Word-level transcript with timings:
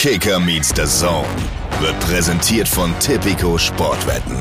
Kicker 0.00 0.40
meets 0.40 0.70
the 0.74 0.86
Zone 0.86 1.28
wird 1.78 2.00
präsentiert 2.00 2.66
von 2.66 2.98
Tipico 3.00 3.58
Sportwetten. 3.58 4.34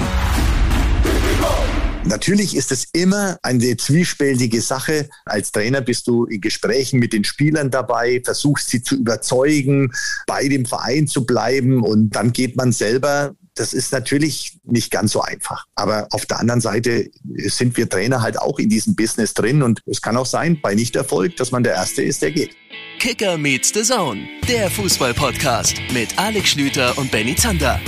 Natürlich 2.06 2.56
ist 2.56 2.72
es 2.72 2.88
immer 2.94 3.38
eine 3.44 3.76
zwiespältige 3.76 4.62
Sache. 4.62 5.10
Als 5.26 5.52
Trainer 5.52 5.82
bist 5.82 6.08
du 6.08 6.24
in 6.24 6.40
Gesprächen 6.40 6.98
mit 6.98 7.12
den 7.12 7.26
Spielern 7.26 7.72
dabei, 7.72 8.22
versuchst 8.24 8.70
sie 8.70 8.82
zu 8.82 8.96
überzeugen, 8.96 9.92
bei 10.28 10.48
dem 10.48 10.66
Verein 10.66 11.08
zu 11.08 11.26
bleiben 11.26 11.84
und 11.84 12.12
dann 12.12 12.32
geht 12.32 12.56
man 12.56 12.72
selber 12.72 13.36
das 13.60 13.74
ist 13.74 13.92
natürlich 13.92 14.58
nicht 14.64 14.90
ganz 14.90 15.12
so 15.12 15.22
einfach. 15.22 15.66
Aber 15.76 16.08
auf 16.12 16.26
der 16.26 16.40
anderen 16.40 16.62
Seite 16.62 17.12
sind 17.36 17.76
wir 17.76 17.90
Trainer 17.90 18.22
halt 18.22 18.40
auch 18.40 18.58
in 18.58 18.70
diesem 18.70 18.96
Business 18.96 19.34
drin 19.34 19.62
und 19.62 19.82
es 19.86 20.02
kann 20.02 20.16
auch 20.16 20.26
sein, 20.26 20.60
bei 20.62 20.76
Nichterfolg, 20.76 21.36
dass 21.36 21.52
man 21.52 21.64
der 21.64 21.74
Erste 21.74 22.02
ist, 22.02 22.22
der 22.22 22.32
geht. 22.32 22.56
Kicker 23.00 23.38
meets 23.38 23.74
the 23.74 23.84
Zone, 23.84 24.28
der 24.48 24.72
Fußball-Podcast 24.72 25.76
mit 25.94 26.18
Alex 26.18 26.52
Schlüter 26.52 26.98
und 26.98 27.12
Benny 27.12 27.36
Zander. 27.36 27.82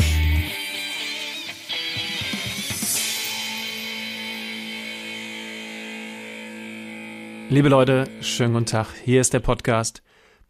Liebe 7.50 7.70
Leute, 7.70 8.10
schönen 8.22 8.54
guten 8.54 8.66
Tag. 8.66 8.88
Hier 9.06 9.22
ist 9.22 9.34
der 9.34 9.40
Podcast. 9.40 10.04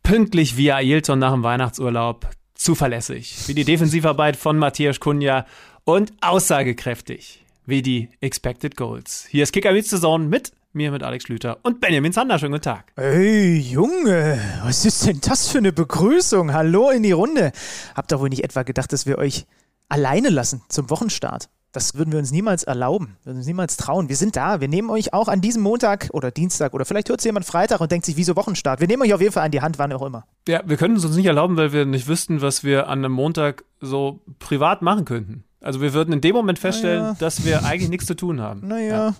Pünktlich 0.03 0.58
wie 0.58 0.72
Ailton 0.72 1.20
nach 1.20 1.34
dem 1.34 1.44
Weihnachtsurlaub 1.44 2.28
zuverlässig, 2.62 3.48
wie 3.48 3.56
die 3.56 3.64
Defensivarbeit 3.64 4.36
von 4.36 4.58
Matthias 4.58 5.00
Kunja 5.00 5.46
und 5.84 6.14
aussagekräftig, 6.22 7.44
wie 7.66 7.82
die 7.82 8.10
Expected 8.22 8.78
Goals. 8.78 9.26
Hier 9.30 9.44
ist 9.44 9.52
Kicker 9.52 9.74
Saison 9.82 10.30
mit 10.30 10.52
mir, 10.72 10.92
mit 10.92 11.02
Alex 11.02 11.24
Schlüter 11.24 11.58
und 11.64 11.82
Benjamin 11.82 12.14
Zander. 12.14 12.38
Schönen 12.38 12.54
guten 12.54 12.64
Tag. 12.64 12.94
Hey, 12.96 13.58
Junge, 13.58 14.40
was 14.64 14.86
ist 14.86 15.08
denn 15.08 15.20
das 15.22 15.48
für 15.48 15.58
eine 15.58 15.74
Begrüßung? 15.74 16.54
Hallo 16.54 16.92
in 16.92 17.02
die 17.02 17.12
Runde. 17.12 17.52
Habt 17.96 18.14
ihr 18.14 18.20
wohl 18.20 18.30
nicht 18.30 18.44
etwa 18.44 18.62
gedacht, 18.62 18.94
dass 18.94 19.08
wir 19.08 19.18
euch 19.18 19.48
alleine 19.90 20.30
lassen 20.30 20.62
zum 20.70 20.90
Wochenstart? 20.92 21.50
Das 21.72 21.95
würden 21.95 22.11
wir 22.11 22.19
uns 22.19 22.31
niemals 22.31 22.64
erlauben, 22.64 23.16
würden 23.23 23.38
uns 23.38 23.47
niemals 23.47 23.77
trauen. 23.77 24.09
Wir 24.09 24.17
sind 24.17 24.36
da. 24.36 24.59
Wir 24.59 24.67
nehmen 24.67 24.89
euch 24.89 25.14
auch 25.14 25.30
an 25.30 25.39
diesem 25.39 25.61
Montag 25.61 26.09
oder 26.11 26.30
Dienstag 26.30 26.73
oder 26.73 26.83
vielleicht 26.83 27.08
hört 27.08 27.22
es 27.22 27.25
jemand 27.25 27.45
Freitag 27.45 27.80
und 27.80 27.91
denkt 27.91 28.05
sich, 28.05 28.17
wieso 28.17 28.36
Wochenstart? 28.36 28.81
Wir 28.81 28.88
nehmen 28.88 29.03
euch 29.03 29.13
auf 29.13 29.22
jeden 29.22 29.31
Fall 29.31 29.44
an 29.44 29.52
die 29.52 29.61
Hand, 29.61 29.80
wann 29.80 29.94
auch 29.94 30.05
immer. 30.05 30.25
Ja, 30.47 30.61
wir 30.66 30.75
können 30.75 30.97
es 30.97 31.05
uns 31.05 31.16
nicht 31.16 31.25
erlauben, 31.25 31.55
weil 31.55 31.72
wir 31.72 31.86
nicht 31.86 32.08
wüssten, 32.08 32.41
was 32.41 32.66
wir 32.66 32.89
an 32.89 33.00
einem 33.00 33.13
Montag 33.13 33.63
so 33.80 34.19
privat 34.39 34.81
machen 34.81 35.05
könnten. 35.05 35.45
Also 35.61 35.80
wir 35.80 35.94
würden 35.94 36.13
in 36.13 36.22
dem 36.22 36.36
Moment 36.36 36.59
feststellen, 36.59 37.03
naja. 37.03 37.16
dass 37.19 37.45
wir 37.45 37.63
eigentlich 37.63 37.89
nichts 37.89 38.06
zu 38.06 38.16
tun 38.16 38.41
haben. 38.41 38.67
Naja. 38.67 38.88
Ja. 38.89 39.16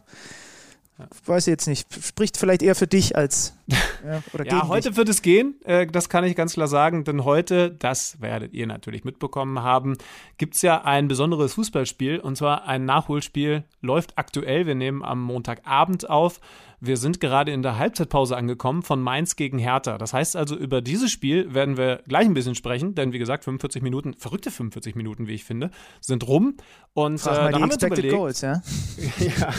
Weiß 1.26 1.48
ich 1.48 1.52
jetzt 1.52 1.68
nicht. 1.68 1.88
Spricht 2.04 2.38
vielleicht 2.38 2.62
eher 2.62 2.76
für 2.76 2.88
dich 2.88 3.16
als. 3.16 3.56
Ja, 4.04 4.24
oder 4.34 4.48
ja 4.48 4.68
heute 4.68 4.90
dich. 4.90 4.98
wird 4.98 5.10
es 5.10 5.22
gehen. 5.22 5.54
Äh, 5.64 5.86
das 5.86 6.10
kann 6.10 6.24
ich 6.24 6.36
ganz 6.36 6.54
klar 6.54 6.68
sagen. 6.68 7.04
Denn 7.04 7.24
heute, 7.24 7.70
das 7.70 8.20
werdet 8.20 8.52
ihr 8.52 8.66
natürlich 8.66 9.04
mitbekommen 9.04 9.62
haben, 9.62 9.96
gibt 10.40 10.56
es 10.56 10.64
ja 10.64 10.82
ein 10.82 11.08
besonderes 11.08 11.54
Fußballspiel. 11.54 12.20
Und 12.20 12.36
zwar 12.36 12.66
ein 12.66 12.86
Nachholspiel. 12.86 13.64
Läuft 13.80 14.18
aktuell. 14.18 14.66
Wir 14.66 14.74
nehmen 14.74 15.04
am 15.04 15.22
Montagabend 15.22 16.10
auf. 16.10 16.40
Wir 16.84 16.98
sind 16.98 17.20
gerade 17.20 17.52
in 17.52 17.62
der 17.62 17.78
Halbzeitpause 17.78 18.36
angekommen 18.36 18.82
von 18.82 19.00
Mainz 19.04 19.36
gegen 19.36 19.60
Hertha. 19.60 20.00
Das 20.00 20.14
heißt 20.14 20.36
also, 20.36 20.56
über 20.56 20.82
dieses 20.82 21.12
Spiel 21.12 21.54
werden 21.54 21.78
wir 21.78 22.02
gleich 22.08 22.26
ein 22.26 22.34
bisschen 22.34 22.56
sprechen, 22.56 22.96
denn 22.96 23.14
wie 23.14 23.20
gesagt, 23.20 23.44
45 23.44 23.84
Minuten, 23.84 24.16
verrückte 24.16 24.50
45 24.50 24.96
Minuten, 24.96 25.28
wie 25.28 25.34
ich 25.34 25.44
finde, 25.44 25.70
sind 26.00 26.28
rum. 26.28 26.58
Und 26.94 27.20
Frag 27.20 27.38
äh, 27.38 27.42
mal 27.44 27.54
die 27.54 27.64
Expected 27.66 28.00
überlegt, 28.00 28.16
Goals, 28.16 28.42
ja? 28.42 28.64
ja, 29.20 29.54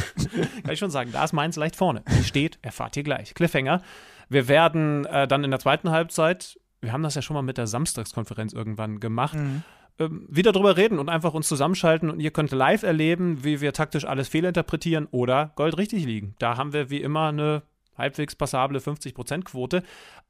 kann 0.63 0.73
ich 0.73 0.81
schon 0.81 0.91
sagen, 0.91 1.11
da 1.13 1.23
ist 1.23 1.33
Mainz 1.33 1.55
leicht 1.55 1.77
vorne. 1.77 2.03
Die 2.19 2.25
steht, 2.25 2.59
erfahrt 2.61 2.97
ihr 2.97 3.05
gleich. 3.05 3.35
Cliffhanger. 3.35 3.83
Wir 4.29 4.49
werden 4.49 5.05
äh, 5.05 5.29
dann 5.29 5.45
in 5.45 5.53
der 5.53 5.61
zweiten 5.61 5.91
Halbzeit, 5.91 6.59
wir 6.81 6.93
haben 6.93 7.05
das 7.05 7.15
ja 7.15 7.23
schon 7.23 7.35
mal 7.35 7.43
mit 7.43 7.57
der 7.57 7.69
Samstagskonferenz 7.69 8.53
irgendwann 8.53 8.99
gemacht, 8.99 9.37
mhm 9.37 9.63
ähm, 10.05 10.27
wieder 10.29 10.53
drüber 10.53 10.77
reden 10.77 10.99
und 10.99 11.09
einfach 11.09 11.35
uns 11.35 11.49
zusammenschalten 11.49 12.11
und 12.11 12.21
ihr 12.21 12.31
könnt 12.31 12.53
live 12.53 12.83
erleben, 12.83 13.45
wie 13.45 13.61
wir 13.61 13.73
taktisch 13.73 14.05
alles 14.05 14.29
fehlinterpretieren 14.29 15.07
oder 15.11 15.53
Gold 15.57 15.79
richtig 15.79 16.05
liegen. 16.05 16.35
Da 16.39 16.57
haben 16.57 16.73
wir 16.73 16.91
wie 16.91 17.01
immer 17.01 17.29
eine 17.29 17.63
halbwegs 18.03 18.35
passable 18.35 18.79
50%-Quote. 18.79 19.83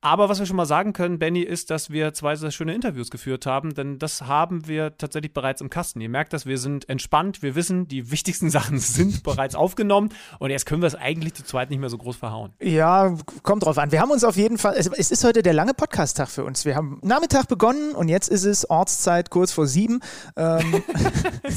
Aber 0.04 0.28
was 0.28 0.40
wir 0.40 0.46
schon 0.46 0.56
mal 0.56 0.66
sagen 0.66 0.92
können, 0.92 1.20
Benny, 1.20 1.42
ist, 1.42 1.70
dass 1.70 1.90
wir 1.90 2.12
zwei 2.12 2.34
sehr 2.34 2.50
schöne 2.50 2.74
Interviews 2.74 3.10
geführt 3.10 3.46
haben, 3.46 3.72
denn 3.74 4.00
das 4.00 4.22
haben 4.22 4.66
wir 4.66 4.96
tatsächlich 4.98 5.32
bereits 5.32 5.60
im 5.60 5.70
Kasten. 5.70 6.00
Ihr 6.00 6.08
merkt, 6.08 6.32
dass 6.32 6.44
wir 6.44 6.58
sind 6.58 6.88
entspannt, 6.88 7.40
wir 7.40 7.54
wissen, 7.54 7.86
die 7.86 8.10
wichtigsten 8.10 8.50
Sachen 8.58 8.78
sind 8.78 9.22
bereits 9.22 9.54
aufgenommen 9.54 10.10
und 10.38 10.50
jetzt 10.50 10.66
können 10.66 10.82
wir 10.82 10.88
es 10.88 10.96
eigentlich 10.96 11.34
zu 11.34 11.44
zweit 11.44 11.70
nicht 11.70 11.78
mehr 11.78 11.88
so 11.88 11.98
groß 11.98 12.16
verhauen. 12.16 12.52
Ja, 12.60 13.16
kommt 13.42 13.64
drauf 13.64 13.78
an. 13.78 13.92
Wir 13.92 14.00
haben 14.00 14.10
uns 14.10 14.24
auf 14.24 14.36
jeden 14.36 14.58
Fall, 14.58 14.74
es, 14.76 14.88
es 14.88 15.10
ist 15.10 15.24
heute 15.24 15.42
der 15.42 15.52
lange 15.52 15.72
Podcast-Tag 15.72 16.28
für 16.28 16.44
uns. 16.44 16.64
Wir 16.64 16.74
haben 16.74 16.98
Nachmittag 17.02 17.46
begonnen 17.46 17.94
und 17.94 18.08
jetzt 18.08 18.28
ist 18.28 18.44
es 18.44 18.68
Ortszeit 18.68 19.30
kurz 19.30 19.52
vor 19.52 19.66
sieben. 19.66 20.00
Ähm. 20.36 20.82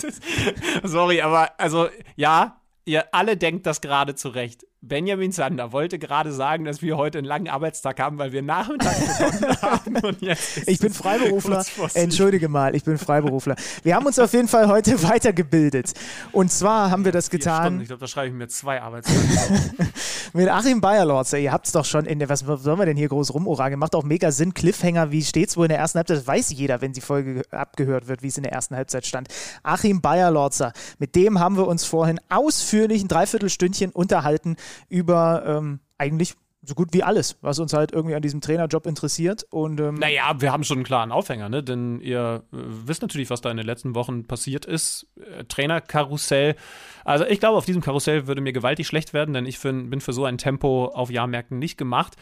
Sorry, 0.84 1.22
aber 1.22 1.59
also 1.59 1.90
ja, 2.16 2.62
ihr 2.86 3.14
alle 3.14 3.38
denkt 3.38 3.66
das 3.66 3.81
gerade 3.81 4.16
zurecht. 4.16 4.66
Benjamin 4.88 5.31
Sander 5.31 5.72
wollte 5.72 5.97
gerade 5.97 6.31
sagen, 6.31 6.66
dass 6.66 6.81
wir 6.81 6.96
heute 6.96 7.18
einen 7.18 7.25
langen 7.25 7.47
Arbeitstag 7.47 8.00
haben, 8.00 8.19
weil 8.19 8.31
wir 8.31 8.44
Nachmittag 8.44 8.96
begonnen 9.00 9.57
haben. 9.62 9.96
Und 9.97 10.22
jetzt 10.22 10.68
ich 10.68 10.79
bin 10.79 10.94
Freiberufler. 10.94 11.66
Entschuldige 11.96 12.50
mal, 12.50 12.75
ich 12.75 12.84
bin 12.84 13.00
Freiberufler. 13.00 13.56
Wir 13.81 13.95
haben 13.95 14.06
uns 14.06 14.19
auf 14.19 14.31
jeden 14.34 14.47
Fall 14.47 14.68
heute 14.68 15.01
weitergebildet. 15.09 15.94
Und 16.31 16.51
zwar 16.51 16.91
haben 16.91 17.03
wir 17.03 17.12
das 17.12 17.31
getan. 17.31 17.81
Ich 17.81 17.88
glaube, 17.88 18.00
da 18.01 18.07
schreibe 18.07 18.28
ich 18.28 18.34
mir 18.34 18.47
zwei 18.47 18.79
Arbeitstage. 18.81 19.24
mit 20.34 20.50
Achim 20.50 20.81
Bayerlorz. 20.81 21.34
Ihr 21.34 21.51
habt 21.51 21.66
es 21.66 21.72
doch 21.72 21.85
schon 21.85 22.06
in 22.06 22.19
der, 22.19 22.29
was 22.29 22.41
sollen 22.41 22.79
wir 22.79 22.85
denn 22.85 22.97
hier 22.97 23.09
groß 23.09 23.34
rumoragen? 23.34 23.79
Macht 23.79 23.95
auch 23.95 24.03
mega 24.03 24.31
Sinn. 24.31 24.53
Cliffhanger, 24.53 25.12
wie 25.12 25.24
steht 25.24 25.50
es 25.50 25.57
wohl 25.57 25.66
in 25.66 25.69
der 25.69 25.79
ersten 25.79 25.97
Halbzeit? 25.97 26.18
Das 26.18 26.28
weiß 26.28 26.51
jeder, 26.51 26.81
wenn 26.81 26.94
die 26.94 27.01
Folge 27.01 27.41
abgehört 27.50 28.07
wird, 28.07 28.22
wie 28.22 28.28
es 28.28 28.38
in 28.38 28.44
der 28.44 28.51
ersten 28.51 28.75
Halbzeit 28.75 29.07
stand. 29.07 29.29
Achim 29.63 30.01
Bayerlorzer. 30.01 30.74
Mit 31.00 31.16
dem 31.16 31.40
haben 31.40 31.57
wir 31.57 31.68
uns 31.68 31.85
vorhin 31.85 32.19
ausführlich 32.29 33.03
ein 33.03 33.07
Dreiviertelstündchen 33.07 33.90
unterhalten 33.90 34.57
über 34.90 35.44
ähm, 35.46 35.80
eigentlich 35.97 36.36
so 36.68 36.75
gut 36.75 36.90
wie 36.94 37.03
alles, 37.03 37.38
was 37.41 37.59
uns 37.59 37.74
halt 37.74 37.91
irgendwie 37.91 38.16
an 38.16 38.22
diesem 38.22 38.41
Trainerjob 38.41 38.86
interessiert. 38.86 39.46
Und, 39.50 39.80
ähm 39.80 39.96
naja, 39.96 40.36
wir 40.40 40.52
haben 40.52 40.63
schon 40.63 40.78
einen 40.78 40.86
klaren 40.86 41.12
Aufhänger, 41.12 41.50
ne? 41.50 41.63
denn 41.63 42.00
ihr 42.02 42.44
äh, 42.52 42.58
wisst 42.58 43.02
natürlich, 43.02 43.30
was 43.30 43.41
da 43.41 43.52
in 43.52 43.58
den 43.58 43.66
letzten 43.66 43.96
Wochen 43.96 44.25
passiert 44.25 44.66
ist. 44.66 45.08
Äh, 45.18 45.46
Trainerkarussell. 45.46 46.56
Also 47.03 47.25
ich 47.25 47.40
glaube, 47.40 47.58
auf 47.58 47.66
diesem 47.66 47.81
Karussell 47.81 48.28
würde 48.28 48.41
mir 48.41 48.53
gewaltig 48.53 48.88
schlecht 48.88 49.13
werden, 49.13 49.34
denn 49.34 49.46
ich 49.46 49.59
find, 49.59 49.90
bin 49.90 50.02
für 50.02 50.13
so 50.13 50.25
ein 50.25 50.38
Tempo 50.38 50.86
auf 50.88 51.12
Jahrmärkten 51.12 51.59
nicht 51.59 51.78
gemacht. 51.78 52.16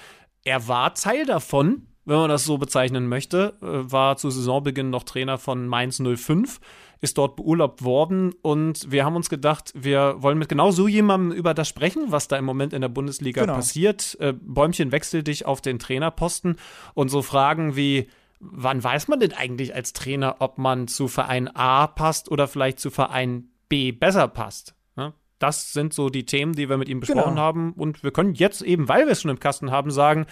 Er 0.44 0.68
war 0.68 0.94
Teil 0.94 1.25
davon, 1.25 1.88
wenn 2.06 2.18
man 2.18 2.30
das 2.30 2.44
so 2.44 2.58
bezeichnen 2.58 3.08
möchte, 3.08 3.53
äh, 3.62 3.91
war 3.91 4.18
zu 4.18 4.30
Saisonbeginn 4.30 4.90
noch 4.90 5.03
Trainer 5.03 5.38
von 5.38 5.68
Mainz 5.68 6.02
05 6.02 6.59
ist 7.03 7.18
dort 7.18 7.36
beurlaubt 7.36 7.84
worden 7.84 8.34
und 8.41 8.90
wir 8.90 9.03
haben 9.03 9.18
uns 9.18 9.30
gedacht, 9.30 9.74
wir 9.75 10.16
wollen 10.19 10.38
mit 10.38 10.47
genau 10.47 10.72
so 10.72 10.88
jemandem 10.88 11.38
über 11.38 11.53
das 11.53 11.68
sprechen, 11.68 12.06
was 12.08 12.30
da 12.30 12.38
im 12.38 12.46
Moment 12.46 12.72
in 12.72 12.80
der 12.80 12.88
Bundesliga 12.88 13.41
genau. 13.41 13.56
passiert. 13.56 14.16
Äh, 14.22 14.34
Bäumchen 14.40 14.94
wechsel 14.94 15.22
dich 15.22 15.46
auf 15.46 15.59
den 15.59 15.80
Trainerposten 15.80 16.56
und 16.94 17.09
so 17.09 17.22
Fragen 17.22 17.75
wie, 17.75 18.08
wann 18.40 18.81
weiß 18.81 19.09
man 19.09 19.19
denn 19.19 19.34
eigentlich 19.34 19.75
als 19.75 19.91
Trainer, 19.91 20.38
ob 20.40 20.58
man 20.58 20.88
zu 20.88 21.09
Verein 21.09 21.53
A 21.53 21.88
passt 21.88 22.31
oder 22.31 22.47
vielleicht 22.47 22.80
zu 22.80 22.90
Verein 22.90 23.50
B 23.68 23.91
besser 23.91 24.30
passt? 24.30 24.74
Ne? 24.96 25.14
Das 25.40 25.74
sind 25.74 25.94
so 25.94 26.08
die 26.08 26.25
Themen, 26.25 26.53
die 26.53 26.70
wir 26.70 26.78
mit 26.78 26.88
ihm 26.88 27.02
besprochen 27.02 27.31
genau. 27.31 27.41
haben. 27.41 27.74
Und 27.74 28.02
wir 28.02 28.12
können 28.12 28.34
jetzt 28.34 28.62
eben, 28.62 28.88
weil 28.88 29.08
wir 29.08 29.12
es 29.12 29.22
schon 29.22 29.31
im 29.31 29.41
Kasten 29.41 29.72
haben, 29.72 29.91
sagen, 29.91 30.25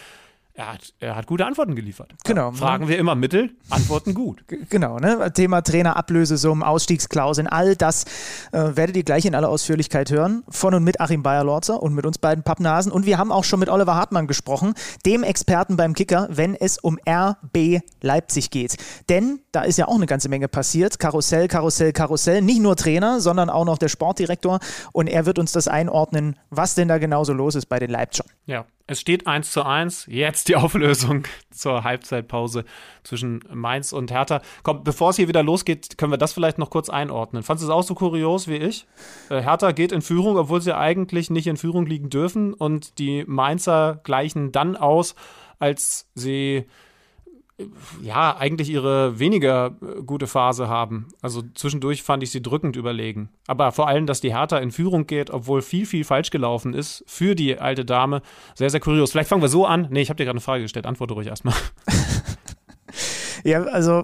er 0.54 0.74
hat, 0.74 0.94
er 1.00 1.16
hat 1.16 1.28
gute 1.28 1.46
Antworten 1.46 1.76
geliefert. 1.76 2.14
Genau. 2.26 2.52
Fragen 2.52 2.88
wir 2.90 2.98
immer 2.98 3.16
Mittel, 3.16 3.52
Antworten 3.70 4.14
gut. 4.14 4.44
Genau, 4.70 4.98
ne? 5.00 5.32
Thema 5.34 5.62
Trainer, 5.62 5.96
Ablösesummen, 5.96 6.64
Ausstiegsklauseln, 6.64 7.48
all 7.48 7.76
das 7.76 8.04
äh, 8.52 8.76
werdet 8.76 8.98
ihr 8.98 9.04
gleich 9.04 9.26
in 9.26 9.34
aller 9.34 9.48
Ausführlichkeit 9.48 10.12
hören. 10.12 10.44
Von 10.50 10.74
und 10.74 10.84
mit 10.84 11.00
Achim 11.00 11.24
Bayer-Lorzer 11.24 11.82
und 11.82 11.94
mit 11.94 12.06
uns 12.06 12.18
beiden 12.18 12.44
Pappnasen. 12.44 12.92
Und 12.92 13.06
wir 13.06 13.18
haben 13.18 13.32
auch 13.32 13.46
schon 13.46 13.60
mit 13.60 13.70
Oliver 13.70 13.96
Hartmann 13.96 14.28
gesprochen, 14.28 14.74
dem 15.06 15.24
Experten 15.24 15.78
beim 15.78 15.94
Kicker, 15.94 16.28
wenn 16.30 16.56
es 16.56 16.78
um 16.78 17.00
RB 17.08 17.80
Leipzig 18.02 18.50
geht. 18.52 18.76
Denn 19.10 19.40
da 19.54 19.62
ist 19.62 19.78
ja 19.78 19.88
auch 19.88 19.96
eine 19.96 20.06
ganze 20.06 20.28
Menge 20.28 20.50
passiert. 20.50 21.00
Karussell, 21.00 21.48
Karussell, 21.48 21.94
Karussell. 21.94 22.42
Nicht 22.42 22.62
nur 22.62 22.76
Trainer, 22.76 23.22
sondern 23.22 23.50
auch 23.50 23.66
noch 23.66 23.78
der 23.78 23.88
Sportdirektor. 23.88 24.60
Und 24.92 25.08
er 25.08 25.26
wird 25.26 25.40
uns 25.40 25.54
das 25.54 25.70
einordnen, 25.70 26.38
was 26.50 26.76
denn 26.76 26.90
da 26.90 26.98
genauso 26.98 27.32
los 27.32 27.56
ist 27.56 27.68
bei 27.68 27.80
den 27.80 27.90
Leipzigern. 27.90 28.30
Ja, 28.46 28.66
es 28.92 29.00
steht 29.00 29.26
1 29.26 29.52
zu 29.52 29.64
1. 29.64 30.08
Jetzt 30.10 30.50
die 30.50 30.56
Auflösung 30.58 31.24
zur 31.50 31.86
Halbzeitpause 31.86 32.66
zwischen 33.04 33.42
Mainz 33.50 33.94
und 33.94 34.12
Hertha. 34.12 34.42
Komm, 34.64 34.84
bevor 34.84 35.12
es 35.12 35.16
hier 35.16 35.30
wieder 35.30 35.44
losgeht, 35.44 35.98
können 35.98 36.12
wir 36.12 36.18
das 36.18 36.34
vielleicht 36.34 36.58
noch 36.58 36.70
kurz 36.70 36.90
einordnen. 36.90 37.42
Fandest 37.42 37.70
du 37.70 37.72
es 37.72 37.76
auch 37.76 37.84
so 37.84 37.96
kurios 37.96 38.50
wie 38.50 38.58
ich? 38.58 38.86
Äh, 39.30 39.42
Hertha 39.42 39.72
geht 39.72 39.94
in 39.94 40.02
Führung, 40.02 40.36
obwohl 40.36 40.60
sie 40.62 40.76
eigentlich 40.76 41.30
nicht 41.30 41.48
in 41.48 41.56
Führung 41.56 41.86
liegen 41.86 42.10
dürfen. 42.10 42.54
Und 42.54 43.00
die 43.00 43.24
Mainzer 43.26 44.02
gleichen 44.04 44.52
dann 44.52 44.76
aus, 44.76 45.16
als 45.58 46.10
sie 46.14 46.66
ja, 48.02 48.36
eigentlich 48.38 48.70
ihre 48.70 49.20
weniger 49.20 49.76
äh, 49.82 50.02
gute 50.04 50.28
Phase 50.28 50.68
haben. 50.68 51.08
Also 51.22 51.44
zwischendurch 51.54 52.04
fand 52.04 52.24
ich 52.24 52.32
sie 52.32 52.42
drückend 52.42 52.76
überlegen. 52.76 53.30
Aber 53.48 53.72
vor 53.72 53.88
allem, 53.88 54.06
dass 54.06 54.22
die 54.22 54.34
Hertha 54.34 54.58
in 54.58 54.72
Führung 54.72 55.08
geht, 55.08 55.30
obwohl 55.30 55.62
viel, 55.62 55.86
viel 55.86 56.04
falsch 56.04 56.30
gelaufen 56.30 56.74
ist 56.74 57.04
für 57.08 57.36
die 57.36 57.60
alte 57.60 57.86
Dame, 57.86 58.22
sehr, 58.56 58.70
sehr 58.70 58.80
kurios. 58.80 59.12
Vielleicht 59.12 59.30
fangen 59.30 59.42
wir 59.42 59.50
so 59.50 59.66
an. 59.66 59.88
Nee, 59.90 60.02
ich 60.02 60.10
habe 60.10 60.18
dir 60.18 60.26
gerade 60.26 60.36
eine 60.36 60.42
Frage 60.42 60.64
gestellt. 60.64 60.86
Antworte 60.86 61.14
ruhig 61.14 61.28
erstmal. 61.28 61.56
Ja, 63.44 63.64
also 63.64 64.04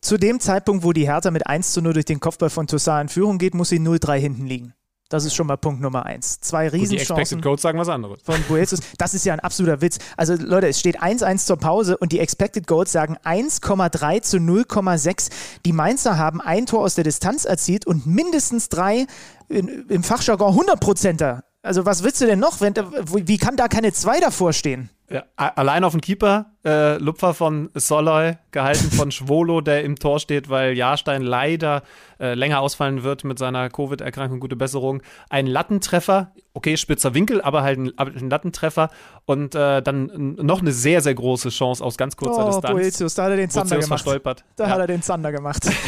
zu 0.00 0.18
dem 0.18 0.40
Zeitpunkt, 0.40 0.84
wo 0.84 0.92
die 0.92 1.06
Hertha 1.06 1.30
mit 1.30 1.46
1 1.46 1.72
zu 1.72 1.82
0 1.82 1.92
durch 1.92 2.04
den 2.04 2.18
Kopfball 2.18 2.50
von 2.50 2.66
Toussaint 2.66 3.02
in 3.02 3.08
Führung 3.08 3.38
geht, 3.38 3.54
muss 3.54 3.68
sie 3.68 3.78
0-3 3.78 4.18
hinten 4.18 4.46
liegen. 4.46 4.74
Das 5.12 5.26
ist 5.26 5.34
schon 5.34 5.46
mal 5.46 5.58
Punkt 5.58 5.82
Nummer 5.82 6.06
eins. 6.06 6.40
Zwei 6.40 6.68
Riesenchancen. 6.68 7.16
die 7.16 7.20
Expected 7.20 7.42
Goals 7.42 7.60
sagen 7.60 7.78
was 7.78 7.90
anderes. 7.90 8.20
Von 8.22 8.42
Boetius. 8.48 8.80
Das 8.96 9.12
ist 9.12 9.26
ja 9.26 9.34
ein 9.34 9.40
absoluter 9.40 9.82
Witz. 9.82 9.98
Also 10.16 10.34
Leute, 10.36 10.68
es 10.68 10.80
steht 10.80 11.02
1-1 11.02 11.44
zur 11.44 11.58
Pause 11.58 11.98
und 11.98 12.12
die 12.12 12.18
Expected 12.18 12.66
Goals 12.66 12.92
sagen 12.92 13.18
1,3 13.22 14.22
zu 14.22 14.38
0,6. 14.38 15.30
Die 15.66 15.74
Mainzer 15.74 16.16
haben 16.16 16.40
ein 16.40 16.64
Tor 16.64 16.80
aus 16.80 16.94
der 16.94 17.04
Distanz 17.04 17.44
erzielt 17.44 17.86
und 17.86 18.06
mindestens 18.06 18.70
drei 18.70 19.06
in, 19.50 19.84
im 19.90 20.02
Fachjargon 20.02 20.58
100%er. 20.58 21.42
Also 21.62 21.86
was 21.86 22.02
willst 22.02 22.20
du 22.20 22.26
denn 22.26 22.40
noch? 22.40 22.60
Wenn, 22.60 22.74
wie 22.74 23.38
kann 23.38 23.56
da 23.56 23.68
keine 23.68 23.92
zwei 23.92 24.18
davor 24.18 24.52
stehen? 24.52 24.90
Ja, 25.12 25.24
allein 25.36 25.84
auf 25.84 25.92
den 25.92 26.00
Keeper, 26.00 26.46
äh, 26.64 26.96
Lupfer 26.96 27.34
von 27.34 27.68
Soloy, 27.74 28.38
gehalten 28.50 28.90
von 28.90 29.10
Schwolo, 29.12 29.60
der 29.60 29.84
im 29.84 29.96
Tor 29.96 30.18
steht, 30.18 30.48
weil 30.48 30.74
Jahrstein 30.74 31.20
leider 31.20 31.82
äh, 32.18 32.32
länger 32.32 32.60
ausfallen 32.60 33.02
wird 33.02 33.22
mit 33.24 33.38
seiner 33.38 33.68
Covid-Erkrankung. 33.68 34.40
Gute 34.40 34.56
Besserung. 34.56 35.02
Ein 35.28 35.46
Lattentreffer, 35.46 36.32
okay, 36.54 36.78
spitzer 36.78 37.12
Winkel, 37.12 37.42
aber 37.42 37.62
halt 37.62 37.78
ein, 37.78 37.98
ein 37.98 38.30
Lattentreffer. 38.30 38.88
Und 39.26 39.54
äh, 39.54 39.82
dann 39.82 40.36
noch 40.40 40.62
eine 40.62 40.72
sehr, 40.72 41.02
sehr 41.02 41.14
große 41.14 41.50
Chance 41.50 41.84
aus 41.84 41.98
ganz 41.98 42.16
kurzer 42.16 42.46
oh, 42.46 42.50
Distanz. 42.50 42.80
Boetius, 42.80 43.14
da 43.14 43.24
hat 43.24 43.30
er 43.32 43.36
den 43.36 43.50
Zander 43.50 43.76
gemacht. 43.76 43.88
Verstolpert. 43.88 44.44
Da 44.56 44.64
ja. 44.64 44.70
hat 44.70 44.78
er 44.78 44.86
den 44.86 45.02
Zander 45.02 45.32
gemacht. 45.32 45.68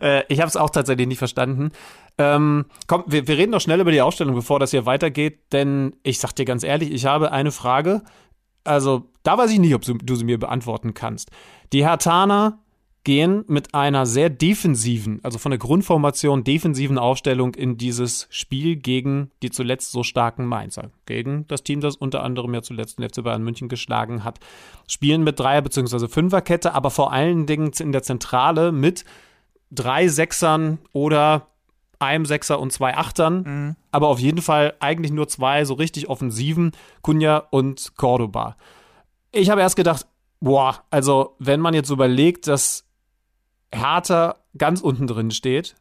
Äh, 0.00 0.22
ich 0.28 0.40
habe 0.40 0.48
es 0.48 0.56
auch 0.56 0.70
tatsächlich 0.70 1.08
nicht 1.08 1.18
verstanden. 1.18 1.72
Ähm, 2.18 2.66
komm, 2.86 3.04
wir, 3.06 3.28
wir 3.28 3.38
reden 3.38 3.52
noch 3.52 3.60
schnell 3.60 3.80
über 3.80 3.92
die 3.92 4.02
Ausstellung, 4.02 4.34
bevor 4.34 4.58
das 4.58 4.72
hier 4.72 4.86
weitergeht, 4.86 5.52
denn 5.52 5.94
ich 6.02 6.18
sag 6.18 6.32
dir 6.32 6.44
ganz 6.44 6.64
ehrlich, 6.64 6.90
ich 6.90 7.06
habe 7.06 7.30
eine 7.30 7.52
Frage 7.52 8.02
also 8.68 9.10
da 9.22 9.38
weiß 9.38 9.50
ich 9.50 9.58
nicht, 9.58 9.74
ob 9.74 9.82
du 9.82 10.14
sie 10.14 10.24
mir 10.24 10.38
beantworten 10.38 10.94
kannst. 10.94 11.30
Die 11.72 11.84
Hertaner 11.84 12.58
gehen 13.04 13.44
mit 13.48 13.74
einer 13.74 14.04
sehr 14.04 14.28
defensiven, 14.28 15.20
also 15.22 15.38
von 15.38 15.50
der 15.50 15.58
Grundformation 15.58 16.44
defensiven 16.44 16.98
Aufstellung 16.98 17.54
in 17.54 17.78
dieses 17.78 18.26
Spiel 18.30 18.76
gegen 18.76 19.30
die 19.42 19.50
zuletzt 19.50 19.92
so 19.92 20.02
starken 20.02 20.44
Mainzer. 20.44 20.90
Gegen 21.06 21.46
das 21.46 21.62
Team, 21.62 21.80
das 21.80 21.96
unter 21.96 22.22
anderem 22.22 22.52
ja 22.52 22.60
zuletzt 22.60 22.98
den 22.98 23.08
FC 23.08 23.22
Bayern 23.22 23.42
München 23.42 23.68
geschlagen 23.68 24.24
hat. 24.24 24.40
Spielen 24.86 25.24
mit 25.24 25.40
Dreier- 25.40 25.62
bzw. 25.62 26.08
Fünferkette, 26.08 26.74
aber 26.74 26.90
vor 26.90 27.12
allen 27.12 27.46
Dingen 27.46 27.70
in 27.78 27.92
der 27.92 28.02
Zentrale 28.02 28.72
mit 28.72 29.04
drei 29.70 30.08
Sechsern 30.08 30.78
oder 30.92 31.46
einem 31.98 32.24
Sechser 32.24 32.60
und 32.60 32.72
zwei 32.72 32.96
Achtern, 32.96 33.42
mhm. 33.42 33.76
aber 33.90 34.08
auf 34.08 34.18
jeden 34.18 34.42
Fall 34.42 34.74
eigentlich 34.80 35.12
nur 35.12 35.28
zwei 35.28 35.64
so 35.64 35.74
richtig 35.74 36.08
offensiven, 36.08 36.72
Kunja 37.02 37.38
und 37.50 37.96
Cordoba. 37.96 38.56
Ich 39.32 39.50
habe 39.50 39.60
erst 39.60 39.76
gedacht, 39.76 40.06
boah, 40.40 40.84
also 40.90 41.34
wenn 41.38 41.60
man 41.60 41.74
jetzt 41.74 41.90
überlegt, 41.90 42.46
dass 42.46 42.84
Hertha 43.72 44.36
ganz 44.56 44.80
unten 44.80 45.06
drin 45.06 45.30
steht 45.30 45.76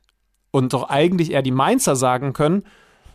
und 0.52 0.74
doch 0.74 0.90
eigentlich 0.90 1.32
eher 1.32 1.42
die 1.42 1.52
Mainzer 1.52 1.96
sagen 1.96 2.34
können, 2.34 2.64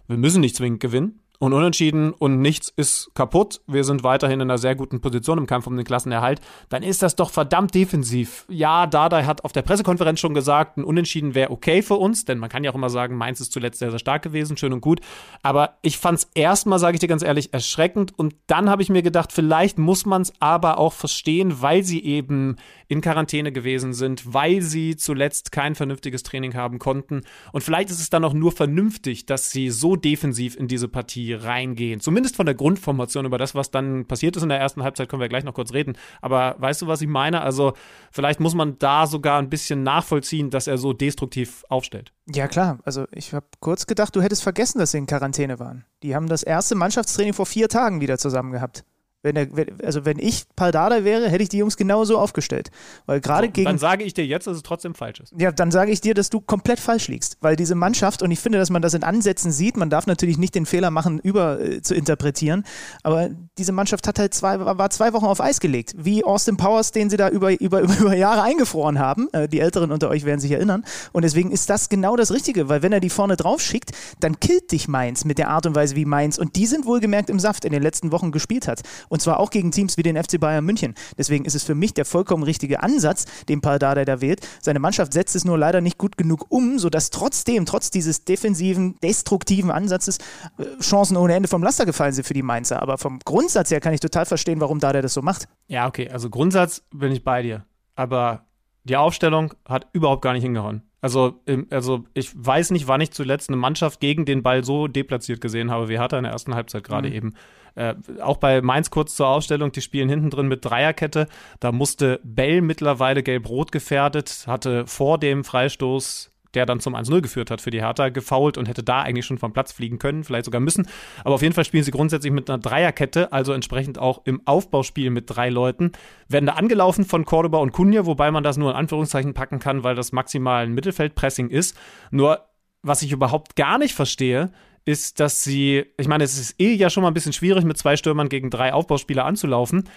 wir 0.07 0.17
müssen 0.17 0.41
nicht 0.41 0.57
zwingend 0.57 0.81
gewinnen, 0.81 1.21
und 1.43 1.55
unentschieden 1.55 2.13
und 2.13 2.41
nichts 2.41 2.73
ist 2.77 3.11
kaputt, 3.15 3.63
wir 3.67 3.83
sind 3.83 4.05
weiterhin 4.05 4.39
in 4.39 4.49
einer 4.49 4.59
sehr 4.59 4.77
guten 4.77 5.01
Position 5.01 5.39
im 5.39 5.47
Kampf 5.49 5.67
um 5.67 5.77
den 5.77 5.85
Klassenerhalt, 5.85 6.41
dann 6.69 6.85
ist 6.85 7.03
das 7.03 7.17
doch 7.17 7.31
verdammt 7.31 7.75
defensiv. 7.75 8.47
Ja, 8.49 8.87
Dardai 8.87 9.25
hat 9.25 9.45
auf 9.45 9.51
der 9.51 9.63
Pressekonferenz 9.63 10.21
schon 10.21 10.35
gesagt, 10.35 10.77
ein 10.77 10.85
Unentschieden 10.85 11.35
wäre 11.35 11.51
okay 11.51 11.83
für 11.83 11.97
uns, 11.97 12.25
denn 12.25 12.39
man 12.39 12.49
kann 12.49 12.63
ja 12.63 12.71
auch 12.71 12.77
immer 12.77 12.91
sagen, 12.91 13.17
Mainz 13.17 13.41
ist 13.41 13.51
zuletzt 13.51 13.81
sehr, 13.81 13.91
sehr 13.91 13.99
stark 13.99 14.23
gewesen, 14.23 14.57
schön 14.57 14.73
und 14.73 14.83
gut. 14.83 15.01
Aber 15.43 15.79
ich 15.83 15.99
fand 15.99 16.19
es 16.19 16.31
erstmal, 16.37 16.79
sage 16.79 16.95
ich 16.95 17.01
dir 17.01 17.09
ganz 17.09 17.25
ehrlich, 17.25 17.53
erschreckend 17.53 18.17
und 18.17 18.37
dann 18.47 18.71
habe 18.71 18.83
ich 18.83 18.89
mir 18.89 19.03
gedacht, 19.03 19.33
vielleicht 19.33 19.79
muss 19.79 20.07
man 20.07 20.23
es 20.23 20.33
aber 20.39 20.79
auch 20.79 20.93
verstehen, 20.93 21.61
weil 21.61 21.83
sie 21.83 22.05
eben 22.05 22.55
in 22.87 23.01
Quarantäne 23.01 23.51
gewesen 23.51 23.95
sind, 23.95 24.33
weil 24.33 24.63
sie 24.63 24.95
zuletzt 24.95 25.51
kein 25.51 25.75
vernünftiges 25.75 26.23
Training 26.23 26.55
haben 26.55 26.79
konnten. 26.79 27.23
Und 27.51 27.65
vielleicht 27.65 27.91
ist 27.91 27.99
es 27.99 28.11
dann 28.11 28.25
auch 28.25 28.35
nur 28.35 28.53
vernünftig, 28.53 29.27
dass 29.27 29.51
sie 29.51 29.71
so 29.71 29.97
defensiv 29.97 30.55
in 30.55 30.69
diese 30.69 30.87
Partie 30.87 31.32
reingehen. 31.35 32.01
Zumindest 32.01 32.37
von 32.37 32.47
der 32.47 32.55
Grundformation. 32.55 33.27
Über 33.27 33.39
das, 33.39 33.55
was 33.55 33.71
dann 33.71 34.07
passiert 34.07 34.37
ist 34.37 34.43
in 34.43 34.49
der 34.49 34.59
ersten 34.59 34.83
Halbzeit, 34.83 35.09
können 35.09 35.21
wir 35.21 35.29
gleich 35.29 35.45
noch 35.45 35.55
kurz 35.55 35.73
reden. 35.73 35.97
Aber 36.21 36.57
weißt 36.59 36.83
du, 36.83 36.87
was 36.87 37.03
ich 37.03 37.09
meine? 37.09 37.43
Also, 37.43 37.75
vielleicht 38.11 38.41
muss 38.41 38.55
man 38.55 38.79
da 38.79 39.07
sogar 39.07 39.39
ein 39.39 39.51
bisschen 39.51 39.83
nachvollziehen, 39.83 40.51
dass 40.51 40.67
er 40.67 40.79
so 40.79 40.93
destruktiv 40.93 41.65
aufstellt. 41.69 42.13
Ja, 42.33 42.49
klar. 42.49 42.79
Also, 42.85 43.07
ich 43.13 43.33
habe 43.33 43.47
kurz 43.61 43.87
gedacht, 43.87 44.15
du 44.17 44.23
hättest 44.23 44.43
vergessen, 44.43 44.79
dass 44.79 44.93
sie 44.93 44.99
in 44.99 45.07
Quarantäne 45.07 45.59
waren. 45.59 45.85
Die 46.03 46.15
haben 46.15 46.29
das 46.29 46.43
erste 46.43 46.75
Mannschaftstraining 46.75 47.35
vor 47.35 47.47
vier 47.47 47.69
Tagen 47.69 48.01
wieder 48.01 48.19
zusammen 48.19 48.53
gehabt. 48.53 48.85
Wenn 49.23 49.37
er, 49.37 49.47
also 49.85 50.05
wenn 50.05 50.19
ich 50.19 50.45
Paldada 50.57 51.05
wäre, 51.05 51.29
hätte 51.29 51.43
ich 51.43 51.49
die 51.49 51.59
Jungs 51.59 51.77
genauso 51.77 52.19
aufgestellt. 52.19 52.71
Weil 53.07 53.21
gerade 53.21 53.47
so, 53.47 53.53
gegen. 53.53 53.67
Dann 53.67 53.79
sage 53.79 54.03
ich 54.03 54.15
dir 54.15 54.27
jetzt, 54.27 54.47
dass 54.47 54.57
es 54.57 54.63
trotzdem 54.63 54.95
falsch 54.95 55.21
ist. 55.21 55.33
Ja, 55.39 55.53
dann 55.53 55.71
sage 55.71 55.93
ich 55.93 56.01
dir, 56.01 56.15
dass 56.15 56.29
du 56.29 56.41
komplett 56.41 56.81
falsch 56.81 57.09
liegst. 57.09 57.37
Weil 57.41 57.55
diese 57.55 57.75
Mannschaft, 57.75 58.23
und 58.23 58.31
ich 58.33 58.41
finde, 58.41 58.59
dass 58.59 58.71
man 58.71 58.83
das 58.83 58.95
in 58.95 59.05
Ansätzen 59.05 59.53
sieht, 59.53 59.77
man 59.77 59.91
darf 59.91 60.07
natürlich 60.07 60.39
nicht 60.39 60.55
den 60.55 60.67
Fehler 60.67 60.91
machen, 60.91 61.21
über 61.21 61.61
äh, 61.61 61.83
zu 61.83 61.95
interpretieren, 61.95 62.65
aber 63.03 63.31
diese 63.59 63.73
Mannschaft 63.73 64.09
hat 64.09 64.19
halt 64.19 64.35
zwei, 64.35 64.59
war 64.59 64.91
zwei 64.91 65.13
Wochen 65.13 65.27
auf 65.27 65.41
Eis 65.41 65.61
gelegt. 65.61 65.95
Wie 65.97 66.25
Austin 66.25 66.57
Powers, 66.57 66.91
den 66.91 67.09
sie 67.09 67.17
da 67.17 67.29
über, 67.29 67.61
über, 67.61 67.81
über 68.01 68.17
Jahre 68.17 68.43
eingefroren 68.43 68.99
haben. 68.99 69.29
Äh, 69.33 69.49
die 69.49 69.61
Älteren 69.61 69.93
unter 69.93 70.09
euch 70.09 70.25
werden 70.25 70.41
sich 70.41 70.51
erinnern. 70.51 70.85
Und 71.13 71.23
deswegen 71.23 71.53
ist 71.53 71.71
das 71.71 71.89
genau 71.89 72.17
das 72.17 72.33
Richtige, 72.33 72.69
weil 72.69 72.83
wenn 72.83 72.93
er 72.93 73.01
die 73.01 73.11
vorne 73.11 73.37
drauf 73.37 73.61
schickt, 73.61 73.93
dann 74.19 74.41
killt 74.41 74.73
dich 74.73 74.89
Mainz 74.89 75.25
mit 75.25 75.39
der 75.39 75.51
Art 75.51 75.67
und 75.67 75.77
Weise, 75.77 75.95
wie 75.95 76.05
Mainz, 76.05 76.39
und 76.39 76.57
die 76.57 76.67
sind 76.67 76.87
wohlgemerkt 76.87 77.31
im 77.31 77.39
Saft 77.39 77.65
in 77.65 77.73
den 77.73 77.83
letzten 77.83 78.11
Wochen 78.11 78.33
gespielt 78.33 78.67
hat. 78.67 78.81
Und 79.13 79.21
zwar 79.21 79.39
auch 79.39 79.51
gegen 79.51 79.73
Teams 79.73 79.99
wie 79.99 80.03
den 80.03 80.17
FC 80.17 80.41
Bayern 80.41 80.65
München. 80.65 80.95
Deswegen 81.19 81.45
ist 81.45 81.55
es 81.55 81.65
für 81.65 81.75
mich 81.75 81.93
der 81.93 82.07
vollkommen 82.07 82.45
richtige 82.45 82.83
Ansatz, 82.83 83.27
den 83.47 83.61
Paldada 83.61 84.07
da 84.07 84.23
wählt. 84.23 84.41
Seine 84.63 84.79
Mannschaft 84.79 85.13
setzt 85.13 85.37
es 85.37 85.45
nur 85.45 85.59
leider 85.59 85.83
nicht 85.83 85.99
gut 85.99 86.17
genug 86.17 86.47
um, 86.49 86.79
sodass 86.79 87.11
trotzdem, 87.11 87.67
trotz 87.67 87.91
dieses 87.91 88.25
defensiven, 88.25 88.99
destruktiven 89.03 89.71
Ansatzes, 89.71 90.17
äh, 90.57 90.81
Chancen 90.81 91.19
ohne 91.19 91.35
Ende 91.35 91.47
vom 91.47 91.63
Laster 91.63 91.85
gefallen 91.85 92.15
sind 92.15 92.27
für 92.27 92.33
die 92.33 92.43
Mainzer. 92.43 92.81
Aber 92.81 92.97
vom 92.97 93.19
Grundsatz 93.19 93.71
her 93.71 93.81
kann 93.81 93.93
ich 93.93 94.01
total 94.01 94.25
verstehen, 94.25 94.63
warum 94.63 94.81
Dada 94.81 95.03
das 95.03 95.13
so 95.13 95.21
macht. 95.21 95.47
Ja, 95.69 95.87
okay, 95.89 96.09
also 96.09 96.31
Grundsatz 96.31 96.83
bin 96.91 97.13
ich 97.13 97.23
bei 97.23 97.43
dir. 97.43 97.67
Aber 97.95 98.47
die 98.85 98.97
Aufstellung 98.97 99.53
hat 99.69 99.89
überhaupt 99.93 100.23
gar 100.23 100.33
nicht 100.33 100.43
hingehauen. 100.43 100.85
Also, 101.03 101.43
also 101.69 102.05
ich 102.15 102.31
weiß 102.35 102.71
nicht, 102.71 102.89
wann 102.89 103.03
ich 103.03 103.11
zuletzt 103.11 103.51
eine 103.51 103.59
Mannschaft 103.59 104.01
gegen 104.01 104.25
den 104.25 104.43
Ball 104.43 104.65
so 104.65 104.89
deplatziert 104.89 105.43
gesehen 105.43 105.71
habe, 105.71 105.91
wie 105.91 105.99
Hertha 105.99 106.17
in 106.17 106.25
der 106.25 106.33
ersten 106.33 106.55
Halbzeit 106.55 106.85
gerade 106.85 107.09
mhm. 107.09 107.15
eben. 107.15 107.35
Äh, 107.75 107.95
auch 108.21 108.37
bei 108.37 108.61
Mainz 108.63 108.91
kurz 108.91 109.17
zur 109.17 109.29
Ausstellung, 109.29 109.73
die 109.73 109.81
spielen 109.81 110.09
hinten 110.09 110.31
drin 110.31 110.49
mit 110.49 110.65
Dreierkette. 110.65 111.27
Da 111.61 111.73
musste 111.73 112.21
Bell 112.23 112.61
mittlerweile 112.61 113.23
gelb-rot 113.23 113.73
gefährdet, 113.73 114.45
hatte 114.47 114.87
vor 114.87 115.19
dem 115.19 115.45
Freistoß 115.45 116.33
der 116.55 116.67
dann 116.67 116.81
zum 116.81 116.95
1-0 116.95 117.21
geführt 117.21 117.51
hat 117.51 117.61
für 117.61 117.71
die 117.71 117.81
Hertha, 117.81 118.09
gefault 118.11 118.59
und 118.59 118.69
hätte 118.69 118.83
da 118.83 119.03
eigentlich 119.03 119.27
schon 119.27 119.39
vom 119.39 119.53
Platz 119.53 119.73
fliegen 119.73 119.99
können, 119.99 120.25
vielleicht 120.25 120.45
sogar 120.45 120.61
müssen. 120.61 120.87
Aber 121.25 121.35
auf 121.35 121.43
jeden 121.43 121.55
Fall 121.55 121.65
spielen 121.65 121.85
sie 121.85 121.91
grundsätzlich 121.91 122.33
mit 122.33 122.51
einer 122.51 122.59
Dreierkette, 122.59 123.33
also 123.33 123.53
entsprechend 123.53 123.99
auch 123.99 124.23
im 124.25 124.47
Aufbauspiel 124.47 125.11
mit 125.11 125.25
drei 125.29 125.49
Leuten. 125.49 125.93
Werden 126.29 126.47
da 126.47 126.55
angelaufen 126.55 127.05
von 127.05 127.25
Cordoba 127.25 127.59
und 127.59 127.73
Kunja, 127.73 128.07
wobei 128.07 128.31
man 128.31 128.45
das 128.45 128.57
nur 128.57 128.71
in 128.71 128.77
Anführungszeichen 128.77 129.35
packen 129.35 129.59
kann, 129.59 129.85
weil 129.85 129.95
das 129.95 130.13
maximal 130.13 130.65
ein 130.65 130.75
Mittelfeldpressing 130.75 131.49
ist. 131.49 131.77
Nur, 132.11 132.47
was 132.83 133.03
ich 133.03 133.13
überhaupt 133.13 133.57
gar 133.57 133.79
nicht 133.79 133.95
verstehe, 133.95 134.51
ist, 134.85 135.21
dass 135.21 135.45
sie, 135.45 135.85
ich 135.97 136.09
meine, 136.09 136.25
es 136.25 136.39
ist 136.39 136.61
eh 136.61 136.75
ja 136.75 136.91
schon 136.91 137.03
mal 137.03 137.09
ein 137.09 137.15
bisschen 137.15 137.33
schwierig, 137.33 137.65
mit 137.65 137.79
zwei 137.79 137.97
Stürmern 137.97 138.29
gegen 138.29 138.51
drei 138.51 138.73
Aufbauspieler 138.73 139.25
anzulaufen, 139.25 139.89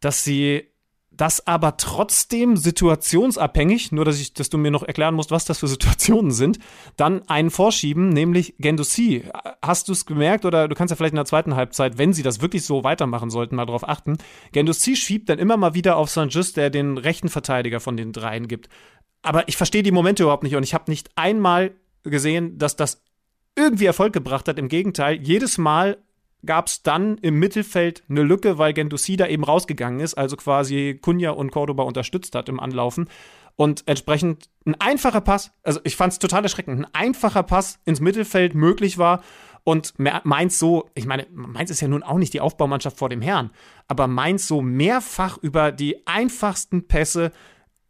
dass 0.00 0.24
sie 0.24 0.68
das 1.18 1.46
aber 1.48 1.76
trotzdem 1.76 2.56
situationsabhängig, 2.56 3.90
nur 3.90 4.04
dass 4.04 4.20
ich, 4.20 4.34
dass 4.34 4.50
du 4.50 4.56
mir 4.56 4.70
noch 4.70 4.84
erklären 4.84 5.16
musst, 5.16 5.32
was 5.32 5.44
das 5.44 5.58
für 5.58 5.66
Situationen 5.66 6.30
sind, 6.30 6.60
dann 6.96 7.28
einen 7.28 7.50
vorschieben, 7.50 8.10
nämlich 8.10 8.54
Gendouzi. 8.58 9.24
Hast 9.60 9.88
du 9.88 9.92
es 9.92 10.06
gemerkt 10.06 10.44
oder 10.44 10.68
du 10.68 10.76
kannst 10.76 10.90
ja 10.90 10.96
vielleicht 10.96 11.12
in 11.12 11.16
der 11.16 11.24
zweiten 11.24 11.56
Halbzeit, 11.56 11.98
wenn 11.98 12.12
sie 12.12 12.22
das 12.22 12.40
wirklich 12.40 12.64
so 12.64 12.84
weitermachen 12.84 13.30
sollten, 13.30 13.56
mal 13.56 13.66
drauf 13.66 13.86
achten. 13.88 14.18
Gendouzi 14.52 14.94
schiebt 14.94 15.28
dann 15.28 15.40
immer 15.40 15.56
mal 15.56 15.74
wieder 15.74 15.96
auf 15.96 16.08
Saint-Just, 16.08 16.56
der 16.56 16.70
den 16.70 16.98
rechten 16.98 17.28
Verteidiger 17.28 17.80
von 17.80 17.96
den 17.96 18.12
dreien 18.12 18.46
gibt. 18.46 18.68
Aber 19.20 19.48
ich 19.48 19.56
verstehe 19.56 19.82
die 19.82 19.90
Momente 19.90 20.22
überhaupt 20.22 20.44
nicht 20.44 20.54
und 20.54 20.62
ich 20.62 20.72
habe 20.72 20.88
nicht 20.88 21.10
einmal 21.16 21.72
gesehen, 22.04 22.58
dass 22.58 22.76
das 22.76 23.02
irgendwie 23.58 23.86
Erfolg 23.86 24.12
gebracht 24.12 24.48
hat. 24.48 24.58
Im 24.58 24.68
Gegenteil, 24.68 25.18
jedes 25.20 25.58
Mal 25.58 25.98
gab 26.46 26.68
es 26.68 26.82
dann 26.82 27.18
im 27.18 27.38
Mittelfeld 27.38 28.04
eine 28.08 28.22
Lücke, 28.22 28.58
weil 28.58 28.72
Gendouzi 28.72 29.16
da 29.16 29.26
eben 29.26 29.44
rausgegangen 29.44 30.00
ist, 30.00 30.14
also 30.14 30.36
quasi 30.36 30.98
Kunja 31.00 31.30
und 31.32 31.50
Cordoba 31.50 31.82
unterstützt 31.82 32.34
hat 32.34 32.48
im 32.48 32.60
Anlaufen. 32.60 33.08
Und 33.56 33.82
entsprechend 33.86 34.48
ein 34.64 34.76
einfacher 34.80 35.20
Pass, 35.20 35.50
also 35.64 35.80
ich 35.82 35.96
fand 35.96 36.12
es 36.12 36.20
total 36.20 36.44
erschreckend, 36.44 36.80
ein 36.80 36.94
einfacher 36.94 37.42
Pass 37.42 37.80
ins 37.84 38.00
Mittelfeld 38.00 38.54
möglich 38.54 38.98
war 38.98 39.22
und 39.64 39.94
Mainz 39.98 40.60
so, 40.60 40.88
ich 40.94 41.06
meine, 41.06 41.26
Mainz 41.32 41.70
ist 41.70 41.80
ja 41.80 41.88
nun 41.88 42.04
auch 42.04 42.18
nicht 42.18 42.32
die 42.32 42.40
Aufbaumannschaft 42.40 42.96
vor 42.96 43.08
dem 43.08 43.20
Herrn, 43.20 43.50
aber 43.88 44.06
Mainz 44.06 44.46
so 44.46 44.62
mehrfach 44.62 45.38
über 45.38 45.72
die 45.72 46.06
einfachsten 46.06 46.86
Pässe 46.86 47.32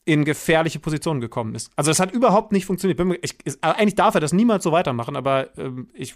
in 0.09 0.25
gefährliche 0.25 0.79
Positionen 0.79 1.21
gekommen 1.21 1.55
ist. 1.55 1.71
Also 1.77 1.91
es 1.91 2.01
hat 2.01 2.13
überhaupt 2.13 2.51
nicht 2.51 2.65
funktioniert. 2.65 2.99
Ich, 3.21 3.37
ich, 3.45 3.63
eigentlich 3.63 3.95
darf 3.95 4.15
er 4.15 4.23
das 4.23 4.33
niemals 4.33 4.65
so 4.65 4.73
weitermachen, 4.73 5.17
aber 5.17 5.51
ähm, 5.59 5.91
ich 5.93 6.15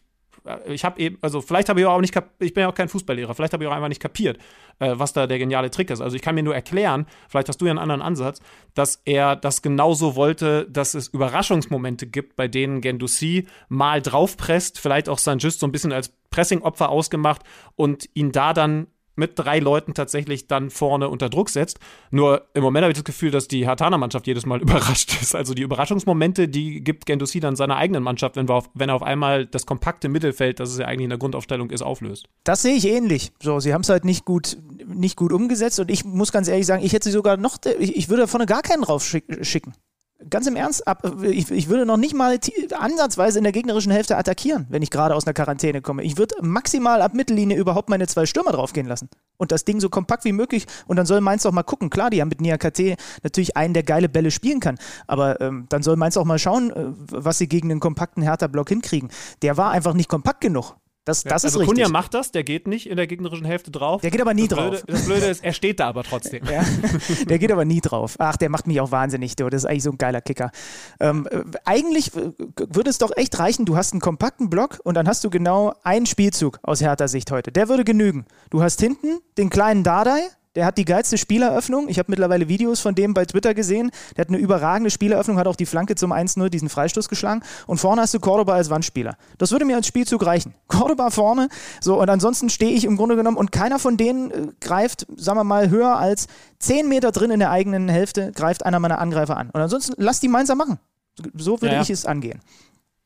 ich 0.67 0.85
habe 0.85 1.01
eben, 1.01 1.19
also 1.21 1.41
vielleicht 1.41 1.69
habe 1.69 1.79
ich 1.79 1.87
auch 1.87 2.01
nicht, 2.01 2.21
ich 2.41 2.53
bin 2.53 2.63
ja 2.63 2.69
auch 2.69 2.75
kein 2.75 2.89
Fußballlehrer, 2.89 3.33
vielleicht 3.35 3.53
habe 3.53 3.63
ich 3.63 3.71
auch 3.71 3.75
einfach 3.75 3.91
nicht 3.91 4.01
kapiert, 4.01 4.39
äh, 4.81 4.95
was 4.95 5.13
da 5.13 5.29
der 5.29 5.39
geniale 5.39 5.71
Trick 5.71 5.89
ist. 5.91 6.01
Also 6.01 6.17
ich 6.17 6.23
kann 6.23 6.35
mir 6.35 6.43
nur 6.43 6.55
erklären, 6.55 7.07
vielleicht 7.29 7.49
hast 7.49 7.61
du 7.61 7.67
ja 7.67 7.71
einen 7.71 7.79
anderen 7.79 8.03
Ansatz, 8.03 8.41
dass 8.75 9.03
er 9.05 9.37
das 9.37 9.63
genauso 9.63 10.17
wollte, 10.17 10.67
dass 10.69 10.95
es 10.95 11.07
Überraschungsmomente 11.07 12.09
gibt, 12.09 12.35
bei 12.35 12.49
denen 12.49 12.81
Gendouzi 12.81 13.47
mal 13.69 14.03
draufpresst, 14.03 14.81
vielleicht 14.81 15.09
auch 15.09 15.19
Saint-Just 15.19 15.61
so 15.61 15.67
ein 15.67 15.73
bisschen 15.73 15.93
als 15.93 16.13
Pressingopfer 16.31 16.89
ausgemacht 16.89 17.43
und 17.77 18.09
ihn 18.15 18.33
da 18.33 18.53
dann 18.53 18.89
mit 19.17 19.33
drei 19.39 19.59
Leuten 19.59 19.95
tatsächlich 19.95 20.47
dann 20.47 20.71
vorne 20.71 21.09
unter 21.09 21.29
Druck 21.29 21.51
setzt. 21.51 21.79
Nur 22.11 22.47
im 22.55 22.63
Moment 22.63 22.85
habe 22.85 22.93
ich 22.93 22.99
das 22.99 23.05
Gefühl, 23.05 23.31
dass 23.31 23.49
die 23.49 23.67
Hatana-Mannschaft 23.67 24.27
jedes 24.27 24.47
Mal 24.47 24.61
überrascht 24.63 25.21
ist. 25.21 25.35
Also 25.35 25.55
die 25.55 25.63
Überraschungsmomente, 25.63 26.49
die 26.49 26.83
gibt 26.83 27.07
Gendouzi 27.07 27.41
dann 27.41 27.57
seiner 27.57 27.77
eigenen 27.77 28.03
Mannschaft, 28.03 28.37
wenn, 28.37 28.49
auf, 28.49 28.71
wenn 28.75 28.89
er 28.89 28.95
auf 28.95 29.03
einmal 29.03 29.47
das 29.47 29.67
kompakte 29.67 30.09
Mittelfeld, 30.09 30.61
das 30.61 30.71
es 30.71 30.79
ja 30.79 30.87
eigentlich 30.87 31.05
in 31.05 31.11
der 31.11 31.19
Grundaufstellung 31.19 31.71
ist, 31.71 31.83
auflöst. 31.83 32.29
Das 32.45 32.63
sehe 32.63 32.75
ich 32.75 32.87
ähnlich. 32.87 33.33
So, 33.43 33.61
sie 33.61 33.75
haben 33.75 33.83
es 33.83 33.89
halt 33.89 34.05
nicht 34.05 34.25
gut, 34.25 34.57
nicht 34.87 35.17
gut 35.17 35.33
umgesetzt 35.33 35.81
und 35.81 35.91
ich 35.91 36.05
muss 36.05 36.33
ganz 36.33 36.49
ehrlich 36.49 36.67
sagen, 36.67 36.85
ich 36.85 36.93
hätte 36.93 37.05
sie 37.05 37.13
sogar 37.13 37.37
noch, 37.37 37.59
ich, 37.79 37.97
ich 37.97 38.09
würde 38.09 38.27
vorne 38.27 38.47
gar 38.47 38.63
keinen 38.63 38.83
drauf 38.83 39.05
schicken 39.05 39.75
ganz 40.31 40.47
im 40.47 40.57
Ernst, 40.57 40.87
ab, 40.87 41.03
ich, 41.23 41.51
ich, 41.51 41.69
würde 41.69 41.87
noch 41.87 41.97
nicht 41.97 42.15
mal 42.15 42.39
ansatzweise 42.79 43.39
in 43.39 43.45
der 43.45 43.53
gegnerischen 43.53 43.93
Hälfte 43.93 44.17
attackieren, 44.17 44.67
wenn 44.71 44.83
ich 44.83 44.91
gerade 44.91 45.15
aus 45.15 45.27
einer 45.27 45.35
Quarantäne 45.35 45.83
komme. 45.83 46.03
Ich 46.03 46.19
würde 46.19 46.35
maximal 46.41 47.03
ab 47.03 47.15
Mittellinie 47.15 47.57
überhaupt 47.57 47.89
meine 47.89 48.07
zwei 48.07 48.27
Stürmer 48.27 48.53
draufgehen 48.53 48.87
lassen. 48.87 49.09
Und 49.37 49.53
das 49.53 49.65
Ding 49.65 49.81
so 49.81 49.89
kompakt 49.89 50.25
wie 50.25 50.33
möglich. 50.33 50.67
Und 50.87 50.97
dann 50.97 51.07
soll 51.07 51.21
Mainz 51.21 51.45
auch 51.47 51.53
mal 51.53 51.63
gucken. 51.63 51.91
Klar, 51.91 52.11
die 52.11 52.21
haben 52.21 52.29
mit 52.29 52.41
Nia 52.41 52.59
KT 52.59 52.97
natürlich 53.23 53.57
einen, 53.57 53.75
der 53.75 53.83
geile 53.83 54.09
Bälle 54.09 54.31
spielen 54.31 54.61
kann. 54.61 54.79
Aber 55.07 55.41
ähm, 55.41 55.67
dann 55.69 55.83
soll 55.83 55.97
Mainz 55.97 56.17
auch 56.17 56.25
mal 56.25 56.39
schauen, 56.39 56.71
äh, 56.71 56.87
was 57.11 57.39
sie 57.39 57.49
gegen 57.49 57.71
einen 57.71 57.81
kompakten 57.81 58.23
Hertha-Block 58.23 58.69
hinkriegen. 58.69 59.11
Der 59.43 59.57
war 59.57 59.73
einfach 59.73 59.95
nicht 59.95 60.09
kompakt 60.09 60.41
genug. 60.41 60.77
Das, 61.05 61.25
das 61.25 61.25
ja, 61.25 61.33
also 61.33 61.49
ist 61.49 61.55
richtig. 61.57 61.69
Kunja 61.69 61.89
macht 61.89 62.15
das, 62.15 62.31
der 62.31 62.45
geht 62.45 62.69
nicht 62.69 62.89
in 62.89 62.97
der 62.97 63.09
gegnerischen 63.09 63.45
Hälfte 63.45 63.73
drauf. 63.73 64.03
Der 64.03 64.11
geht 64.13 64.21
aber 64.21 64.35
nie 64.35 64.47
das 64.47 64.57
drauf. 64.57 64.71
Blöde, 64.71 64.85
das 64.87 65.05
Blöde 65.05 65.27
ist, 65.27 65.45
er 65.45 65.53
steht 65.53 65.81
da 65.81 65.89
aber 65.89 66.05
trotzdem. 66.05 66.45
ja, 66.51 66.65
der 67.29 67.39
geht 67.41 67.51
aber 67.51 67.65
nie 67.65 67.81
drauf. 67.81 68.15
Ach, 68.19 68.37
der 68.37 68.49
macht 68.49 68.69
mich 68.69 68.81
auch 68.81 68.93
wahnsinnig, 68.93 69.35
du. 69.35 69.49
Das 69.49 69.63
ist 69.63 69.67
eigentlich 69.69 69.83
so 69.83 69.91
ein 69.91 69.99
geiler 69.99 70.21
Kicker. 70.21 70.53
Ähm, 71.01 71.27
äh, 71.31 71.43
eigentlich 71.65 72.13
würde 72.15 72.89
es 72.89 72.99
doch 72.99 73.11
echt 73.17 73.39
reichen, 73.39 73.65
du 73.65 73.77
hast 73.77 73.93
einen 73.93 74.01
kompakten 74.01 74.49
Block 74.49 74.79
und 74.85 74.95
dann 74.95 75.09
hast 75.09 75.25
du 75.25 75.31
genau 75.31 75.75
einen 75.83 76.07
Spielzug 76.07 76.61
aus 76.63 76.81
Hertha 76.81 77.09
Sicht 77.09 77.33
heute. 77.33 77.51
Der 77.51 77.69
würde 77.69 77.83
genügen. 77.83 78.25
Du 78.51 78.63
hast 78.63 78.81
hinten 78.81 79.19
den 79.39 79.51
kleinen 79.51 79.83
Dardai, 79.83 80.21
der 80.55 80.67
hat 80.67 80.79
die 80.79 80.85
geilste 80.85 81.17
Spieleröffnung. 81.17 81.89
Ich 81.89 81.99
habe 81.99 82.11
mittlerweile 82.11 82.49
Videos 82.49 82.81
von 82.81 82.95
dem 82.95 83.15
bei 83.15 83.25
Twitter 83.25 83.55
gesehen. 83.55 83.91
Der 84.17 84.23
hat 84.23 84.29
eine 84.29 84.39
überragende 84.39 84.91
Spieleröffnung, 84.91 85.39
hat 85.39 85.47
auch 85.47 85.57
die 85.57 85.67
Flanke 85.67 85.95
zum 85.95 86.13
1-0, 86.13 86.49
diesen 86.49 86.69
Freistoß 86.69 87.09
geschlagen. 87.09 87.43
Und 87.67 87.79
vorne 87.79 88.03
hast 88.03 88.13
du 88.15 88.21
Cordoba 88.21 88.55
als 88.55 88.69
Wandspieler. 88.69 89.17
Das 89.39 89.51
würde 89.53 89.65
mir 89.65 89.77
als 89.77 89.87
Spielzug 89.87 90.25
reichen. 90.27 90.55
Cordoba 90.69 91.11
vorne. 91.11 91.49
So, 91.81 92.01
und 92.01 92.09
ansonsten 92.09 92.51
stehe 92.51 92.73
ich 92.73 92.85
im 92.85 92.97
Grunde 92.97 93.17
genommen 93.17 93.37
und 93.37 93.53
keiner 93.53 93.79
von 93.79 93.97
denen 93.97 94.31
äh, 94.31 94.49
greift, 94.61 95.07
sagen 95.17 95.39
wir 95.39 95.45
mal, 95.45 95.71
höher 95.71 95.97
als 95.97 96.27
10 96.59 96.89
Meter 96.89 97.13
drin 97.13 97.31
in 97.31 97.41
der 97.41 97.51
eigenen 97.51 97.89
Hälfte, 97.89 98.33
greift 98.33 98.67
einer 98.67 98.79
meiner 98.79 98.99
Angreifer 98.99 99.37
an. 99.37 99.51
Und 99.51 99.61
ansonsten 99.61 99.95
lass 99.97 100.21
die 100.21 100.29
Mainzer 100.29 100.55
machen. 100.55 100.79
So 101.35 101.61
würde 101.61 101.67
ja, 101.67 101.73
ja. 101.75 101.83
ich 101.83 101.91
es 101.91 102.07
angehen. 102.07 102.41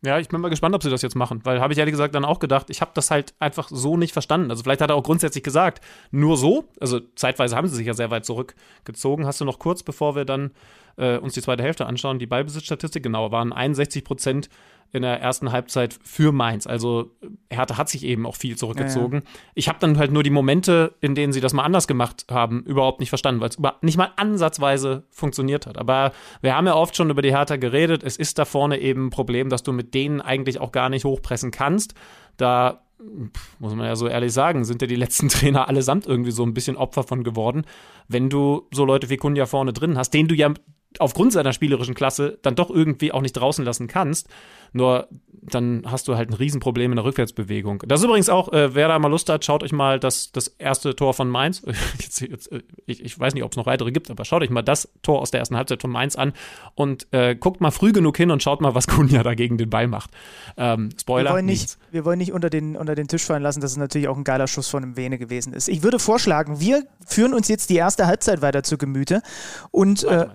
Ja, 0.04 0.18
ich 0.18 0.28
bin 0.28 0.40
mal 0.40 0.50
gespannt, 0.50 0.74
ob 0.74 0.82
sie 0.82 0.90
das 0.90 1.02
jetzt 1.02 1.16
machen, 1.16 1.40
weil 1.44 1.60
habe 1.60 1.72
ich 1.72 1.78
ehrlich 1.78 1.92
gesagt 1.92 2.14
dann 2.14 2.24
auch 2.24 2.38
gedacht, 2.38 2.68
ich 2.68 2.80
habe 2.80 2.90
das 2.94 3.10
halt 3.10 3.34
einfach 3.38 3.68
so 3.70 3.96
nicht 3.96 4.12
verstanden. 4.12 4.50
Also 4.50 4.62
vielleicht 4.62 4.82
hat 4.82 4.90
er 4.90 4.96
auch 4.96 5.02
grundsätzlich 5.02 5.42
gesagt, 5.42 5.82
nur 6.10 6.36
so, 6.36 6.68
also 6.80 7.00
zeitweise 7.16 7.56
haben 7.56 7.66
sie 7.66 7.76
sich 7.76 7.86
ja 7.86 7.94
sehr 7.94 8.10
weit 8.10 8.26
zurückgezogen. 8.26 9.26
Hast 9.26 9.40
du 9.40 9.46
noch 9.46 9.58
kurz, 9.58 9.82
bevor 9.82 10.14
wir 10.14 10.26
dann 10.26 10.50
äh, 10.96 11.18
uns 11.18 11.34
die 11.34 11.42
zweite 11.42 11.62
Hälfte 11.62 11.86
anschauen, 11.86 12.18
die 12.18 12.26
Ballbesitzstatistik, 12.26 13.02
genau, 13.02 13.30
waren 13.30 13.52
61 13.52 14.04
Prozent 14.04 14.48
in 14.92 15.02
der 15.02 15.20
ersten 15.20 15.52
Halbzeit 15.52 15.98
für 16.02 16.32
Mainz. 16.32 16.66
Also 16.66 17.10
Hertha 17.50 17.76
hat 17.76 17.88
sich 17.88 18.04
eben 18.04 18.24
auch 18.24 18.36
viel 18.36 18.56
zurückgezogen. 18.56 19.18
Ja, 19.18 19.24
ja. 19.24 19.38
Ich 19.54 19.68
habe 19.68 19.78
dann 19.80 19.98
halt 19.98 20.12
nur 20.12 20.22
die 20.22 20.30
Momente, 20.30 20.94
in 21.00 21.14
denen 21.14 21.32
sie 21.32 21.40
das 21.40 21.52
mal 21.52 21.64
anders 21.64 21.86
gemacht 21.86 22.26
haben, 22.30 22.62
überhaupt 22.62 23.00
nicht 23.00 23.08
verstanden, 23.08 23.40
weil 23.40 23.48
es 23.48 23.58
nicht 23.82 23.96
mal 23.96 24.12
ansatzweise 24.16 25.04
funktioniert 25.10 25.66
hat. 25.66 25.76
Aber 25.76 26.12
wir 26.40 26.54
haben 26.54 26.66
ja 26.66 26.74
oft 26.74 26.96
schon 26.96 27.10
über 27.10 27.22
die 27.22 27.32
Hertha 27.34 27.56
geredet. 27.56 28.02
Es 28.04 28.16
ist 28.16 28.38
da 28.38 28.44
vorne 28.44 28.78
eben 28.78 29.06
ein 29.06 29.10
Problem, 29.10 29.48
dass 29.48 29.62
du 29.62 29.72
mit 29.72 29.92
denen 29.92 30.20
eigentlich 30.20 30.60
auch 30.60 30.72
gar 30.72 30.88
nicht 30.88 31.04
hochpressen 31.04 31.50
kannst. 31.50 31.94
Da 32.36 32.82
muss 33.58 33.74
man 33.74 33.86
ja 33.86 33.96
so 33.96 34.08
ehrlich 34.08 34.32
sagen, 34.32 34.64
sind 34.64 34.82
ja 34.82 34.88
die 34.88 34.96
letzten 34.96 35.28
Trainer 35.28 35.68
allesamt 35.68 36.06
irgendwie 36.06 36.30
so 36.30 36.44
ein 36.44 36.54
bisschen 36.54 36.76
Opfer 36.76 37.02
von 37.02 37.24
geworden. 37.24 37.64
Wenn 38.08 38.30
du 38.30 38.66
so 38.72 38.84
Leute 38.84 39.10
wie 39.10 39.16
Kunja 39.16 39.46
vorne 39.46 39.72
drin 39.72 39.98
hast, 39.98 40.10
den 40.14 40.28
du 40.28 40.34
ja 40.34 40.52
aufgrund 41.00 41.32
seiner 41.32 41.52
spielerischen 41.52 41.94
Klasse 41.94 42.38
dann 42.42 42.54
doch 42.54 42.70
irgendwie 42.70 43.12
auch 43.12 43.22
nicht 43.22 43.32
draußen 43.32 43.64
lassen 43.64 43.86
kannst. 43.86 44.28
Nur 44.72 45.08
dann 45.48 45.84
hast 45.86 46.08
du 46.08 46.16
halt 46.16 46.30
ein 46.30 46.34
Riesenproblem 46.34 46.92
in 46.92 46.96
der 46.96 47.04
Rückwärtsbewegung. 47.04 47.82
Das 47.86 48.00
ist 48.00 48.04
übrigens 48.04 48.28
auch, 48.28 48.52
äh, 48.52 48.74
wer 48.74 48.88
da 48.88 48.98
mal 48.98 49.08
Lust 49.08 49.28
hat, 49.28 49.44
schaut 49.44 49.62
euch 49.62 49.72
mal 49.72 50.00
das, 50.00 50.32
das 50.32 50.48
erste 50.48 50.96
Tor 50.96 51.14
von 51.14 51.28
Mainz. 51.28 51.62
Jetzt, 51.98 52.20
jetzt, 52.20 52.52
äh, 52.52 52.62
ich, 52.86 53.04
ich, 53.04 53.18
weiß 53.18 53.34
nicht, 53.34 53.42
ob 53.42 53.52
es 53.52 53.56
noch 53.56 53.66
weitere 53.66 53.92
gibt, 53.92 54.10
aber 54.10 54.24
schaut 54.24 54.42
euch 54.42 54.50
mal 54.50 54.62
das 54.62 54.88
Tor 55.02 55.20
aus 55.20 55.30
der 55.30 55.40
ersten 55.40 55.56
Halbzeit 55.56 55.80
von 55.80 55.90
Mainz 55.90 56.16
an 56.16 56.32
und 56.74 57.06
äh, 57.12 57.34
guckt 57.36 57.60
mal 57.60 57.70
früh 57.70 57.92
genug 57.92 58.16
hin 58.16 58.30
und 58.30 58.42
schaut 58.42 58.60
mal, 58.60 58.74
was 58.74 58.86
Kunja 58.88 59.22
da 59.22 59.34
gegen 59.34 59.56
den 59.56 59.70
Ball 59.70 59.86
macht. 59.86 60.10
Ähm, 60.56 60.90
Spoiler. 60.98 61.30
Wir 61.30 61.34
wollen 61.34 61.46
nicht, 61.46 61.78
wir 61.90 62.04
wollen 62.04 62.18
nicht 62.18 62.32
unter, 62.32 62.50
den, 62.50 62.76
unter 62.76 62.94
den 62.94 63.08
Tisch 63.08 63.24
fallen 63.24 63.42
lassen, 63.42 63.60
dass 63.60 63.72
es 63.72 63.76
natürlich 63.76 64.08
auch 64.08 64.16
ein 64.16 64.24
geiler 64.24 64.46
Schuss 64.46 64.68
von 64.68 64.82
einem 64.82 64.96
Vene 64.96 65.18
gewesen 65.18 65.52
ist. 65.52 65.68
Ich 65.68 65.82
würde 65.82 65.98
vorschlagen, 65.98 66.60
wir 66.60 66.84
führen 67.06 67.34
uns 67.34 67.48
jetzt 67.48 67.70
die 67.70 67.76
erste 67.76 68.06
Halbzeit 68.06 68.42
weiter 68.42 68.62
zu 68.62 68.78
Gemüte 68.78 69.22
und. 69.70 70.04
Äh, 70.04 70.26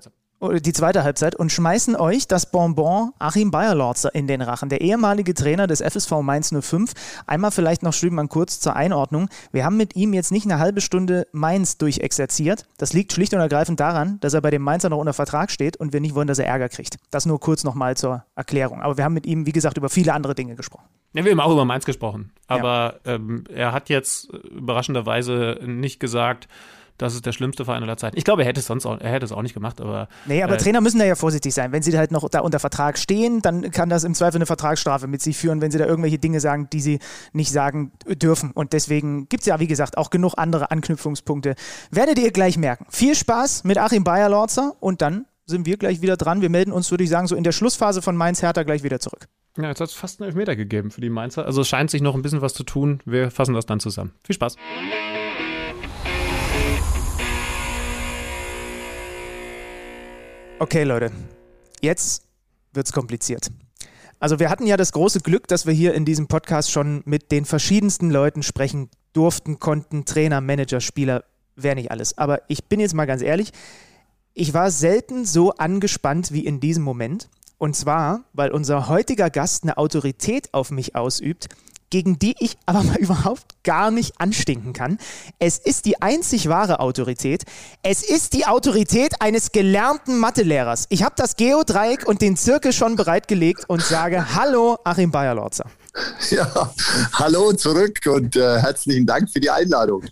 die 0.42 0.74
zweite 0.74 1.04
Halbzeit 1.04 1.36
und 1.36 1.52
schmeißen 1.52 1.96
euch 1.96 2.28
das 2.28 2.50
Bonbon 2.50 3.14
Achim 3.20 3.52
Bayerlorzer 3.52 4.14
in 4.16 4.26
den 4.26 4.42
Rachen. 4.42 4.70
Der 4.70 4.82
ehemalige 4.82 5.36
Trainer 5.36 5.68
des 5.68 5.82
FSV 5.82 6.22
Mainz 6.24 6.52
05. 6.52 6.94
Einmal 7.28 7.52
vielleicht 7.52 7.84
noch 7.84 7.94
Schlümann 7.94 8.28
kurz 8.28 8.60
zur 8.60 8.76
Einordnung. 8.76 9.30
Wir 9.52 9.66
haben 9.66 9.78
mit 9.78 9.96
ihm 9.96 10.14
jetzt 10.14 10.32
nicht 10.32 10.46
eine 10.46 10.58
halbe 10.58 10.82
Stunde 10.82 11.28
Mainz 11.32 11.78
durchexerziert. 11.78 12.66
Das 12.80 12.92
liegt 12.92 13.14
schlicht 13.14 13.36
und 13.36 13.40
ergreifend 13.40 13.80
daran, 13.80 14.20
dass 14.22 14.34
er 14.34 14.42
bei 14.42 14.50
dem 14.50 14.64
Mainzer 14.64 14.90
noch 14.90 14.98
unter 14.98 15.14
Vertrag 15.14 15.52
steht 15.52 15.78
und 15.78 15.94
wir 15.94 16.02
nicht 16.02 16.16
wollen, 16.16 16.28
dass 16.28 16.40
er 16.40 16.48
Ärger 16.48 16.70
kriegt. 16.70 16.98
Das 17.12 17.28
nur 17.28 17.40
kurz 17.40 17.64
nochmal 17.64 17.96
zur 17.96 18.26
Erklärung. 18.36 18.82
Aber 18.82 18.98
wir 18.98 19.04
haben 19.04 19.14
mit 19.14 19.28
ihm, 19.28 19.46
wie 19.46 19.52
gesagt, 19.52 19.78
über 19.78 19.90
viele 19.90 20.14
andere 20.14 20.34
Dinge 20.34 20.56
gesprochen. 20.56 20.86
Ja, 21.14 21.24
wir 21.24 21.32
haben 21.32 21.40
auch 21.40 21.52
über 21.52 21.66
Mainz 21.66 21.86
gesprochen. 21.86 22.32
Aber 22.48 23.00
ja. 23.06 23.16
ähm, 23.16 23.44
er 23.54 23.74
hat 23.74 23.90
jetzt 23.90 24.30
überraschenderweise 24.30 25.60
nicht 25.66 26.00
gesagt, 26.00 26.48
das 27.02 27.16
ist 27.16 27.26
der 27.26 27.32
schlimmste 27.32 27.66
Verein 27.66 27.82
aller 27.82 27.98
Zeiten. 27.98 28.16
Ich 28.18 28.24
glaube, 28.24 28.44
er 28.44 28.48
hätte 28.48 28.60
es 28.60 28.68
sonst 28.68 28.86
auch, 28.86 29.00
er 29.00 29.12
hätte 29.12 29.26
es 29.26 29.32
auch 29.32 29.42
nicht 29.42 29.56
gemacht, 29.56 29.82
aber. 29.82 30.08
Nee, 30.26 30.44
aber 30.44 30.54
äh, 30.54 30.58
Trainer 30.58 30.82
müssen 30.82 31.00
da 31.00 31.06
ja 31.06 31.16
vorsichtig 31.16 31.54
sein. 31.54 31.72
Wenn 31.72 31.82
sie 31.82 31.98
halt 31.98 32.12
noch 32.12 32.30
da 32.30 32.42
unter 32.42 32.60
Vertrag 32.60 33.00
stehen, 33.00 33.42
dann 33.42 33.72
kann 33.72 33.90
das 33.90 34.04
im 34.04 34.14
Zweifel 34.14 34.38
eine 34.38 34.46
Vertragsstrafe 34.46 35.08
mit 35.08 35.22
sich 35.22 35.36
führen, 35.36 35.62
wenn 35.62 35.72
sie 35.72 35.80
da 35.80 35.86
irgendwelche 35.86 36.20
Dinge 36.20 36.40
sagen, 36.40 36.70
die 36.72 36.80
sie 36.80 37.00
nicht 37.34 37.52
sagen 37.52 37.92
dürfen. 38.06 38.52
Und 38.52 38.74
deswegen 38.74 39.28
gibt 39.30 39.42
es 39.42 39.48
ja, 39.48 39.60
wie 39.60 39.68
gesagt, 39.68 39.98
auch 39.98 40.12
genug 40.12 40.36
andere 40.38 40.70
Anknüpfungspunkte. 40.70 41.56
Werdet 41.90 42.20
ihr 42.20 42.32
gleich 42.32 42.58
merken. 42.58 42.86
Viel 42.90 43.16
Spaß 43.16 43.64
mit 43.64 43.80
Achim 43.80 44.04
Bayerlorzer 44.04 44.76
und 44.80 45.02
dann 45.02 45.26
sind 45.46 45.66
wir 45.66 45.78
gleich 45.78 46.02
wieder 46.02 46.18
dran. 46.18 46.42
Wir 46.42 46.50
melden 46.50 46.72
uns, 46.72 46.92
würde 46.92 47.04
ich 47.04 47.10
sagen, 47.10 47.28
so 47.28 47.36
in 47.36 47.44
der 47.44 47.52
Schlussphase 47.52 48.02
von 48.02 48.16
Mainz 48.16 48.44
Hertha 48.44 48.62
gleich 48.62 48.84
wieder 48.84 49.00
zurück. 49.00 49.28
Ja, 49.58 49.68
jetzt 49.70 49.82
hat 49.82 49.90
es 49.90 49.96
fast 49.96 50.22
einen 50.22 50.30
Elfmeter 50.30 50.56
gegeben 50.56 50.92
für 50.92 51.02
die 51.02 51.10
Mainzer. 51.10 51.46
Also 51.46 51.62
es 51.62 51.68
scheint 51.68 51.90
sich 51.90 52.02
noch 52.02 52.16
ein 52.16 52.22
bisschen 52.22 52.42
was 52.42 52.54
zu 52.54 52.64
tun. 52.64 53.02
Wir 53.06 53.32
fassen 53.32 53.56
das 53.56 53.66
dann 53.66 53.80
zusammen. 53.80 54.12
Viel 54.24 54.36
Spaß. 54.36 54.56
Okay, 60.62 60.84
Leute, 60.84 61.12
jetzt 61.82 62.22
wird 62.72 62.86
es 62.86 62.94
kompliziert. 62.94 63.50
Also 64.20 64.38
wir 64.38 64.52
hatten 64.52 64.68
ja 64.68 64.78
das 64.78 64.92
große 64.92 65.22
Glück, 65.22 65.48
dass 65.48 65.66
wir 65.66 65.74
hier 65.74 65.96
in 65.96 66.06
diesem 66.06 66.28
Podcast 66.28 66.70
schon 66.70 67.02
mit 67.06 67.32
den 67.32 67.46
verschiedensten 67.46 68.12
Leuten 68.12 68.44
sprechen 68.44 68.92
durften, 69.12 69.58
konnten, 69.58 70.06
Trainer, 70.06 70.40
Manager, 70.40 70.80
Spieler, 70.80 71.24
wer 71.56 71.74
nicht 71.74 71.90
alles. 71.90 72.16
Aber 72.20 72.44
ich 72.48 72.66
bin 72.66 72.80
jetzt 72.80 72.94
mal 72.94 73.08
ganz 73.08 73.24
ehrlich, 73.24 73.54
ich 74.36 74.54
war 74.54 74.70
selten 74.70 75.26
so 75.26 75.50
angespannt 75.54 76.32
wie 76.32 76.46
in 76.46 76.60
diesem 76.60 76.84
Moment. 76.84 77.28
Und 77.58 77.76
zwar, 77.76 78.26
weil 78.34 78.52
unser 78.52 78.88
heutiger 78.88 79.32
Gast 79.32 79.64
eine 79.64 79.78
Autorität 79.78 80.54
auf 80.54 80.70
mich 80.70 80.96
ausübt, 80.96 81.50
gegen 81.92 82.18
die 82.18 82.36
ich 82.40 82.58
aber 82.66 82.82
mal 82.82 82.98
überhaupt 83.00 83.64
gar 83.64 83.92
nicht 83.92 84.20
anstinken 84.20 84.74
kann. 84.74 84.98
Es 85.38 85.60
ist 85.60 85.86
die 85.86 86.02
einzig 86.02 86.50
wahre 86.50 86.80
Autorität. 86.80 87.44
Es 87.84 88.02
ist 88.02 88.34
die 88.34 88.48
Autorität 88.48 89.22
eines 89.22 89.52
gelernten 89.52 90.18
Mathelehrers. 90.18 90.88
Ich 90.90 91.04
habe 91.04 91.14
das 91.16 91.36
Geodreieck 91.36 92.08
und 92.08 92.22
den 92.24 92.36
Zirkel 92.38 92.74
schon 92.74 92.96
bereitgelegt 92.96 93.66
und 93.68 93.84
sage 93.84 94.34
Hallo, 94.36 94.80
Achim 94.84 95.12
Bayerlorzer. 95.12 95.66
Ja, 96.32 96.74
hallo 97.14 97.52
zurück 97.54 98.00
und 98.06 98.36
äh, 98.36 98.60
herzlichen 98.60 99.06
Dank 99.06 99.30
für 99.30 99.40
die 99.40 99.50
Einladung. 99.50 100.04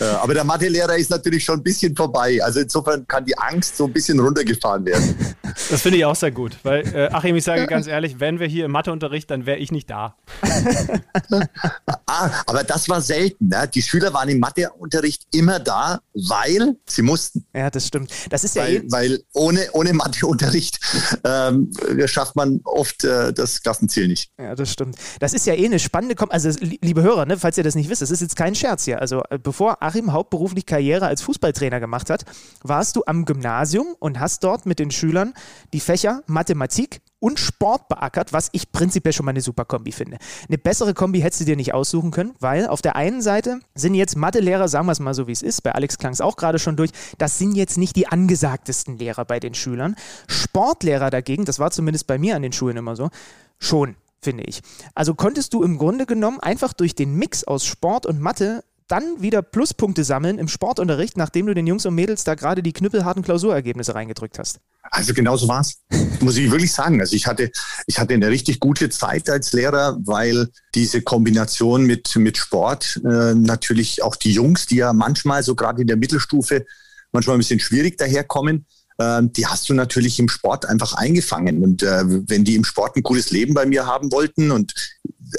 Äh, 0.00 0.04
aber 0.04 0.34
der 0.34 0.42
Mathelehrer 0.44 0.96
ist 0.96 1.10
natürlich 1.10 1.44
schon 1.44 1.60
ein 1.60 1.62
bisschen 1.62 1.94
vorbei. 1.94 2.42
Also 2.42 2.60
insofern 2.60 3.06
kann 3.06 3.24
die 3.24 3.36
Angst 3.38 3.76
so 3.76 3.84
ein 3.84 3.92
bisschen 3.92 4.18
runtergefahren 4.18 4.84
werden. 4.84 5.14
Das 5.70 5.82
finde 5.82 5.98
ich 5.98 6.04
auch 6.04 6.14
sehr 6.14 6.30
gut, 6.30 6.56
weil 6.62 6.86
äh, 6.94 7.08
Achim, 7.08 7.34
ich 7.34 7.42
sage 7.42 7.66
ganz 7.66 7.86
ehrlich, 7.86 8.20
wenn 8.20 8.38
wir 8.38 8.46
hier 8.46 8.66
im 8.66 8.70
Matheunterricht, 8.70 9.30
dann 9.30 9.44
wäre 9.44 9.58
ich 9.58 9.72
nicht 9.72 9.90
da. 9.90 10.16
ah, 12.06 12.30
aber 12.46 12.64
das 12.64 12.88
war 12.88 13.00
selten. 13.00 13.48
Ne? 13.48 13.68
Die 13.74 13.82
Schüler 13.82 14.12
waren 14.14 14.28
im 14.28 14.38
Matheunterricht 14.38 15.26
immer 15.32 15.58
da, 15.58 16.00
weil 16.14 16.76
sie 16.86 17.02
mussten. 17.02 17.44
Ja, 17.54 17.70
das 17.70 17.86
stimmt. 17.86 18.12
Das 18.30 18.44
ist 18.44 18.56
weil, 18.56 18.74
ja 18.74 18.80
eh 18.80 18.84
weil 18.88 19.24
ohne, 19.32 19.68
ohne 19.72 19.94
Matheunterricht 19.94 20.78
ähm, 21.24 21.72
schafft 22.06 22.36
man 22.36 22.60
oft 22.64 23.04
äh, 23.04 23.32
das 23.32 23.62
Klassenziel 23.62 24.06
nicht. 24.08 24.30
Ja, 24.38 24.54
das 24.54 24.72
stimmt. 24.72 24.96
Das 25.18 25.27
das 25.28 25.34
ist 25.34 25.46
ja 25.46 25.52
eh 25.52 25.66
eine 25.66 25.78
spannende 25.78 26.14
Kom 26.14 26.30
Also, 26.30 26.48
liebe 26.60 27.02
Hörer, 27.02 27.26
ne, 27.26 27.36
falls 27.36 27.58
ihr 27.58 27.64
das 27.64 27.74
nicht 27.74 27.90
wisst, 27.90 28.00
das 28.00 28.10
ist 28.10 28.22
jetzt 28.22 28.34
kein 28.34 28.54
Scherz 28.54 28.86
hier. 28.86 28.98
Also, 28.98 29.20
äh, 29.28 29.38
bevor 29.38 29.82
Achim 29.82 30.14
hauptberuflich 30.14 30.64
Karriere 30.64 31.06
als 31.06 31.20
Fußballtrainer 31.20 31.80
gemacht 31.80 32.08
hat, 32.08 32.24
warst 32.62 32.96
du 32.96 33.02
am 33.04 33.26
Gymnasium 33.26 33.88
und 33.98 34.20
hast 34.20 34.42
dort 34.42 34.64
mit 34.64 34.78
den 34.78 34.90
Schülern 34.90 35.34
die 35.74 35.80
Fächer 35.80 36.22
Mathematik, 36.26 37.02
und 37.20 37.40
Sport 37.40 37.88
beackert, 37.88 38.32
was 38.32 38.48
ich 38.52 38.70
prinzipiell 38.70 39.12
schon 39.12 39.26
mal 39.26 39.30
eine 39.30 39.40
super 39.40 39.64
Kombi 39.64 39.90
finde. 39.90 40.18
Eine 40.46 40.56
bessere 40.56 40.94
Kombi 40.94 41.20
hättest 41.20 41.40
du 41.40 41.44
dir 41.46 41.56
nicht 41.56 41.74
aussuchen 41.74 42.12
können, 42.12 42.34
weil 42.38 42.68
auf 42.68 42.80
der 42.80 42.94
einen 42.94 43.22
Seite 43.22 43.58
sind 43.74 43.94
jetzt 43.94 44.16
Mathelehrer, 44.16 44.68
sagen 44.68 44.86
wir 44.86 44.92
es 44.92 45.00
mal 45.00 45.14
so 45.14 45.26
wie 45.26 45.32
es 45.32 45.42
ist, 45.42 45.62
bei 45.62 45.72
Alex 45.72 45.98
klang 45.98 46.12
es 46.12 46.20
auch 46.20 46.36
gerade 46.36 46.60
schon 46.60 46.76
durch, 46.76 46.90
das 47.18 47.36
sind 47.36 47.56
jetzt 47.56 47.76
nicht 47.76 47.96
die 47.96 48.06
angesagtesten 48.06 48.98
Lehrer 48.98 49.24
bei 49.24 49.40
den 49.40 49.54
Schülern. 49.54 49.96
Sportlehrer 50.28 51.10
dagegen, 51.10 51.44
das 51.44 51.58
war 51.58 51.72
zumindest 51.72 52.06
bei 52.06 52.18
mir 52.18 52.36
an 52.36 52.42
den 52.42 52.52
Schulen 52.52 52.76
immer 52.76 52.94
so, 52.94 53.10
schon 53.58 53.96
finde 54.20 54.44
ich. 54.44 54.60
Also 54.94 55.14
konntest 55.14 55.54
du 55.54 55.62
im 55.62 55.78
Grunde 55.78 56.06
genommen 56.06 56.40
einfach 56.40 56.72
durch 56.72 56.94
den 56.94 57.14
Mix 57.14 57.44
aus 57.44 57.64
Sport 57.64 58.06
und 58.06 58.20
Mathe 58.20 58.62
dann 58.88 59.20
wieder 59.20 59.42
Pluspunkte 59.42 60.02
sammeln 60.02 60.38
im 60.38 60.48
Sportunterricht, 60.48 61.16
nachdem 61.16 61.46
du 61.46 61.54
den 61.54 61.66
Jungs 61.66 61.84
und 61.84 61.94
Mädels 61.94 62.24
da 62.24 62.34
gerade 62.34 62.62
die 62.62 62.72
knüppelharten 62.72 63.22
Klausurergebnisse 63.22 63.94
reingedrückt 63.94 64.38
hast? 64.38 64.60
Also 64.82 65.12
genau 65.12 65.36
so 65.36 65.46
war 65.46 65.60
es, 65.60 65.82
muss 66.20 66.38
ich 66.38 66.50
wirklich 66.50 66.72
sagen. 66.72 67.00
Also 67.00 67.14
ich 67.14 67.26
hatte, 67.26 67.50
ich 67.86 67.98
hatte 67.98 68.14
eine 68.14 68.28
richtig 68.28 68.60
gute 68.60 68.88
Zeit 68.88 69.28
als 69.28 69.52
Lehrer, 69.52 69.98
weil 70.04 70.48
diese 70.74 71.02
Kombination 71.02 71.84
mit, 71.84 72.16
mit 72.16 72.38
Sport 72.38 72.98
äh, 73.04 73.34
natürlich 73.34 74.02
auch 74.02 74.16
die 74.16 74.32
Jungs, 74.32 74.66
die 74.66 74.76
ja 74.76 74.94
manchmal 74.94 75.42
so 75.42 75.54
gerade 75.54 75.82
in 75.82 75.86
der 75.86 75.98
Mittelstufe 75.98 76.64
manchmal 77.12 77.36
ein 77.36 77.40
bisschen 77.40 77.60
schwierig 77.60 77.98
daherkommen, 77.98 78.66
die 79.00 79.46
hast 79.46 79.68
du 79.68 79.74
natürlich 79.74 80.18
im 80.18 80.28
Sport 80.28 80.66
einfach 80.66 80.94
eingefangen. 80.94 81.62
Und 81.62 81.84
äh, 81.84 82.02
wenn 82.04 82.44
die 82.44 82.56
im 82.56 82.64
Sport 82.64 82.96
ein 82.96 83.04
cooles 83.04 83.30
Leben 83.30 83.54
bei 83.54 83.64
mir 83.64 83.86
haben 83.86 84.10
wollten 84.10 84.50
und 84.50 84.74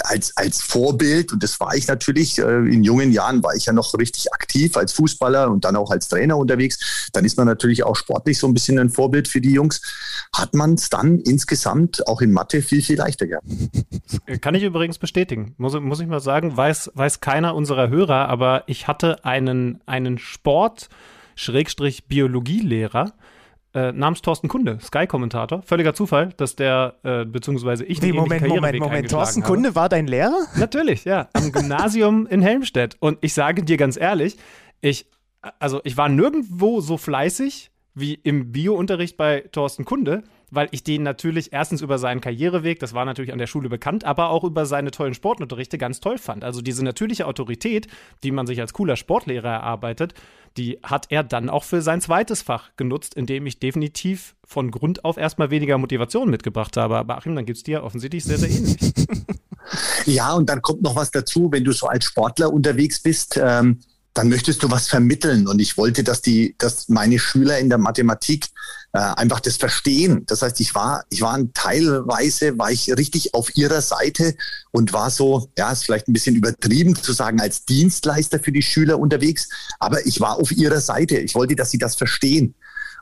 als, 0.04 0.38
als 0.38 0.62
Vorbild, 0.62 1.34
und 1.34 1.44
das 1.44 1.60
war 1.60 1.76
ich 1.76 1.88
natürlich, 1.88 2.38
äh, 2.38 2.58
in 2.60 2.84
jungen 2.84 3.12
Jahren 3.12 3.44
war 3.44 3.56
ich 3.56 3.66
ja 3.66 3.74
noch 3.74 3.94
richtig 3.96 4.32
aktiv 4.34 4.78
als 4.78 4.94
Fußballer 4.94 5.50
und 5.50 5.66
dann 5.66 5.76
auch 5.76 5.92
als 5.92 6.08
Trainer 6.08 6.38
unterwegs, 6.38 7.10
dann 7.12 7.26
ist 7.26 7.38
man 7.38 7.48
natürlich 7.48 7.84
auch 7.84 7.96
sportlich 7.96 8.38
so 8.38 8.48
ein 8.48 8.54
bisschen 8.54 8.80
ein 8.80 8.90
Vorbild 8.90 9.28
für 9.28 9.42
die 9.42 9.52
Jungs, 9.52 9.82
hat 10.34 10.54
man 10.54 10.76
es 10.76 10.90
dann 10.90 11.20
insgesamt 11.20 12.08
auch 12.08 12.22
in 12.22 12.32
Mathe 12.32 12.62
viel, 12.62 12.82
viel 12.82 12.98
leichter 12.98 13.28
gehabt. 13.28 13.48
Kann 14.42 14.56
ich 14.56 14.64
übrigens 14.64 15.00
bestätigen, 15.00 15.56
muss, 15.58 15.78
muss 15.80 16.00
ich 16.00 16.08
mal 16.08 16.22
sagen, 16.22 16.56
weiß, 16.56 16.92
weiß 16.94 17.20
keiner 17.20 17.56
unserer 17.56 17.90
Hörer, 17.90 18.30
aber 18.30 18.64
ich 18.68 18.88
hatte 18.88 19.26
einen, 19.26 19.82
einen 19.86 20.18
Sport- 20.18 20.88
Biologielehrer, 22.10 23.14
äh, 23.74 23.92
namens 23.92 24.22
Thorsten 24.22 24.48
Kunde, 24.48 24.80
Sky-Kommentator. 24.82 25.62
Völliger 25.62 25.94
Zufall, 25.94 26.30
dass 26.38 26.56
der, 26.56 26.96
äh, 27.04 27.26
beziehungsweise 27.26 27.86
ich 27.86 28.00
den 28.00 28.16
Moment, 28.16 28.48
Moment, 28.48 28.80
Moment. 28.80 29.12
Thorsten 29.12 29.44
habe. 29.44 29.54
Kunde 29.54 29.76
war 29.76 29.90
dein 29.90 30.08
Lehrer? 30.08 30.48
Natürlich, 30.58 31.06
ja. 31.06 31.30
Am 31.34 31.52
Gymnasium 31.52 32.26
in 32.28 32.42
Helmstedt. 32.42 32.98
Und 33.00 33.20
ich 33.22 33.34
sage 33.34 33.64
dir 33.64 33.78
ganz 33.78 33.96
ehrlich, 33.96 34.38
ich, 34.82 35.06
also 35.60 35.82
ich 35.84 35.98
war 35.98 36.10
nirgendwo 36.10 36.82
so 36.82 36.98
fleißig 36.98 37.72
wie 37.94 38.16
im 38.16 38.52
Bio-Unterricht 38.52 39.18
bei 39.18 39.42
Thorsten 39.52 39.86
Kunde 39.86 40.24
weil 40.52 40.68
ich 40.72 40.84
den 40.84 41.04
natürlich 41.04 41.54
erstens 41.54 41.82
über 41.82 41.98
seinen 41.98 42.22
Karriereweg, 42.22 42.80
das 42.80 42.94
war 42.94 43.06
natürlich 43.06 43.32
an 43.34 43.40
der 43.40 43.48
Schule 43.48 43.70
bekannt, 43.70 44.04
aber 44.04 44.30
auch 44.30 44.44
über 44.44 44.66
seine 44.66 44.92
tollen 44.92 45.14
Sportunterrichte 45.14 45.78
ganz 45.78 46.00
toll 46.00 46.18
fand. 46.18 46.44
Also 46.44 46.62
diese 46.62 46.84
natürliche 46.84 47.28
Autorität, 47.28 47.88
die 48.24 48.32
man 48.32 48.48
sich 48.48 48.60
als 48.60 48.74
cooler 48.74 48.96
Sportlehrer 48.96 49.50
erarbeitet, 49.50 50.14
die 50.58 50.80
hat 50.84 51.08
er 51.10 51.24
dann 51.24 51.50
auch 51.50 51.64
für 51.64 51.82
sein 51.82 52.02
zweites 52.02 52.42
Fach 52.42 52.72
genutzt, 52.76 53.16
indem 53.16 53.46
ich 53.46 53.60
definitiv 53.60 54.36
von 54.46 54.72
Grund 54.72 55.06
auf 55.06 55.18
erstmal 55.18 55.52
weniger 55.52 55.78
Motivation 55.78 56.30
mitgebracht 56.30 56.76
habe. 56.78 56.98
Aber 56.98 57.18
Achim, 57.18 57.36
dann 57.36 57.46
gibt 57.46 57.58
es 57.58 57.64
dir 57.64 57.84
offensichtlich 57.84 58.24
sehr, 58.24 58.38
sehr 58.38 58.50
ähnlich. 58.50 58.78
Ja, 60.06 60.34
und 60.34 60.50
dann 60.50 60.62
kommt 60.62 60.82
noch 60.82 60.96
was 60.96 61.12
dazu, 61.12 61.52
wenn 61.52 61.64
du 61.64 61.72
so 61.72 61.88
als 61.88 62.06
Sportler 62.06 62.52
unterwegs 62.52 63.02
bist. 63.02 63.40
Ähm, 63.42 63.80
dann 64.20 64.28
möchtest 64.28 64.62
du 64.64 64.70
was 64.70 64.90
vermitteln. 64.90 65.48
Und 65.48 65.60
ich 65.60 65.78
wollte, 65.78 66.04
dass 66.04 66.22
die, 66.22 66.54
dass 66.58 66.90
meine 66.90 67.20
Schüler 67.20 67.58
in 67.58 67.70
der 67.70 67.78
Mathematik 67.78 68.48
äh, 68.92 68.98
einfach 68.98 69.40
das 69.40 69.56
verstehen. 69.56 70.26
Das 70.26 70.42
heißt, 70.42 70.60
ich 70.60 70.76
war, 70.76 71.06
ich 71.10 71.22
war 71.22 71.40
teilweise, 71.54 72.58
war 72.58 72.70
ich 72.70 72.92
richtig 72.98 73.34
auf 73.34 73.56
ihrer 73.56 73.82
Seite 73.82 74.36
und 74.72 74.92
war 74.92 75.10
so, 75.10 75.50
ja, 75.58 75.72
ist 75.72 75.86
vielleicht 75.86 76.10
ein 76.10 76.14
bisschen 76.14 76.36
übertrieben 76.36 76.98
zu 76.98 77.14
sagen, 77.14 77.40
als 77.40 77.64
Dienstleister 77.64 78.42
für 78.42 78.52
die 78.52 78.62
Schüler 78.62 79.00
unterwegs, 79.00 79.48
aber 79.80 80.06
ich 80.06 80.20
war 80.20 80.36
auf 80.36 80.52
ihrer 80.52 80.82
Seite. 80.82 81.16
Ich 81.20 81.34
wollte, 81.34 81.56
dass 81.56 81.72
sie 81.72 81.78
das 81.78 81.96
verstehen 81.96 82.56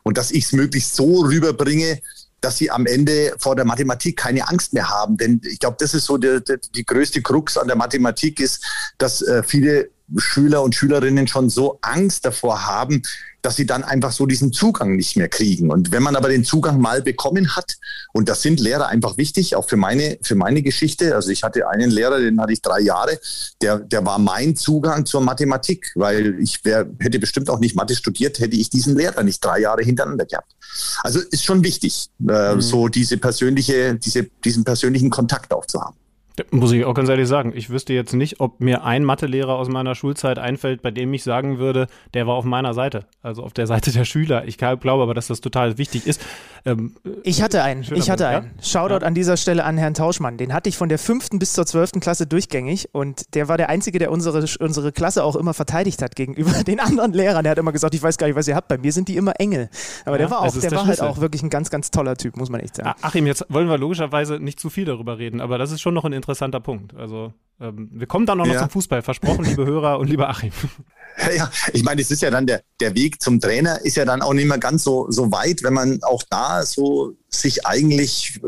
und 0.03 0.19
dass 0.19 0.29
ich 0.29 0.45
es 0.45 0.51
möglichst 0.51 0.95
so 0.95 1.21
rüberbringe, 1.21 1.99
dass 2.41 2.57
sie 2.57 2.69
am 2.69 2.85
Ende 2.85 3.33
vor 3.39 3.55
der 3.55 3.65
Mathematik 3.65 4.17
keine 4.17 4.47
Angst 4.47 4.73
mehr 4.73 4.87
haben. 4.87 5.17
Denn 5.17 5.41
ich 5.43 5.57
glaube, 5.57 5.77
das 5.79 5.95
ist 5.95 6.05
so 6.05 6.17
die, 6.19 6.43
die, 6.47 6.57
die, 6.75 6.85
größte 6.85 7.23
Krux 7.23 7.57
an 7.57 7.65
der 7.65 7.75
Mathematik 7.75 8.39
ist, 8.39 8.63
dass 8.99 9.23
äh, 9.23 9.41
viele 9.41 9.89
Schüler 10.15 10.63
und 10.63 10.75
Schülerinnen 10.75 11.27
schon 11.27 11.49
so 11.49 11.79
Angst 11.81 12.25
davor 12.25 12.65
haben, 12.65 13.01
dass 13.41 13.55
sie 13.55 13.65
dann 13.65 13.83
einfach 13.83 14.11
so 14.11 14.25
diesen 14.25 14.51
Zugang 14.51 14.95
nicht 14.95 15.15
mehr 15.15 15.29
kriegen. 15.29 15.71
Und 15.71 15.91
wenn 15.91 16.03
man 16.03 16.15
aber 16.15 16.29
den 16.29 16.43
Zugang 16.43 16.81
mal 16.81 17.01
bekommen 17.01 17.55
hat, 17.55 17.77
und 18.13 18.29
das 18.29 18.41
sind 18.41 18.59
Lehrer 18.59 18.87
einfach 18.87 19.17
wichtig, 19.17 19.55
auch 19.55 19.67
für 19.67 19.77
meine, 19.77 20.17
für 20.21 20.35
meine 20.35 20.61
Geschichte. 20.61 21.15
Also 21.15 21.29
ich 21.29 21.43
hatte 21.43 21.69
einen 21.69 21.91
Lehrer, 21.91 22.19
den 22.19 22.41
hatte 22.41 22.53
ich 22.53 22.61
drei 22.61 22.79
Jahre, 22.79 23.19
der, 23.61 23.79
der 23.79 24.05
war 24.05 24.19
mein 24.19 24.55
Zugang 24.55 25.05
zur 25.05 25.21
Mathematik, 25.21 25.91
weil 25.95 26.39
ich 26.41 26.65
wär, 26.65 26.89
hätte 26.99 27.19
bestimmt 27.19 27.49
auch 27.49 27.59
nicht 27.59 27.75
Mathe 27.75 27.95
studiert, 27.95 28.39
hätte 28.39 28.55
ich 28.55 28.69
diesen 28.69 28.95
Lehrer 28.97 29.23
nicht 29.23 29.43
drei 29.43 29.59
Jahre 29.59 29.83
hintereinander 29.83 30.25
gehabt. 30.25 30.53
Also 31.03 31.19
ist 31.19 31.45
schon 31.45 31.63
wichtig, 31.63 32.09
äh, 32.27 32.55
mhm. 32.55 32.61
so 32.61 32.87
diese 32.87 33.17
persönliche, 33.17 33.95
diese, 33.95 34.23
diesen 34.43 34.63
persönlichen 34.63 35.09
Kontakt 35.09 35.53
aufzuhaben. 35.53 35.95
Muss 36.51 36.71
ich 36.71 36.85
auch 36.85 36.93
ganz 36.93 37.09
ehrlich 37.09 37.27
sagen, 37.27 37.51
ich 37.55 37.69
wüsste 37.69 37.93
jetzt 37.93 38.13
nicht, 38.13 38.39
ob 38.39 38.59
mir 38.59 38.83
ein 38.83 39.03
Mathelehrer 39.03 39.55
aus 39.55 39.69
meiner 39.69 39.95
Schulzeit 39.95 40.37
einfällt, 40.37 40.81
bei 40.81 40.91
dem 40.91 41.13
ich 41.13 41.23
sagen 41.23 41.57
würde, 41.57 41.87
der 42.13 42.27
war 42.27 42.35
auf 42.35 42.45
meiner 42.45 42.73
Seite, 42.73 43.05
also 43.23 43.43
auf 43.43 43.53
der 43.53 43.65
Seite 43.65 43.91
der 43.91 44.05
Schüler. 44.05 44.45
Ich 44.45 44.57
glaube 44.57 45.03
aber, 45.03 45.13
dass 45.13 45.27
das 45.27 45.41
total 45.41 45.77
wichtig 45.77 46.05
ist. 46.05 46.21
Ähm, 46.65 46.95
ich 47.23 47.41
hatte 47.41 47.63
einen, 47.63 47.83
ich 47.95 48.09
hatte 48.09 48.27
einen. 48.27 48.51
Ja? 48.57 48.63
Shoutout 48.63 49.01
ja. 49.01 49.07
an 49.07 49.15
dieser 49.15 49.37
Stelle 49.37 49.63
an 49.63 49.77
Herrn 49.77 49.93
Tauschmann. 49.93 50.37
Den 50.37 50.53
hatte 50.53 50.69
ich 50.69 50.77
von 50.77 50.89
der 50.89 50.99
fünften 50.99 51.39
bis 51.39 51.53
zur 51.53 51.65
zwölften 51.65 52.01
Klasse 52.01 52.27
durchgängig 52.27 52.89
und 52.91 53.33
der 53.33 53.47
war 53.47 53.57
der 53.57 53.69
Einzige, 53.69 53.97
der 53.97 54.11
unsere, 54.11 54.45
unsere 54.59 54.91
Klasse 54.91 55.23
auch 55.23 55.35
immer 55.35 55.53
verteidigt 55.53 56.01
hat 56.01 56.15
gegenüber 56.15 56.51
den 56.67 56.79
anderen 56.79 57.13
Lehrern. 57.13 57.43
Der 57.43 57.51
hat 57.51 57.57
immer 57.57 57.71
gesagt, 57.71 57.95
ich 57.95 58.03
weiß 58.03 58.17
gar 58.17 58.27
nicht, 58.27 58.35
was 58.35 58.47
ihr 58.47 58.55
habt. 58.55 58.67
Bei 58.67 58.77
mir 58.77 58.91
sind 58.91 59.07
die 59.07 59.17
immer 59.17 59.39
Engel. 59.39 59.69
Aber 60.05 60.15
ja, 60.15 60.27
der 60.27 60.31
war 60.31 60.41
auch, 60.41 60.55
der 60.55 60.71
war 60.71 60.85
halt 60.85 61.01
auch 61.01 61.19
wirklich 61.19 61.41
ein 61.41 61.49
ganz, 61.49 61.69
ganz 61.69 61.89
toller 61.89 62.15
Typ, 62.15 62.37
muss 62.37 62.49
man 62.49 62.61
echt 62.61 62.75
sagen. 62.75 62.93
Achim, 63.01 63.25
jetzt 63.25 63.45
wollen 63.49 63.69
wir 63.69 63.77
logischerweise 63.77 64.39
nicht 64.39 64.59
zu 64.59 64.69
viel 64.69 64.85
darüber 64.85 65.17
reden, 65.17 65.41
aber 65.41 65.57
das 65.57 65.71
ist 65.71 65.81
schon 65.81 65.93
noch 65.93 66.05
ein 66.05 66.13
interessanter 66.27 66.59
Punkt. 66.59 66.93
Also 66.93 67.33
ähm, 67.59 67.89
wir 67.91 68.05
kommen 68.05 68.25
dann 68.25 68.37
noch 68.37 68.45
ja. 68.45 68.59
zum 68.59 68.69
Fußball, 68.69 69.01
versprochen, 69.01 69.45
liebe 69.45 69.65
Hörer 69.65 69.97
und 69.99 70.07
lieber 70.07 70.29
Achim. 70.29 70.51
Ja, 71.35 71.51
ich 71.73 71.83
meine, 71.83 71.99
es 71.99 72.11
ist 72.11 72.21
ja 72.21 72.29
dann 72.29 72.45
der, 72.45 72.61
der 72.79 72.93
Weg 72.93 73.23
zum 73.23 73.39
Trainer 73.39 73.83
ist 73.83 73.97
ja 73.97 74.05
dann 74.05 74.21
auch 74.21 74.33
nicht 74.33 74.45
mehr 74.45 74.59
ganz 74.59 74.83
so, 74.83 75.09
so 75.09 75.31
weit, 75.31 75.63
wenn 75.63 75.73
man 75.73 76.03
auch 76.03 76.21
da 76.29 76.63
so 76.63 77.13
sich 77.27 77.65
eigentlich 77.65 78.39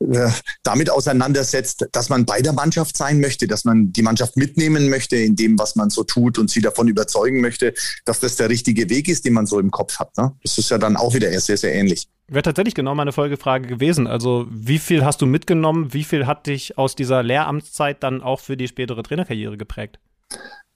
äh, 0.00 0.28
damit 0.64 0.90
auseinandersetzt, 0.90 1.86
dass 1.92 2.08
man 2.08 2.26
bei 2.26 2.40
der 2.40 2.54
Mannschaft 2.54 2.96
sein 2.96 3.20
möchte, 3.20 3.46
dass 3.46 3.64
man 3.64 3.92
die 3.92 4.02
Mannschaft 4.02 4.36
mitnehmen 4.36 4.88
möchte 4.90 5.14
in 5.14 5.36
dem, 5.36 5.56
was 5.60 5.76
man 5.76 5.90
so 5.90 6.02
tut 6.02 6.38
und 6.38 6.50
sie 6.50 6.60
davon 6.60 6.88
überzeugen 6.88 7.40
möchte, 7.40 7.72
dass 8.04 8.18
das 8.18 8.34
der 8.34 8.48
richtige 8.48 8.90
Weg 8.90 9.06
ist, 9.06 9.24
den 9.24 9.34
man 9.34 9.46
so 9.46 9.60
im 9.60 9.70
Kopf 9.70 10.00
hat. 10.00 10.16
Ne? 10.16 10.32
Das 10.42 10.58
ist 10.58 10.70
ja 10.70 10.78
dann 10.78 10.96
auch 10.96 11.14
wieder 11.14 11.30
sehr, 11.38 11.56
sehr 11.56 11.72
ähnlich. 11.72 12.08
Wäre 12.32 12.42
tatsächlich 12.44 12.74
genau 12.74 12.94
meine 12.94 13.12
Folgefrage 13.12 13.68
gewesen. 13.68 14.06
Also, 14.06 14.46
wie 14.48 14.78
viel 14.78 15.04
hast 15.04 15.20
du 15.20 15.26
mitgenommen? 15.26 15.92
Wie 15.92 16.02
viel 16.02 16.26
hat 16.26 16.46
dich 16.46 16.78
aus 16.78 16.96
dieser 16.96 17.22
Lehramtszeit 17.22 18.02
dann 18.02 18.22
auch 18.22 18.40
für 18.40 18.56
die 18.56 18.68
spätere 18.68 19.02
Trainerkarriere 19.02 19.58
geprägt? 19.58 20.00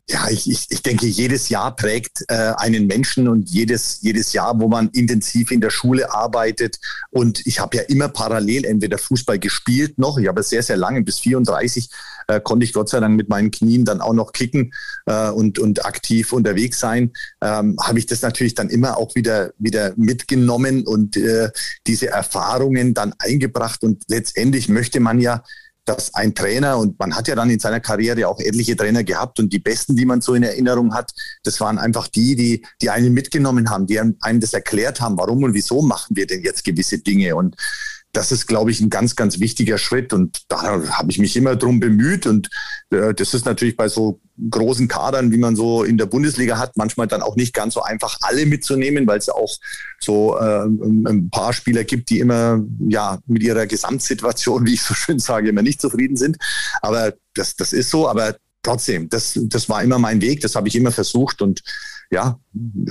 Ja, 0.08 0.28
ich, 0.30 0.48
ich, 0.48 0.66
ich 0.70 0.82
denke, 0.82 1.06
jedes 1.06 1.48
Jahr 1.48 1.74
prägt 1.74 2.24
äh, 2.28 2.52
einen 2.58 2.86
Menschen 2.86 3.26
und 3.26 3.50
jedes, 3.50 3.98
jedes 4.02 4.32
Jahr, 4.32 4.60
wo 4.60 4.68
man 4.68 4.88
intensiv 4.90 5.50
in 5.50 5.60
der 5.60 5.70
Schule 5.70 6.12
arbeitet. 6.12 6.78
Und 7.10 7.44
ich 7.44 7.58
habe 7.58 7.78
ja 7.78 7.82
immer 7.84 8.08
parallel 8.08 8.64
entweder 8.64 8.98
Fußball 8.98 9.40
gespielt 9.40 9.98
noch, 9.98 10.18
ich 10.18 10.28
habe 10.28 10.44
sehr, 10.44 10.62
sehr 10.62 10.76
lange, 10.76 11.02
bis 11.02 11.18
34 11.18 11.90
äh, 12.28 12.40
konnte 12.40 12.64
ich 12.64 12.72
Gott 12.72 12.88
sei 12.88 13.00
Dank 13.00 13.16
mit 13.16 13.28
meinen 13.28 13.50
Knien 13.50 13.84
dann 13.84 14.00
auch 14.00 14.12
noch 14.12 14.32
kicken 14.32 14.72
äh, 15.06 15.28
und, 15.30 15.58
und 15.58 15.84
aktiv 15.84 16.32
unterwegs 16.32 16.78
sein. 16.78 17.12
Ähm, 17.40 17.76
habe 17.82 17.98
ich 17.98 18.06
das 18.06 18.22
natürlich 18.22 18.54
dann 18.54 18.70
immer 18.70 18.98
auch 18.98 19.14
wieder, 19.16 19.52
wieder 19.58 19.92
mitgenommen 19.96 20.86
und 20.86 21.16
äh, 21.16 21.50
diese 21.86 22.08
Erfahrungen 22.08 22.94
dann 22.94 23.14
eingebracht. 23.18 23.82
Und 23.82 24.04
letztendlich 24.08 24.68
möchte 24.68 25.00
man 25.00 25.20
ja 25.20 25.42
dass 25.86 26.14
ein 26.14 26.34
Trainer, 26.34 26.78
und 26.78 26.98
man 26.98 27.14
hat 27.14 27.28
ja 27.28 27.34
dann 27.34 27.48
in 27.48 27.60
seiner 27.60 27.80
Karriere 27.80 28.28
auch 28.28 28.40
etliche 28.40 28.76
Trainer 28.76 29.04
gehabt 29.04 29.38
und 29.38 29.52
die 29.52 29.58
besten, 29.58 29.96
die 29.96 30.04
man 30.04 30.20
so 30.20 30.34
in 30.34 30.42
Erinnerung 30.42 30.92
hat, 30.92 31.12
das 31.44 31.60
waren 31.60 31.78
einfach 31.78 32.08
die, 32.08 32.36
die, 32.36 32.66
die 32.82 32.90
einen 32.90 33.14
mitgenommen 33.14 33.70
haben, 33.70 33.86
die 33.86 33.98
einem 33.98 34.40
das 34.40 34.52
erklärt 34.52 35.00
haben, 35.00 35.16
warum 35.16 35.44
und 35.44 35.54
wieso 35.54 35.82
machen 35.82 36.16
wir 36.16 36.26
denn 36.26 36.42
jetzt 36.42 36.64
gewisse 36.64 36.98
Dinge. 36.98 37.36
Und 37.36 37.56
das 38.16 38.32
ist, 38.32 38.46
glaube 38.46 38.70
ich, 38.70 38.80
ein 38.80 38.88
ganz, 38.88 39.14
ganz 39.14 39.40
wichtiger 39.40 39.76
Schritt. 39.76 40.14
Und 40.14 40.40
da 40.48 40.62
habe 40.62 41.10
ich 41.10 41.18
mich 41.18 41.36
immer 41.36 41.54
drum 41.54 41.80
bemüht. 41.80 42.26
Und 42.26 42.48
äh, 42.90 43.12
das 43.12 43.34
ist 43.34 43.44
natürlich 43.44 43.76
bei 43.76 43.88
so 43.88 44.20
großen 44.50 44.88
Kadern, 44.88 45.32
wie 45.32 45.36
man 45.36 45.54
so 45.54 45.84
in 45.84 45.98
der 45.98 46.06
Bundesliga 46.06 46.58
hat, 46.58 46.78
manchmal 46.78 47.08
dann 47.08 47.20
auch 47.20 47.36
nicht 47.36 47.52
ganz 47.52 47.74
so 47.74 47.82
einfach 47.82 48.16
alle 48.22 48.46
mitzunehmen, 48.46 49.06
weil 49.06 49.18
es 49.18 49.28
auch 49.28 49.54
so 50.00 50.38
äh, 50.38 50.64
ein 50.64 51.28
paar 51.30 51.52
Spieler 51.52 51.84
gibt, 51.84 52.08
die 52.08 52.20
immer 52.20 52.62
ja 52.88 53.18
mit 53.26 53.42
ihrer 53.42 53.66
Gesamtsituation, 53.66 54.64
wie 54.64 54.74
ich 54.74 54.82
so 54.82 54.94
schön 54.94 55.18
sage, 55.18 55.50
immer 55.50 55.62
nicht 55.62 55.82
zufrieden 55.82 56.16
sind. 56.16 56.38
Aber 56.80 57.12
das, 57.34 57.54
das 57.56 57.74
ist 57.74 57.90
so. 57.90 58.08
Aber 58.08 58.36
trotzdem, 58.62 59.10
das, 59.10 59.38
das 59.42 59.68
war 59.68 59.82
immer 59.82 59.98
mein 59.98 60.22
Weg, 60.22 60.40
das 60.40 60.54
habe 60.54 60.68
ich 60.68 60.76
immer 60.76 60.90
versucht 60.90 61.42
und 61.42 61.62
ja, 62.10 62.38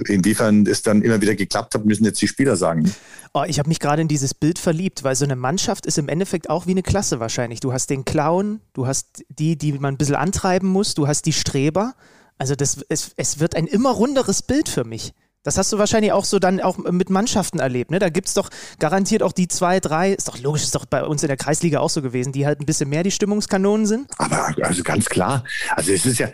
inwiefern 0.08 0.66
es 0.66 0.82
dann 0.82 1.02
immer 1.02 1.22
wieder 1.22 1.36
geklappt 1.36 1.76
hat, 1.76 1.86
müssen 1.86 2.04
jetzt 2.06 2.22
die 2.22 2.28
Spieler 2.28 2.56
sagen. 2.56 2.92
Oh, 3.34 3.44
ich 3.48 3.60
habe 3.60 3.70
mich 3.70 3.80
gerade 3.80 4.02
in 4.02 4.08
dieses 4.08 4.34
Bild 4.34 4.60
verliebt, 4.60 5.04
weil 5.04 5.16
so 5.16 5.26
eine 5.26 5.36
Mannschaft 5.36 5.86
ist 5.86 5.98
im 5.98 6.10
Endeffekt 6.10 6.50
auch 6.50 6.68
wie 6.68 6.72
eine 6.72 6.84
Klasse 6.84 7.20
wahrscheinlich. 7.20 7.60
Du 7.60 7.72
hast 7.72 7.90
den 7.90 8.06
Clown, 8.06 8.62
du 8.74 8.88
hast 8.88 9.24
die, 9.30 9.58
die 9.58 9.74
man 9.74 9.96
ein 9.96 9.98
bisschen 9.98 10.16
antreiben 10.16 10.68
muss, 10.68 10.96
du 10.96 11.08
hast 11.08 11.26
die 11.26 11.34
Streber. 11.34 11.96
Also 12.38 12.56
das, 12.56 12.84
es, 12.90 13.12
es 13.16 13.40
wird 13.40 13.56
ein 13.56 13.68
immer 13.68 13.92
runderes 13.92 14.42
Bild 14.42 14.68
für 14.68 14.84
mich. 14.84 15.14
Das 15.46 15.58
hast 15.60 15.72
du 15.72 15.78
wahrscheinlich 15.78 16.12
auch 16.12 16.26
so 16.26 16.40
dann 16.40 16.60
auch 16.60 16.78
mit 16.78 17.12
Mannschaften 17.12 17.60
erlebt. 17.60 17.92
Ne? 17.92 18.00
Da 18.00 18.10
gibt 18.10 18.28
es 18.28 18.34
doch 18.34 18.50
garantiert 18.80 19.22
auch 19.22 19.32
die 19.32 19.48
zwei, 19.48 19.80
drei, 19.80 20.12
ist 20.14 20.28
doch 20.28 20.40
logisch, 20.40 20.64
ist 20.64 20.74
doch 20.74 20.86
bei 20.86 21.04
uns 21.04 21.22
in 21.22 21.28
der 21.28 21.38
Kreisliga 21.38 21.80
auch 21.80 21.92
so 21.92 22.02
gewesen, 22.02 22.34
die 22.34 22.48
halt 22.48 22.60
ein 22.60 22.66
bisschen 22.66 22.90
mehr 22.90 23.04
die 23.04 23.12
Stimmungskanonen 23.12 23.86
sind. 23.86 24.10
Aber 24.18 24.54
also 24.64 24.82
ganz 24.82 25.06
klar. 25.06 25.44
Also 25.70 25.92
es 25.92 26.06
ist 26.06 26.18
ja, 26.18 26.30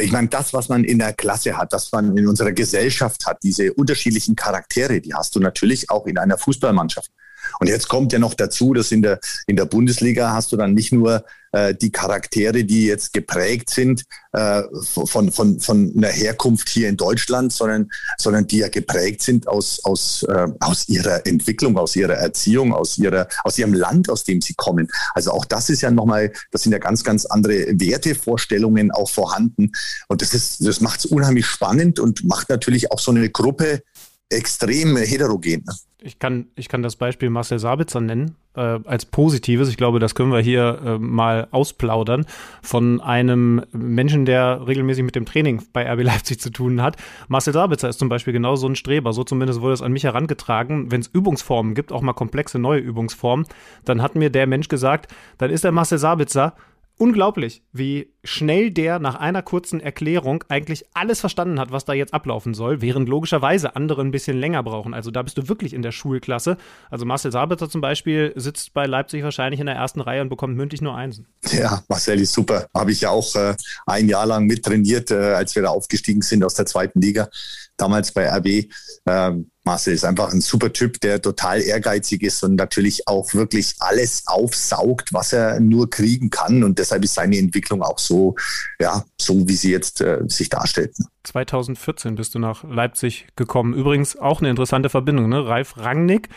ich 0.00 0.10
meine, 0.10 0.26
das, 0.28 0.52
was 0.52 0.68
man 0.68 0.82
in 0.82 0.98
der 0.98 1.12
Klasse 1.12 1.56
hat, 1.56 1.72
das 1.72 1.92
man 1.92 2.16
in 2.16 2.26
unserer 2.26 2.50
Gesellschaft 2.50 3.24
hat, 3.24 3.38
diese 3.44 3.72
unterschiedlichen 3.72 4.34
Charaktere, 4.34 5.00
die 5.00 5.14
hast 5.14 5.36
du 5.36 5.40
natürlich 5.40 5.88
auch 5.88 6.06
in 6.06 6.18
einer 6.18 6.36
Fußballmannschaft. 6.36 7.12
Und 7.60 7.68
jetzt 7.68 7.88
kommt 7.88 8.12
ja 8.12 8.18
noch 8.18 8.34
dazu, 8.34 8.74
dass 8.74 8.92
in 8.92 9.02
der, 9.02 9.20
in 9.46 9.56
der 9.56 9.66
Bundesliga 9.66 10.32
hast 10.32 10.52
du 10.52 10.56
dann 10.56 10.74
nicht 10.74 10.92
nur 10.92 11.24
äh, 11.56 11.74
die 11.74 11.90
Charaktere, 11.90 12.64
die 12.64 12.86
jetzt 12.86 13.12
geprägt 13.12 13.70
sind 13.70 14.04
äh, 14.32 14.62
von, 14.82 15.32
von, 15.32 15.58
von 15.58 15.92
einer 15.96 16.08
Herkunft 16.08 16.68
hier 16.68 16.88
in 16.88 16.96
Deutschland, 16.98 17.52
sondern, 17.52 17.88
sondern 18.18 18.46
die 18.46 18.58
ja 18.58 18.68
geprägt 18.68 19.22
sind 19.22 19.48
aus, 19.48 19.82
aus, 19.84 20.22
äh, 20.24 20.48
aus 20.60 20.88
ihrer 20.88 21.26
Entwicklung, 21.26 21.78
aus 21.78 21.96
ihrer 21.96 22.14
Erziehung, 22.14 22.74
aus, 22.74 22.98
ihrer, 22.98 23.28
aus 23.44 23.56
ihrem 23.58 23.72
Land, 23.72 24.10
aus 24.10 24.24
dem 24.24 24.42
sie 24.42 24.52
kommen. 24.54 24.88
Also 25.14 25.30
auch 25.30 25.44
das 25.46 25.70
ist 25.70 25.80
ja 25.80 25.90
nochmal, 25.90 26.32
das 26.50 26.62
sind 26.62 26.72
ja 26.72 26.78
ganz, 26.78 27.04
ganz 27.04 27.24
andere 27.24 27.66
Wertevorstellungen 27.80 28.90
auch 28.90 29.08
vorhanden. 29.08 29.72
Und 30.08 30.20
das 30.20 30.34
ist, 30.34 30.66
das 30.66 30.80
macht 30.80 31.00
es 31.00 31.06
unheimlich 31.06 31.46
spannend 31.46 32.00
und 32.00 32.24
macht 32.24 32.50
natürlich 32.50 32.92
auch 32.92 32.98
so 32.98 33.12
eine 33.12 33.30
Gruppe 33.30 33.82
extrem 34.30 34.96
heterogen. 34.96 35.64
Ich 35.98 36.18
kann, 36.18 36.48
ich 36.54 36.68
kann 36.68 36.82
das 36.82 36.94
Beispiel 36.94 37.30
Marcel 37.30 37.58
Sabitzer 37.58 38.00
nennen, 38.00 38.36
äh, 38.54 38.78
als 38.84 39.06
positives. 39.06 39.68
Ich 39.68 39.76
glaube, 39.76 39.98
das 39.98 40.14
können 40.14 40.30
wir 40.30 40.40
hier 40.40 40.80
äh, 40.84 40.98
mal 40.98 41.48
ausplaudern 41.50 42.26
von 42.62 43.00
einem 43.00 43.64
Menschen, 43.72 44.24
der 44.24 44.66
regelmäßig 44.68 45.04
mit 45.04 45.16
dem 45.16 45.26
Training 45.26 45.62
bei 45.72 45.90
RB 45.90 46.02
Leipzig 46.04 46.40
zu 46.40 46.50
tun 46.50 46.82
hat. 46.82 46.96
Marcel 47.28 47.52
Sabitzer 47.52 47.88
ist 47.88 47.98
zum 47.98 48.08
Beispiel 48.08 48.32
genau 48.32 48.56
so 48.56 48.68
ein 48.68 48.76
Streber. 48.76 49.12
So 49.12 49.24
zumindest 49.24 49.60
wurde 49.60 49.74
es 49.74 49.82
an 49.82 49.92
mich 49.92 50.04
herangetragen. 50.04 50.92
Wenn 50.92 51.00
es 51.00 51.08
Übungsformen 51.08 51.74
gibt, 51.74 51.90
auch 51.90 52.02
mal 52.02 52.12
komplexe 52.12 52.58
neue 52.58 52.80
Übungsformen, 52.80 53.46
dann 53.84 54.02
hat 54.02 54.14
mir 54.14 54.30
der 54.30 54.46
Mensch 54.46 54.68
gesagt, 54.68 55.12
dann 55.38 55.50
ist 55.50 55.64
der 55.64 55.72
Marcel 55.72 55.98
Sabitzer 55.98 56.54
unglaublich, 56.98 57.62
wie 57.72 58.12
schnell 58.24 58.70
der 58.70 58.98
nach 58.98 59.14
einer 59.16 59.42
kurzen 59.42 59.80
Erklärung 59.80 60.44
eigentlich 60.48 60.86
alles 60.94 61.20
verstanden 61.20 61.60
hat, 61.60 61.70
was 61.70 61.84
da 61.84 61.92
jetzt 61.92 62.14
ablaufen 62.14 62.54
soll, 62.54 62.80
während 62.80 63.08
logischerweise 63.08 63.76
andere 63.76 64.02
ein 64.02 64.10
bisschen 64.10 64.38
länger 64.38 64.62
brauchen. 64.62 64.94
Also 64.94 65.10
da 65.10 65.22
bist 65.22 65.36
du 65.38 65.48
wirklich 65.48 65.74
in 65.74 65.82
der 65.82 65.92
Schulklasse. 65.92 66.56
Also 66.90 67.04
Marcel 67.04 67.32
Sabitzer 67.32 67.68
zum 67.68 67.80
Beispiel 67.80 68.32
sitzt 68.36 68.72
bei 68.72 68.86
Leipzig 68.86 69.22
wahrscheinlich 69.22 69.60
in 69.60 69.66
der 69.66 69.76
ersten 69.76 70.00
Reihe 70.00 70.22
und 70.22 70.28
bekommt 70.28 70.56
mündlich 70.56 70.80
nur 70.80 70.96
Einsen. 70.96 71.26
Ja, 71.50 71.82
Marcel 71.88 72.20
ist 72.20 72.32
super. 72.32 72.66
Habe 72.74 72.92
ich 72.92 73.02
ja 73.02 73.10
auch 73.10 73.34
äh, 73.34 73.54
ein 73.86 74.08
Jahr 74.08 74.26
lang 74.26 74.46
mittrainiert, 74.46 75.10
äh, 75.10 75.34
als 75.34 75.54
wir 75.54 75.62
da 75.62 75.68
aufgestiegen 75.68 76.22
sind 76.22 76.42
aus 76.44 76.54
der 76.54 76.66
zweiten 76.66 77.00
Liga, 77.00 77.28
damals 77.76 78.12
bei 78.12 78.28
RB. 78.28 78.70
Ähm, 79.06 79.50
Marcel 79.66 79.94
ist 79.94 80.04
einfach 80.04 80.32
ein 80.32 80.40
super 80.40 80.72
Typ, 80.72 81.00
der 81.00 81.20
total 81.20 81.60
ehrgeizig 81.60 82.22
ist 82.22 82.42
und 82.44 82.54
natürlich 82.54 83.06
auch 83.08 83.34
wirklich 83.34 83.74
alles 83.80 84.22
aufsaugt, 84.26 85.12
was 85.12 85.32
er 85.32 85.60
nur 85.60 85.90
kriegen 85.90 86.30
kann. 86.30 86.62
Und 86.62 86.78
deshalb 86.78 87.04
ist 87.04 87.14
seine 87.14 87.36
Entwicklung 87.36 87.82
auch 87.82 87.98
so, 87.98 88.36
ja, 88.80 89.04
so 89.20 89.46
wie 89.48 89.56
sie 89.56 89.72
jetzt 89.72 90.00
äh, 90.00 90.20
sich 90.28 90.48
darstellt. 90.48 90.94
2014 91.24 92.14
bist 92.14 92.34
du 92.34 92.38
nach 92.38 92.62
Leipzig 92.62 93.26
gekommen. 93.34 93.74
Übrigens 93.74 94.16
auch 94.16 94.40
eine 94.40 94.50
interessante 94.50 94.88
Verbindung, 94.88 95.28
ne? 95.28 95.44
Ralf 95.44 95.76
Rangnick. 95.76 96.28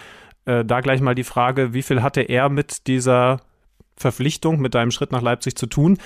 Äh, 0.46 0.66
da 0.66 0.82
gleich 0.82 1.00
mal 1.00 1.16
die 1.16 1.24
Frage, 1.24 1.74
wie 1.74 1.84
viel 1.84 2.02
hatte 2.02 2.22
er 2.22 2.50
mit 2.50 2.88
dieser 2.88 3.42
Verpflichtung, 3.96 4.60
mit 4.60 4.74
deinem 4.74 4.90
Schritt 4.90 5.12
nach 5.12 5.22
Leipzig 5.22 5.56
zu 5.56 5.68
tun? 5.68 6.00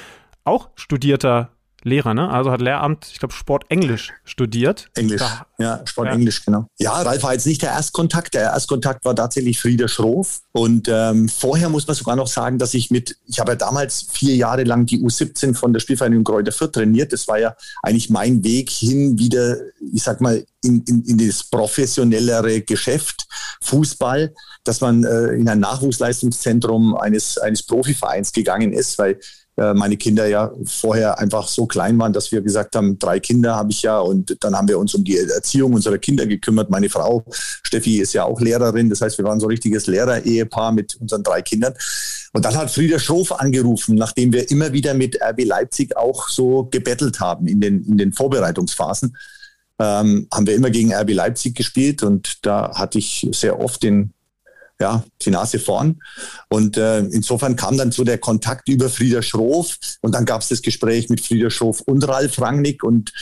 Auch 0.44 0.70
studierter 0.76 1.53
Lehrer, 1.84 2.14
ne? 2.14 2.30
Also 2.30 2.52
hat 2.52 2.62
Lehramt, 2.62 3.08
ich 3.12 3.20
glaube, 3.20 3.34
Sport 3.34 3.66
Englisch 3.70 4.14
studiert. 4.24 4.90
Englisch, 4.96 5.22
da, 5.22 5.46
ja, 5.58 5.82
Sport 5.86 6.08
ja. 6.08 6.14
Englisch, 6.14 6.46
genau. 6.46 6.68
Ja, 6.80 6.94
Ralf 7.02 7.24
war 7.24 7.34
jetzt 7.34 7.46
nicht 7.46 7.62
der 7.62 7.72
Erstkontakt. 7.72 8.34
Der 8.34 8.52
Erstkontakt 8.52 9.06
war 9.06 9.16
tatsächlich 9.16 9.60
Frieder 9.60 9.88
Schroff. 9.88 10.42
Und 10.52 10.88
ähm, 10.90 11.30
vorher 11.30 11.70
muss 11.70 11.88
man 11.88 11.96
sogar 11.96 12.16
noch 12.16 12.28
sagen, 12.28 12.58
dass 12.58 12.74
ich 12.74 12.92
mit, 12.92 13.18
ich 13.28 13.40
habe 13.40 13.52
ja 13.52 13.56
damals 13.56 14.08
vier 14.12 14.36
Jahre 14.36 14.64
lang 14.64 14.86
die 14.86 15.00
U17 15.00 15.56
von 15.56 15.74
der 15.74 15.80
Spielvereinigung 15.80 16.24
Kräuter 16.24 16.52
Fürth 16.52 16.74
trainiert. 16.74 17.14
Das 17.14 17.28
war 17.28 17.40
ja 17.40 17.56
eigentlich 17.82 18.10
mein 18.10 18.44
Weg 18.44 18.70
hin 18.70 19.20
wieder, 19.20 19.58
ich 19.94 20.04
sag 20.04 20.22
mal, 20.22 20.46
in, 20.64 20.84
in, 20.88 21.04
in 21.04 21.18
das 21.18 21.44
professionellere 21.44 22.62
Geschäft, 22.62 23.28
Fußball, 23.62 24.34
dass 24.64 24.82
man 24.82 25.04
äh, 25.04 25.34
in 25.34 25.50
ein 25.50 25.60
Nachwuchsleistungszentrum 25.60 26.96
eines, 26.96 27.38
eines 27.38 27.64
Profivereins 27.64 28.32
gegangen 28.32 28.72
ist, 28.72 28.98
weil 28.98 29.20
meine 29.56 29.98
Kinder 29.98 30.26
ja 30.26 30.52
vorher 30.66 31.20
einfach 31.20 31.48
so 31.48 31.68
klein 31.68 31.98
waren, 32.00 32.12
dass 32.12 32.32
wir 32.32 32.42
gesagt 32.42 32.76
haben, 32.76 32.98
drei 32.98 33.20
Kinder 33.20 33.56
habe 33.56 33.72
ich 33.72 33.84
ja 33.84 34.00
und 34.00 34.36
dann 34.40 34.56
haben 34.56 34.68
wir 34.68 34.80
uns 34.80 34.96
um 34.96 35.04
die 35.04 35.18
Erziehung 35.18 35.74
unserer 35.74 36.00
Kinder 36.00 36.26
gekümmert. 36.26 36.72
Meine 36.72 36.90
Frau 36.90 37.24
Steffi 37.64 38.00
ist 38.00 38.14
ja 38.14 38.24
auch 38.24 38.42
Lehrerin, 38.42 38.90
das 38.90 39.02
heißt, 39.02 39.18
wir 39.20 39.26
waren 39.26 39.40
so 39.40 39.46
ein 39.46 39.52
richtiges 39.52 39.86
Lehrer-Ehepaar 39.86 40.72
mit 40.72 40.96
unseren 41.00 41.22
drei 41.22 41.42
Kindern. 41.44 41.74
Und 42.34 42.46
dann 42.46 42.56
hat 42.56 42.72
Frieder 42.72 42.98
Schroff 42.98 43.32
angerufen, 43.32 43.96
nachdem 43.96 44.34
wir 44.34 44.50
immer 44.50 44.74
wieder 44.74 44.96
mit 44.96 45.22
RB 45.22 45.46
Leipzig 45.46 45.96
auch 45.96 46.30
so 46.30 46.68
gebettelt 46.72 47.20
haben 47.20 47.46
in 47.48 47.62
den, 47.62 47.84
in 47.86 47.98
den 47.98 48.12
Vorbereitungsphasen. 48.12 49.16
Ähm, 49.80 50.28
haben 50.34 50.48
wir 50.48 50.56
immer 50.56 50.72
gegen 50.72 50.94
RB 50.94 51.12
Leipzig 51.12 51.56
gespielt 51.56 52.02
und 52.02 52.46
da 52.46 52.72
hatte 52.76 52.98
ich 52.98 53.28
sehr 53.34 53.60
oft 53.60 53.84
den 53.84 54.14
ja, 54.84 55.04
die 55.22 55.30
Nase 55.30 55.60
vorn. 55.60 56.02
Und 56.50 56.76
äh, 56.76 57.00
insofern 57.00 57.56
kam 57.56 57.78
dann 57.78 57.94
so 57.94 58.04
der 58.04 58.18
Kontakt 58.18 58.68
über 58.68 58.90
Frieder 58.90 59.22
Schroff 59.22 59.78
und 60.02 60.14
dann 60.14 60.26
gab 60.26 60.42
es 60.42 60.50
das 60.50 60.62
Gespräch 60.62 61.10
mit 61.10 61.22
Frieder 61.22 61.50
Schroff 61.50 61.80
und 61.82 62.06
Ralf 62.06 62.42
Rangnick 62.42 62.84
und 62.84 63.14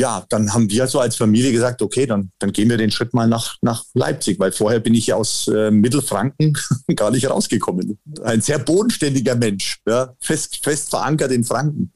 ja, 0.00 0.24
dann 0.30 0.54
haben 0.54 0.70
wir 0.70 0.86
so 0.86 0.98
als 0.98 1.16
Familie 1.16 1.52
gesagt, 1.52 1.82
okay, 1.82 2.06
dann, 2.06 2.30
dann 2.38 2.52
gehen 2.52 2.70
wir 2.70 2.78
den 2.78 2.90
Schritt 2.90 3.12
mal 3.12 3.28
nach, 3.28 3.56
nach 3.60 3.84
Leipzig, 3.92 4.40
weil 4.40 4.50
vorher 4.50 4.80
bin 4.80 4.94
ich 4.94 5.08
ja 5.08 5.16
aus 5.16 5.46
äh, 5.48 5.70
Mittelfranken 5.70 6.56
gar 6.96 7.10
nicht 7.10 7.28
rausgekommen. 7.28 7.98
Ein 8.22 8.40
sehr 8.40 8.58
bodenständiger 8.58 9.36
Mensch, 9.36 9.78
ja, 9.86 10.14
fest, 10.18 10.60
fest 10.62 10.88
verankert 10.88 11.32
in 11.32 11.44
Franken. 11.44 11.92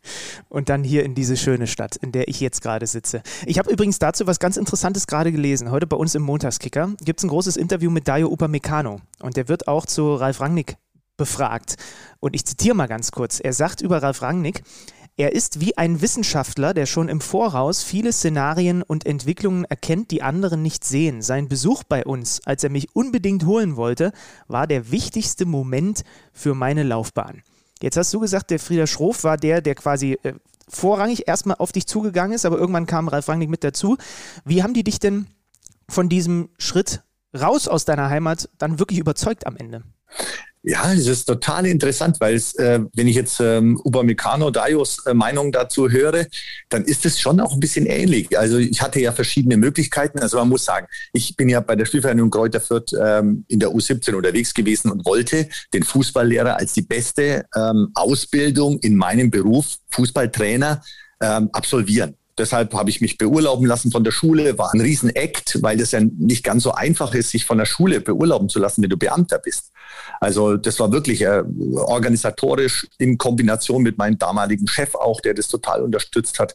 Und 0.50 0.68
dann 0.68 0.84
hier 0.84 1.02
in 1.02 1.14
diese 1.14 1.38
schöne 1.38 1.66
Stadt, 1.66 1.96
in 1.96 2.12
der 2.12 2.28
ich 2.28 2.40
jetzt 2.40 2.60
gerade 2.60 2.86
sitze. 2.86 3.22
Ich 3.46 3.58
habe 3.58 3.72
übrigens 3.72 3.98
dazu 3.98 4.26
was 4.26 4.38
ganz 4.38 4.58
Interessantes 4.58 5.06
gerade 5.06 5.32
gelesen. 5.32 5.70
Heute 5.70 5.86
bei 5.86 5.96
uns 5.96 6.14
im 6.14 6.22
Montagskicker 6.22 6.92
gibt 7.02 7.20
es 7.20 7.24
ein 7.24 7.28
großes 7.28 7.56
Interview 7.56 7.90
mit 7.90 8.06
Dario 8.06 8.28
Upamecano 8.28 9.00
und 9.20 9.38
der 9.38 9.48
wird 9.48 9.66
auch 9.66 9.86
zu 9.86 10.14
Ralf 10.14 10.42
Rangnick 10.42 10.76
befragt. 11.16 11.76
Und 12.20 12.34
ich 12.34 12.44
zitiere 12.44 12.74
mal 12.74 12.86
ganz 12.86 13.12
kurz. 13.12 13.40
Er 13.40 13.54
sagt 13.54 13.80
über 13.80 14.02
Ralf 14.02 14.20
Rangnick, 14.20 14.62
er 15.16 15.32
ist 15.32 15.60
wie 15.60 15.78
ein 15.78 16.00
Wissenschaftler, 16.00 16.74
der 16.74 16.86
schon 16.86 17.08
im 17.08 17.20
Voraus 17.20 17.84
viele 17.84 18.12
Szenarien 18.12 18.82
und 18.82 19.06
Entwicklungen 19.06 19.64
erkennt, 19.64 20.10
die 20.10 20.22
andere 20.22 20.56
nicht 20.56 20.84
sehen. 20.84 21.22
Sein 21.22 21.48
Besuch 21.48 21.84
bei 21.84 22.04
uns, 22.04 22.40
als 22.44 22.64
er 22.64 22.70
mich 22.70 22.96
unbedingt 22.96 23.46
holen 23.46 23.76
wollte, 23.76 24.12
war 24.48 24.66
der 24.66 24.90
wichtigste 24.90 25.46
Moment 25.46 26.02
für 26.32 26.54
meine 26.54 26.82
Laufbahn. 26.82 27.42
Jetzt 27.80 27.96
hast 27.96 28.12
du 28.12 28.18
gesagt, 28.18 28.50
der 28.50 28.58
Frieder 28.58 28.88
Schroff 28.88 29.22
war 29.22 29.36
der, 29.36 29.60
der 29.60 29.76
quasi 29.76 30.18
äh, 30.24 30.34
vorrangig 30.68 31.28
erstmal 31.28 31.58
auf 31.58 31.70
dich 31.70 31.86
zugegangen 31.86 32.34
ist, 32.34 32.44
aber 32.44 32.58
irgendwann 32.58 32.86
kam 32.86 33.06
Ralf 33.06 33.28
Rangnick 33.28 33.50
mit 33.50 33.62
dazu. 33.62 33.96
Wie 34.44 34.64
haben 34.64 34.74
die 34.74 34.84
dich 34.84 34.98
denn 34.98 35.28
von 35.88 36.08
diesem 36.08 36.48
Schritt 36.58 37.04
raus 37.38 37.68
aus 37.68 37.84
deiner 37.84 38.10
Heimat 38.10 38.48
dann 38.58 38.80
wirklich 38.80 38.98
überzeugt 38.98 39.46
am 39.46 39.56
Ende? 39.56 39.82
Ja, 40.66 40.94
es 40.94 41.06
ist 41.06 41.26
total 41.26 41.66
interessant, 41.66 42.16
weil 42.20 42.36
es, 42.36 42.54
äh, 42.54 42.80
wenn 42.94 43.06
ich 43.06 43.16
jetzt 43.16 43.38
ähm, 43.38 43.78
Upamecano 43.84 44.50
Dayos 44.50 45.04
äh, 45.04 45.12
Meinung 45.12 45.52
dazu 45.52 45.90
höre, 45.90 46.24
dann 46.70 46.84
ist 46.84 47.04
es 47.04 47.20
schon 47.20 47.38
auch 47.38 47.52
ein 47.52 47.60
bisschen 47.60 47.84
ähnlich. 47.84 48.38
Also 48.38 48.56
ich 48.56 48.80
hatte 48.80 48.98
ja 48.98 49.12
verschiedene 49.12 49.58
Möglichkeiten. 49.58 50.20
Also 50.20 50.38
man 50.38 50.48
muss 50.48 50.64
sagen, 50.64 50.86
ich 51.12 51.36
bin 51.36 51.50
ja 51.50 51.60
bei 51.60 51.76
der 51.76 51.84
Spielvereinigung 51.84 52.30
Kräuter 52.30 52.62
Fürth 52.62 52.94
ähm, 52.98 53.44
in 53.48 53.60
der 53.60 53.68
U17 53.68 54.14
unterwegs 54.14 54.54
gewesen 54.54 54.90
und 54.90 55.04
wollte 55.04 55.50
den 55.74 55.82
Fußballlehrer 55.82 56.56
als 56.56 56.72
die 56.72 56.82
beste 56.82 57.44
ähm, 57.54 57.90
Ausbildung 57.92 58.78
in 58.78 58.96
meinem 58.96 59.30
Beruf 59.30 59.76
Fußballtrainer 59.90 60.82
ähm, 61.20 61.50
absolvieren. 61.52 62.16
Deshalb 62.36 62.74
habe 62.74 62.90
ich 62.90 63.00
mich 63.00 63.16
beurlauben 63.16 63.66
lassen 63.66 63.92
von 63.92 64.02
der 64.02 64.10
Schule. 64.10 64.58
War 64.58 64.74
ein 64.74 64.80
Riesenakt, 64.80 65.62
weil 65.62 65.76
das 65.76 65.92
ja 65.92 66.00
nicht 66.00 66.42
ganz 66.42 66.64
so 66.64 66.72
einfach 66.72 67.14
ist, 67.14 67.30
sich 67.30 67.44
von 67.44 67.58
der 67.58 67.66
Schule 67.66 68.00
beurlauben 68.00 68.48
zu 68.48 68.58
lassen, 68.58 68.82
wenn 68.82 68.90
du 68.90 68.96
Beamter 68.96 69.38
bist. 69.38 69.70
Also 70.20 70.56
das 70.56 70.80
war 70.80 70.90
wirklich 70.90 71.22
äh, 71.22 71.42
organisatorisch 71.74 72.86
in 72.98 73.18
Kombination 73.18 73.82
mit 73.82 73.98
meinem 73.98 74.18
damaligen 74.18 74.66
Chef 74.66 74.94
auch, 74.94 75.20
der 75.20 75.34
das 75.34 75.48
total 75.48 75.82
unterstützt 75.82 76.38
hat. 76.40 76.54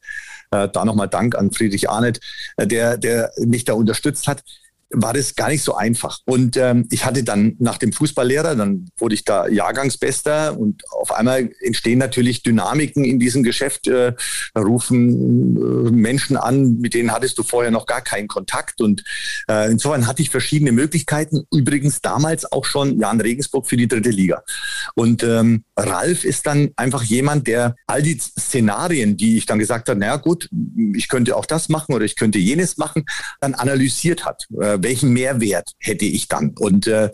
Äh, 0.52 0.68
da 0.68 0.84
nochmal 0.84 1.08
Dank 1.08 1.36
an 1.36 1.52
Friedrich 1.52 1.90
Arnett, 1.90 2.20
äh, 2.58 2.68
der, 2.68 2.98
der 2.98 3.32
mich 3.38 3.64
da 3.64 3.74
unterstützt 3.74 4.28
hat 4.28 4.44
war 4.92 5.14
das 5.14 5.36
gar 5.36 5.50
nicht 5.50 5.64
so 5.64 5.76
einfach. 5.76 6.20
Und 6.26 6.58
ähm, 6.58 6.88
ich 6.92 7.06
hatte 7.06 7.24
dann 7.24 7.56
nach 7.60 7.78
dem 7.78 7.94
Fußballlehrer, 7.94 8.56
dann 8.56 8.90
wurde 8.98 9.16
ich 9.16 9.24
da 9.24 9.48
Jahrgangsbester 9.48 10.58
und 10.58 10.84
auf 10.92 11.12
einmal 11.12 11.50
entstehen 11.62 12.00
natürlich 12.00 12.44
Dynamiken 12.44 13.04
in 13.04 13.20
diesem 13.20 13.44
Geschäft. 13.44 13.88
Äh, 13.88 14.14
rufen 14.58 15.58
äh, 15.58 15.92
Menschen 15.92 16.38
an, 16.38 16.78
mit 16.78 16.94
denen 16.94 17.12
hattest 17.12 17.38
du 17.38 17.44
vorher 17.44 17.72
noch 17.72 17.86
gar 17.86 18.02
keinen 18.02 18.28
Kontakt. 18.28 18.82
Und 18.82 19.04
äh, 19.48 19.72
insofern 19.72 20.08
hatte 20.08 20.22
ich 20.22 20.30
verschiedene 20.30 20.72
Möglichkeiten. 20.72 21.44
Übrigens 21.52 22.02
damals 22.02 22.52
auch 22.52 22.66
schon 22.66 23.00
Jan 23.00 23.22
Regensburg 23.22 23.68
für 23.68 23.78
die 23.78 23.88
dritte 23.88 24.10
Liga. 24.10 24.44
Und 24.96 25.24
ähm, 25.24 25.64
Ralf 25.78 26.24
ist 26.24 26.48
dann 26.48 26.70
einfach 26.76 27.04
jemand, 27.04 27.48
der 27.48 27.76
all 27.86 28.02
die 28.02 28.18
Szenarien, 28.20 29.18
die 29.18 29.38
ich 29.38 29.46
dann 29.46 29.60
gesagt 29.60 29.90
habe, 29.90 30.00
naja 30.00 30.16
gut, 30.16 30.50
ich 30.96 31.10
könnte 31.10 31.36
auch 31.36 31.46
das 31.46 31.70
machen 31.70 31.94
oder 31.94 32.06
ich 32.06 32.16
könnte 32.16 32.40
jenes 32.40 32.78
machen, 32.78 33.06
dann 33.40 33.54
analysiert 33.54 34.26
hat. 34.26 34.48
Welchen 34.84 35.12
Mehrwert 35.12 35.72
hätte 35.80 36.06
ich 36.06 36.28
dann? 36.28 36.56
Und 36.58 36.88
äh, 36.88 37.10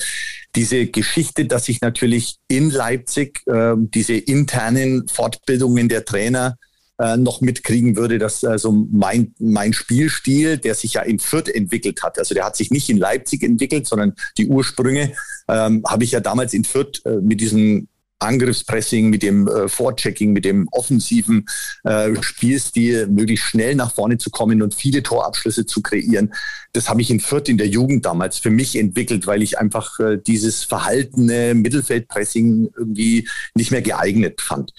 diese 0.56 0.88
Geschichte, 0.88 1.46
dass 1.46 1.70
ich 1.70 1.82
natürlich 1.82 2.38
in 2.48 2.70
Leipzig 2.70 3.42
äh, 3.48 3.74
diese 3.78 4.16
internen 4.16 5.08
Fortbildungen 5.08 5.90
der 5.90 6.06
Trainer 6.06 6.58
äh, 6.98 7.18
noch 7.18 7.42
mitkriegen 7.42 7.98
würde, 7.98 8.18
dass 8.20 8.44
also 8.44 8.72
mein, 8.72 9.34
mein 9.40 9.74
Spielstil, 9.74 10.58
der 10.58 10.76
sich 10.76 10.94
ja 10.94 11.02
in 11.02 11.20
Fürth 11.20 11.50
entwickelt 11.50 12.02
hat, 12.04 12.18
also 12.18 12.34
der 12.34 12.46
hat 12.46 12.56
sich 12.56 12.72
nicht 12.72 12.90
in 12.90 12.98
Leipzig 12.98 13.44
entwickelt, 13.44 13.86
sondern 13.86 14.14
die 14.38 14.48
Ursprünge 14.48 15.12
ähm, 15.50 15.84
habe 15.86 16.06
ich 16.06 16.12
ja 16.12 16.22
damals 16.22 16.54
in 16.54 16.64
Fürth 16.64 17.02
äh, 17.06 17.18
mit 17.22 17.42
diesem 17.42 17.90
Angriffspressing, 18.20 19.10
mit 19.10 19.24
dem 19.24 19.48
äh, 19.48 19.68
Vorchecking, 19.68 20.32
mit 20.32 20.46
dem 20.46 20.68
offensiven 20.72 21.46
äh, 21.84 22.12
Spielstil, 22.22 23.08
möglichst 23.08 23.46
schnell 23.46 23.76
nach 23.76 23.94
vorne 23.94 24.18
zu 24.18 24.30
kommen 24.30 24.62
und 24.62 24.74
viele 24.74 25.04
Torabschlüsse 25.04 25.66
zu 25.66 25.82
kreieren. 25.82 26.34
Das 26.74 26.90
habe 26.90 27.02
ich 27.02 27.10
in 27.10 27.20
Fürth 27.20 27.50
in 27.50 27.58
der 27.58 27.68
Jugend 27.68 28.06
damals 28.06 28.38
für 28.38 28.50
mich 28.50 28.76
entwickelt, 28.76 29.28
weil 29.28 29.44
ich 29.44 29.60
einfach 29.60 30.00
äh, 30.00 30.18
dieses 30.18 30.64
verhaltene 30.64 31.54
Mittelfeldpressing 31.56 32.72
irgendwie 32.78 33.28
nicht 33.54 33.72
mehr 33.72 33.82
geeignet 33.82 34.42
fand. 34.42 34.74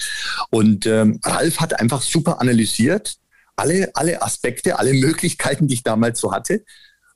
Und 0.50 0.86
ähm, 0.86 1.20
Ralf 1.24 1.60
hat 1.60 1.78
einfach 1.78 2.02
super 2.02 2.40
analysiert, 2.40 3.16
alle, 3.56 3.90
alle 3.94 4.22
Aspekte, 4.22 4.78
alle 4.78 4.92
Möglichkeiten, 4.92 5.66
die 5.66 5.74
ich 5.74 5.82
damals 5.82 6.20
so 6.20 6.32
hatte 6.32 6.62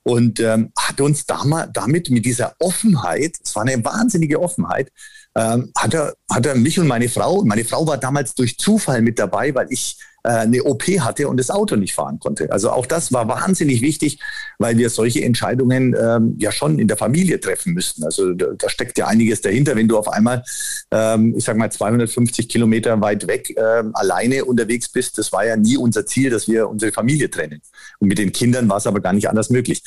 und 0.03 0.39
ähm, 0.39 0.71
hat 0.77 0.99
uns 1.01 1.25
damit 1.25 2.09
mit 2.09 2.25
dieser 2.25 2.55
Offenheit, 2.59 3.37
es 3.43 3.55
war 3.55 3.63
eine 3.63 3.83
wahnsinnige 3.83 4.41
Offenheit, 4.41 4.91
ähm, 5.35 5.71
hat, 5.77 5.93
er, 5.93 6.13
hat 6.29 6.45
er 6.45 6.55
mich 6.55 6.79
und 6.79 6.87
meine 6.87 7.09
Frau, 7.09 7.43
meine 7.43 7.63
Frau 7.63 7.87
war 7.87 7.97
damals 7.97 8.33
durch 8.35 8.57
Zufall 8.57 9.01
mit 9.01 9.17
dabei, 9.17 9.55
weil 9.55 9.67
ich 9.69 9.97
äh, 10.23 10.29
eine 10.29 10.63
OP 10.63 10.83
hatte 10.83 11.27
und 11.27 11.37
das 11.37 11.49
Auto 11.49 11.75
nicht 11.75 11.93
fahren 11.93 12.19
konnte. 12.19 12.51
Also 12.51 12.69
auch 12.69 12.85
das 12.85 13.11
war 13.11 13.27
wahnsinnig 13.27 13.81
wichtig, 13.81 14.19
weil 14.59 14.77
wir 14.77 14.89
solche 14.89 15.23
Entscheidungen 15.23 15.95
ähm, 15.99 16.35
ja 16.37 16.51
schon 16.51 16.79
in 16.79 16.87
der 16.87 16.97
Familie 16.97 17.39
treffen 17.39 17.73
müssten. 17.73 18.03
Also 18.03 18.33
da, 18.33 18.47
da 18.57 18.69
steckt 18.69 18.97
ja 18.97 19.07
einiges 19.07 19.41
dahinter, 19.41 19.75
wenn 19.75 19.87
du 19.87 19.97
auf 19.97 20.09
einmal, 20.09 20.43
ähm, 20.91 21.33
ich 21.35 21.45
sag 21.45 21.57
mal, 21.57 21.71
250 21.71 22.49
Kilometer 22.49 22.99
weit 23.01 23.27
weg 23.27 23.55
ähm, 23.57 23.91
alleine 23.95 24.45
unterwegs 24.45 24.89
bist. 24.89 25.17
Das 25.17 25.31
war 25.31 25.45
ja 25.45 25.55
nie 25.55 25.77
unser 25.77 26.05
Ziel, 26.05 26.29
dass 26.29 26.47
wir 26.47 26.69
unsere 26.69 26.91
Familie 26.91 27.29
trennen. 27.29 27.61
Und 27.99 28.07
mit 28.07 28.17
den 28.17 28.31
Kindern 28.31 28.69
war 28.69 28.77
es 28.77 28.87
aber 28.87 28.99
gar 28.99 29.13
nicht 29.13 29.29
anders 29.29 29.49
möglich. 29.49 29.81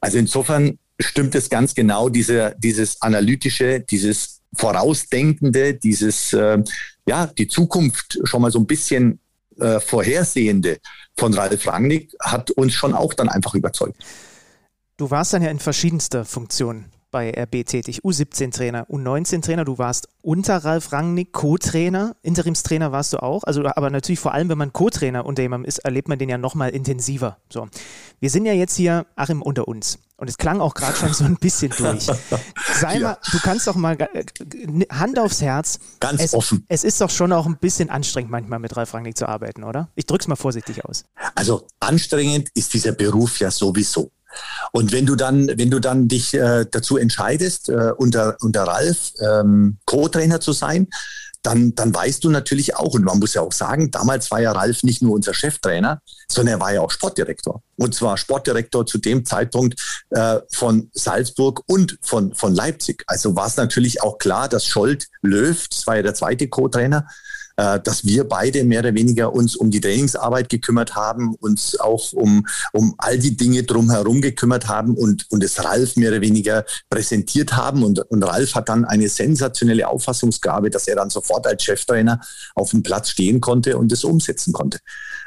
Also 0.00 0.18
insofern 0.18 0.78
stimmt 1.00 1.34
es 1.34 1.48
ganz 1.48 1.74
genau, 1.74 2.08
diese, 2.08 2.54
dieses 2.58 3.00
analytische, 3.00 3.80
dieses 3.80 4.37
Vorausdenkende, 4.56 5.74
dieses, 5.74 6.32
äh, 6.32 6.62
ja, 7.06 7.26
die 7.26 7.48
Zukunft 7.48 8.18
schon 8.24 8.42
mal 8.42 8.50
so 8.50 8.58
ein 8.58 8.66
bisschen 8.66 9.20
äh, 9.58 9.80
Vorhersehende 9.80 10.78
von 11.16 11.34
Ralf 11.34 11.66
Rangnick 11.66 12.14
hat 12.20 12.50
uns 12.52 12.74
schon 12.74 12.94
auch 12.94 13.14
dann 13.14 13.28
einfach 13.28 13.54
überzeugt. 13.54 14.02
Du 14.96 15.10
warst 15.10 15.32
dann 15.32 15.42
ja 15.42 15.50
in 15.50 15.58
verschiedenster 15.58 16.24
Funktion 16.24 16.86
bei 17.10 17.30
RB 17.30 17.64
tätig. 17.64 18.00
U17-Trainer, 18.04 18.86
U19-Trainer, 18.88 19.64
du 19.64 19.78
warst 19.78 20.08
unter 20.22 20.58
Ralf 20.58 20.92
Rangnick 20.92 21.32
Co-Trainer, 21.32 22.16
Interimstrainer 22.22 22.92
warst 22.92 23.12
du 23.12 23.22
auch. 23.22 23.44
Also, 23.44 23.64
aber 23.64 23.90
natürlich 23.90 24.20
vor 24.20 24.34
allem, 24.34 24.48
wenn 24.48 24.58
man 24.58 24.72
Co-Trainer 24.72 25.24
unter 25.26 25.42
jemandem 25.42 25.68
ist, 25.68 25.78
erlebt 25.78 26.08
man 26.08 26.18
den 26.18 26.28
ja 26.28 26.38
nochmal 26.38 26.70
intensiver. 26.70 27.38
So. 27.50 27.68
Wir 28.20 28.30
sind 28.30 28.44
ja 28.44 28.52
jetzt 28.52 28.76
hier, 28.76 29.06
Achim, 29.16 29.42
unter 29.42 29.68
uns. 29.68 29.98
Und 30.16 30.28
es 30.28 30.36
klang 30.36 30.60
auch 30.60 30.74
gerade 30.74 30.96
schon 30.96 31.14
so 31.14 31.24
ein 31.24 31.36
bisschen 31.36 31.72
durch. 31.76 32.06
Sei 32.74 32.94
ja. 32.94 33.00
mal, 33.00 33.18
du 33.30 33.38
kannst 33.38 33.68
doch 33.68 33.76
mal 33.76 33.96
äh, 34.00 34.24
Hand 34.90 35.16
aufs 35.18 35.40
Herz. 35.40 35.78
Ganz 36.00 36.20
es, 36.20 36.34
offen. 36.34 36.66
Es 36.68 36.82
ist 36.82 37.00
doch 37.00 37.10
schon 37.10 37.32
auch 37.32 37.46
ein 37.46 37.56
bisschen 37.56 37.88
anstrengend, 37.88 38.32
manchmal 38.32 38.58
mit 38.58 38.76
Ralf 38.76 38.94
Rangnick 38.94 39.16
zu 39.16 39.28
arbeiten, 39.28 39.62
oder? 39.62 39.90
Ich 39.94 40.06
drück's 40.06 40.26
mal 40.26 40.34
vorsichtig 40.34 40.84
aus. 40.84 41.04
Also 41.36 41.68
anstrengend 41.78 42.48
ist 42.54 42.74
dieser 42.74 42.92
Beruf 42.92 43.38
ja 43.38 43.52
sowieso. 43.52 44.10
Und 44.72 44.92
wenn 44.92 45.06
du 45.06 45.16
dann, 45.16 45.48
wenn 45.56 45.70
du 45.70 45.80
dann 45.80 46.08
dich 46.08 46.34
äh, 46.34 46.66
dazu 46.70 46.96
entscheidest, 46.96 47.68
äh, 47.68 47.92
unter, 47.96 48.36
unter 48.40 48.64
Ralf 48.64 49.12
ähm, 49.20 49.78
Co-Trainer 49.86 50.40
zu 50.40 50.52
sein, 50.52 50.88
dann, 51.42 51.74
dann 51.74 51.94
weißt 51.94 52.24
du 52.24 52.30
natürlich 52.30 52.76
auch, 52.76 52.94
und 52.94 53.04
man 53.04 53.18
muss 53.18 53.34
ja 53.34 53.42
auch 53.42 53.52
sagen, 53.52 53.90
damals 53.90 54.30
war 54.30 54.40
ja 54.40 54.52
Ralf 54.52 54.82
nicht 54.82 55.02
nur 55.02 55.14
unser 55.14 55.34
Cheftrainer, 55.34 56.02
sondern 56.28 56.56
er 56.56 56.60
war 56.60 56.72
ja 56.72 56.80
auch 56.80 56.90
Sportdirektor. 56.90 57.62
Und 57.76 57.94
zwar 57.94 58.16
Sportdirektor 58.16 58.84
zu 58.86 58.98
dem 58.98 59.24
Zeitpunkt 59.24 59.80
äh, 60.10 60.40
von 60.50 60.90
Salzburg 60.92 61.62
und 61.66 61.98
von, 62.02 62.34
von 62.34 62.54
Leipzig. 62.54 63.04
Also 63.06 63.36
war 63.36 63.46
es 63.46 63.56
natürlich 63.56 64.02
auch 64.02 64.18
klar, 64.18 64.48
dass 64.48 64.66
Scholt 64.66 65.06
Löw, 65.22 65.68
das 65.68 65.86
war 65.86 65.96
ja 65.96 66.02
der 66.02 66.14
zweite 66.14 66.48
Co-Trainer, 66.48 67.06
äh, 67.58 67.80
dass 67.80 68.06
wir 68.06 68.22
beide 68.22 68.62
mehr 68.62 68.80
oder 68.80 68.94
weniger 68.94 69.34
uns 69.34 69.56
um 69.56 69.70
die 69.70 69.80
Trainingsarbeit 69.80 70.48
gekümmert 70.48 70.94
haben, 70.94 71.34
uns 71.34 71.78
auch 71.80 72.12
um, 72.12 72.46
um 72.72 72.94
all 72.98 73.18
die 73.18 73.36
Dinge 73.36 73.64
drumherum 73.64 74.20
gekümmert 74.20 74.68
haben 74.68 74.94
und, 74.94 75.26
und 75.30 75.42
es 75.42 75.62
Ralf 75.64 75.96
mehr 75.96 76.10
oder 76.10 76.20
weniger 76.20 76.64
präsentiert 76.88 77.56
haben. 77.56 77.82
Und, 77.82 77.98
und 77.98 78.22
Ralf 78.22 78.54
hat 78.54 78.68
dann 78.68 78.84
eine 78.84 79.08
sensationelle 79.08 79.88
Auffassungsgabe, 79.88 80.70
dass 80.70 80.86
er 80.86 80.94
dann 80.94 81.10
sofort 81.10 81.48
als 81.48 81.64
Cheftrainer 81.64 82.20
auf 82.54 82.70
dem 82.70 82.84
Platz 82.84 83.10
stehen 83.10 83.40
konnte 83.40 83.76
und 83.76 83.90
es 83.90 84.04
umsetzen 84.04 84.52
konnte. 84.52 84.78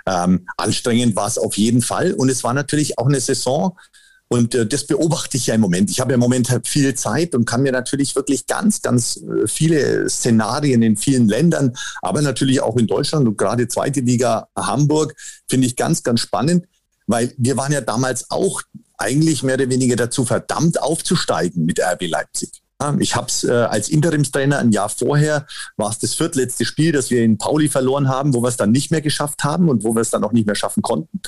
Ähm, 0.06 0.48
anstrengend 0.56 1.17
war 1.17 1.28
es 1.28 1.38
auf 1.38 1.58
jeden 1.58 1.82
Fall. 1.82 2.13
Und 2.13 2.30
es 2.30 2.46
war 2.46 2.54
natürlich 2.54 2.98
auch 2.98 3.08
eine 3.08 3.20
Saison, 3.20 3.78
und 4.32 4.56
äh, 4.56 4.65
das 4.65 4.88
beobachte 4.88 5.36
ich 5.36 5.48
ja 5.48 5.56
im 5.56 5.62
Moment. 5.62 5.91
Ich 5.91 6.00
habe 6.00 6.12
ja 6.12 6.13
im 6.13 6.22
Moment 6.22 6.50
halt 6.50 6.65
viel 6.65 6.96
Zeit 6.96 7.36
und 7.36 7.44
kann 7.44 7.63
mir 7.63 7.74
natürlich 7.74 8.15
wirklich 8.15 8.48
ganz, 8.48 8.82
ganz 8.82 9.17
äh, 9.17 9.46
viele 9.46 10.10
Szenarien 10.10 10.82
in 10.84 10.96
vielen 10.96 11.28
Ländern, 11.28 11.76
aber 12.02 12.22
natürlich 12.22 12.62
auch 12.62 12.78
in 12.78 12.88
Deutschland 12.88 13.28
und 13.28 13.38
gerade 13.38 13.67
zweite 13.67 14.00
Liga 14.00 14.48
Hamburg 14.56 15.15
finde 15.50 15.67
ich 15.67 15.76
ganz, 15.76 16.02
ganz 16.04 16.22
spannend, 16.22 16.65
weil 17.08 17.34
wir 17.38 17.58
waren 17.58 17.74
ja 17.74 17.82
damals 17.82 18.32
auch 18.32 18.62
eigentlich 18.98 19.44
mehr 19.44 19.56
oder 19.56 19.70
weniger 19.70 19.98
dazu 19.98 20.24
verdammt 20.24 20.82
aufzusteigen 20.82 21.65
mit 21.65 21.82
RB 21.82 22.08
Leipzig. 22.08 22.61
Ich 23.00 23.15
habe 23.15 23.28
es 23.28 23.44
äh, 23.44 23.52
als 23.52 23.89
Interimstrainer 23.89 24.60
ein 24.60 24.72
Jahr 24.72 24.89
vorher, 24.89 25.46
war 25.78 25.89
es 25.89 26.00
das 26.00 26.13
viertletzte 26.13 26.65
Spiel, 26.65 26.91
das 26.91 27.10
wir 27.10 27.24
in 27.24 27.38
Pauli 27.38 27.70
verloren 27.70 28.10
haben, 28.10 28.34
wo 28.34 28.41
wir 28.41 28.50
es 28.50 28.58
dann 28.58 28.72
nicht 28.72 28.91
mehr 28.91 29.02
geschafft 29.02 29.44
haben 29.44 29.70
und 29.70 29.84
wo 29.84 29.94
wir 29.96 30.02
es 30.02 30.10
dann 30.10 30.24
auch 30.24 30.32
nicht 30.32 30.46
mehr 30.46 30.56
schaffen 30.56 30.82
konnten. 30.82 31.22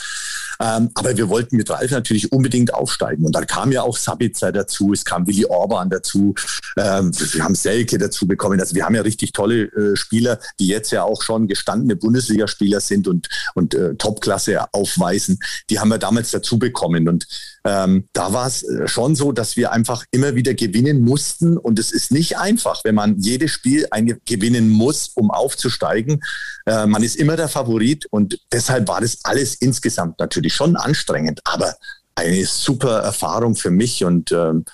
Ähm, 0.59 0.89
aber 0.93 1.17
wir 1.17 1.29
wollten 1.29 1.57
mit 1.57 1.69
Ralf 1.69 1.91
natürlich 1.91 2.31
unbedingt 2.31 2.73
aufsteigen. 2.73 3.25
Und 3.25 3.35
dann 3.35 3.47
kam 3.47 3.71
ja 3.71 3.81
auch 3.81 3.97
Sabitzer 3.97 4.51
dazu, 4.51 4.93
es 4.93 5.05
kam 5.05 5.27
Willi 5.27 5.45
Orban 5.45 5.89
dazu, 5.89 6.35
ähm, 6.77 7.11
wir 7.13 7.43
haben 7.43 7.55
Selke 7.55 7.97
dazu 7.97 8.27
bekommen. 8.27 8.59
Also 8.59 8.75
wir 8.75 8.85
haben 8.85 8.95
ja 8.95 9.01
richtig 9.01 9.33
tolle 9.33 9.63
äh, 9.63 9.95
Spieler, 9.95 10.39
die 10.59 10.67
jetzt 10.67 10.91
ja 10.91 11.03
auch 11.03 11.21
schon 11.21 11.47
gestandene 11.47 11.95
Bundesligaspieler 11.95 12.79
sind 12.79 13.07
und, 13.07 13.27
und 13.55 13.73
äh, 13.73 13.95
Topklasse 13.95 14.73
aufweisen. 14.73 15.39
Die 15.69 15.79
haben 15.79 15.89
wir 15.89 15.97
damals 15.97 16.31
dazu 16.31 16.57
bekommen. 16.57 17.07
Und 17.07 17.27
ähm, 17.65 18.09
da 18.13 18.33
war 18.33 18.47
es 18.47 18.63
äh, 18.63 18.87
schon 18.87 19.15
so, 19.15 19.31
dass 19.31 19.55
wir 19.55 19.71
einfach 19.71 20.03
immer 20.11 20.35
wieder 20.35 20.53
gewinnen 20.53 21.01
mussten. 21.01 21.57
Und 21.57 21.79
es 21.79 21.91
ist 21.91 22.11
nicht 22.11 22.37
einfach, 22.37 22.83
wenn 22.83 22.95
man 22.95 23.17
jedes 23.19 23.51
Spiel 23.51 23.87
ein, 23.91 24.19
gewinnen 24.25 24.69
muss, 24.69 25.09
um 25.15 25.31
aufzusteigen. 25.31 26.21
Äh, 26.65 26.85
man 26.87 27.03
ist 27.03 27.15
immer 27.15 27.37
der 27.37 27.47
Favorit 27.47 28.05
und 28.07 28.39
deshalb 28.51 28.87
war 28.87 29.01
das 29.01 29.23
alles 29.23 29.55
insgesamt 29.55 30.19
natürlich 30.19 30.53
schon 30.53 30.75
anstrengend, 30.75 31.39
aber 31.45 31.75
eine 32.15 32.45
super 32.45 32.99
Erfahrung 32.99 33.55
für 33.55 33.71
mich 33.71 34.03
und 34.03 34.31
ähm, 34.31 34.65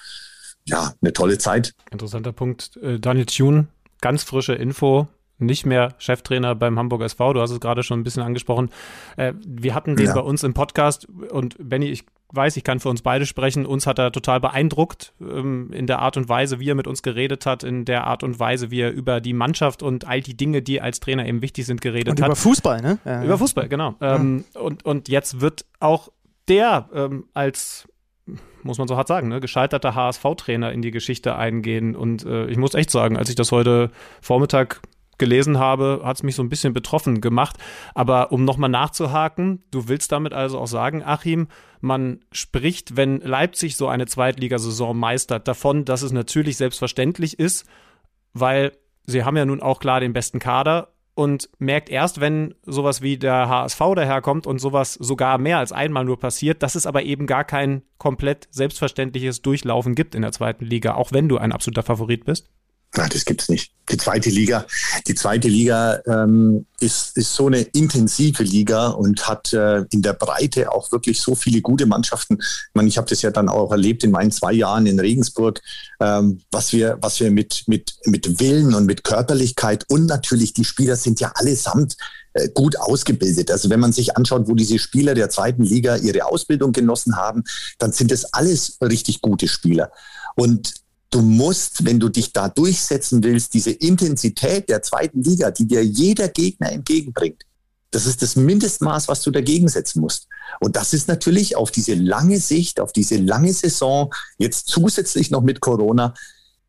ja, 0.66 0.94
eine 1.02 1.14
tolle 1.14 1.38
Zeit. 1.38 1.74
Interessanter 1.92 2.34
Punkt. 2.34 2.78
Äh, 2.78 3.00
Daniel 3.00 3.26
Thune, 3.26 3.68
ganz 4.02 4.24
frische 4.24 4.54
Info 4.54 5.08
nicht 5.42 5.66
mehr 5.66 5.96
Cheftrainer 6.00 6.54
beim 6.54 6.78
Hamburg 6.78 7.02
SV. 7.02 7.34
Du 7.34 7.42
hast 7.42 7.52
es 7.52 7.62
gerade 7.62 7.82
schon 7.82 8.02
ein 8.02 8.04
bisschen 8.04 8.24
angesprochen. 8.24 8.72
Äh, 9.16 9.34
wir 9.46 9.74
hatten 9.74 9.96
den 9.96 10.08
ja. 10.08 10.14
bei 10.14 10.20
uns 10.20 10.44
im 10.44 10.54
Podcast 10.54 11.08
und 11.32 11.56
Benny, 11.58 11.88
ich 11.88 12.04
weiß, 12.32 12.58
ich 12.58 12.64
kann 12.64 12.80
für 12.80 12.90
uns 12.90 13.02
beide 13.02 13.26
sprechen, 13.26 13.66
uns 13.66 13.88
hat 13.88 14.00
er 14.00 14.12
total 14.12 14.40
beeindruckt 14.40 15.14
ähm, 15.20 15.72
in 15.74 15.88
der 15.88 16.00
Art 16.00 16.18
und 16.18 16.30
Weise, 16.30 16.60
wie 16.60 16.70
er 16.70 16.76
mit 16.76 16.88
uns 16.88 17.02
geredet 17.02 17.46
hat, 17.46 17.64
in 17.64 17.86
der 17.86 18.06
Art 18.06 18.24
und 18.24 18.40
Weise, 18.40 18.72
wie 18.72 18.82
er 18.82 18.92
über 18.92 19.22
die 19.22 19.34
Mannschaft 19.34 19.82
und 19.82 20.08
all 20.08 20.22
die 20.22 20.36
Dinge, 20.38 20.62
die 20.62 20.82
als 20.82 21.00
Trainer 21.00 21.26
eben 21.26 21.42
wichtig 21.42 21.66
sind, 21.66 21.82
geredet 21.82 22.10
und 22.10 22.22
hat. 22.22 22.28
Über 22.28 22.36
Fußball, 22.36 22.82
ne? 22.82 23.00
Ja, 23.06 23.24
über 23.24 23.38
Fußball, 23.38 23.68
genau. 23.68 23.96
Ähm, 24.02 24.46
und, 24.54 24.86
und 24.86 25.10
jetzt 25.10 25.42
wird 25.42 25.66
auch 25.80 26.10
der 26.48 26.90
ähm, 26.94 27.26
als 27.34 27.88
muss 28.64 28.78
man 28.78 28.88
so 28.88 28.98
hart 28.98 29.08
sagen, 29.08 29.30
ne, 29.30 29.40
gescheiterter 29.40 29.96
HSV-Trainer 29.96 30.72
in 30.72 30.82
die 30.82 30.92
Geschichte 30.92 31.36
eingehen. 31.36 31.96
Und 31.96 32.26
äh, 32.26 32.46
ich 32.48 32.58
muss 32.58 32.74
echt 32.74 32.92
sagen, 32.92 33.18
als 33.18 33.30
ich 33.30 33.36
das 33.36 33.52
heute 33.52 33.90
Vormittag 34.22 34.82
gelesen 35.20 35.60
habe, 35.60 36.02
hat 36.04 36.18
es 36.18 36.24
mich 36.24 36.36
so 36.36 36.44
ein 36.44 36.50
bisschen 36.50 36.74
betroffen 36.74 37.22
gemacht. 37.22 37.58
Aber 37.94 38.32
um 38.32 38.46
nochmal 38.46 38.70
nachzuhaken, 38.70 39.64
du 39.72 39.88
willst 39.88 40.12
damit 40.12 40.34
also 40.34 40.58
auch 40.58 40.68
sagen, 40.68 41.04
Achim, 41.04 41.48
man 41.82 42.20
spricht, 42.32 42.98
wenn 42.98 43.20
Leipzig 43.22 43.78
so 43.78 43.88
eine 43.88 44.06
Zweitligasaison 44.06 44.98
meistert, 44.98 45.48
davon, 45.48 45.86
dass 45.86 46.02
es 46.02 46.12
natürlich 46.12 46.58
selbstverständlich 46.58 47.38
ist, 47.40 47.66
weil 48.34 48.72
sie 49.06 49.24
haben 49.24 49.38
ja 49.38 49.46
nun 49.46 49.62
auch 49.62 49.80
klar 49.80 50.00
den 50.00 50.14
besten 50.14 50.40
Kader 50.40 50.94
und 51.20 51.50
merkt 51.60 51.90
erst, 51.90 52.22
wenn 52.22 52.56
sowas 52.66 53.02
wie 53.02 53.18
der 53.18 53.50
HSV 53.50 53.80
daherkommt 53.94 54.48
und 54.48 54.60
sowas 54.60 54.94
sogar 54.94 55.38
mehr 55.38 55.58
als 55.58 55.74
einmal 55.74 56.06
nur 56.06 56.18
passiert, 56.18 56.64
dass 56.64 56.76
es 56.76 56.86
aber 56.88 57.04
eben 57.04 57.28
gar 57.28 57.44
kein 57.44 57.82
komplett 57.98 58.48
selbstverständliches 58.52 59.42
Durchlaufen 59.42 59.96
gibt 59.96 60.16
in 60.16 60.22
der 60.22 60.32
zweiten 60.32 60.64
Liga, 60.64 60.96
auch 60.96 61.12
wenn 61.12 61.28
du 61.28 61.38
ein 61.38 61.52
absoluter 61.52 61.84
Favorit 61.84 62.24
bist? 62.24 62.50
Na, 62.96 63.08
das 63.08 63.24
gibt's 63.24 63.50
nicht. 63.50 63.72
Die 63.92 63.98
zweite 63.98 64.30
Liga, 64.30 64.66
die 65.08 65.14
zweite 65.14 65.48
Liga 65.48 66.02
ähm, 66.08 66.66
ist, 66.80 67.16
ist 67.18 67.34
so 67.34 67.48
eine 67.48 67.62
intensive 67.62 68.42
Liga 68.44 68.88
und 68.90 69.28
hat 69.28 69.54
äh, 69.54 69.86
in 69.92 70.02
der 70.02 70.14
Breite 70.14 70.72
auch 70.72 70.92
wirklich 70.92 71.20
so 71.20 71.36
viele 71.36 71.62
gute 71.62 71.86
Mannschaften. 71.86 72.38
Ich 72.40 72.70
meine, 72.74 72.88
ich 72.88 72.98
habe 72.98 73.08
das 73.08 73.22
ja 73.22 73.30
dann 73.30 73.48
auch 73.48 73.72
erlebt 73.72 74.04
in 74.04 74.12
meinen 74.12 74.32
zwei 74.32 74.54
Jahren 74.54 74.88
in 74.88 75.00
Regensburg, 75.00 75.62
ähm, 76.00 76.42
was 76.52 76.74
wir, 76.74 76.98
was 77.02 77.20
wir 77.20 77.30
mit, 77.30 77.64
mit, 77.68 77.94
mit 78.06 78.40
Willen 78.40 78.74
und 78.74 78.86
mit 78.86 79.04
Körperlichkeit 79.04 79.86
und 79.90 80.08
natürlich 80.08 80.54
die 80.54 80.66
Spieler 80.66 80.96
sind 80.96 81.20
ja 81.20 81.32
allesamt 81.36 81.96
äh, 82.34 82.50
gut 82.50 82.76
ausgebildet. 82.80 83.52
Also 83.52 83.70
wenn 83.70 83.80
man 83.80 83.94
sich 83.94 84.18
anschaut, 84.18 84.48
wo 84.48 84.56
diese 84.56 84.80
Spieler 84.80 85.14
der 85.14 85.30
zweiten 85.30 85.64
Liga 85.64 85.96
ihre 85.96 86.26
Ausbildung 86.26 86.74
genossen 86.74 87.16
haben, 87.16 87.44
dann 87.78 87.92
sind 87.92 88.12
das 88.12 88.34
alles 88.34 88.78
richtig 88.82 89.22
gute 89.22 89.48
Spieler. 89.48 89.92
Und 90.36 90.74
du 91.10 91.22
musst, 91.22 91.86
wenn 91.86 92.00
du 92.00 92.10
dich 92.10 92.34
da 92.34 92.50
durchsetzen 92.50 93.24
willst, 93.24 93.54
diese 93.54 93.72
Intensität 93.72 94.70
der 94.70 94.82
zweiten 94.82 95.24
Liga, 95.24 95.52
die 95.52 95.66
dir 95.66 95.84
jeder 95.84 96.28
Gegner 96.30 96.72
entgegenbringt, 96.72 97.44
das 97.92 98.06
ist 98.06 98.22
das 98.22 98.36
Mindestmaß, 98.36 99.08
was 99.08 99.24
du 99.24 99.32
dagegen 99.32 99.68
setzen 99.68 100.02
musst. 100.02 100.28
Und 100.60 100.76
das 100.76 100.94
ist 100.94 101.08
natürlich 101.08 101.56
auf 101.56 101.72
diese 101.72 101.96
lange 101.96 102.40
Sicht, 102.40 102.80
auf 102.80 102.94
diese 102.94 103.18
lange 103.18 103.52
Saison, 103.52 104.14
jetzt 104.38 104.68
zusätzlich 104.68 105.32
noch 105.32 105.42
mit 105.42 105.60
Corona, 105.60 106.14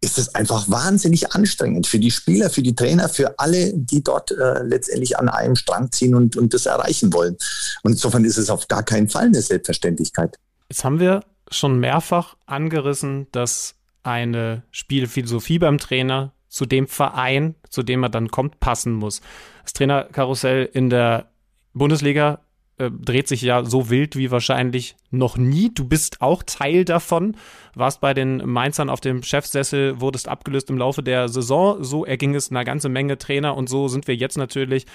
ist 0.02 0.16
es 0.16 0.34
einfach 0.34 0.70
wahnsinnig 0.70 1.32
anstrengend 1.32 1.86
für 1.86 1.98
die 1.98 2.10
Spieler, 2.10 2.48
für 2.48 2.62
die 2.62 2.74
Trainer, 2.74 3.10
für 3.10 3.38
alle, 3.38 3.74
die 3.74 4.02
dort 4.02 4.30
äh, 4.30 4.62
letztendlich 4.62 5.18
an 5.18 5.28
einem 5.28 5.56
Strang 5.56 5.92
ziehen 5.92 6.14
und, 6.14 6.36
und 6.36 6.54
das 6.54 6.64
erreichen 6.64 7.12
wollen. 7.12 7.36
Und 7.82 7.92
insofern 7.92 8.24
ist 8.24 8.38
es 8.38 8.48
auf 8.48 8.66
gar 8.68 8.82
keinen 8.82 9.10
Fall 9.10 9.26
eine 9.26 9.42
Selbstverständlichkeit. 9.42 10.38
Jetzt 10.70 10.84
haben 10.84 11.00
wir 11.00 11.22
schon 11.50 11.78
mehrfach 11.80 12.36
angerissen, 12.46 13.26
dass 13.32 13.74
eine 14.02 14.62
Spielphilosophie 14.70 15.58
beim 15.58 15.78
Trainer 15.78 16.32
zu 16.48 16.66
dem 16.66 16.86
Verein, 16.86 17.54
zu 17.68 17.82
dem 17.82 18.02
er 18.02 18.08
dann 18.08 18.28
kommt, 18.28 18.60
passen 18.60 18.92
muss. 18.92 19.20
Das 19.62 19.72
Trainerkarussell 19.72 20.68
in 20.72 20.90
der 20.90 21.30
Bundesliga 21.72 22.40
äh, 22.78 22.90
dreht 22.90 23.28
sich 23.28 23.42
ja 23.42 23.64
so 23.64 23.90
wild 23.90 24.16
wie 24.16 24.30
wahrscheinlich 24.30 24.96
noch 25.10 25.36
nie. 25.36 25.70
Du 25.72 25.86
bist 25.86 26.20
auch 26.20 26.42
Teil 26.42 26.84
davon, 26.84 27.36
warst 27.74 28.00
bei 28.00 28.14
den 28.14 28.38
Mainzern 28.38 28.90
auf 28.90 29.00
dem 29.00 29.22
Chefsessel, 29.22 30.00
wurdest 30.00 30.28
abgelöst 30.28 30.70
im 30.70 30.78
Laufe 30.78 31.02
der 31.02 31.28
Saison. 31.28 31.84
So 31.84 32.04
erging 32.04 32.34
es 32.34 32.50
einer 32.50 32.64
ganze 32.64 32.88
Menge 32.88 33.18
Trainer 33.18 33.56
und 33.56 33.68
so 33.68 33.88
sind 33.88 34.08
wir 34.08 34.16
jetzt 34.16 34.38
natürlich 34.38 34.86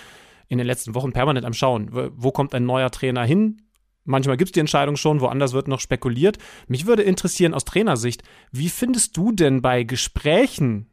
in 0.47 0.57
den 0.57 0.67
letzten 0.67 0.95
Wochen 0.95 1.13
permanent 1.13 1.45
am 1.45 1.53
Schauen. 1.53 1.89
Wo 1.91 2.31
kommt 2.31 2.53
ein 2.53 2.65
neuer 2.65 2.91
Trainer 2.91 3.23
hin? 3.23 3.61
Manchmal 4.05 4.37
gibt 4.37 4.49
es 4.49 4.51
die 4.53 4.59
Entscheidung 4.59 4.95
schon, 4.95 5.19
woanders 5.19 5.53
wird 5.53 5.67
noch 5.67 5.79
spekuliert. 5.79 6.37
Mich 6.67 6.85
würde 6.85 7.03
interessieren 7.03 7.53
aus 7.53 7.65
Trainersicht, 7.65 8.23
wie 8.51 8.69
findest 8.69 9.17
du 9.17 9.31
denn 9.31 9.61
bei 9.61 9.83
Gesprächen, 9.83 10.87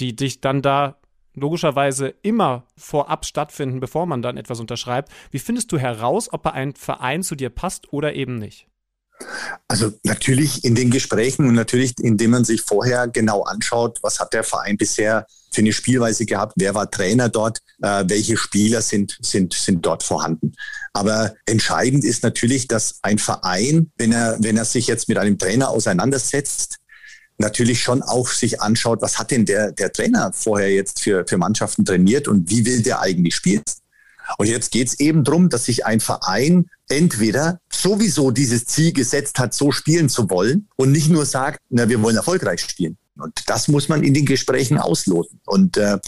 die 0.00 0.16
dich 0.16 0.40
dann 0.40 0.62
da 0.62 0.96
logischerweise 1.34 2.14
immer 2.22 2.66
vorab 2.76 3.26
stattfinden, 3.26 3.80
bevor 3.80 4.06
man 4.06 4.22
dann 4.22 4.38
etwas 4.38 4.60
unterschreibt, 4.60 5.12
wie 5.30 5.38
findest 5.38 5.72
du 5.72 5.78
heraus, 5.78 6.32
ob 6.32 6.46
ein 6.46 6.74
Verein 6.74 7.22
zu 7.22 7.34
dir 7.34 7.50
passt 7.50 7.92
oder 7.92 8.14
eben 8.14 8.36
nicht? 8.36 8.66
Also 9.68 9.92
natürlich 10.02 10.64
in 10.64 10.74
den 10.74 10.90
Gesprächen 10.90 11.46
und 11.46 11.54
natürlich 11.54 11.94
indem 12.00 12.32
man 12.32 12.44
sich 12.44 12.62
vorher 12.62 13.08
genau 13.08 13.42
anschaut, 13.42 13.98
was 14.02 14.20
hat 14.20 14.32
der 14.32 14.44
Verein 14.44 14.76
bisher 14.76 15.26
für 15.52 15.60
eine 15.60 15.72
Spielweise 15.72 16.26
gehabt, 16.26 16.54
wer 16.56 16.74
war 16.74 16.90
Trainer 16.90 17.28
dort, 17.28 17.58
äh, 17.82 18.04
welche 18.06 18.36
Spieler 18.36 18.82
sind, 18.82 19.16
sind, 19.20 19.54
sind 19.54 19.86
dort 19.86 20.02
vorhanden. 20.02 20.54
Aber 20.92 21.34
entscheidend 21.46 22.04
ist 22.04 22.22
natürlich, 22.22 22.68
dass 22.68 22.98
ein 23.02 23.18
Verein, 23.18 23.90
wenn 23.96 24.12
er, 24.12 24.36
wenn 24.40 24.56
er 24.56 24.64
sich 24.64 24.86
jetzt 24.86 25.08
mit 25.08 25.18
einem 25.18 25.38
Trainer 25.38 25.70
auseinandersetzt, 25.70 26.78
natürlich 27.38 27.82
schon 27.82 28.02
auch 28.02 28.28
sich 28.28 28.60
anschaut, 28.60 29.02
was 29.02 29.18
hat 29.18 29.30
denn 29.30 29.44
der, 29.44 29.72
der 29.72 29.92
Trainer 29.92 30.32
vorher 30.32 30.72
jetzt 30.72 31.00
für, 31.00 31.24
für 31.26 31.36
Mannschaften 31.36 31.84
trainiert 31.84 32.28
und 32.28 32.50
wie 32.50 32.64
will 32.64 32.82
der 32.82 33.00
eigentlich 33.00 33.34
spielen. 33.34 33.62
Und 34.38 34.46
jetzt 34.46 34.70
geht 34.70 34.88
es 34.88 35.00
eben 35.00 35.24
darum, 35.24 35.48
dass 35.48 35.64
sich 35.64 35.86
ein 35.86 36.00
Verein 36.00 36.66
entweder 36.88 37.60
sowieso 37.70 38.30
dieses 38.30 38.64
Ziel 38.64 38.92
gesetzt 38.92 39.38
hat, 39.38 39.54
so 39.54 39.72
spielen 39.72 40.08
zu 40.08 40.30
wollen 40.30 40.68
und 40.76 40.92
nicht 40.92 41.10
nur 41.10 41.26
sagt, 41.26 41.60
na, 41.70 41.88
wir 41.88 42.02
wollen 42.02 42.16
erfolgreich 42.16 42.60
spielen. 42.60 42.96
Und 43.16 43.48
das 43.48 43.68
muss 43.68 43.88
man 43.88 44.02
in 44.02 44.14
den 44.14 44.26
Gesprächen 44.26 44.78
ausloten. 44.78 45.40
Und 45.46 45.76
äh, 45.76 45.98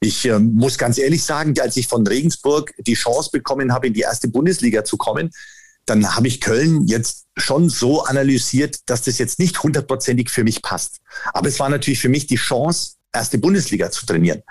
ich 0.00 0.24
äh, 0.24 0.38
muss 0.38 0.78
ganz 0.78 0.98
ehrlich 0.98 1.22
sagen, 1.22 1.54
als 1.60 1.76
ich 1.76 1.88
von 1.88 2.06
Regensburg 2.06 2.72
die 2.78 2.94
Chance 2.94 3.30
bekommen 3.32 3.72
habe, 3.72 3.88
in 3.88 3.94
die 3.94 4.00
erste 4.00 4.28
Bundesliga 4.28 4.84
zu 4.84 4.96
kommen, 4.96 5.30
dann 5.84 6.14
habe 6.14 6.28
ich 6.28 6.40
Köln 6.40 6.86
jetzt 6.86 7.26
schon 7.36 7.68
so 7.68 8.04
analysiert, 8.04 8.80
dass 8.86 9.02
das 9.02 9.18
jetzt 9.18 9.38
nicht 9.38 9.62
hundertprozentig 9.62 10.30
für 10.30 10.44
mich 10.44 10.62
passt. 10.62 11.00
Aber 11.32 11.48
es 11.48 11.58
war 11.58 11.68
natürlich 11.68 12.00
für 12.00 12.08
mich 12.08 12.26
die 12.26 12.36
Chance, 12.36 12.92
erste 13.12 13.38
Bundesliga 13.38 13.90
zu 13.90 14.06
trainieren. 14.06 14.42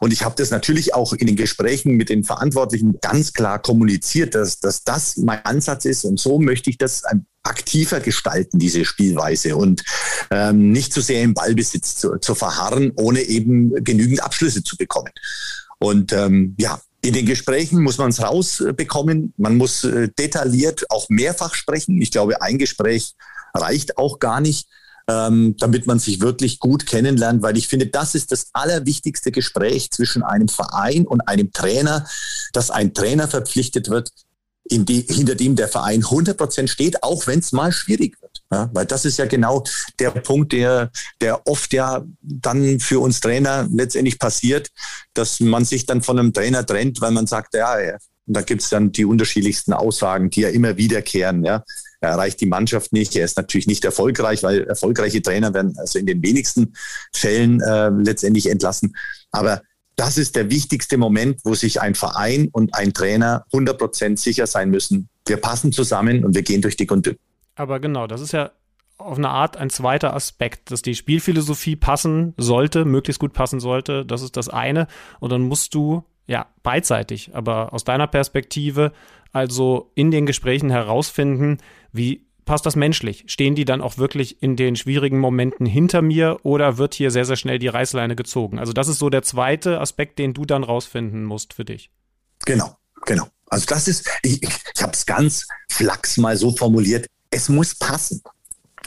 Und 0.00 0.12
ich 0.12 0.24
habe 0.24 0.34
das 0.36 0.50
natürlich 0.50 0.94
auch 0.94 1.12
in 1.12 1.26
den 1.26 1.36
Gesprächen 1.36 1.96
mit 1.96 2.08
den 2.08 2.24
Verantwortlichen 2.24 2.98
ganz 3.00 3.32
klar 3.32 3.60
kommuniziert, 3.60 4.34
dass, 4.34 4.60
dass 4.60 4.84
das 4.84 5.16
mein 5.16 5.44
Ansatz 5.44 5.84
ist 5.84 6.04
und 6.04 6.20
so 6.20 6.38
möchte 6.38 6.70
ich 6.70 6.78
das 6.78 7.02
aktiver 7.42 8.00
gestalten, 8.00 8.58
diese 8.58 8.84
Spielweise 8.84 9.56
und 9.56 9.82
ähm, 10.30 10.70
nicht 10.70 10.92
zu 10.92 11.00
so 11.00 11.06
sehr 11.06 11.22
im 11.22 11.34
Ballbesitz 11.34 11.96
zu, 11.96 12.18
zu 12.18 12.34
verharren, 12.34 12.92
ohne 12.96 13.22
eben 13.22 13.82
genügend 13.82 14.22
Abschlüsse 14.22 14.62
zu 14.62 14.76
bekommen. 14.76 15.10
Und 15.78 16.12
ähm, 16.12 16.54
ja, 16.58 16.80
in 17.04 17.14
den 17.14 17.26
Gesprächen 17.26 17.82
muss 17.82 17.98
man 17.98 18.10
es 18.10 18.22
rausbekommen. 18.22 19.34
Man 19.36 19.56
muss 19.56 19.82
äh, 19.82 20.08
detailliert 20.16 20.88
auch 20.88 21.08
mehrfach 21.08 21.54
sprechen. 21.54 22.00
Ich 22.00 22.12
glaube, 22.12 22.40
ein 22.40 22.58
Gespräch 22.58 23.14
reicht 23.54 23.98
auch 23.98 24.20
gar 24.20 24.40
nicht 24.40 24.68
ähm, 25.08 25.56
damit 25.58 25.86
man 25.86 25.98
sich 25.98 26.20
wirklich 26.20 26.60
gut 26.60 26.86
kennenlernt, 26.86 27.42
weil 27.42 27.56
ich 27.56 27.68
finde, 27.68 27.86
das 27.86 28.14
ist 28.14 28.32
das 28.32 28.48
allerwichtigste 28.52 29.32
Gespräch 29.32 29.90
zwischen 29.90 30.22
einem 30.22 30.48
Verein 30.48 31.06
und 31.06 31.22
einem 31.22 31.52
Trainer, 31.52 32.06
dass 32.52 32.70
ein 32.70 32.94
Trainer 32.94 33.28
verpflichtet 33.28 33.88
wird, 33.90 34.10
die, 34.70 35.04
hinter 35.08 35.34
dem 35.34 35.56
der 35.56 35.68
Verein 35.68 36.04
100 36.04 36.36
Prozent 36.36 36.70
steht, 36.70 37.02
auch 37.02 37.26
wenn 37.26 37.40
es 37.40 37.52
mal 37.52 37.72
schwierig 37.72 38.20
wird. 38.22 38.42
Ja, 38.50 38.70
weil 38.72 38.86
das 38.86 39.04
ist 39.04 39.18
ja 39.18 39.26
genau 39.26 39.64
der 39.98 40.10
Punkt, 40.10 40.52
der, 40.52 40.90
der 41.20 41.46
oft 41.46 41.72
ja 41.72 42.04
dann 42.20 42.78
für 42.80 43.00
uns 43.00 43.20
Trainer 43.20 43.68
letztendlich 43.72 44.18
passiert, 44.18 44.70
dass 45.14 45.40
man 45.40 45.64
sich 45.64 45.86
dann 45.86 46.02
von 46.02 46.18
einem 46.18 46.32
Trainer 46.32 46.64
trennt, 46.64 47.00
weil 47.00 47.12
man 47.12 47.26
sagt, 47.26 47.54
ja, 47.54 47.80
ja 47.80 47.98
da 48.26 48.42
gibt's 48.42 48.68
dann 48.68 48.92
die 48.92 49.04
unterschiedlichsten 49.04 49.72
Aussagen, 49.72 50.30
die 50.30 50.42
ja 50.42 50.48
immer 50.48 50.76
wiederkehren. 50.76 51.44
Ja. 51.44 51.64
Er 52.02 52.10
erreicht 52.10 52.40
die 52.40 52.46
Mannschaft 52.46 52.92
nicht. 52.92 53.14
Er 53.14 53.24
ist 53.24 53.36
natürlich 53.36 53.68
nicht 53.68 53.84
erfolgreich, 53.84 54.42
weil 54.42 54.64
erfolgreiche 54.64 55.22
Trainer 55.22 55.54
werden 55.54 55.74
also 55.78 55.98
in 55.98 56.06
den 56.06 56.22
wenigsten 56.22 56.74
Fällen 57.12 57.60
äh, 57.60 57.90
letztendlich 57.90 58.50
entlassen. 58.50 58.96
Aber 59.30 59.62
das 59.96 60.18
ist 60.18 60.34
der 60.34 60.50
wichtigste 60.50 60.98
Moment, 60.98 61.40
wo 61.44 61.54
sich 61.54 61.80
ein 61.80 61.94
Verein 61.94 62.48
und 62.50 62.74
ein 62.74 62.92
Trainer 62.92 63.44
100 63.52 63.78
Prozent 63.78 64.18
sicher 64.18 64.48
sein 64.48 64.70
müssen. 64.70 65.08
Wir 65.26 65.36
passen 65.36 65.70
zusammen 65.70 66.24
und 66.24 66.34
wir 66.34 66.42
gehen 66.42 66.60
durch 66.60 66.76
dick 66.76 66.90
und. 66.90 67.14
Aber 67.54 67.78
genau, 67.78 68.08
das 68.08 68.20
ist 68.20 68.32
ja 68.32 68.50
auf 68.98 69.18
eine 69.18 69.28
Art 69.28 69.56
ein 69.56 69.70
zweiter 69.70 70.14
Aspekt, 70.14 70.72
dass 70.72 70.82
die 70.82 70.96
Spielphilosophie 70.96 71.76
passen 71.76 72.34
sollte, 72.36 72.84
möglichst 72.84 73.20
gut 73.20 73.32
passen 73.32 73.60
sollte. 73.60 74.04
Das 74.04 74.22
ist 74.22 74.36
das 74.36 74.48
eine. 74.48 74.88
Und 75.20 75.30
dann 75.30 75.42
musst 75.42 75.74
du, 75.74 76.04
ja, 76.26 76.46
beidseitig, 76.64 77.30
aber 77.34 77.72
aus 77.72 77.84
deiner 77.84 78.06
Perspektive 78.06 78.92
also 79.32 79.90
in 79.94 80.10
den 80.10 80.26
Gesprächen 80.26 80.70
herausfinden, 80.70 81.58
wie 81.92 82.26
passt 82.44 82.66
das 82.66 82.76
menschlich? 82.76 83.24
Stehen 83.26 83.54
die 83.54 83.64
dann 83.64 83.80
auch 83.80 83.98
wirklich 83.98 84.42
in 84.42 84.56
den 84.56 84.76
schwierigen 84.76 85.18
Momenten 85.18 85.66
hinter 85.66 86.02
mir 86.02 86.38
oder 86.42 86.78
wird 86.78 86.94
hier 86.94 87.10
sehr, 87.10 87.24
sehr 87.24 87.36
schnell 87.36 87.58
die 87.58 87.68
Reißleine 87.68 88.16
gezogen? 88.16 88.58
Also 88.58 88.72
das 88.72 88.88
ist 88.88 88.98
so 88.98 89.10
der 89.10 89.22
zweite 89.22 89.80
Aspekt, 89.80 90.18
den 90.18 90.34
du 90.34 90.44
dann 90.44 90.64
rausfinden 90.64 91.24
musst 91.24 91.54
für 91.54 91.64
dich. 91.64 91.90
Genau, 92.44 92.76
genau. 93.06 93.26
Also 93.46 93.66
das 93.66 93.88
ist, 93.88 94.08
ich, 94.22 94.42
ich 94.42 94.82
habe 94.82 94.92
es 94.92 95.06
ganz 95.06 95.46
flachs 95.70 96.16
mal 96.16 96.36
so 96.36 96.56
formuliert, 96.56 97.06
es 97.30 97.48
muss 97.48 97.74
passen. 97.74 98.22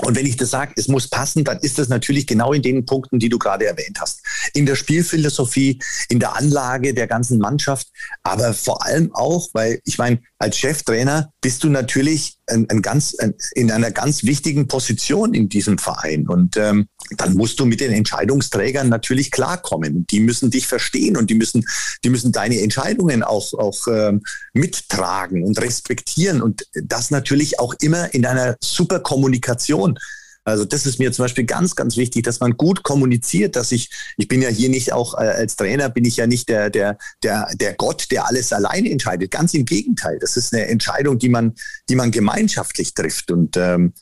Und 0.01 0.15
wenn 0.15 0.25
ich 0.25 0.35
das 0.35 0.49
sage, 0.49 0.73
es 0.75 0.87
muss 0.87 1.07
passen, 1.07 1.43
dann 1.43 1.59
ist 1.59 1.79
das 1.79 1.87
natürlich 1.87 2.27
genau 2.27 2.53
in 2.53 2.61
den 2.61 2.85
Punkten, 2.85 3.19
die 3.19 3.29
du 3.29 3.39
gerade 3.39 3.65
erwähnt 3.65 3.99
hast. 3.99 4.21
In 4.53 4.65
der 4.65 4.75
Spielphilosophie, 4.75 5.79
in 6.09 6.19
der 6.19 6.35
Anlage 6.35 6.93
der 6.93 7.07
ganzen 7.07 7.39
Mannschaft, 7.39 7.87
aber 8.23 8.53
vor 8.53 8.85
allem 8.85 9.13
auch, 9.13 9.49
weil 9.53 9.79
ich 9.85 9.97
meine, 9.97 10.21
als 10.37 10.57
Cheftrainer 10.57 11.31
bist 11.41 11.63
du 11.63 11.69
natürlich 11.69 12.34
ein, 12.47 12.69
ein 12.69 12.81
ganz, 12.81 13.15
ein, 13.15 13.33
in 13.53 13.71
einer 13.71 13.91
ganz 13.91 14.23
wichtigen 14.23 14.67
Position 14.67 15.33
in 15.33 15.49
diesem 15.49 15.77
Verein. 15.77 16.27
Und 16.27 16.57
ähm, 16.57 16.87
dann 17.17 17.35
musst 17.35 17.59
du 17.59 17.65
mit 17.65 17.79
den 17.79 17.91
Entscheidungsträgern 17.91 18.89
natürlich 18.89 19.31
klarkommen. 19.31 20.05
Die 20.07 20.19
müssen 20.19 20.51
dich 20.51 20.67
verstehen 20.67 21.17
und 21.17 21.29
die 21.29 21.35
müssen, 21.35 21.65
die 22.03 22.09
müssen 22.09 22.31
deine 22.31 22.61
Entscheidungen 22.61 23.23
auch, 23.23 23.53
auch 23.53 23.87
ähm, 23.87 24.23
mittragen 24.53 25.43
und 25.43 25.59
respektieren. 25.61 26.41
Und 26.41 26.67
das 26.73 27.11
natürlich 27.11 27.59
auch 27.59 27.73
immer 27.79 28.13
in 28.13 28.25
einer 28.25 28.57
super 28.61 28.99
Kommunikation. 28.99 29.99
Also 30.45 30.63
das 30.63 30.85
ist 30.85 30.99
mir 30.99 31.11
zum 31.11 31.25
Beispiel 31.25 31.43
ganz, 31.43 31.75
ganz 31.75 31.97
wichtig, 31.97 32.23
dass 32.23 32.39
man 32.39 32.55
gut 32.55 32.83
kommuniziert, 32.83 33.55
dass 33.55 33.71
ich, 33.71 33.89
ich 34.15 34.27
bin 34.27 34.43
ja 34.43 34.49
hier 34.49 34.69
nicht 34.69 34.93
auch 34.93 35.15
äh, 35.15 35.25
als 35.25 35.55
Trainer, 35.55 35.89
bin 35.89 36.05
ich 36.05 36.17
ja 36.17 36.27
nicht 36.27 36.49
der, 36.49 36.69
der, 36.69 36.99
der, 37.23 37.49
der 37.55 37.73
Gott, 37.73 38.11
der 38.11 38.27
alles 38.27 38.53
alleine 38.53 38.91
entscheidet. 38.91 39.31
Ganz 39.31 39.55
im 39.55 39.65
Gegenteil. 39.65 40.19
Das 40.19 40.37
ist 40.37 40.53
eine 40.53 40.67
Entscheidung, 40.67 41.17
die 41.17 41.29
man, 41.29 41.55
die 41.89 41.95
man 41.95 42.11
gemeinschaftlich 42.11 42.93
trifft. 42.93 43.31
Und 43.31 43.57
ähm, 43.57 43.93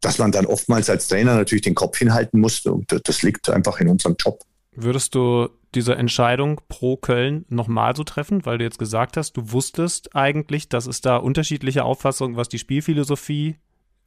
dass 0.00 0.18
man 0.18 0.32
dann 0.32 0.46
oftmals 0.46 0.88
als 0.88 1.08
Trainer 1.08 1.34
natürlich 1.34 1.62
den 1.62 1.74
Kopf 1.74 1.98
hinhalten 1.98 2.40
muss, 2.40 2.64
und 2.66 2.98
das 3.04 3.22
liegt 3.22 3.48
einfach 3.50 3.78
in 3.78 3.88
unserem 3.88 4.16
Job. 4.18 4.42
Würdest 4.72 5.14
du 5.14 5.48
diese 5.74 5.96
Entscheidung 5.96 6.60
pro 6.68 6.96
Köln 6.96 7.44
nochmal 7.48 7.94
so 7.96 8.04
treffen, 8.04 8.44
weil 8.46 8.58
du 8.58 8.64
jetzt 8.64 8.78
gesagt 8.78 9.16
hast, 9.16 9.36
du 9.36 9.52
wusstest 9.52 10.14
eigentlich, 10.14 10.68
dass 10.68 10.86
es 10.86 11.00
da 11.00 11.16
unterschiedliche 11.16 11.84
Auffassungen, 11.84 12.36
was 12.36 12.48
die 12.48 12.58
Spielphilosophie 12.58 13.56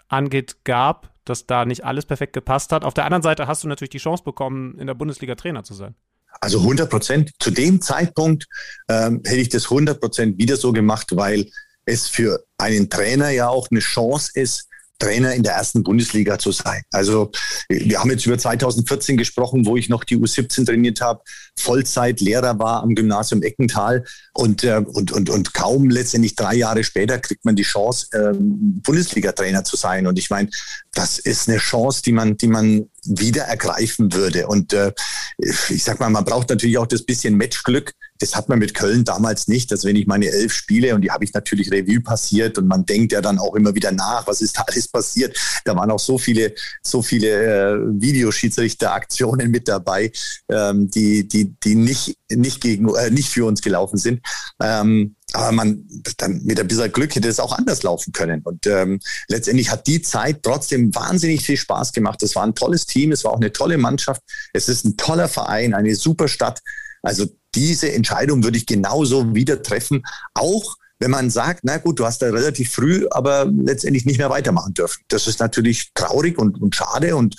angeht, 0.07 0.57
gab, 0.63 1.13
dass 1.29 1.45
da 1.45 1.65
nicht 1.65 1.83
alles 1.83 2.05
perfekt 2.05 2.33
gepasst 2.33 2.71
hat. 2.71 2.83
Auf 2.83 2.93
der 2.93 3.05
anderen 3.05 3.23
Seite 3.23 3.47
hast 3.47 3.63
du 3.63 3.67
natürlich 3.67 3.89
die 3.89 3.97
Chance 3.97 4.23
bekommen, 4.23 4.77
in 4.79 4.87
der 4.87 4.93
Bundesliga 4.93 5.35
Trainer 5.35 5.63
zu 5.63 5.73
sein. 5.73 5.95
Also 6.41 6.59
100 6.59 6.89
Prozent. 6.89 7.31
Zu 7.39 7.51
dem 7.51 7.81
Zeitpunkt 7.81 8.45
ähm, 8.89 9.21
hätte 9.25 9.41
ich 9.41 9.49
das 9.49 9.65
100 9.65 9.99
Prozent 9.99 10.37
wieder 10.37 10.57
so 10.57 10.71
gemacht, 10.71 11.15
weil 11.15 11.49
es 11.85 12.07
für 12.07 12.43
einen 12.57 12.89
Trainer 12.89 13.29
ja 13.29 13.47
auch 13.47 13.67
eine 13.71 13.79
Chance 13.79 14.31
ist, 14.33 14.66
Trainer 14.99 15.33
in 15.33 15.43
der 15.43 15.53
ersten 15.53 15.83
Bundesliga 15.83 16.39
zu 16.39 16.51
sein. 16.51 16.81
Also 16.91 17.31
wir 17.69 17.99
haben 17.99 18.09
jetzt 18.09 18.25
über 18.25 18.37
2014 18.37 19.17
gesprochen, 19.17 19.65
wo 19.65 19.77
ich 19.77 19.89
noch 19.89 20.03
die 20.03 20.17
U17 20.17 20.65
trainiert 20.65 21.01
habe, 21.01 21.21
Vollzeit 21.57 22.21
Lehrer 22.21 22.59
war 22.59 22.83
am 22.83 22.95
Gymnasium 22.95 23.41
Eckental 23.41 24.05
und, 24.33 24.63
äh, 24.63 24.83
und, 24.85 25.11
und, 25.11 25.29
und 25.29 25.53
kaum 25.53 25.89
letztendlich 25.89 26.35
drei 26.35 26.55
Jahre 26.55 26.83
später 26.83 27.19
kriegt 27.19 27.45
man 27.45 27.55
die 27.55 27.63
Chance, 27.63 28.07
ähm, 28.13 28.81
Bundesliga-Trainer 28.83 29.63
zu 29.63 29.75
sein. 29.75 30.07
Und 30.07 30.19
ich 30.19 30.29
meine, 30.29 30.49
das 30.93 31.19
ist 31.19 31.49
eine 31.49 31.57
Chance, 31.57 32.01
die 32.03 32.11
man, 32.11 32.37
die 32.37 32.47
man 32.47 32.89
wieder 33.05 33.43
ergreifen 33.43 34.13
würde. 34.13 34.47
Und 34.47 34.73
äh, 34.73 34.93
ich 35.37 35.83
sag 35.83 35.99
mal, 35.99 36.09
man 36.09 36.25
braucht 36.25 36.49
natürlich 36.49 36.77
auch 36.77 36.87
das 36.87 37.03
bisschen 37.03 37.35
Matchglück. 37.35 37.93
Das 38.19 38.35
hat 38.35 38.49
man 38.49 38.59
mit 38.59 38.73
Köln 38.73 39.03
damals 39.03 39.47
nicht. 39.47 39.71
Dass 39.71 39.83
wenn 39.83 39.95
ich 39.95 40.07
meine 40.07 40.27
elf 40.27 40.53
Spiele 40.53 40.95
und 40.95 41.01
die 41.01 41.11
habe 41.11 41.23
ich 41.23 41.33
natürlich 41.33 41.71
Revue 41.71 42.01
passiert 42.01 42.57
und 42.57 42.67
man 42.67 42.85
denkt 42.85 43.11
ja 43.11 43.21
dann 43.21 43.39
auch 43.39 43.55
immer 43.55 43.75
wieder 43.75 43.91
nach, 43.91 44.27
was 44.27 44.41
ist 44.41 44.57
da 44.57 44.61
alles 44.67 44.87
passiert. 44.87 45.37
Da 45.65 45.75
waren 45.75 45.91
auch 45.91 45.99
so 45.99 46.17
viele, 46.17 46.53
so 46.81 47.01
viele 47.01 47.27
äh, 47.27 47.77
Videoschiedsrichter-Aktionen 48.01 49.51
mit 49.51 49.67
dabei, 49.67 50.11
ähm, 50.49 50.89
die, 50.89 51.27
die, 51.27 51.55
die 51.63 51.75
nicht, 51.75 52.17
nicht 52.29 52.61
gegen, 52.61 52.93
äh, 52.95 53.09
nicht 53.09 53.29
für 53.29 53.45
uns 53.45 53.61
gelaufen 53.61 53.97
sind. 53.97 54.21
Ähm, 54.61 55.15
aber 55.33 55.51
man, 55.51 55.85
dann 56.17 56.41
mit 56.43 56.59
ein 56.59 56.67
bisschen 56.67 56.91
Glück 56.91 57.13
hätte 57.13 57.27
es 57.27 57.39
auch 57.39 57.57
anders 57.57 57.83
laufen 57.83 58.13
können. 58.13 58.41
Und 58.43 58.65
ähm, 58.65 58.99
letztendlich 59.27 59.69
hat 59.69 59.85
die 59.87 60.01
Zeit 60.01 60.41
trotzdem 60.41 60.95
wahnsinnig 60.95 61.45
viel 61.45 61.57
Spaß 61.57 61.91
gemacht. 61.91 62.23
Es 62.23 62.35
war 62.35 62.43
ein 62.43 62.55
tolles 62.55 62.85
Team, 62.85 63.11
es 63.11 63.23
war 63.23 63.33
auch 63.33 63.37
eine 63.37 63.51
tolle 63.51 63.77
Mannschaft. 63.77 64.21
Es 64.53 64.69
ist 64.69 64.85
ein 64.85 64.95
toller 64.95 65.27
Verein, 65.27 65.73
eine 65.73 65.95
super 65.95 66.27
Stadt. 66.27 66.61
Also 67.01 67.27
diese 67.55 67.91
Entscheidung 67.91 68.43
würde 68.43 68.57
ich 68.57 68.65
genauso 68.65 69.33
wieder 69.33 69.61
treffen, 69.61 70.03
auch 70.33 70.77
wenn 70.99 71.11
man 71.11 71.29
sagt, 71.29 71.61
na 71.63 71.77
gut, 71.77 71.99
du 71.99 72.05
hast 72.05 72.21
da 72.21 72.27
relativ 72.27 72.71
früh, 72.71 73.07
aber 73.11 73.45
letztendlich 73.45 74.05
nicht 74.05 74.17
mehr 74.17 74.29
weitermachen 74.29 74.73
dürfen. 74.73 75.03
Das 75.09 75.27
ist 75.27 75.39
natürlich 75.39 75.91
traurig 75.93 76.37
und, 76.37 76.59
und 76.61 76.75
schade 76.75 77.15
und 77.15 77.35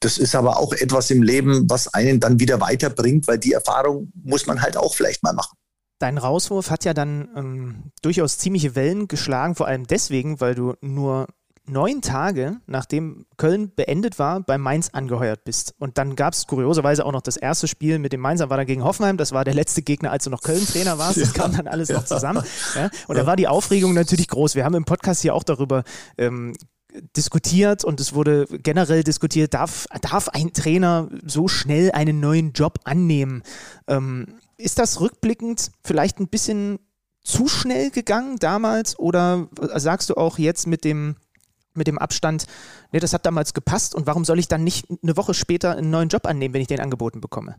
das 0.00 0.18
ist 0.18 0.34
aber 0.34 0.58
auch 0.58 0.72
etwas 0.72 1.10
im 1.10 1.22
Leben, 1.22 1.70
was 1.70 1.92
einen 1.94 2.18
dann 2.18 2.40
wieder 2.40 2.60
weiterbringt, 2.60 3.28
weil 3.28 3.38
die 3.38 3.52
Erfahrung 3.52 4.10
muss 4.24 4.46
man 4.46 4.60
halt 4.60 4.76
auch 4.76 4.94
vielleicht 4.94 5.22
mal 5.22 5.32
machen. 5.32 5.56
Dein 6.00 6.18
Rauswurf 6.18 6.70
hat 6.70 6.84
ja 6.84 6.94
dann 6.94 7.28
ähm, 7.36 7.92
durchaus 8.02 8.38
ziemliche 8.38 8.74
Wellen 8.74 9.06
geschlagen, 9.06 9.54
vor 9.54 9.68
allem 9.68 9.86
deswegen, 9.86 10.40
weil 10.40 10.56
du 10.56 10.74
nur 10.80 11.28
neun 11.66 12.02
Tage, 12.02 12.60
nachdem 12.66 13.24
Köln 13.36 13.72
beendet 13.74 14.18
war, 14.18 14.40
bei 14.40 14.58
Mainz 14.58 14.90
angeheuert 14.92 15.44
bist. 15.44 15.74
Und 15.78 15.96
dann 15.98 16.16
gab 16.16 16.34
es 16.34 16.46
kurioserweise 16.46 17.06
auch 17.06 17.12
noch 17.12 17.22
das 17.22 17.36
erste 17.36 17.68
Spiel 17.68 17.98
mit 17.98 18.12
dem 18.12 18.20
Mainzer, 18.20 18.50
war 18.50 18.56
dann 18.56 18.66
gegen 18.66 18.84
Hoffenheim. 18.84 19.16
Das 19.16 19.32
war 19.32 19.44
der 19.44 19.54
letzte 19.54 19.82
Gegner, 19.82 20.10
als 20.10 20.24
du 20.24 20.30
noch 20.30 20.42
Köln-Trainer 20.42 20.98
warst. 20.98 21.20
Das 21.20 21.34
ja, 21.34 21.42
kam 21.42 21.56
dann 21.56 21.68
alles 21.68 21.88
ja. 21.88 21.96
noch 21.96 22.04
zusammen. 22.04 22.42
Ja? 22.74 22.90
Und 23.06 23.16
da 23.16 23.26
war 23.26 23.36
die 23.36 23.48
Aufregung 23.48 23.94
natürlich 23.94 24.28
groß. 24.28 24.54
Wir 24.54 24.64
haben 24.64 24.74
im 24.74 24.84
Podcast 24.84 25.22
hier 25.22 25.34
auch 25.34 25.44
darüber 25.44 25.84
ähm, 26.18 26.54
diskutiert 27.16 27.84
und 27.84 28.00
es 28.00 28.12
wurde 28.14 28.46
generell 28.50 29.02
diskutiert, 29.02 29.54
darf, 29.54 29.86
darf 30.02 30.28
ein 30.28 30.52
Trainer 30.52 31.08
so 31.24 31.48
schnell 31.48 31.92
einen 31.92 32.20
neuen 32.20 32.52
Job 32.52 32.80
annehmen? 32.84 33.42
Ähm, 33.86 34.26
ist 34.58 34.78
das 34.78 35.00
rückblickend 35.00 35.70
vielleicht 35.82 36.20
ein 36.20 36.28
bisschen 36.28 36.78
zu 37.24 37.48
schnell 37.48 37.90
gegangen 37.90 38.36
damals 38.38 38.98
oder 38.98 39.48
sagst 39.76 40.10
du 40.10 40.14
auch 40.16 40.38
jetzt 40.38 40.66
mit 40.66 40.84
dem, 40.84 41.16
mit 41.74 41.86
dem 41.86 41.98
Abstand, 41.98 42.46
nee, 42.92 43.00
das 43.00 43.12
hat 43.12 43.26
damals 43.26 43.54
gepasst 43.54 43.94
und 43.94 44.06
warum 44.06 44.24
soll 44.24 44.38
ich 44.38 44.48
dann 44.48 44.64
nicht 44.64 44.86
eine 45.02 45.16
Woche 45.16 45.34
später 45.34 45.76
einen 45.76 45.90
neuen 45.90 46.08
Job 46.08 46.26
annehmen, 46.26 46.54
wenn 46.54 46.60
ich 46.60 46.68
den 46.68 46.80
angeboten 46.80 47.20
bekomme? 47.20 47.56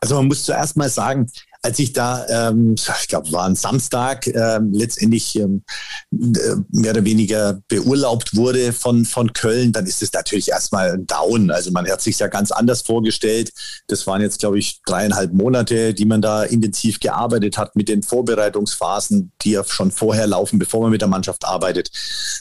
Also 0.00 0.14
man 0.16 0.26
muss 0.26 0.44
zuerst 0.44 0.76
mal 0.76 0.88
sagen, 0.88 1.30
als 1.62 1.78
ich 1.78 1.92
da, 1.92 2.26
ähm, 2.28 2.76
ich 2.76 3.08
glaube, 3.08 3.32
war 3.32 3.44
ein 3.44 3.56
Samstag, 3.56 4.26
ähm, 4.28 4.72
letztendlich 4.72 5.36
ähm, 5.36 5.64
äh, 6.12 6.56
mehr 6.70 6.92
oder 6.92 7.04
weniger 7.04 7.60
beurlaubt 7.68 8.36
wurde 8.36 8.72
von, 8.72 9.04
von 9.04 9.32
Köln, 9.32 9.72
dann 9.72 9.86
ist 9.86 10.02
es 10.02 10.12
natürlich 10.12 10.50
erstmal 10.50 10.92
ein 10.92 11.06
Down. 11.06 11.50
Also 11.50 11.72
man 11.72 11.88
hat 11.88 12.00
sich 12.00 12.18
ja 12.18 12.28
ganz 12.28 12.52
anders 12.52 12.82
vorgestellt. 12.82 13.52
Das 13.88 14.06
waren 14.06 14.22
jetzt, 14.22 14.38
glaube 14.38 14.58
ich, 14.58 14.80
dreieinhalb 14.86 15.32
Monate, 15.32 15.94
die 15.94 16.04
man 16.04 16.22
da 16.22 16.44
intensiv 16.44 17.00
gearbeitet 17.00 17.58
hat 17.58 17.74
mit 17.74 17.88
den 17.88 18.02
Vorbereitungsphasen, 18.02 19.32
die 19.42 19.52
ja 19.52 19.64
schon 19.64 19.90
vorher 19.90 20.28
laufen, 20.28 20.58
bevor 20.60 20.82
man 20.82 20.92
mit 20.92 21.00
der 21.00 21.08
Mannschaft 21.08 21.44
arbeitet. 21.44 21.90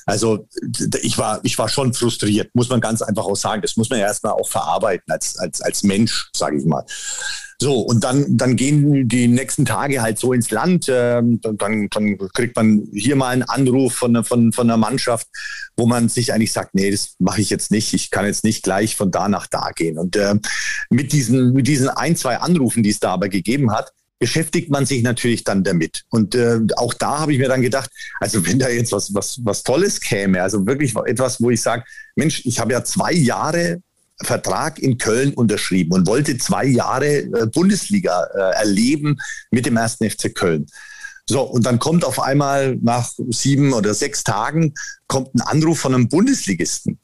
Also 0.05 0.47
ich 1.01 1.18
war, 1.18 1.39
ich 1.43 1.57
war 1.57 1.70
schon 1.70 1.93
frustriert, 1.93 2.53
muss 2.53 2.70
man 2.70 2.82
ganz 2.82 3.01
einfach 3.01 3.26
auch 3.26 3.36
sagen. 3.36 3.63
Das 3.63 3.78
muss 3.78 3.89
man 3.89 3.99
ja 3.99 4.05
erstmal 4.05 4.34
auch 4.34 4.47
verarbeiten 4.47 5.11
als, 5.11 5.38
als, 5.39 5.61
als 5.61 5.82
Mensch, 5.82 6.30
sage 6.36 6.57
ich 6.57 6.65
mal. 6.65 6.86
So, 7.60 7.80
und 7.80 8.03
dann, 8.03 8.38
dann 8.38 8.55
gehen 8.55 9.08
die 9.08 9.28
nächsten 9.28 9.66
Tage 9.66 10.01
halt 10.03 10.20
so 10.20 10.32
ins 10.32 10.51
Land. 10.51 10.86
Ähm, 10.89 11.41
dann, 11.41 11.89
dann 11.89 12.18
kriegt 12.34 12.55
man 12.55 12.88
hier 12.93 13.16
mal 13.16 13.30
einen 13.30 13.43
Anruf 13.43 13.95
von, 13.95 14.24
von, 14.24 14.53
von 14.53 14.70
einer 14.70 14.78
Mannschaft, 14.78 15.28
wo 15.76 15.88
man 15.88 16.08
sich 16.08 16.34
eigentlich 16.34 16.53
sagt, 16.53 16.76
nee, 16.76 16.91
das 16.91 17.16
mache 17.18 17.41
ich 17.41 17.49
jetzt 17.49 17.72
nicht. 17.72 17.93
Ich 17.93 18.12
kann 18.12 18.26
jetzt 18.26 18.43
nicht 18.43 18.62
gleich 18.62 18.95
von 18.95 19.10
da 19.10 19.28
nach 19.28 19.47
da 19.47 19.72
gehen. 19.76 19.97
Und 19.97 20.16
äh, 20.16 20.36
mit, 20.91 21.14
diesen, 21.14 21.53
mit 21.53 21.68
diesen 21.68 21.89
ein, 21.89 22.16
zwei 22.16 22.38
Anrufen, 22.38 22.84
die 22.84 22.91
es 22.91 22.99
da 22.99 23.14
aber 23.14 23.28
gegeben 23.28 23.72
hat, 23.72 23.91
beschäftigt 24.20 24.70
man 24.70 24.86
sich 24.86 25.01
natürlich 25.01 25.43
dann 25.43 25.64
damit. 25.64 26.03
Und 26.10 26.36
äh, 26.36 26.60
auch 26.76 26.93
da 26.93 27.20
habe 27.20 27.34
ich 27.34 27.39
mir 27.39 27.49
dann 27.49 27.62
gedacht, 27.62 27.89
also 28.20 28.45
wenn 28.45 28.60
da 28.60 28.70
jetzt 28.70 28.91
was, 28.91 29.14
was, 29.14 29.39
was 29.43 29.64
Tolles 29.64 29.99
käme, 29.99 30.41
also 30.41 30.66
wirklich 30.66 30.95
etwas, 31.05 31.41
wo 31.41 31.49
ich 31.49 31.62
sage, 31.62 31.84
Mensch, 32.16 32.45
ich 32.45 32.60
habe 32.60 32.74
ja 32.74 32.84
zwei 32.84 33.14
Jahre 33.14 33.82
Vertrag 34.22 34.80
in 34.80 34.97
Köln 34.97 35.34
unterschrieben 35.34 35.93
und 35.93 36.07
wollte 36.07 36.38
zwei 36.38 36.65
Jahre 36.65 37.18
äh, 37.18 37.47
Bundesliga 37.47 38.24
äh, 38.34 38.55
erleben 38.59 39.18
mit 39.51 39.65
dem 39.65 39.78
ersten 39.78 40.09
FC 40.09 40.34
Köln. 40.34 40.68
So, 41.30 41.41
und 41.41 41.65
dann 41.65 41.78
kommt 41.78 42.05
auf 42.05 42.22
einmal 42.22 42.78
nach 42.78 43.11
sieben 43.30 43.74
oder 43.74 43.93
sechs 43.93 44.24
Tagen 44.24 44.74
kommt 45.07 45.36
ein 45.36 45.41
Anruf 45.41 45.80
von 45.80 45.93
einem 45.93 46.07
Bundesligisten. 46.07 46.99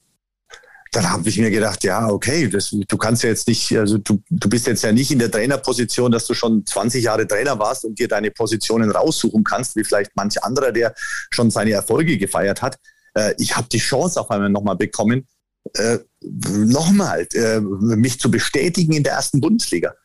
Dann 0.92 1.10
habe 1.10 1.28
ich 1.28 1.40
mir 1.40 1.50
gedacht, 1.50 1.84
ja, 1.84 2.08
okay, 2.08 2.48
das, 2.48 2.70
du 2.70 2.98
kannst 2.98 3.24
ja 3.24 3.30
jetzt 3.30 3.48
nicht, 3.48 3.76
also 3.78 3.98
du, 3.98 4.22
du 4.30 4.48
bist 4.48 4.68
jetzt 4.68 4.84
ja 4.84 4.92
nicht 4.92 5.12
in 5.12 5.20
der 5.20 5.32
Trainerposition, 5.32 6.12
dass 6.12 6.28
du 6.28 6.36
schon 6.36 6.66
20 6.66 7.04
Jahre 7.04 7.28
Trainer 7.28 7.58
warst 7.58 7.84
und 7.84 8.00
dir 8.00 8.08
deine 8.08 8.32
Positionen 8.32 8.92
raussuchen 8.92 9.44
kannst, 9.44 9.76
wie 9.76 9.84
vielleicht 9.84 10.12
manch 10.16 10.42
anderer, 10.44 10.72
der 10.72 10.94
schon 11.32 11.50
seine 11.50 11.72
Erfolge 11.72 12.18
gefeiert 12.18 12.62
hat. 12.62 12.78
Äh, 13.16 13.34
ich 13.40 13.56
habe 13.58 13.68
die 13.70 13.80
Chance 13.80 14.22
auf 14.22 14.30
einmal 14.30 14.50
nochmal 14.50 14.76
bekommen, 14.76 15.28
äh, 15.74 16.00
nochmal 16.22 17.28
äh, 17.34 17.60
mich 17.60 18.20
zu 18.20 18.30
bestätigen 18.30 18.94
in 18.94 19.04
der 19.04 19.14
ersten 19.14 19.42
Bundesliga. 19.42 19.96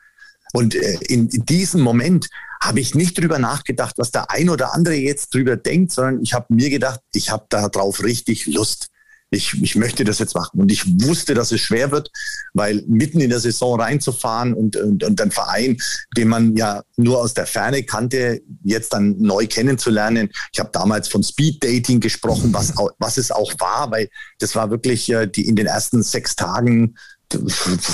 Und 0.52 0.74
äh, 0.74 0.98
in, 1.08 1.28
diesem 1.28 1.80
Moment 1.82 2.28
habe 2.60 2.80
ich 2.80 2.94
nicht 2.94 3.18
drüber 3.18 3.38
nachgedacht, 3.38 3.94
was 3.98 4.10
der 4.10 4.30
ein 4.30 4.48
oder 4.48 4.74
andere 4.74 4.94
jetzt 4.94 5.34
drüber 5.34 5.56
denkt, 5.56 5.92
sondern 5.92 6.22
ich 6.22 6.32
habe 6.32 6.52
mir 6.54 6.70
gedacht, 6.70 7.00
ich 7.14 7.30
habe 7.30 7.46
darauf 7.48 8.02
richtig 8.02 8.46
Lust. 8.46 8.88
Ich, 9.30 9.54
ich 9.62 9.76
möchte 9.76 10.04
das 10.04 10.18
jetzt 10.18 10.34
machen. 10.34 10.60
Und 10.60 10.72
ich 10.72 10.84
wusste, 11.02 11.34
dass 11.34 11.52
es 11.52 11.60
schwer 11.60 11.90
wird, 11.90 12.10
weil 12.54 12.82
mitten 12.86 13.20
in 13.20 13.30
der 13.30 13.40
Saison 13.40 13.80
reinzufahren 13.80 14.54
und, 14.54 14.76
und, 14.76 15.04
und 15.04 15.20
ein 15.20 15.30
Verein, 15.30 15.76
den 16.16 16.28
man 16.28 16.56
ja 16.56 16.82
nur 16.96 17.18
aus 17.18 17.34
der 17.34 17.46
Ferne 17.46 17.82
kannte, 17.82 18.40
jetzt 18.64 18.92
dann 18.92 19.18
neu 19.18 19.46
kennenzulernen. 19.46 20.30
Ich 20.52 20.60
habe 20.60 20.70
damals 20.72 21.08
von 21.08 21.22
Speed 21.22 21.62
Dating 21.62 22.00
gesprochen, 22.00 22.52
was, 22.52 22.72
was 22.98 23.18
es 23.18 23.30
auch 23.30 23.52
war, 23.58 23.90
weil 23.90 24.08
das 24.38 24.54
war 24.54 24.70
wirklich 24.70 25.10
äh, 25.10 25.26
die 25.26 25.46
in 25.46 25.56
den 25.56 25.66
ersten 25.66 26.02
sechs 26.02 26.34
Tagen 26.34 26.96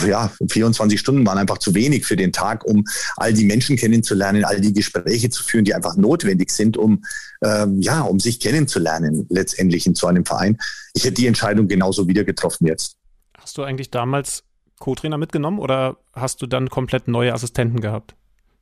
ja, 0.06 0.30
24 0.48 0.98
Stunden 0.98 1.26
waren 1.26 1.38
einfach 1.38 1.58
zu 1.58 1.74
wenig 1.74 2.06
für 2.06 2.16
den 2.16 2.32
Tag, 2.32 2.64
um 2.64 2.84
all 3.16 3.32
die 3.32 3.44
Menschen 3.44 3.76
kennenzulernen, 3.76 4.44
all 4.44 4.60
die 4.60 4.72
Gespräche 4.72 5.30
zu 5.30 5.42
führen, 5.42 5.64
die 5.64 5.74
einfach 5.74 5.96
notwendig 5.96 6.50
sind, 6.50 6.76
um, 6.76 7.04
ähm, 7.42 7.80
ja, 7.80 8.02
um 8.02 8.20
sich 8.20 8.40
kennenzulernen, 8.40 9.26
letztendlich 9.30 9.86
in 9.86 9.94
so 9.94 10.06
einem 10.06 10.24
Verein. 10.24 10.58
Ich 10.92 11.04
hätte 11.04 11.14
die 11.14 11.26
Entscheidung 11.26 11.68
genauso 11.68 12.06
wieder 12.08 12.24
getroffen 12.24 12.66
jetzt. 12.66 12.96
Hast 13.36 13.58
du 13.58 13.62
eigentlich 13.62 13.90
damals 13.90 14.44
Co-Trainer 14.78 15.18
mitgenommen 15.18 15.58
oder 15.58 15.96
hast 16.12 16.42
du 16.42 16.46
dann 16.46 16.68
komplett 16.68 17.08
neue 17.08 17.32
Assistenten 17.32 17.80
gehabt? 17.80 18.14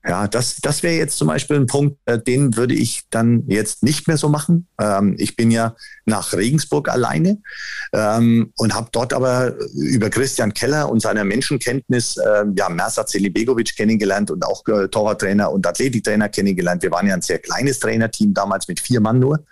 Ja, 0.04 0.26
das, 0.26 0.56
das 0.56 0.82
wäre 0.82 0.94
jetzt 0.94 1.16
zum 1.16 1.28
Beispiel 1.28 1.56
ein 1.56 1.66
Punkt, 1.66 1.96
äh, 2.06 2.18
den 2.18 2.56
würde 2.56 2.74
ich 2.74 3.04
dann 3.10 3.44
jetzt 3.46 3.84
nicht 3.84 4.08
mehr 4.08 4.16
so 4.16 4.28
machen. 4.28 4.66
Ähm, 4.80 5.14
ich 5.16 5.36
bin 5.36 5.52
ja 5.52 5.76
nach 6.04 6.32
Regensburg 6.32 6.88
alleine 6.88 7.40
ähm, 7.92 8.52
und 8.56 8.74
habe 8.74 8.88
dort 8.90 9.12
aber 9.12 9.54
über 9.74 10.10
Christian 10.10 10.54
Keller 10.54 10.90
und 10.90 11.00
seiner 11.00 11.22
Menschenkenntnis 11.22 12.16
äh, 12.16 12.44
ja 12.56 12.68
Mersat 12.68 13.10
Selibegovic 13.10 13.76
kennengelernt 13.76 14.32
und 14.32 14.44
auch 14.44 14.66
äh, 14.66 14.88
Torwarttrainer 14.88 15.52
und 15.52 15.66
Athletiktrainer 15.66 16.28
kennengelernt. 16.28 16.82
Wir 16.82 16.90
waren 16.90 17.06
ja 17.06 17.14
ein 17.14 17.22
sehr 17.22 17.38
kleines 17.38 17.78
Trainerteam 17.78 18.34
damals 18.34 18.66
mit 18.66 18.80
vier 18.80 19.00
Mann 19.00 19.20
nur 19.20 19.44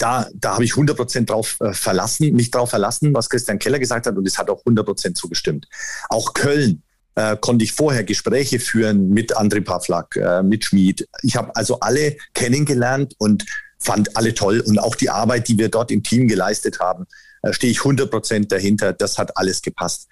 da, 0.00 0.26
da 0.34 0.54
habe 0.54 0.64
ich 0.64 0.72
100 0.72 0.96
Prozent 0.96 1.30
drauf 1.30 1.58
äh, 1.60 1.74
verlassen, 1.74 2.32
mich 2.32 2.50
drauf 2.50 2.70
verlassen, 2.70 3.12
was 3.12 3.28
Christian 3.28 3.58
Keller 3.58 3.78
gesagt 3.78 4.06
hat 4.06 4.16
und 4.16 4.26
es 4.26 4.38
hat 4.38 4.48
auch 4.48 4.60
100 4.60 4.86
Prozent 4.86 5.16
zugestimmt. 5.16 5.68
Auch 6.08 6.32
Köln 6.32 6.82
äh, 7.20 7.36
konnte 7.38 7.64
ich 7.64 7.72
vorher 7.72 8.04
Gespräche 8.04 8.58
führen 8.58 9.10
mit 9.10 9.36
André 9.36 9.60
Pavlak, 9.62 10.16
äh, 10.16 10.42
mit 10.42 10.64
Schmid. 10.64 11.06
Ich 11.22 11.36
habe 11.36 11.54
also 11.54 11.80
alle 11.80 12.16
kennengelernt 12.32 13.14
und 13.18 13.44
fand 13.78 14.16
alle 14.16 14.32
toll. 14.32 14.60
Und 14.60 14.78
auch 14.78 14.94
die 14.94 15.10
Arbeit, 15.10 15.48
die 15.48 15.58
wir 15.58 15.68
dort 15.68 15.90
im 15.90 16.02
Team 16.02 16.28
geleistet 16.28 16.80
haben, 16.80 17.06
äh, 17.42 17.52
stehe 17.52 17.70
ich 17.70 17.80
100 17.80 18.10
Prozent 18.10 18.52
dahinter. 18.52 18.92
Das 18.94 19.18
hat 19.18 19.36
alles 19.36 19.60
gepasst. 19.60 20.08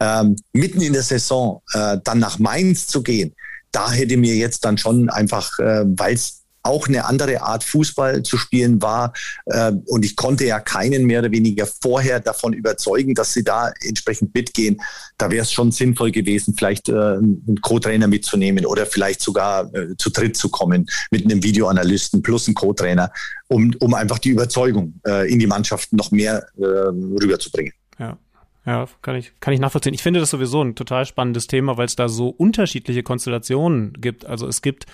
Ähm, 0.00 0.36
mitten 0.52 0.80
in 0.80 0.92
der 0.92 1.02
Saison 1.02 1.62
äh, 1.74 1.98
dann 2.02 2.18
nach 2.18 2.38
Mainz 2.38 2.86
zu 2.86 3.02
gehen, 3.02 3.34
da 3.70 3.90
hätte 3.90 4.16
mir 4.16 4.34
jetzt 4.34 4.64
dann 4.64 4.78
schon 4.78 5.10
einfach, 5.10 5.58
äh, 5.58 5.84
weil 5.86 6.14
es 6.14 6.42
auch 6.62 6.88
eine 6.88 7.06
andere 7.06 7.42
Art 7.42 7.64
Fußball 7.64 8.22
zu 8.22 8.36
spielen 8.36 8.82
war. 8.82 9.12
Äh, 9.46 9.72
und 9.86 10.04
ich 10.04 10.16
konnte 10.16 10.44
ja 10.44 10.60
keinen 10.60 11.04
mehr 11.04 11.20
oder 11.20 11.30
weniger 11.30 11.66
vorher 11.66 12.20
davon 12.20 12.52
überzeugen, 12.52 13.14
dass 13.14 13.32
sie 13.32 13.44
da 13.44 13.72
entsprechend 13.82 14.34
mitgehen. 14.34 14.80
Da 15.16 15.30
wäre 15.30 15.42
es 15.42 15.52
schon 15.52 15.72
sinnvoll 15.72 16.10
gewesen, 16.10 16.54
vielleicht 16.56 16.88
äh, 16.88 16.92
einen 16.92 17.58
Co-Trainer 17.62 18.06
mitzunehmen 18.06 18.66
oder 18.66 18.86
vielleicht 18.86 19.20
sogar 19.20 19.72
äh, 19.74 19.96
zu 19.96 20.10
dritt 20.10 20.36
zu 20.36 20.48
kommen 20.48 20.88
mit 21.10 21.24
einem 21.24 21.42
Videoanalysten 21.42 22.22
plus 22.22 22.46
einen 22.46 22.54
Co-Trainer, 22.54 23.10
um, 23.48 23.74
um 23.80 23.94
einfach 23.94 24.18
die 24.18 24.30
Überzeugung 24.30 25.00
in 25.26 25.38
die 25.38 25.46
Mannschaft 25.46 25.92
noch 25.92 26.10
mehr 26.10 26.46
rüberzubringen. 26.56 27.72
Ja. 27.98 28.18
Ja, 28.66 28.86
kann 29.00 29.16
ich, 29.16 29.32
kann 29.40 29.54
ich 29.54 29.60
nachvollziehen. 29.60 29.94
Ich 29.94 30.02
finde 30.02 30.20
das 30.20 30.28
sowieso 30.28 30.62
ein 30.62 30.74
total 30.74 31.06
spannendes 31.06 31.46
Thema, 31.46 31.78
weil 31.78 31.86
es 31.86 31.96
da 31.96 32.08
so 32.10 32.28
unterschiedliche 32.28 33.02
Konstellationen 33.02 33.94
gibt. 33.94 34.26
Also 34.26 34.46
es 34.46 34.60
gibt 34.60 34.84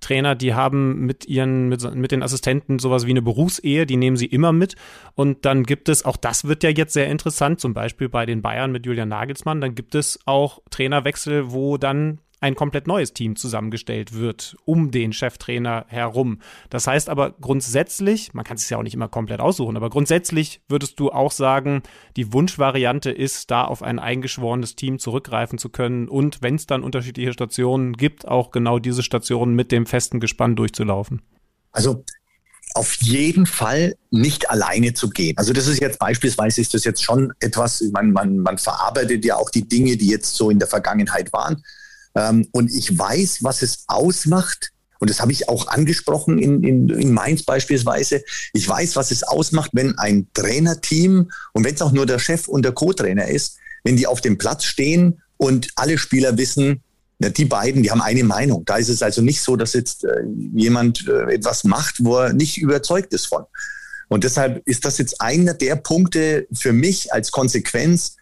Trainer, 0.00 0.34
die 0.34 0.54
haben 0.54 1.06
mit 1.06 1.26
ihren, 1.26 1.68
mit, 1.68 1.94
mit 1.94 2.12
den 2.12 2.22
Assistenten 2.22 2.78
sowas 2.78 3.06
wie 3.06 3.10
eine 3.10 3.22
Berufsehe, 3.22 3.86
die 3.86 3.96
nehmen 3.96 4.16
sie 4.16 4.26
immer 4.26 4.52
mit. 4.52 4.76
Und 5.14 5.44
dann 5.44 5.64
gibt 5.64 5.88
es, 5.88 6.04
auch 6.04 6.16
das 6.16 6.44
wird 6.44 6.62
ja 6.62 6.70
jetzt 6.70 6.92
sehr 6.92 7.08
interessant, 7.08 7.60
zum 7.60 7.74
Beispiel 7.74 8.08
bei 8.08 8.26
den 8.26 8.42
Bayern 8.42 8.72
mit 8.72 8.86
Julian 8.86 9.08
Nagelsmann, 9.08 9.60
dann 9.60 9.74
gibt 9.74 9.94
es 9.94 10.20
auch 10.24 10.60
Trainerwechsel, 10.70 11.50
wo 11.52 11.76
dann 11.76 12.20
ein 12.40 12.54
komplett 12.54 12.86
neues 12.86 13.12
Team 13.12 13.36
zusammengestellt 13.36 14.14
wird 14.14 14.56
um 14.64 14.90
den 14.90 15.12
Cheftrainer 15.12 15.86
herum. 15.88 16.40
Das 16.70 16.86
heißt 16.86 17.08
aber 17.08 17.32
grundsätzlich, 17.32 18.34
man 18.34 18.44
kann 18.44 18.56
es 18.56 18.68
ja 18.68 18.78
auch 18.78 18.82
nicht 18.82 18.94
immer 18.94 19.08
komplett 19.08 19.40
aussuchen, 19.40 19.76
aber 19.76 19.90
grundsätzlich 19.90 20.60
würdest 20.68 21.00
du 21.00 21.10
auch 21.10 21.32
sagen, 21.32 21.82
die 22.16 22.32
Wunschvariante 22.32 23.10
ist, 23.10 23.50
da 23.50 23.64
auf 23.64 23.82
ein 23.82 23.98
eingeschworenes 23.98 24.76
Team 24.76 24.98
zurückgreifen 24.98 25.58
zu 25.58 25.68
können 25.68 26.08
und 26.08 26.42
wenn 26.42 26.54
es 26.54 26.66
dann 26.66 26.82
unterschiedliche 26.82 27.32
Stationen 27.32 27.94
gibt, 27.94 28.28
auch 28.28 28.50
genau 28.50 28.78
diese 28.78 29.02
Stationen 29.02 29.54
mit 29.54 29.72
dem 29.72 29.86
festen 29.86 30.20
Gespann 30.20 30.56
durchzulaufen. 30.56 31.22
Also 31.72 32.04
auf 32.74 32.94
jeden 33.00 33.46
Fall 33.46 33.96
nicht 34.10 34.50
alleine 34.50 34.94
zu 34.94 35.10
gehen. 35.10 35.36
Also 35.36 35.52
das 35.52 35.66
ist 35.66 35.80
jetzt 35.80 35.98
beispielsweise 35.98 36.60
ist 36.60 36.74
das 36.74 36.84
jetzt 36.84 37.02
schon 37.02 37.32
etwas, 37.40 37.82
man, 37.92 38.12
man, 38.12 38.38
man 38.38 38.58
verarbeitet 38.58 39.24
ja 39.24 39.36
auch 39.36 39.50
die 39.50 39.66
Dinge, 39.66 39.96
die 39.96 40.08
jetzt 40.08 40.34
so 40.34 40.50
in 40.50 40.58
der 40.58 40.68
Vergangenheit 40.68 41.32
waren. 41.32 41.62
Ähm, 42.18 42.48
und 42.50 42.70
ich 42.70 42.98
weiß, 42.98 43.38
was 43.42 43.62
es 43.62 43.84
ausmacht. 43.86 44.72
Und 44.98 45.08
das 45.08 45.20
habe 45.20 45.30
ich 45.30 45.48
auch 45.48 45.68
angesprochen 45.68 46.38
in, 46.38 46.64
in, 46.64 46.88
in 46.88 47.12
Mainz 47.12 47.44
beispielsweise. 47.44 48.24
Ich 48.52 48.68
weiß, 48.68 48.96
was 48.96 49.12
es 49.12 49.22
ausmacht, 49.22 49.70
wenn 49.72 49.96
ein 49.98 50.26
Trainerteam 50.34 51.30
und 51.52 51.64
wenn 51.64 51.74
es 51.74 51.82
auch 51.82 51.92
nur 51.92 52.06
der 52.06 52.18
Chef 52.18 52.48
und 52.48 52.64
der 52.64 52.72
Co-Trainer 52.72 53.28
ist, 53.28 53.58
wenn 53.84 53.96
die 53.96 54.08
auf 54.08 54.20
dem 54.20 54.38
Platz 54.38 54.64
stehen 54.64 55.22
und 55.36 55.68
alle 55.76 55.98
Spieler 55.98 56.36
wissen, 56.36 56.82
na, 57.20 57.28
die 57.28 57.44
beiden, 57.44 57.84
die 57.84 57.92
haben 57.92 58.02
eine 58.02 58.24
Meinung. 58.24 58.64
Da 58.64 58.76
ist 58.76 58.88
es 58.88 59.02
also 59.02 59.22
nicht 59.22 59.40
so, 59.40 59.56
dass 59.56 59.72
jetzt 59.72 60.04
äh, 60.04 60.22
jemand 60.54 61.06
äh, 61.06 61.34
etwas 61.34 61.62
macht, 61.62 62.04
wo 62.04 62.16
er 62.16 62.32
nicht 62.32 62.58
überzeugt 62.58 63.12
ist 63.12 63.26
von. 63.26 63.44
Und 64.08 64.24
deshalb 64.24 64.66
ist 64.66 64.84
das 64.84 64.98
jetzt 64.98 65.20
einer 65.20 65.54
der 65.54 65.76
Punkte 65.76 66.48
für 66.52 66.72
mich 66.72 67.12
als 67.12 67.30
Konsequenz, 67.30 68.16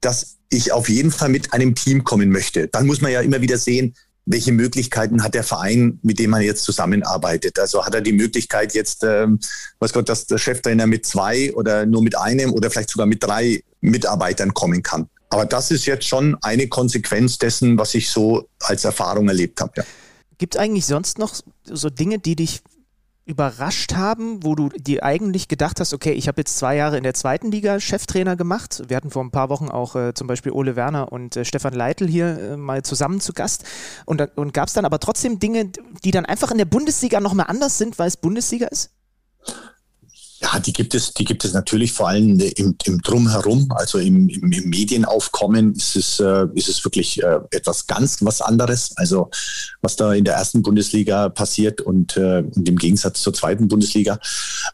dass 0.00 0.38
ich 0.52 0.72
auf 0.72 0.88
jeden 0.88 1.10
Fall 1.10 1.28
mit 1.28 1.52
einem 1.52 1.74
Team 1.74 2.04
kommen 2.04 2.30
möchte. 2.30 2.68
Dann 2.68 2.86
muss 2.86 3.00
man 3.00 3.10
ja 3.10 3.20
immer 3.20 3.40
wieder 3.40 3.58
sehen, 3.58 3.94
welche 4.24 4.52
Möglichkeiten 4.52 5.22
hat 5.22 5.34
der 5.34 5.42
Verein, 5.42 5.98
mit 6.02 6.18
dem 6.18 6.30
man 6.30 6.42
jetzt 6.42 6.62
zusammenarbeitet? 6.62 7.58
Also 7.58 7.84
hat 7.84 7.94
er 7.94 8.00
die 8.00 8.12
Möglichkeit 8.12 8.74
jetzt, 8.74 9.02
ähm, 9.02 9.40
was 9.80 9.92
Gott, 9.92 10.08
dass 10.08 10.26
der 10.26 10.38
Cheftrainer 10.38 10.86
mit 10.86 11.06
zwei 11.06 11.52
oder 11.54 11.86
nur 11.86 12.02
mit 12.02 12.16
einem 12.16 12.52
oder 12.52 12.70
vielleicht 12.70 12.90
sogar 12.90 13.06
mit 13.06 13.22
drei 13.22 13.62
Mitarbeitern 13.80 14.54
kommen 14.54 14.82
kann. 14.82 15.08
Aber 15.28 15.46
das 15.46 15.70
ist 15.70 15.86
jetzt 15.86 16.06
schon 16.06 16.36
eine 16.42 16.68
Konsequenz 16.68 17.38
dessen, 17.38 17.78
was 17.78 17.94
ich 17.94 18.10
so 18.10 18.48
als 18.60 18.84
Erfahrung 18.84 19.28
erlebt 19.28 19.60
habe. 19.60 19.72
Ja. 19.78 19.84
Gibt 20.38 20.54
es 20.54 20.60
eigentlich 20.60 20.86
sonst 20.86 21.18
noch 21.18 21.34
so 21.64 21.88
Dinge, 21.88 22.18
die 22.18 22.36
dich 22.36 22.60
überrascht 23.24 23.94
haben, 23.94 24.42
wo 24.42 24.54
du 24.54 24.68
dir 24.70 25.04
eigentlich 25.04 25.46
gedacht 25.46 25.78
hast, 25.78 25.94
okay, 25.94 26.12
ich 26.12 26.26
habe 26.26 26.40
jetzt 26.40 26.56
zwei 26.58 26.76
Jahre 26.76 26.96
in 26.96 27.04
der 27.04 27.14
zweiten 27.14 27.52
Liga 27.52 27.78
Cheftrainer 27.78 28.34
gemacht. 28.36 28.82
Wir 28.88 28.96
hatten 28.96 29.10
vor 29.10 29.22
ein 29.22 29.30
paar 29.30 29.48
Wochen 29.48 29.68
auch 29.68 29.94
äh, 29.94 30.12
zum 30.14 30.26
Beispiel 30.26 30.52
Ole 30.52 30.74
Werner 30.74 31.12
und 31.12 31.36
äh, 31.36 31.44
Stefan 31.44 31.74
Leitl 31.74 32.08
hier 32.08 32.38
äh, 32.38 32.56
mal 32.56 32.82
zusammen 32.82 33.20
zu 33.20 33.32
Gast. 33.32 33.64
Und, 34.06 34.36
und 34.36 34.52
gab 34.52 34.68
es 34.68 34.74
dann 34.74 34.84
aber 34.84 34.98
trotzdem 34.98 35.38
Dinge, 35.38 35.70
die 36.04 36.10
dann 36.10 36.26
einfach 36.26 36.50
in 36.50 36.58
der 36.58 36.64
Bundesliga 36.64 37.20
nochmal 37.20 37.46
anders 37.48 37.78
sind, 37.78 37.98
weil 37.98 38.08
es 38.08 38.16
Bundesliga 38.16 38.66
ist? 38.66 38.90
Ja, 40.42 40.58
die 40.58 40.72
gibt 40.72 40.94
es, 40.94 41.14
die 41.14 41.24
gibt 41.24 41.44
es 41.44 41.52
natürlich 41.52 41.92
vor 41.92 42.08
allem 42.08 42.40
im, 42.40 42.76
im 42.84 43.00
Drumherum, 43.00 43.68
also 43.70 43.98
im, 43.98 44.28
im, 44.28 44.50
im 44.50 44.68
Medienaufkommen 44.68 45.72
ist 45.74 45.94
es, 45.94 46.18
äh, 46.18 46.48
ist 46.54 46.68
es 46.68 46.84
wirklich 46.84 47.22
äh, 47.22 47.38
etwas 47.50 47.86
ganz 47.86 48.18
was 48.22 48.40
anderes. 48.40 48.92
Also 48.96 49.30
was 49.82 49.94
da 49.94 50.12
in 50.12 50.24
der 50.24 50.34
ersten 50.34 50.62
Bundesliga 50.62 51.28
passiert 51.28 51.80
und, 51.80 52.16
äh, 52.16 52.42
und 52.42 52.68
im 52.68 52.76
Gegensatz 52.76 53.22
zur 53.22 53.32
zweiten 53.32 53.68
Bundesliga. 53.68 54.18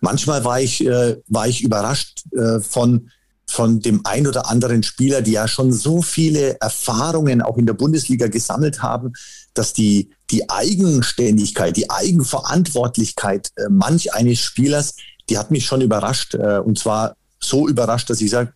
Manchmal 0.01 0.43
war 0.45 0.59
ich, 0.59 0.85
äh, 0.87 1.17
war 1.29 1.47
ich 1.47 1.63
überrascht 1.63 2.25
äh, 2.33 2.61
von 2.61 3.11
von 3.51 3.81
dem 3.81 4.03
ein 4.05 4.27
oder 4.27 4.51
anderen 4.51 4.83
Spieler, 4.83 5.23
die 5.23 5.33
ja 5.33 5.49
schon 5.49 5.73
so 5.73 6.03
viele 6.03 6.61
Erfahrungen 6.61 7.41
auch 7.41 7.57
in 7.57 7.65
der 7.65 7.73
Bundesliga 7.73 8.29
gesammelt 8.29 8.83
haben, 8.83 9.15
dass 9.55 9.73
die, 9.73 10.11
die 10.31 10.51
Eigenständigkeit, 10.51 11.75
die 11.77 11.89
Eigenverantwortlichkeit 11.89 13.49
äh, 13.57 13.71
manch 13.71 14.13
eines 14.13 14.39
Spielers 14.41 14.97
die 15.29 15.39
hat 15.39 15.51
mich 15.51 15.67
schon 15.67 15.81
überrascht. 15.81 16.35
Äh, 16.35 16.59
und 16.59 16.79
zwar 16.79 17.17
so 17.41 17.69
überrascht, 17.69 18.11
dass 18.11 18.21
ich 18.21 18.31
sage, 18.31 18.53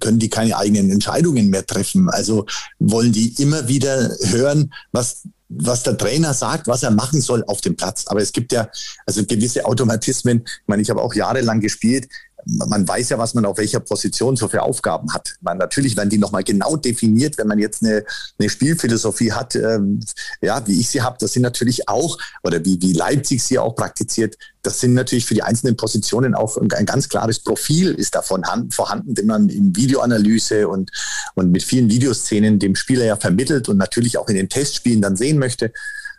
können 0.00 0.18
die 0.18 0.28
keine 0.28 0.56
eigenen 0.56 0.90
Entscheidungen 0.90 1.48
mehr 1.48 1.64
treffen? 1.64 2.08
Also 2.10 2.46
wollen 2.78 3.12
die 3.12 3.40
immer 3.40 3.68
wieder 3.68 4.10
hören, 4.24 4.72
was, 4.92 5.22
was 5.48 5.84
der 5.84 5.96
Trainer 5.96 6.34
sagt, 6.34 6.66
was 6.66 6.82
er 6.82 6.90
machen 6.90 7.20
soll 7.20 7.44
auf 7.44 7.60
dem 7.60 7.76
Platz. 7.76 8.04
Aber 8.08 8.20
es 8.20 8.32
gibt 8.32 8.52
ja 8.52 8.68
also 9.06 9.24
gewisse 9.24 9.64
Automatismen. 9.64 10.42
Ich 10.44 10.68
meine, 10.68 10.82
ich 10.82 10.90
habe 10.90 11.02
auch 11.02 11.14
jahrelang 11.14 11.60
gespielt 11.60 12.08
man 12.46 12.86
weiß 12.86 13.08
ja, 13.08 13.18
was 13.18 13.34
man 13.34 13.44
auf 13.44 13.58
welcher 13.58 13.80
Position 13.80 14.36
so 14.36 14.48
für 14.48 14.62
Aufgaben 14.62 15.12
hat. 15.12 15.34
Man, 15.40 15.58
natürlich 15.58 15.96
werden 15.96 16.10
die 16.10 16.18
nochmal 16.18 16.44
genau 16.44 16.76
definiert, 16.76 17.38
wenn 17.38 17.48
man 17.48 17.58
jetzt 17.58 17.82
eine, 17.82 18.04
eine 18.38 18.48
Spielphilosophie 18.48 19.32
hat, 19.32 19.56
ähm, 19.56 20.00
ja, 20.40 20.64
wie 20.66 20.80
ich 20.80 20.88
sie 20.88 21.02
habe. 21.02 21.16
Das 21.18 21.32
sind 21.32 21.42
natürlich 21.42 21.88
auch, 21.88 22.18
oder 22.44 22.64
wie, 22.64 22.80
wie 22.80 22.92
Leipzig 22.92 23.42
sie 23.42 23.58
auch 23.58 23.74
praktiziert, 23.74 24.36
das 24.62 24.80
sind 24.80 24.94
natürlich 24.94 25.26
für 25.26 25.34
die 25.34 25.42
einzelnen 25.42 25.76
Positionen 25.76 26.34
auch 26.34 26.56
ein, 26.56 26.72
ein 26.72 26.86
ganz 26.86 27.08
klares 27.08 27.40
Profil 27.40 27.92
ist 27.94 28.14
davon 28.14 28.42
vorhanden, 28.70 29.14
den 29.14 29.26
man 29.26 29.48
in 29.48 29.74
Videoanalyse 29.74 30.68
und, 30.68 30.90
und 31.34 31.50
mit 31.50 31.62
vielen 31.64 31.90
Videoszenen 31.90 32.58
dem 32.58 32.76
Spieler 32.76 33.04
ja 33.04 33.16
vermittelt 33.16 33.68
und 33.68 33.76
natürlich 33.76 34.18
auch 34.18 34.28
in 34.28 34.36
den 34.36 34.48
Testspielen 34.48 35.02
dann 35.02 35.16
sehen 35.16 35.38
möchte. 35.38 35.72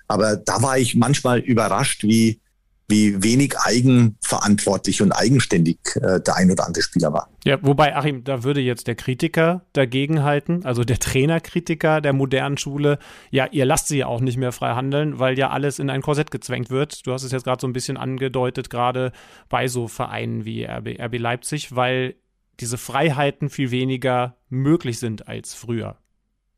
Aber 0.07 0.37
da 0.37 0.61
war 0.61 0.77
ich 0.77 0.95
manchmal 0.95 1.39
überrascht, 1.39 2.03
wie, 2.03 2.39
wie 2.87 3.21
wenig 3.21 3.57
eigenverantwortlich 3.59 5.01
und 5.01 5.11
eigenständig 5.11 5.77
äh, 5.95 6.21
der 6.21 6.35
ein 6.35 6.49
oder 6.49 6.65
andere 6.65 6.81
Spieler 6.81 7.11
war. 7.11 7.29
Ja, 7.43 7.57
wobei, 7.61 7.95
Achim, 7.95 8.23
da 8.23 8.43
würde 8.43 8.61
jetzt 8.61 8.87
der 8.87 8.95
Kritiker 8.95 9.65
dagegen 9.73 10.23
halten, 10.23 10.61
also 10.63 10.83
der 10.83 10.97
Trainerkritiker 10.97 11.99
der 11.99 12.13
modernen 12.13 12.57
Schule, 12.57 12.97
ja, 13.29 13.47
ihr 13.51 13.65
lasst 13.65 13.89
sie 13.89 13.97
ja 13.97 14.07
auch 14.07 14.21
nicht 14.21 14.37
mehr 14.37 14.53
frei 14.53 14.73
handeln, 14.73 15.19
weil 15.19 15.37
ja 15.37 15.49
alles 15.49 15.79
in 15.79 15.89
ein 15.89 16.01
Korsett 16.01 16.31
gezwängt 16.31 16.69
wird. 16.69 17.05
Du 17.05 17.11
hast 17.11 17.23
es 17.23 17.31
jetzt 17.33 17.43
gerade 17.43 17.59
so 17.59 17.67
ein 17.67 17.73
bisschen 17.73 17.97
angedeutet, 17.97 18.69
gerade 18.69 19.11
bei 19.49 19.67
so 19.67 19.87
Vereinen 19.87 20.45
wie 20.45 20.63
RB, 20.63 20.97
RB 20.99 21.19
Leipzig, 21.19 21.75
weil 21.75 22.15
diese 22.59 22.77
Freiheiten 22.77 23.49
viel 23.49 23.71
weniger 23.71 24.37
möglich 24.49 24.99
sind 24.99 25.27
als 25.27 25.53
früher. 25.53 25.97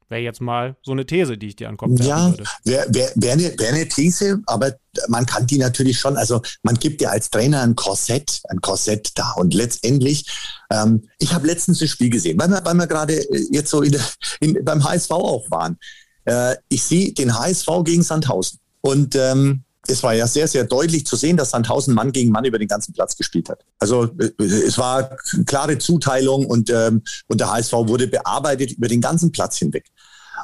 Wäre 0.09 0.21
jetzt 0.21 0.41
mal 0.41 0.75
so 0.81 0.91
eine 0.91 1.05
These, 1.05 1.37
die 1.37 1.47
ich 1.47 1.55
dir 1.55 1.69
an 1.69 1.75
den 1.75 1.77
Kopf 1.77 1.99
werfen 1.99 2.07
ja. 2.07 2.33
Wäre 2.63 2.93
wär, 2.93 3.11
wär 3.15 3.33
eine, 3.33 3.59
wär 3.59 3.69
eine 3.69 3.87
These, 3.87 4.41
aber 4.47 4.73
man 5.07 5.27
kann 5.27 5.45
die 5.45 5.59
natürlich 5.59 5.99
schon, 5.99 6.17
also 6.17 6.41
man 6.63 6.75
gibt 6.75 7.01
ja 7.01 7.09
als 7.09 7.29
Trainer 7.29 7.61
ein 7.61 7.75
Korsett, 7.75 8.41
ein 8.49 8.59
Korsett 8.59 9.11
da. 9.15 9.33
Und 9.33 9.53
letztendlich, 9.53 10.25
ähm, 10.71 11.07
ich 11.19 11.33
habe 11.33 11.45
letztens 11.45 11.79
ein 11.81 11.87
Spiel 11.87 12.09
gesehen, 12.09 12.39
weil 12.39 12.49
wir, 12.49 12.65
weil 12.65 12.73
wir 12.73 12.87
gerade 12.87 13.13
äh, 13.13 13.47
jetzt 13.51 13.69
so 13.69 13.83
in, 13.83 13.95
in, 14.39 14.57
beim 14.65 14.83
HSV 14.83 15.11
auch 15.11 15.49
waren. 15.51 15.77
Äh, 16.25 16.55
ich 16.69 16.83
sehe 16.83 17.13
den 17.13 17.37
HSV 17.37 17.67
gegen 17.83 18.01
Sandhausen. 18.01 18.59
Und 18.81 19.15
ähm, 19.15 19.63
es 19.87 20.03
war 20.03 20.13
ja 20.13 20.27
sehr, 20.27 20.47
sehr 20.47 20.63
deutlich 20.65 21.05
zu 21.05 21.15
sehen, 21.15 21.37
dass 21.37 21.51
Sandhausen 21.51 21.93
Mann 21.93 22.11
gegen 22.11 22.31
Mann 22.31 22.45
über 22.45 22.59
den 22.59 22.67
ganzen 22.67 22.93
Platz 22.93 23.15
gespielt 23.15 23.49
hat. 23.49 23.65
Also 23.79 24.05
äh, 24.19 24.43
es 24.43 24.77
war 24.77 25.17
klare 25.45 25.77
Zuteilung 25.77 26.45
und, 26.45 26.69
ähm, 26.69 27.03
und 27.27 27.39
der 27.39 27.51
HSV 27.51 27.73
wurde 27.73 28.07
bearbeitet 28.07 28.71
über 28.73 28.87
den 28.87 29.01
ganzen 29.01 29.31
Platz 29.31 29.57
hinweg. 29.57 29.85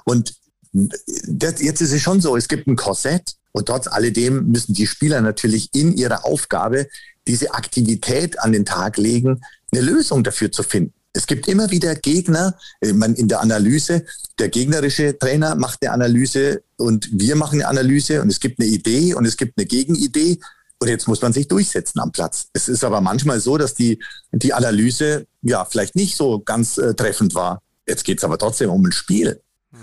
Und 0.04 0.36
das, 0.74 1.62
jetzt 1.62 1.82
ist 1.82 1.94
es 1.94 2.02
schon 2.02 2.22
so, 2.22 2.36
es 2.36 2.48
gibt 2.48 2.68
ein 2.68 2.76
Korsett 2.76 3.36
und 3.52 3.68
trotz 3.68 3.88
alledem 3.88 4.48
müssen 4.48 4.74
die 4.74 4.88
Spieler 4.88 5.22
natürlich 5.22 5.70
in 5.74 5.96
ihrer 5.96 6.26
Aufgabe 6.26 6.88
diese 7.28 7.54
Aktivität 7.54 8.40
an 8.40 8.52
den 8.52 8.66
Tag 8.66 8.98
legen, 8.98 9.42
eine 9.72 9.82
Lösung 9.82 10.24
dafür 10.24 10.52
zu 10.52 10.64
finden. 10.64 10.94
Es 11.14 11.28
gibt 11.28 11.48
immer 11.48 11.72
wieder 11.72 11.96
Gegner, 11.96 12.58
äh, 12.82 12.92
man 12.92 13.16
in 13.16 13.30
der 13.30 13.40
Analyse, 13.40 14.06
der 14.38 14.50
gegnerische 14.50 15.18
Trainer 15.18 15.56
macht 15.56 15.82
eine 15.82 15.94
Analyse 15.94 16.62
und 16.76 17.08
wir 17.12 17.38
machen 17.38 17.62
eine 17.62 17.70
Analyse 17.70 18.22
und 18.22 18.30
es 18.30 18.42
gibt 18.42 18.60
eine 18.60 18.68
Idee 18.68 19.14
und 19.14 19.26
es 19.26 19.38
gibt 19.38 19.58
eine 19.58 19.66
Gegenidee 19.66 20.40
und 20.80 20.90
jetzt 20.90 21.08
muss 21.08 21.22
man 21.22 21.32
sich 21.32 21.48
durchsetzen 21.48 22.02
am 22.02 22.12
Platz. 22.12 22.48
Es 22.52 22.68
ist 22.68 22.84
aber 22.84 23.00
manchmal 23.00 23.40
so, 23.40 23.58
dass 23.58 23.74
die, 23.74 24.04
die 24.34 24.54
Analyse 24.54 25.26
ja 25.42 25.64
vielleicht 25.64 25.96
nicht 25.96 26.18
so 26.18 26.40
ganz 26.40 26.78
äh, 26.78 26.94
treffend 26.94 27.34
war. 27.34 27.62
Jetzt 27.88 28.04
geht 28.04 28.18
es 28.18 28.24
aber 28.26 28.38
trotzdem 28.38 28.70
um 28.70 28.84
ein 28.84 28.92
Spiel. 28.92 29.42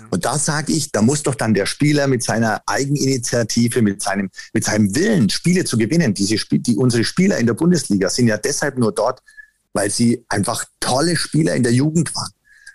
Und 0.09 0.25
da 0.25 0.37
sage 0.37 0.73
ich, 0.73 0.91
da 0.91 1.01
muss 1.01 1.23
doch 1.23 1.35
dann 1.35 1.53
der 1.53 1.65
Spieler 1.65 2.07
mit 2.07 2.23
seiner 2.23 2.61
Eigeninitiative, 2.67 3.81
mit 3.81 4.01
seinem, 4.01 4.29
mit 4.53 4.63
seinem 4.63 4.95
Willen, 4.95 5.29
Spiele 5.29 5.65
zu 5.65 5.77
gewinnen. 5.77 6.13
Diese 6.13 6.37
Spiel, 6.37 6.59
die, 6.59 6.75
unsere 6.75 7.03
Spieler 7.03 7.37
in 7.37 7.47
der 7.47 7.55
Bundesliga 7.55 8.09
sind 8.09 8.27
ja 8.27 8.37
deshalb 8.37 8.77
nur 8.77 8.91
dort, 8.91 9.21
weil 9.73 9.89
sie 9.89 10.23
einfach 10.29 10.65
tolle 10.79 11.15
Spieler 11.15 11.55
in 11.55 11.63
der 11.63 11.73
Jugend 11.73 12.13
waren. 12.15 12.31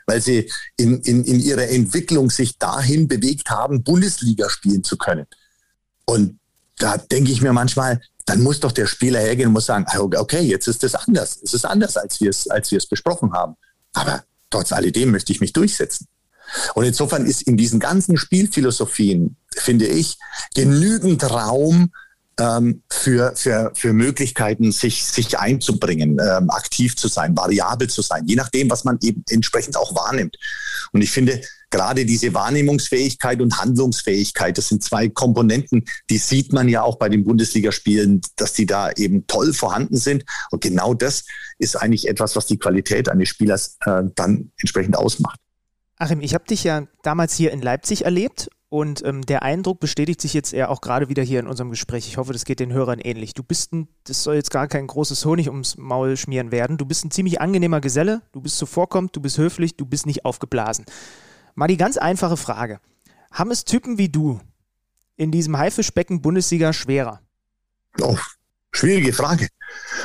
Weil 0.06 0.20
sie 0.20 0.50
in, 0.76 1.00
in, 1.02 1.24
in 1.24 1.38
ihrer 1.38 1.68
Entwicklung 1.68 2.30
sich 2.30 2.58
dahin 2.58 3.06
bewegt 3.06 3.50
haben, 3.50 3.84
Bundesliga 3.84 4.50
spielen 4.50 4.82
zu 4.82 4.96
können. 4.96 5.26
Und 6.06 6.40
da 6.78 6.96
denke 6.96 7.30
ich 7.30 7.40
mir 7.40 7.52
manchmal, 7.52 8.00
dann 8.24 8.42
muss 8.42 8.60
doch 8.60 8.72
der 8.72 8.86
Spieler 8.86 9.20
hergehen 9.20 9.48
und 9.48 9.52
muss 9.54 9.66
sagen, 9.66 9.84
ah, 9.88 10.00
okay, 10.00 10.40
jetzt 10.40 10.66
ist 10.66 10.82
es 10.84 10.94
anders. 10.94 11.38
Es 11.42 11.54
ist 11.54 11.64
anders, 11.64 11.96
als 11.96 12.20
wir 12.20 12.30
es, 12.30 12.48
als 12.48 12.70
wir 12.70 12.78
es 12.78 12.86
besprochen 12.86 13.32
haben. 13.32 13.54
Aber 13.92 14.24
trotz 14.50 14.72
alledem 14.72 15.10
möchte 15.10 15.32
ich 15.32 15.40
mich 15.40 15.52
durchsetzen. 15.52 16.06
Und 16.74 16.84
insofern 16.84 17.26
ist 17.26 17.42
in 17.42 17.56
diesen 17.56 17.80
ganzen 17.80 18.16
Spielphilosophien, 18.16 19.36
finde 19.56 19.86
ich, 19.86 20.18
genügend 20.54 21.24
Raum 21.30 21.90
ähm, 22.38 22.82
für, 22.90 23.32
für, 23.34 23.72
für 23.74 23.92
Möglichkeiten, 23.92 24.72
sich, 24.72 25.04
sich 25.04 25.38
einzubringen, 25.38 26.18
ähm, 26.20 26.50
aktiv 26.50 26.96
zu 26.96 27.08
sein, 27.08 27.36
variabel 27.36 27.88
zu 27.88 28.02
sein, 28.02 28.24
je 28.26 28.36
nachdem, 28.36 28.70
was 28.70 28.84
man 28.84 28.98
eben 29.02 29.24
entsprechend 29.28 29.76
auch 29.76 29.94
wahrnimmt. 29.94 30.36
Und 30.92 31.02
ich 31.02 31.10
finde, 31.10 31.40
gerade 31.70 32.06
diese 32.06 32.32
Wahrnehmungsfähigkeit 32.32 33.40
und 33.40 33.58
Handlungsfähigkeit, 33.60 34.56
das 34.56 34.68
sind 34.68 34.82
zwei 34.82 35.08
Komponenten, 35.08 35.84
die 36.08 36.18
sieht 36.18 36.52
man 36.52 36.68
ja 36.68 36.82
auch 36.82 36.96
bei 36.96 37.08
den 37.08 37.24
Bundesligaspielen, 37.24 38.22
dass 38.36 38.52
die 38.52 38.66
da 38.66 38.90
eben 38.92 39.26
toll 39.26 39.52
vorhanden 39.52 39.96
sind. 39.96 40.24
Und 40.50 40.62
genau 40.62 40.94
das 40.94 41.24
ist 41.58 41.76
eigentlich 41.76 42.08
etwas, 42.08 42.36
was 42.36 42.46
die 42.46 42.58
Qualität 42.58 43.08
eines 43.08 43.28
Spielers 43.28 43.76
äh, 43.84 44.02
dann 44.14 44.52
entsprechend 44.58 44.96
ausmacht. 44.96 45.40
Achim, 45.98 46.20
ich 46.20 46.34
habe 46.34 46.44
dich 46.44 46.62
ja 46.62 46.86
damals 47.02 47.34
hier 47.34 47.50
in 47.50 47.60
Leipzig 47.60 48.04
erlebt 48.04 48.48
und 48.68 49.04
ähm, 49.04 49.22
der 49.22 49.42
Eindruck 49.42 49.80
bestätigt 49.80 50.20
sich 50.20 50.32
jetzt 50.32 50.52
eher 50.52 50.70
auch 50.70 50.80
gerade 50.80 51.08
wieder 51.08 51.24
hier 51.24 51.40
in 51.40 51.48
unserem 51.48 51.70
Gespräch. 51.70 52.06
Ich 52.06 52.18
hoffe, 52.18 52.32
das 52.32 52.44
geht 52.44 52.60
den 52.60 52.72
Hörern 52.72 53.00
ähnlich. 53.00 53.34
Du 53.34 53.42
bist 53.42 53.72
ein, 53.72 53.88
das 54.04 54.22
soll 54.22 54.36
jetzt 54.36 54.52
gar 54.52 54.68
kein 54.68 54.86
großes 54.86 55.24
Honig 55.24 55.48
ums 55.48 55.76
Maul 55.76 56.16
schmieren 56.16 56.52
werden. 56.52 56.76
Du 56.76 56.84
bist 56.84 57.04
ein 57.04 57.10
ziemlich 57.10 57.40
angenehmer 57.40 57.80
Geselle, 57.80 58.22
du 58.30 58.40
bist 58.40 58.58
zuvorkommend, 58.58 59.16
du 59.16 59.20
bist 59.20 59.38
höflich, 59.38 59.76
du 59.76 59.86
bist 59.86 60.06
nicht 60.06 60.24
aufgeblasen. 60.24 60.84
Mal 61.56 61.66
die 61.66 61.76
ganz 61.76 61.96
einfache 61.96 62.36
Frage. 62.36 62.78
Haben 63.32 63.50
es 63.50 63.64
Typen 63.64 63.98
wie 63.98 64.08
du 64.08 64.40
in 65.16 65.32
diesem 65.32 65.58
Haifischbecken 65.58 66.22
Bundesliga 66.22 66.72
schwerer? 66.72 67.22
Oh, 68.00 68.16
schwierige 68.70 69.12
Frage. 69.12 69.48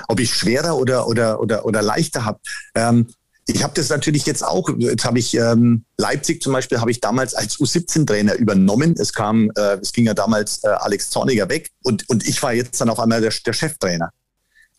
Ob 0.08 0.20
ich 0.20 0.34
schwerer 0.34 0.76
oder, 0.76 1.08
oder, 1.08 1.40
oder, 1.40 1.66
oder 1.66 1.84
leichter 1.84 2.26
habe. 2.26 2.40
Ähm, 2.74 3.08
ich 3.48 3.64
habe 3.64 3.74
das 3.76 3.90
natürlich 3.90 4.26
jetzt 4.26 4.44
auch. 4.44 4.70
Jetzt 4.78 5.06
habe 5.06 5.20
ich 5.20 5.36
ähm, 5.36 5.84
Leipzig 5.98 6.42
zum 6.42 6.54
Beispiel 6.54 6.80
habe 6.80 6.92
ich 6.92 7.02
damals 7.02 7.34
als 7.34 7.58
U17-Trainer 7.58 8.36
übernommen. 8.36 8.96
Es 8.98 9.14
kam, 9.14 9.52
äh, 9.56 9.78
es 9.82 9.92
ging 9.92 10.06
ja 10.06 10.14
damals 10.14 10.64
äh, 10.64 10.68
Alex 10.68 11.10
Zorniger 11.10 11.50
weg 11.50 11.72
und 11.84 12.10
und 12.10 12.26
ich 12.28 12.42
war 12.42 12.54
jetzt 12.54 12.80
dann 12.80 12.90
auf 12.90 13.00
einmal 13.00 13.22
der, 13.22 13.34
der 13.46 13.54
Cheftrainer. 13.54 14.12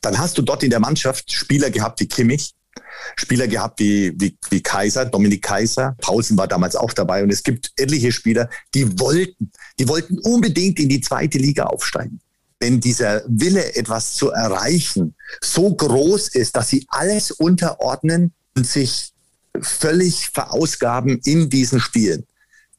Dann 0.00 0.18
hast 0.18 0.38
du 0.38 0.42
dort 0.42 0.62
in 0.62 0.70
der 0.70 0.80
Mannschaft 0.80 1.32
Spieler 1.32 1.70
gehabt 1.70 2.00
wie 2.00 2.08
Kimmich, 2.08 2.54
Spieler 3.16 3.48
gehabt 3.48 3.80
wie, 3.80 4.12
wie, 4.16 4.36
wie 4.50 4.62
Kaiser, 4.62 5.04
Dominik 5.04 5.42
Kaiser, 5.42 5.96
Paulsen 6.00 6.36
war 6.36 6.48
damals 6.48 6.76
auch 6.76 6.92
dabei 6.92 7.22
und 7.22 7.30
es 7.30 7.42
gibt 7.42 7.72
etliche 7.76 8.12
Spieler, 8.12 8.48
die 8.74 8.98
wollten, 8.98 9.50
die 9.78 9.88
wollten 9.88 10.18
unbedingt 10.18 10.78
in 10.78 10.88
die 10.88 11.00
zweite 11.00 11.38
Liga 11.38 11.64
aufsteigen. 11.64 12.20
Wenn 12.60 12.80
dieser 12.80 13.22
Wille, 13.26 13.74
etwas 13.76 14.14
zu 14.14 14.30
erreichen, 14.30 15.14
so 15.42 15.74
groß 15.74 16.28
ist, 16.28 16.56
dass 16.56 16.68
sie 16.68 16.86
alles 16.88 17.30
unterordnen, 17.30 18.32
sich 18.62 19.12
völlig 19.60 20.30
verausgaben 20.30 21.18
in 21.24 21.48
diesen 21.50 21.80
Spielen, 21.80 22.26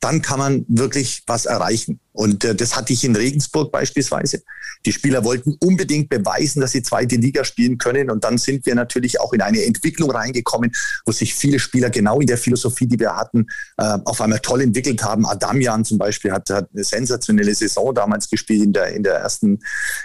dann 0.06 0.22
kann 0.22 0.38
man 0.38 0.66
wirklich 0.68 1.24
was 1.26 1.48
erreichen. 1.48 2.00
Und 2.12 2.46
äh, 2.46 2.54
das 2.54 2.76
hatte 2.76 2.94
ich 2.94 3.04
in 3.04 3.16
Regensburg 3.16 3.72
beispielsweise. 3.72 4.44
Die 4.86 4.92
Spieler 4.92 5.24
wollten 5.24 5.58
unbedingt 5.60 6.10
beweisen, 6.10 6.62
dass 6.62 6.74
sie 6.74 6.84
zweite 6.84 7.16
Liga 7.16 7.44
spielen 7.44 7.80
können. 7.80 8.12
Und 8.12 8.24
dann 8.24 8.38
sind 8.38 8.68
wir 8.68 8.76
natürlich 8.76 9.20
auch 9.20 9.34
in 9.34 9.42
eine 9.42 9.66
Entwicklung 9.66 10.12
reingekommen, 10.12 10.72
wo 11.08 11.12
sich 11.12 11.34
viele 11.34 11.58
Spieler 11.58 11.90
genau 11.90 12.20
in 12.20 12.28
der 12.28 12.38
Philosophie, 12.38 12.86
die 12.86 13.00
wir 13.00 13.16
hatten, 13.16 13.48
äh, 13.78 13.98
auf 14.06 14.22
einmal 14.22 14.40
toll 14.40 14.62
entwickelt 14.62 15.04
haben. 15.04 15.26
Adamian 15.26 15.84
zum 15.84 15.98
Beispiel 15.98 16.32
hat, 16.32 16.52
hat 16.52 16.70
eine 16.72 16.84
sensationelle 16.84 17.56
Saison 17.56 17.92
damals 17.96 18.30
gespielt 18.30 18.64
in 18.64 18.74
der, 18.74 18.94
in 18.94 19.02
der 19.02 19.16
ersten, 19.16 19.60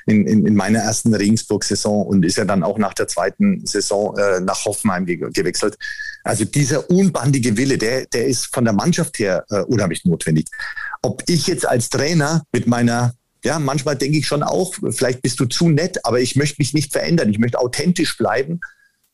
in, 0.06 0.26
in, 0.26 0.46
in 0.46 0.54
meiner 0.54 0.78
ersten 0.78 1.14
Regensburg-Saison 1.14 2.06
und 2.06 2.24
ist 2.24 2.38
ja 2.38 2.46
dann 2.46 2.62
auch 2.62 2.78
nach 2.78 2.94
der 2.94 3.06
zweiten 3.06 3.66
Saison 3.66 4.16
äh, 4.16 4.40
nach 4.40 4.64
Hoffenheim 4.64 5.04
ge 5.04 5.18
gewechselt. 5.30 5.76
Also 6.24 6.44
dieser 6.44 6.90
unbandige 6.90 7.56
Wille, 7.56 7.78
der, 7.78 8.06
der 8.06 8.26
ist 8.26 8.52
von 8.52 8.64
der 8.64 8.74
Mannschaft 8.74 9.18
her 9.18 9.44
äh, 9.50 9.60
unheimlich 9.60 10.04
notwendig. 10.04 10.46
Ob 11.02 11.22
ich 11.28 11.46
jetzt 11.46 11.66
als 11.66 11.88
Trainer 11.88 12.44
mit 12.52 12.66
meiner 12.66 13.14
ja, 13.44 13.58
manchmal 13.58 13.96
denke 13.96 14.18
ich 14.18 14.26
schon 14.26 14.42
auch, 14.42 14.74
vielleicht 14.90 15.22
bist 15.22 15.40
du 15.40 15.46
zu 15.46 15.68
nett, 15.68 16.04
aber 16.04 16.20
ich 16.20 16.36
möchte 16.36 16.56
mich 16.58 16.74
nicht 16.74 16.92
verändern. 16.92 17.30
Ich 17.30 17.38
möchte 17.38 17.58
authentisch 17.58 18.16
bleiben. 18.16 18.60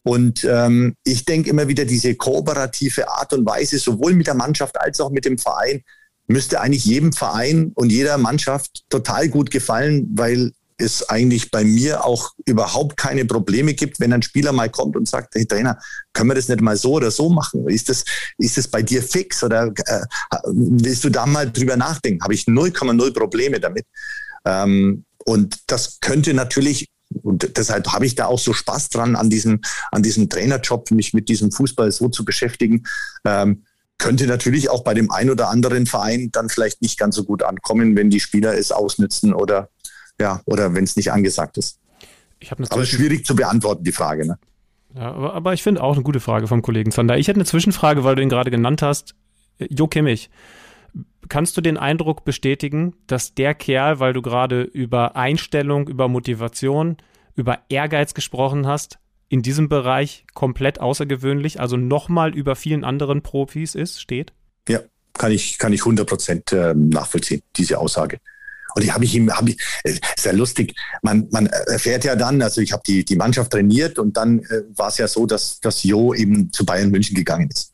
Und 0.02 0.44
ähm, 0.44 0.94
ich 1.04 1.24
denke 1.24 1.50
immer 1.50 1.68
wieder, 1.68 1.84
diese 1.84 2.14
kooperative 2.14 3.08
Art 3.08 3.32
und 3.32 3.46
Weise, 3.46 3.78
sowohl 3.78 4.14
mit 4.14 4.26
der 4.26 4.34
Mannschaft 4.34 4.80
als 4.80 5.00
auch 5.00 5.10
mit 5.10 5.24
dem 5.24 5.38
Verein, 5.38 5.82
müsste 6.28 6.60
eigentlich 6.60 6.84
jedem 6.84 7.12
Verein 7.12 7.72
und 7.74 7.90
jeder 7.90 8.18
Mannschaft 8.18 8.84
total 8.88 9.28
gut 9.28 9.50
gefallen, 9.50 10.08
weil 10.14 10.52
es 10.78 11.08
eigentlich 11.08 11.50
bei 11.50 11.64
mir 11.64 12.04
auch 12.04 12.32
überhaupt 12.44 12.96
keine 12.96 13.24
Probleme 13.24 13.74
gibt, 13.74 13.98
wenn 14.00 14.12
ein 14.12 14.22
Spieler 14.22 14.52
mal 14.52 14.70
kommt 14.70 14.96
und 14.96 15.08
sagt, 15.08 15.34
hey 15.34 15.46
Trainer, 15.46 15.78
können 16.12 16.30
wir 16.30 16.34
das 16.34 16.48
nicht 16.48 16.60
mal 16.60 16.76
so 16.76 16.94
oder 16.94 17.10
so 17.10 17.28
machen? 17.28 17.68
Ist 17.68 17.88
das, 17.88 18.04
ist 18.38 18.58
das 18.58 18.68
bei 18.68 18.82
dir 18.82 19.02
fix 19.02 19.42
oder 19.42 19.72
äh, 19.86 20.00
willst 20.44 21.04
du 21.04 21.10
da 21.10 21.26
mal 21.26 21.50
drüber 21.50 21.76
nachdenken? 21.76 22.22
Habe 22.22 22.34
ich 22.34 22.44
0,0 22.44 23.12
Probleme 23.12 23.60
damit. 23.60 23.86
Ähm, 24.44 25.04
und 25.24 25.58
das 25.66 25.98
könnte 26.00 26.34
natürlich 26.34 26.88
und 27.22 27.56
deshalb 27.56 27.92
habe 27.92 28.04
ich 28.04 28.16
da 28.16 28.26
auch 28.26 28.38
so 28.38 28.52
Spaß 28.52 28.88
dran, 28.88 29.16
an 29.16 29.30
diesem, 29.30 29.60
an 29.92 30.02
diesem 30.02 30.28
Trainerjob, 30.28 30.90
mich 30.90 31.14
mit 31.14 31.28
diesem 31.28 31.52
Fußball 31.52 31.92
so 31.92 32.08
zu 32.08 32.24
beschäftigen. 32.24 32.84
Ähm, 33.24 33.64
könnte 33.98 34.26
natürlich 34.26 34.68
auch 34.68 34.84
bei 34.84 34.92
dem 34.92 35.10
einen 35.10 35.30
oder 35.30 35.48
anderen 35.48 35.86
Verein 35.86 36.30
dann 36.32 36.48
vielleicht 36.48 36.82
nicht 36.82 36.98
ganz 36.98 37.16
so 37.16 37.24
gut 37.24 37.42
ankommen, 37.42 37.96
wenn 37.96 38.10
die 38.10 38.20
Spieler 38.20 38.58
es 38.58 38.72
ausnützen 38.72 39.32
oder 39.32 39.70
ja, 40.20 40.40
oder 40.44 40.74
wenn 40.74 40.84
es 40.84 40.96
nicht 40.96 41.12
angesagt 41.12 41.58
ist. 41.58 41.78
aber 42.70 42.84
schwierig 42.84 43.24
zu 43.24 43.36
beantworten, 43.36 43.84
die 43.84 43.92
Frage. 43.92 44.26
Ne? 44.26 44.38
Ja, 44.94 45.12
aber, 45.12 45.34
aber 45.34 45.52
ich 45.52 45.62
finde 45.62 45.82
auch 45.82 45.94
eine 45.94 46.02
gute 46.02 46.20
Frage 46.20 46.46
vom 46.46 46.62
Kollegen 46.62 46.90
Zander. 46.90 47.18
Ich 47.18 47.28
hätte 47.28 47.38
eine 47.38 47.44
Zwischenfrage, 47.44 48.04
weil 48.04 48.16
du 48.16 48.22
ihn 48.22 48.28
gerade 48.28 48.50
genannt 48.50 48.82
hast. 48.82 49.14
Jo 49.58 49.86
Kimmich, 49.86 50.30
kannst 51.28 51.56
du 51.56 51.60
den 51.60 51.76
Eindruck 51.76 52.24
bestätigen, 52.24 52.94
dass 53.06 53.34
der 53.34 53.54
Kerl, 53.54 54.00
weil 54.00 54.12
du 54.12 54.22
gerade 54.22 54.62
über 54.62 55.16
Einstellung, 55.16 55.88
über 55.88 56.08
Motivation, 56.08 56.96
über 57.34 57.60
Ehrgeiz 57.68 58.14
gesprochen 58.14 58.66
hast, 58.66 58.98
in 59.28 59.42
diesem 59.42 59.68
Bereich 59.68 60.24
komplett 60.34 60.80
außergewöhnlich, 60.80 61.60
also 61.60 61.76
nochmal 61.76 62.34
über 62.34 62.54
vielen 62.54 62.84
anderen 62.84 63.22
Profis 63.22 63.74
ist, 63.74 64.00
steht? 64.00 64.32
Ja, 64.68 64.80
kann 65.14 65.32
ich, 65.32 65.58
kann 65.58 65.72
ich 65.72 65.80
100 65.80 66.08
Prozent 66.08 66.52
äh, 66.52 66.74
nachvollziehen, 66.74 67.42
diese 67.56 67.78
Aussage. 67.78 68.18
Und 68.76 68.84
die 68.84 68.92
habe 68.92 69.06
ich 69.06 69.14
ihm, 69.14 69.32
habe 69.32 69.50
ich, 69.50 69.58
äh, 69.84 69.94
sehr 70.18 70.34
lustig. 70.34 70.74
Man, 71.00 71.28
man 71.30 71.46
erfährt 71.46 72.04
ja 72.04 72.14
dann, 72.14 72.42
also 72.42 72.60
ich 72.60 72.72
habe 72.72 72.82
die, 72.86 73.06
die 73.06 73.16
Mannschaft 73.16 73.50
trainiert 73.50 73.98
und 73.98 74.18
dann 74.18 74.40
äh, 74.40 74.64
war 74.74 74.88
es 74.88 74.98
ja 74.98 75.08
so, 75.08 75.24
dass, 75.24 75.60
dass 75.60 75.82
Jo 75.82 76.12
eben 76.12 76.52
zu 76.52 76.66
Bayern 76.66 76.90
München 76.90 77.16
gegangen 77.16 77.48
ist. 77.50 77.72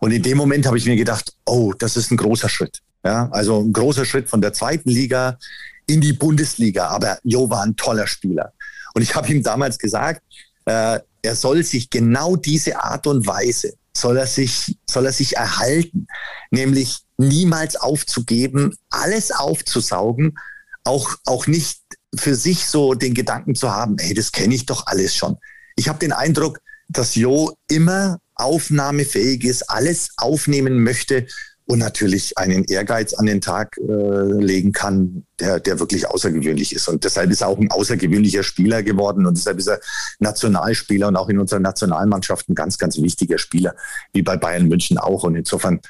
Und 0.00 0.10
in 0.10 0.20
dem 0.20 0.36
Moment 0.36 0.66
habe 0.66 0.76
ich 0.76 0.84
mir 0.84 0.96
gedacht, 0.96 1.32
oh, 1.46 1.72
das 1.78 1.96
ist 1.96 2.10
ein 2.10 2.16
großer 2.16 2.48
Schritt. 2.48 2.80
Ja, 3.04 3.28
also 3.30 3.60
ein 3.60 3.72
großer 3.72 4.04
Schritt 4.04 4.28
von 4.28 4.40
der 4.40 4.52
zweiten 4.52 4.90
Liga 4.90 5.38
in 5.86 6.00
die 6.00 6.12
Bundesliga. 6.12 6.88
Aber 6.88 7.18
Jo 7.22 7.48
war 7.48 7.62
ein 7.62 7.76
toller 7.76 8.08
Spieler. 8.08 8.52
Und 8.94 9.02
ich 9.02 9.14
habe 9.14 9.32
ihm 9.32 9.44
damals 9.44 9.78
gesagt, 9.78 10.22
äh, 10.64 10.98
er 11.22 11.36
soll 11.36 11.62
sich 11.62 11.88
genau 11.88 12.34
diese 12.34 12.82
Art 12.82 13.06
und 13.06 13.28
Weise, 13.28 13.74
soll 14.02 14.18
er 14.18 14.26
sich, 14.26 14.76
soll 14.90 15.06
er 15.06 15.12
sich 15.12 15.36
erhalten, 15.36 16.08
nämlich 16.50 17.04
niemals 17.16 17.76
aufzugeben, 17.76 18.76
alles 18.90 19.30
aufzusaugen, 19.30 20.38
auch, 20.84 21.16
auch 21.24 21.46
nicht 21.46 21.80
für 22.14 22.34
sich 22.34 22.66
so 22.66 22.94
den 22.94 23.14
Gedanken 23.14 23.54
zu 23.54 23.70
haben, 23.70 23.96
hey, 23.98 24.12
das 24.12 24.32
kenne 24.32 24.54
ich 24.54 24.66
doch 24.66 24.86
alles 24.86 25.14
schon. 25.14 25.36
Ich 25.76 25.88
habe 25.88 26.00
den 26.00 26.12
Eindruck, 26.12 26.60
dass 26.88 27.14
Jo 27.14 27.56
immer 27.68 28.18
aufnahmefähig 28.34 29.44
ist, 29.44 29.70
alles 29.70 30.10
aufnehmen 30.16 30.82
möchte 30.82 31.26
und 31.72 31.78
natürlich 31.78 32.36
einen 32.36 32.64
Ehrgeiz 32.64 33.14
an 33.14 33.24
den 33.24 33.40
Tag 33.40 33.78
äh, 33.78 33.82
legen 33.82 34.72
kann, 34.72 35.24
der, 35.40 35.58
der 35.58 35.80
wirklich 35.80 36.06
außergewöhnlich 36.06 36.74
ist. 36.74 36.86
Und 36.86 37.02
deshalb 37.02 37.30
ist 37.30 37.40
er 37.40 37.48
auch 37.48 37.58
ein 37.58 37.70
außergewöhnlicher 37.70 38.42
Spieler 38.42 38.82
geworden 38.82 39.24
und 39.24 39.38
deshalb 39.38 39.58
ist 39.58 39.68
er 39.68 39.80
Nationalspieler 40.18 41.08
und 41.08 41.16
auch 41.16 41.30
in 41.30 41.38
unserer 41.38 41.60
Nationalmannschaft 41.60 42.50
ein 42.50 42.54
ganz, 42.54 42.76
ganz 42.76 43.00
wichtiger 43.00 43.38
Spieler, 43.38 43.74
wie 44.12 44.20
bei 44.20 44.36
Bayern 44.36 44.68
München 44.68 44.98
auch. 44.98 45.24
Und 45.24 45.34
insofern 45.34 45.80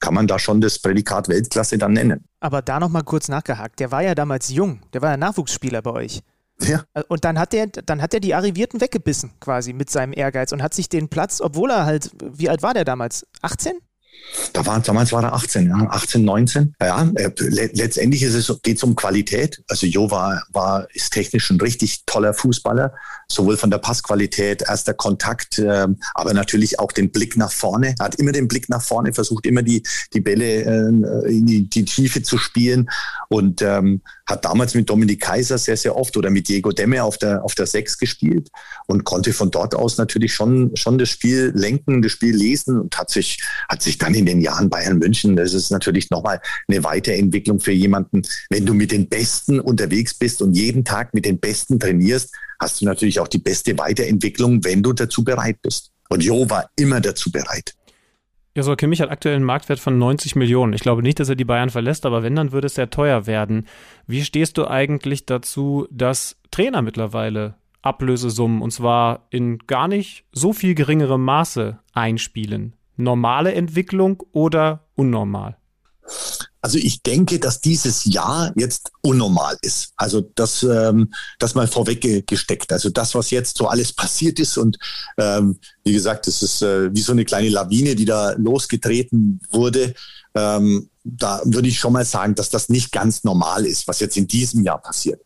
kann 0.00 0.14
man 0.14 0.26
da 0.26 0.38
schon 0.38 0.62
das 0.62 0.78
Prädikat 0.78 1.28
Weltklasse 1.28 1.76
dann 1.76 1.92
nennen. 1.92 2.24
Aber 2.40 2.62
da 2.62 2.80
nochmal 2.80 3.04
kurz 3.04 3.28
nachgehakt. 3.28 3.78
Der 3.80 3.90
war 3.90 4.02
ja 4.02 4.14
damals 4.14 4.48
jung, 4.48 4.80
der 4.94 5.02
war 5.02 5.10
ja 5.10 5.16
Nachwuchsspieler 5.18 5.82
bei 5.82 5.90
euch. 5.90 6.22
Ja. 6.62 6.84
Äh, 6.94 7.02
und 7.08 7.26
dann 7.26 7.38
hat 7.38 7.52
er, 7.52 7.66
dann 7.66 8.00
hat 8.00 8.14
er 8.14 8.20
die 8.20 8.34
Arrivierten 8.34 8.80
weggebissen, 8.80 9.32
quasi 9.38 9.74
mit 9.74 9.90
seinem 9.90 10.14
Ehrgeiz 10.14 10.52
und 10.52 10.62
hat 10.62 10.72
sich 10.72 10.88
den 10.88 11.10
Platz, 11.10 11.42
obwohl 11.42 11.70
er 11.70 11.84
halt, 11.84 12.10
wie 12.22 12.48
alt 12.48 12.62
war 12.62 12.72
der 12.72 12.86
damals? 12.86 13.26
18? 13.42 13.74
Da 14.52 14.66
war, 14.66 14.80
damals 14.80 15.12
war 15.12 15.22
er 15.22 15.32
18, 15.32 15.68
ja, 15.68 15.76
18, 15.90 16.24
19. 16.24 16.74
Ja, 16.80 17.10
äh, 17.14 17.30
letztendlich 17.38 18.22
ist 18.22 18.34
es, 18.34 18.62
geht 18.62 18.76
es 18.76 18.82
um 18.82 18.96
Qualität. 18.96 19.62
Also 19.68 19.86
Jo 19.86 20.10
war, 20.10 20.44
war, 20.52 20.86
ist 20.94 21.12
technisch 21.12 21.50
ein 21.50 21.60
richtig 21.60 22.04
toller 22.06 22.34
Fußballer, 22.34 22.94
sowohl 23.28 23.56
von 23.56 23.70
der 23.70 23.78
Passqualität, 23.78 24.62
erster 24.62 24.94
Kontakt, 24.94 25.58
äh, 25.58 25.86
aber 26.14 26.34
natürlich 26.34 26.78
auch 26.78 26.92
den 26.92 27.10
Blick 27.10 27.36
nach 27.36 27.52
vorne. 27.52 27.94
Er 27.98 28.06
hat 28.06 28.16
immer 28.16 28.32
den 28.32 28.48
Blick 28.48 28.68
nach 28.68 28.82
vorne, 28.82 29.12
versucht 29.12 29.46
immer 29.46 29.62
die, 29.62 29.82
die 30.12 30.20
Bälle 30.20 30.64
äh, 30.64 31.30
in 31.30 31.46
die, 31.46 31.68
die 31.68 31.84
Tiefe 31.84 32.22
zu 32.22 32.38
spielen 32.38 32.90
und 33.28 33.62
ähm, 33.62 34.02
hat 34.26 34.44
damals 34.44 34.74
mit 34.74 34.90
Dominik 34.90 35.20
Kaiser 35.20 35.56
sehr, 35.56 35.76
sehr 35.76 35.96
oft 35.96 36.16
oder 36.16 36.30
mit 36.30 36.48
Diego 36.48 36.72
Demme 36.72 37.02
auf 37.02 37.16
der, 37.16 37.44
auf 37.44 37.54
der 37.54 37.66
Sechs 37.66 37.96
gespielt 37.96 38.50
und 38.86 39.04
konnte 39.04 39.32
von 39.32 39.50
dort 39.50 39.74
aus 39.74 39.98
natürlich 39.98 40.34
schon, 40.34 40.76
schon 40.76 40.98
das 40.98 41.08
Spiel 41.08 41.52
lenken, 41.54 42.02
das 42.02 42.12
Spiel 42.12 42.34
lesen 42.34 42.80
und 42.80 42.98
hat 42.98 43.10
sich, 43.10 43.38
hat 43.68 43.82
sich 43.82 43.98
dann 43.98 44.14
in 44.14 44.26
den 44.26 44.40
Jahren 44.40 44.68
Bayern 44.68 44.98
München, 44.98 45.36
das 45.36 45.54
ist 45.54 45.70
natürlich 45.70 46.10
nochmal 46.10 46.40
eine 46.68 46.82
Weiterentwicklung 46.82 47.60
für 47.60 47.72
jemanden. 47.72 48.22
Wenn 48.50 48.66
du 48.66 48.74
mit 48.74 48.90
den 48.90 49.08
Besten 49.08 49.60
unterwegs 49.60 50.14
bist 50.14 50.42
und 50.42 50.54
jeden 50.54 50.84
Tag 50.84 51.14
mit 51.14 51.24
den 51.24 51.38
Besten 51.38 51.78
trainierst, 51.78 52.34
hast 52.58 52.80
du 52.80 52.84
natürlich 52.84 53.20
auch 53.20 53.28
die 53.28 53.38
beste 53.38 53.78
Weiterentwicklung, 53.78 54.64
wenn 54.64 54.82
du 54.82 54.92
dazu 54.92 55.22
bereit 55.22 55.62
bist. 55.62 55.90
Und 56.08 56.22
Jo 56.22 56.48
war 56.48 56.70
immer 56.76 57.00
dazu 57.00 57.30
bereit. 57.30 57.74
Ja, 58.56 58.62
so 58.62 58.74
Kimmich 58.74 59.02
hat 59.02 59.10
aktuell 59.10 59.36
einen 59.36 59.44
Marktwert 59.44 59.80
von 59.80 59.98
90 59.98 60.34
Millionen. 60.34 60.72
Ich 60.72 60.80
glaube 60.80 61.02
nicht, 61.02 61.20
dass 61.20 61.28
er 61.28 61.36
die 61.36 61.44
Bayern 61.44 61.68
verlässt, 61.68 62.06
aber 62.06 62.22
wenn, 62.22 62.34
dann 62.34 62.52
würde 62.52 62.68
es 62.68 62.74
sehr 62.74 62.88
teuer 62.88 63.26
werden. 63.26 63.66
Wie 64.06 64.24
stehst 64.24 64.56
du 64.56 64.66
eigentlich 64.66 65.26
dazu, 65.26 65.86
dass 65.90 66.40
Trainer 66.50 66.80
mittlerweile 66.80 67.56
Ablösesummen 67.82 68.62
und 68.62 68.70
zwar 68.70 69.26
in 69.28 69.58
gar 69.58 69.88
nicht 69.88 70.24
so 70.32 70.54
viel 70.54 70.74
geringerem 70.74 71.22
Maße 71.22 71.78
einspielen? 71.92 72.74
Normale 72.96 73.52
Entwicklung 73.52 74.22
oder 74.32 74.86
unnormal? 74.94 75.58
Also 76.60 76.78
ich 76.78 77.02
denke, 77.02 77.38
dass 77.38 77.60
dieses 77.60 78.04
Jahr 78.04 78.52
jetzt 78.56 78.90
unnormal 79.02 79.56
ist. 79.62 79.92
Also 79.96 80.20
das, 80.34 80.62
ähm, 80.62 81.12
das 81.38 81.54
mal 81.54 81.68
vorweg 81.68 82.26
gesteckt. 82.26 82.72
Also 82.72 82.90
das, 82.90 83.14
was 83.14 83.30
jetzt 83.30 83.58
so 83.58 83.68
alles 83.68 83.92
passiert 83.92 84.40
ist 84.40 84.56
und 84.56 84.78
ähm, 85.18 85.58
wie 85.84 85.92
gesagt, 85.92 86.26
es 86.26 86.42
ist 86.42 86.62
äh, 86.62 86.92
wie 86.94 87.02
so 87.02 87.12
eine 87.12 87.24
kleine 87.24 87.50
Lawine, 87.50 87.94
die 87.94 88.04
da 88.04 88.32
losgetreten 88.32 89.40
wurde. 89.50 89.94
Ähm, 90.34 90.90
da 91.04 91.40
würde 91.44 91.68
ich 91.68 91.78
schon 91.78 91.92
mal 91.92 92.04
sagen, 92.04 92.34
dass 92.34 92.50
das 92.50 92.68
nicht 92.68 92.90
ganz 92.90 93.22
normal 93.22 93.64
ist, 93.64 93.86
was 93.86 94.00
jetzt 94.00 94.16
in 94.16 94.26
diesem 94.26 94.64
Jahr 94.64 94.80
passiert. 94.82 95.22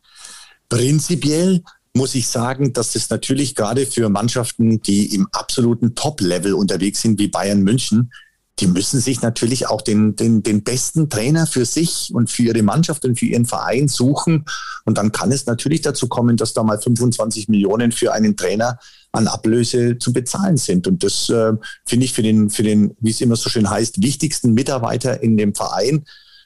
Prinzipiell 0.68 1.62
muss 1.94 2.14
ich 2.14 2.28
sagen, 2.28 2.72
dass 2.72 2.94
es 2.94 3.10
natürlich 3.10 3.54
gerade 3.54 3.86
für 3.86 4.08
Mannschaften, 4.08 4.80
die 4.82 5.14
im 5.14 5.26
absoluten 5.32 5.94
Top-Level 5.94 6.54
unterwegs 6.54 7.00
sind, 7.02 7.18
wie 7.18 7.28
Bayern 7.28 7.62
München, 7.62 8.12
die 8.60 8.66
müssen 8.66 9.00
sich 9.00 9.22
natürlich 9.22 9.68
auch 9.68 9.80
den, 9.80 10.16
den, 10.16 10.42
den 10.42 10.62
besten 10.62 11.08
Trainer 11.08 11.46
für 11.46 11.64
sich 11.64 12.10
und 12.12 12.30
für 12.30 12.42
ihre 12.42 12.62
Mannschaft 12.62 13.04
und 13.04 13.18
für 13.18 13.26
ihren 13.26 13.46
Verein 13.46 13.88
suchen. 13.88 14.44
Und 14.84 14.98
dann 14.98 15.12
kann 15.12 15.32
es 15.32 15.46
natürlich 15.46 15.80
dazu 15.80 16.08
kommen, 16.08 16.36
dass 16.36 16.52
da 16.52 16.62
mal 16.62 16.78
25 16.78 17.48
Millionen 17.48 17.92
für 17.92 18.12
einen 18.12 18.36
Trainer 18.36 18.78
an 19.12 19.26
Ablöse 19.26 19.98
zu 19.98 20.12
bezahlen 20.12 20.56
sind. 20.56 20.86
Und 20.86 21.02
das 21.02 21.28
äh, 21.30 21.52
finde 21.86 22.04
ich 22.04 22.12
für 22.12 22.22
den, 22.22 22.50
für 22.50 22.62
den, 22.62 22.94
wie 23.00 23.10
es 23.10 23.20
immer 23.20 23.36
so 23.36 23.50
schön 23.50 23.68
heißt, 23.68 24.02
wichtigsten 24.02 24.52
Mitarbeiter 24.52 25.22
in 25.22 25.36
dem 25.36 25.54
Verein, 25.54 26.04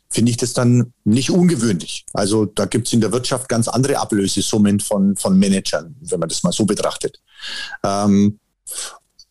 finde 0.08 0.30
ich 0.30 0.36
das 0.36 0.52
dann 0.52 0.92
nicht 1.02 1.30
ungewöhnlich. 1.30 2.06
Also 2.12 2.46
da 2.46 2.66
gibt 2.66 2.86
es 2.86 2.92
in 2.92 3.00
der 3.00 3.12
Wirtschaft 3.12 3.48
ganz 3.48 3.66
andere 3.68 3.98
Ablösesummen 3.98 4.78
von, 4.78 5.16
von 5.16 5.38
Managern, 5.38 5.96
wenn 6.00 6.20
man 6.20 6.28
das 6.28 6.42
mal 6.44 6.52
so 6.52 6.64
betrachtet. 6.64 7.20
Ähm, 7.82 8.38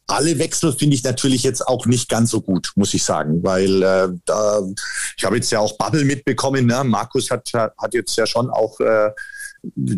alle 0.07 0.37
Wechsel 0.37 0.73
finde 0.73 0.95
ich 0.95 1.03
natürlich 1.03 1.43
jetzt 1.43 1.65
auch 1.67 1.85
nicht 1.85 2.09
ganz 2.09 2.31
so 2.31 2.41
gut, 2.41 2.71
muss 2.75 2.93
ich 2.93 3.03
sagen, 3.03 3.43
weil 3.43 3.81
äh, 3.83 4.09
da, 4.25 4.61
ich 5.17 5.23
habe 5.23 5.37
jetzt 5.37 5.51
ja 5.51 5.59
auch 5.59 5.77
Bubble 5.77 6.03
mitbekommen. 6.03 6.65
Ne? 6.65 6.83
Markus 6.83 7.31
hat, 7.31 7.49
hat 7.53 7.93
jetzt 7.93 8.15
ja 8.17 8.25
schon 8.25 8.49
auch 8.49 8.79
äh, 8.79 9.11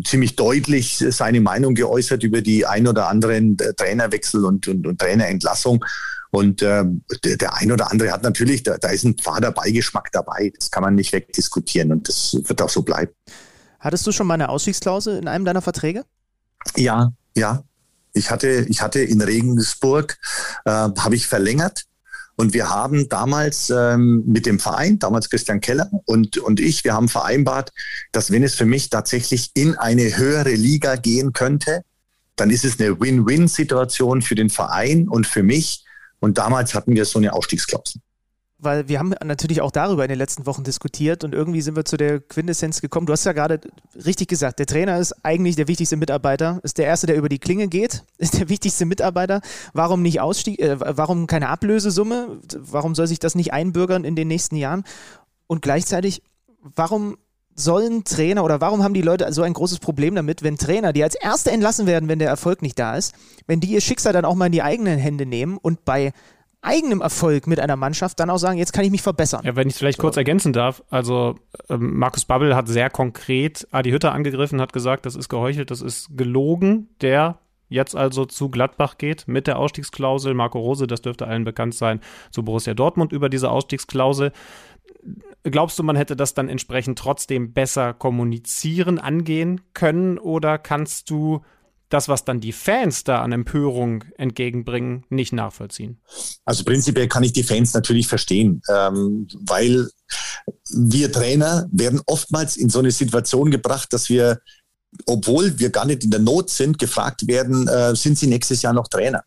ziemlich 0.04 0.36
deutlich 0.36 1.04
seine 1.10 1.40
Meinung 1.40 1.74
geäußert 1.74 2.22
über 2.22 2.40
die 2.40 2.66
ein 2.66 2.86
oder 2.86 3.08
anderen 3.08 3.58
äh, 3.58 3.74
Trainerwechsel 3.74 4.44
und, 4.44 4.68
und, 4.68 4.86
und 4.86 5.00
Trainerentlassung. 5.00 5.84
Und 6.30 6.62
äh, 6.62 6.84
der, 7.24 7.36
der 7.36 7.54
ein 7.56 7.72
oder 7.72 7.90
andere 7.90 8.12
hat 8.12 8.22
natürlich, 8.22 8.62
da, 8.62 8.78
da 8.78 8.88
ist 8.88 9.04
ein 9.04 9.16
fader 9.18 9.52
Beigeschmack 9.52 10.12
dabei. 10.12 10.52
Das 10.56 10.70
kann 10.70 10.82
man 10.82 10.94
nicht 10.94 11.12
wegdiskutieren 11.12 11.92
und 11.92 12.08
das 12.08 12.36
wird 12.44 12.62
auch 12.62 12.68
so 12.68 12.82
bleiben. 12.82 13.12
Hattest 13.80 14.06
du 14.06 14.12
schon 14.12 14.26
mal 14.26 14.34
eine 14.34 14.48
Ausstiegsklausel 14.48 15.18
in 15.18 15.28
einem 15.28 15.44
deiner 15.44 15.62
Verträge? 15.62 16.04
Ja, 16.76 17.12
ja, 17.36 17.62
ich 18.16 18.30
hatte, 18.30 18.66
ich 18.68 18.80
hatte 18.82 19.00
in 19.00 19.20
Regensburg, 19.20 20.16
äh, 20.64 20.70
habe 20.70 21.14
ich 21.14 21.26
verlängert. 21.26 21.84
Und 22.38 22.52
wir 22.52 22.68
haben 22.68 23.08
damals 23.08 23.70
ähm, 23.70 24.22
mit 24.26 24.44
dem 24.44 24.58
Verein, 24.58 24.98
damals 24.98 25.30
Christian 25.30 25.62
Keller 25.62 25.90
und, 26.04 26.36
und 26.36 26.60
ich, 26.60 26.84
wir 26.84 26.92
haben 26.92 27.08
vereinbart, 27.08 27.72
dass 28.12 28.30
wenn 28.30 28.42
es 28.42 28.54
für 28.54 28.66
mich 28.66 28.90
tatsächlich 28.90 29.52
in 29.54 29.74
eine 29.74 30.18
höhere 30.18 30.50
Liga 30.50 30.96
gehen 30.96 31.32
könnte, 31.32 31.80
dann 32.36 32.50
ist 32.50 32.66
es 32.66 32.78
eine 32.78 33.00
Win-Win-Situation 33.00 34.20
für 34.20 34.34
den 34.34 34.50
Verein 34.50 35.08
und 35.08 35.26
für 35.26 35.42
mich. 35.42 35.86
Und 36.20 36.36
damals 36.36 36.74
hatten 36.74 36.94
wir 36.94 37.06
so 37.06 37.18
eine 37.18 37.32
Ausstiegsklausel 37.32 38.02
weil 38.58 38.88
wir 38.88 38.98
haben 38.98 39.14
natürlich 39.24 39.60
auch 39.60 39.70
darüber 39.70 40.04
in 40.04 40.08
den 40.08 40.18
letzten 40.18 40.46
Wochen 40.46 40.64
diskutiert 40.64 41.24
und 41.24 41.34
irgendwie 41.34 41.60
sind 41.60 41.76
wir 41.76 41.84
zu 41.84 41.96
der 41.96 42.20
Quintessenz 42.20 42.80
gekommen. 42.80 43.06
Du 43.06 43.12
hast 43.12 43.24
ja 43.24 43.32
gerade 43.32 43.60
richtig 43.94 44.28
gesagt, 44.28 44.58
der 44.58 44.66
Trainer 44.66 44.98
ist 44.98 45.14
eigentlich 45.24 45.56
der 45.56 45.68
wichtigste 45.68 45.96
Mitarbeiter, 45.96 46.60
ist 46.62 46.78
der 46.78 46.86
Erste, 46.86 47.06
der 47.06 47.16
über 47.16 47.28
die 47.28 47.38
Klinge 47.38 47.68
geht, 47.68 48.04
ist 48.18 48.38
der 48.38 48.48
wichtigste 48.48 48.86
Mitarbeiter. 48.86 49.40
Warum 49.74 50.02
nicht 50.02 50.20
Ausstieg, 50.20 50.60
äh, 50.60 50.76
warum 50.78 51.26
keine 51.26 51.48
Ablösesumme? 51.48 52.40
Warum 52.56 52.94
soll 52.94 53.06
sich 53.06 53.18
das 53.18 53.34
nicht 53.34 53.52
einbürgern 53.52 54.04
in 54.04 54.16
den 54.16 54.28
nächsten 54.28 54.56
Jahren? 54.56 54.84
Und 55.46 55.60
gleichzeitig, 55.60 56.22
warum 56.62 57.18
sollen 57.54 58.04
Trainer 58.04 58.44
oder 58.44 58.60
warum 58.60 58.82
haben 58.82 58.94
die 58.94 59.02
Leute 59.02 59.32
so 59.32 59.42
ein 59.42 59.54
großes 59.54 59.78
Problem 59.78 60.14
damit, 60.14 60.42
wenn 60.42 60.58
Trainer, 60.58 60.92
die 60.92 61.02
als 61.02 61.14
Erste 61.14 61.50
entlassen 61.50 61.86
werden, 61.86 62.08
wenn 62.08 62.18
der 62.18 62.28
Erfolg 62.28 62.60
nicht 62.60 62.78
da 62.78 62.96
ist, 62.96 63.14
wenn 63.46 63.60
die 63.60 63.68
ihr 63.68 63.80
Schicksal 63.80 64.12
dann 64.12 64.26
auch 64.26 64.34
mal 64.34 64.46
in 64.46 64.52
die 64.52 64.62
eigenen 64.62 64.98
Hände 64.98 65.24
nehmen 65.24 65.56
und 65.56 65.84
bei 65.84 66.12
eigenem 66.66 67.00
Erfolg 67.00 67.46
mit 67.46 67.60
einer 67.60 67.76
Mannschaft 67.76 68.20
dann 68.20 68.28
auch 68.28 68.38
sagen, 68.38 68.58
jetzt 68.58 68.72
kann 68.72 68.84
ich 68.84 68.90
mich 68.90 69.02
verbessern. 69.02 69.42
Ja, 69.44 69.56
wenn 69.56 69.68
ich 69.68 69.76
vielleicht 69.76 69.98
kurz 69.98 70.16
ergänzen 70.16 70.52
darf, 70.52 70.82
also 70.90 71.36
ähm, 71.70 71.98
Markus 71.98 72.24
Babbel 72.24 72.56
hat 72.56 72.68
sehr 72.68 72.90
konkret 72.90 73.66
Adi 73.70 73.90
Hütter 73.90 74.12
angegriffen, 74.12 74.60
hat 74.60 74.72
gesagt, 74.72 75.06
das 75.06 75.14
ist 75.14 75.28
geheuchelt, 75.28 75.70
das 75.70 75.80
ist 75.80 76.16
gelogen, 76.16 76.88
der 77.00 77.38
jetzt 77.68 77.96
also 77.96 78.24
zu 78.24 78.48
Gladbach 78.48 78.98
geht 78.98 79.26
mit 79.28 79.46
der 79.46 79.58
Ausstiegsklausel. 79.58 80.34
Marco 80.34 80.58
Rose, 80.58 80.86
das 80.86 81.02
dürfte 81.02 81.26
allen 81.26 81.44
bekannt 81.44 81.74
sein, 81.74 82.00
zu 82.30 82.42
Borussia 82.44 82.74
Dortmund 82.74 83.12
über 83.12 83.28
diese 83.28 83.50
Ausstiegsklausel. 83.50 84.32
glaubst 85.42 85.78
du, 85.78 85.82
man 85.82 85.96
hätte 85.96 86.16
das 86.16 86.34
dann 86.34 86.48
entsprechend 86.48 86.98
trotzdem 86.98 87.52
besser 87.52 87.92
kommunizieren, 87.92 88.98
angehen 88.98 89.60
können? 89.74 90.18
Oder 90.18 90.58
kannst 90.58 91.10
du 91.10 91.42
das, 91.88 92.08
was 92.08 92.24
dann 92.24 92.40
die 92.40 92.52
Fans 92.52 93.04
da 93.04 93.22
an 93.22 93.32
Empörung 93.32 94.04
entgegenbringen, 94.18 95.04
nicht 95.08 95.32
nachvollziehen? 95.32 96.00
Also 96.44 96.64
prinzipiell 96.64 97.08
kann 97.08 97.22
ich 97.22 97.32
die 97.32 97.42
Fans 97.42 97.74
natürlich 97.74 98.08
verstehen, 98.08 98.60
ähm, 98.68 99.28
weil 99.46 99.88
wir 100.70 101.12
Trainer 101.12 101.66
werden 101.70 102.00
oftmals 102.06 102.56
in 102.56 102.68
so 102.68 102.80
eine 102.80 102.90
Situation 102.90 103.50
gebracht, 103.50 103.92
dass 103.92 104.08
wir, 104.08 104.40
obwohl 105.06 105.58
wir 105.58 105.70
gar 105.70 105.84
nicht 105.84 106.04
in 106.04 106.10
der 106.10 106.20
Not 106.20 106.50
sind, 106.50 106.78
gefragt 106.78 107.26
werden, 107.28 107.68
äh, 107.68 107.94
sind 107.94 108.18
Sie 108.18 108.26
nächstes 108.26 108.62
Jahr 108.62 108.72
noch 108.72 108.88
Trainer? 108.88 109.22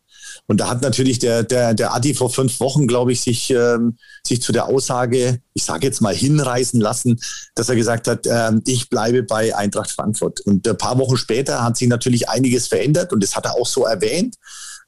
Und 0.50 0.56
da 0.56 0.68
hat 0.68 0.82
natürlich 0.82 1.20
der, 1.20 1.44
der, 1.44 1.74
der 1.74 1.94
Adi 1.94 2.12
vor 2.12 2.28
fünf 2.28 2.58
Wochen, 2.58 2.88
glaube 2.88 3.12
ich, 3.12 3.20
sich, 3.20 3.50
ähm, 3.50 3.96
sich 4.26 4.42
zu 4.42 4.50
der 4.50 4.66
Aussage, 4.66 5.38
ich 5.54 5.62
sage 5.62 5.86
jetzt 5.86 6.00
mal, 6.00 6.12
hinreißen 6.12 6.80
lassen, 6.80 7.20
dass 7.54 7.68
er 7.68 7.76
gesagt 7.76 8.08
hat, 8.08 8.26
ähm, 8.26 8.60
ich 8.66 8.90
bleibe 8.90 9.22
bei 9.22 9.54
Eintracht 9.54 9.92
Frankfurt. 9.92 10.40
Und 10.40 10.66
ein 10.66 10.76
paar 10.76 10.98
Wochen 10.98 11.16
später 11.16 11.62
hat 11.62 11.76
sich 11.76 11.86
natürlich 11.86 12.28
einiges 12.28 12.66
verändert 12.66 13.12
und 13.12 13.22
das 13.22 13.36
hat 13.36 13.44
er 13.44 13.54
auch 13.54 13.66
so 13.66 13.84
erwähnt. 13.84 14.34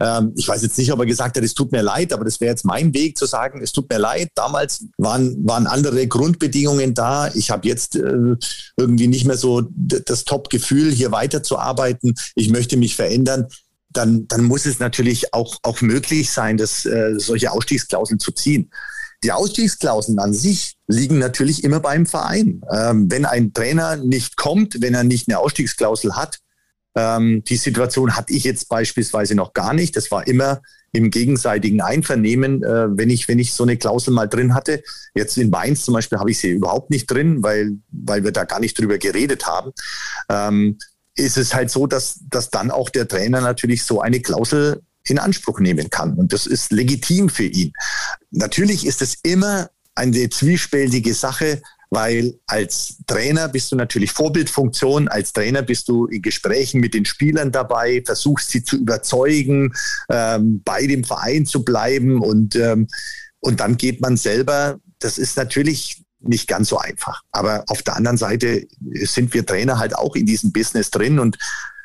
Ähm, 0.00 0.32
ich 0.34 0.48
weiß 0.48 0.62
jetzt 0.62 0.78
nicht, 0.78 0.92
ob 0.92 0.98
er 0.98 1.06
gesagt 1.06 1.36
hat, 1.36 1.44
es 1.44 1.54
tut 1.54 1.70
mir 1.70 1.82
leid, 1.82 2.12
aber 2.12 2.24
das 2.24 2.40
wäre 2.40 2.50
jetzt 2.50 2.64
mein 2.64 2.92
Weg 2.92 3.16
zu 3.16 3.26
sagen, 3.26 3.62
es 3.62 3.70
tut 3.70 3.88
mir 3.88 3.98
leid. 3.98 4.30
Damals 4.34 4.86
waren, 4.98 5.46
waren 5.46 5.68
andere 5.68 6.08
Grundbedingungen 6.08 6.92
da. 6.92 7.32
Ich 7.34 7.52
habe 7.52 7.68
jetzt 7.68 7.94
äh, 7.94 8.34
irgendwie 8.76 9.06
nicht 9.06 9.26
mehr 9.26 9.36
so 9.36 9.62
das 9.76 10.24
Top-Gefühl, 10.24 10.90
hier 10.90 11.12
weiterzuarbeiten. 11.12 12.16
Ich 12.34 12.50
möchte 12.50 12.76
mich 12.76 12.96
verändern 12.96 13.46
dann, 13.92 14.26
dann 14.28 14.44
muss 14.44 14.66
es 14.66 14.78
natürlich 14.78 15.32
auch, 15.34 15.56
auch 15.62 15.80
möglich 15.80 16.30
sein, 16.30 16.56
dass, 16.56 16.84
äh, 16.84 17.14
solche 17.18 17.50
Ausstiegsklauseln 17.50 18.18
zu 18.18 18.32
ziehen. 18.32 18.70
Die 19.24 19.32
Ausstiegsklauseln 19.32 20.18
an 20.18 20.32
sich 20.32 20.74
liegen 20.88 21.18
natürlich 21.18 21.62
immer 21.62 21.80
beim 21.80 22.06
Verein. 22.06 22.62
Ähm, 22.72 23.10
wenn 23.10 23.24
ein 23.24 23.52
Trainer 23.52 23.96
nicht 23.96 24.36
kommt, 24.36 24.80
wenn 24.80 24.94
er 24.94 25.04
nicht 25.04 25.28
eine 25.28 25.38
Ausstiegsklausel 25.38 26.16
hat, 26.16 26.38
ähm, 26.94 27.42
die 27.44 27.56
Situation 27.56 28.16
hatte 28.16 28.32
ich 28.32 28.44
jetzt 28.44 28.68
beispielsweise 28.68 29.34
noch 29.34 29.52
gar 29.52 29.72
nicht. 29.74 29.96
Das 29.96 30.10
war 30.10 30.26
immer 30.26 30.60
im 30.92 31.10
gegenseitigen 31.10 31.80
Einvernehmen, 31.80 32.62
äh, 32.62 32.96
wenn 32.96 33.08
ich 33.08 33.26
wenn 33.28 33.38
ich 33.38 33.54
so 33.54 33.62
eine 33.62 33.78
Klausel 33.78 34.12
mal 34.12 34.26
drin 34.26 34.54
hatte. 34.54 34.82
Jetzt 35.14 35.38
in 35.38 35.48
Mainz 35.48 35.84
zum 35.84 35.94
Beispiel 35.94 36.18
habe 36.18 36.30
ich 36.30 36.38
sie 36.38 36.50
überhaupt 36.50 36.90
nicht 36.90 37.10
drin, 37.10 37.42
weil 37.42 37.78
weil 37.90 38.24
wir 38.24 38.32
da 38.32 38.44
gar 38.44 38.60
nicht 38.60 38.78
drüber 38.78 38.98
geredet 38.98 39.46
haben. 39.46 39.72
Ähm, 40.28 40.78
ist 41.14 41.36
es 41.36 41.54
halt 41.54 41.70
so, 41.70 41.86
dass, 41.86 42.20
dass 42.30 42.50
dann 42.50 42.70
auch 42.70 42.90
der 42.90 43.08
Trainer 43.08 43.40
natürlich 43.40 43.84
so 43.84 44.00
eine 44.00 44.20
Klausel 44.20 44.82
in 45.06 45.18
Anspruch 45.18 45.60
nehmen 45.60 45.90
kann. 45.90 46.14
Und 46.14 46.32
das 46.32 46.46
ist 46.46 46.72
legitim 46.72 47.28
für 47.28 47.44
ihn. 47.44 47.72
Natürlich 48.30 48.86
ist 48.86 49.02
es 49.02 49.16
immer 49.22 49.68
eine 49.94 50.30
zwiespältige 50.30 51.12
Sache, 51.14 51.60
weil 51.90 52.38
als 52.46 52.96
Trainer 53.06 53.48
bist 53.48 53.70
du 53.70 53.76
natürlich 53.76 54.12
Vorbildfunktion, 54.12 55.08
als 55.08 55.34
Trainer 55.34 55.60
bist 55.60 55.88
du 55.88 56.06
in 56.06 56.22
Gesprächen 56.22 56.80
mit 56.80 56.94
den 56.94 57.04
Spielern 57.04 57.52
dabei, 57.52 58.02
versuchst 58.04 58.48
sie 58.48 58.64
zu 58.64 58.78
überzeugen, 58.78 59.74
ähm, 60.08 60.62
bei 60.64 60.86
dem 60.86 61.04
Verein 61.04 61.44
zu 61.44 61.64
bleiben 61.64 62.22
und, 62.22 62.56
ähm, 62.56 62.88
und 63.40 63.60
dann 63.60 63.76
geht 63.76 64.00
man 64.00 64.16
selber, 64.16 64.80
das 65.00 65.18
ist 65.18 65.36
natürlich 65.36 66.01
nicht 66.22 66.48
ganz 66.48 66.68
so 66.68 66.78
einfach. 66.78 67.22
Aber 67.32 67.64
auf 67.68 67.82
der 67.82 67.96
anderen 67.96 68.16
Seite 68.16 68.66
sind 68.92 69.34
wir 69.34 69.46
Trainer 69.46 69.78
halt 69.78 69.96
auch 69.96 70.16
in 70.16 70.26
diesem 70.26 70.52
Business 70.52 70.90
drin 70.90 71.18
und 71.18 71.38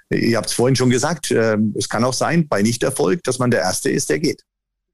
ihr 0.10 0.38
habt 0.38 0.48
es 0.48 0.54
vorhin 0.54 0.76
schon 0.76 0.90
gesagt, 0.90 1.32
äh, 1.32 1.58
es 1.76 1.90
kann 1.90 2.04
auch 2.04 2.14
sein, 2.14 2.48
bei 2.48 2.62
Nichterfolg, 2.62 3.24
dass 3.24 3.40
man 3.40 3.52
der 3.52 3.62
Erste 3.62 3.90
ist, 3.90 4.10
der 4.10 4.20
geht. 4.20 4.44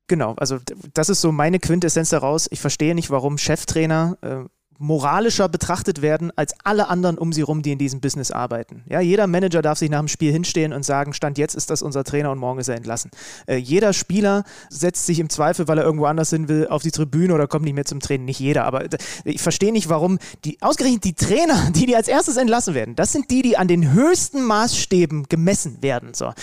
Genau, 0.07 0.33
also 0.35 0.59
das 0.93 1.09
ist 1.09 1.21
so 1.21 1.31
meine 1.31 1.59
Quintessenz 1.59 2.09
daraus. 2.09 2.47
Ich 2.51 2.59
verstehe 2.59 2.93
nicht, 2.93 3.09
warum 3.09 3.37
Cheftrainer 3.37 4.17
äh, 4.21 4.49
moralischer 4.83 5.47
betrachtet 5.47 6.01
werden 6.01 6.31
als 6.35 6.53
alle 6.65 6.89
anderen 6.89 7.17
um 7.17 7.31
sie 7.31 7.41
rum, 7.41 7.61
die 7.61 7.71
in 7.71 7.77
diesem 7.77 8.01
Business 8.01 8.31
arbeiten. 8.31 8.83
Ja, 8.89 8.99
jeder 8.99 9.27
Manager 9.27 9.61
darf 9.61 9.77
sich 9.77 9.89
nach 9.89 9.99
dem 9.99 10.09
Spiel 10.09 10.31
hinstehen 10.33 10.73
und 10.73 10.83
sagen, 10.83 11.13
Stand 11.13 11.37
jetzt 11.37 11.55
ist 11.55 11.69
das 11.69 11.81
unser 11.81 12.03
Trainer 12.03 12.31
und 12.31 12.37
morgen 12.37 12.59
ist 12.59 12.67
er 12.67 12.75
entlassen. 12.75 13.09
Äh, 13.47 13.55
jeder 13.55 13.93
Spieler 13.93 14.43
setzt 14.69 15.05
sich 15.05 15.19
im 15.19 15.29
Zweifel, 15.29 15.69
weil 15.69 15.77
er 15.77 15.85
irgendwo 15.85 16.05
anders 16.05 16.31
hin 16.31 16.49
will, 16.49 16.67
auf 16.67 16.83
die 16.83 16.91
Tribüne 16.91 17.33
oder 17.33 17.47
kommt 17.47 17.63
nicht 17.63 17.75
mehr 17.75 17.85
zum 17.85 18.01
Training. 18.01 18.25
Nicht 18.25 18.41
jeder, 18.41 18.65
aber 18.65 18.83
ich 19.23 19.41
verstehe 19.41 19.71
nicht, 19.71 19.87
warum 19.87 20.19
die 20.43 20.61
ausgerechnet 20.61 21.05
die 21.05 21.13
Trainer, 21.13 21.71
die 21.75 21.85
die 21.85 21.95
als 21.95 22.09
erstes 22.09 22.35
entlassen 22.35 22.73
werden, 22.73 22.95
das 22.97 23.13
sind 23.13 23.31
die, 23.31 23.41
die 23.41 23.57
an 23.57 23.69
den 23.69 23.93
höchsten 23.93 24.43
Maßstäben 24.43 25.29
gemessen 25.29 25.81
werden. 25.81 26.13
So, 26.13 26.33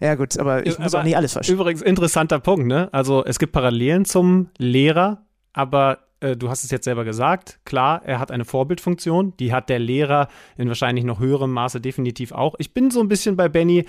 ja 0.00 0.14
gut, 0.14 0.38
aber 0.38 0.64
ich 0.64 0.74
ja, 0.74 0.80
muss 0.80 0.94
aber 0.94 1.00
auch 1.00 1.04
nicht 1.04 1.16
alles 1.16 1.32
verstehen. 1.32 1.56
Übrigens 1.56 1.82
interessanter 1.82 2.38
Punkt, 2.38 2.68
ne? 2.68 2.88
Also 2.92 3.24
es 3.24 3.40
gibt 3.40 3.52
Parallelen 3.52 4.04
zum 4.04 4.50
Lehrer, 4.56 5.26
aber 5.52 5.98
äh, 6.20 6.36
du 6.36 6.48
hast 6.48 6.64
es 6.64 6.70
jetzt 6.70 6.84
selber 6.84 7.04
gesagt, 7.04 7.60
klar, 7.64 8.02
er 8.04 8.18
hat 8.18 8.30
eine 8.30 8.44
Vorbildfunktion, 8.44 9.36
die 9.38 9.52
hat 9.52 9.68
der 9.68 9.78
Lehrer 9.78 10.28
in 10.56 10.68
wahrscheinlich 10.68 11.04
noch 11.04 11.20
höherem 11.20 11.52
Maße 11.52 11.80
definitiv 11.80 12.32
auch. 12.32 12.54
Ich 12.58 12.74
bin 12.74 12.90
so 12.90 13.00
ein 13.00 13.08
bisschen 13.08 13.36
bei 13.36 13.48
Benny, 13.48 13.86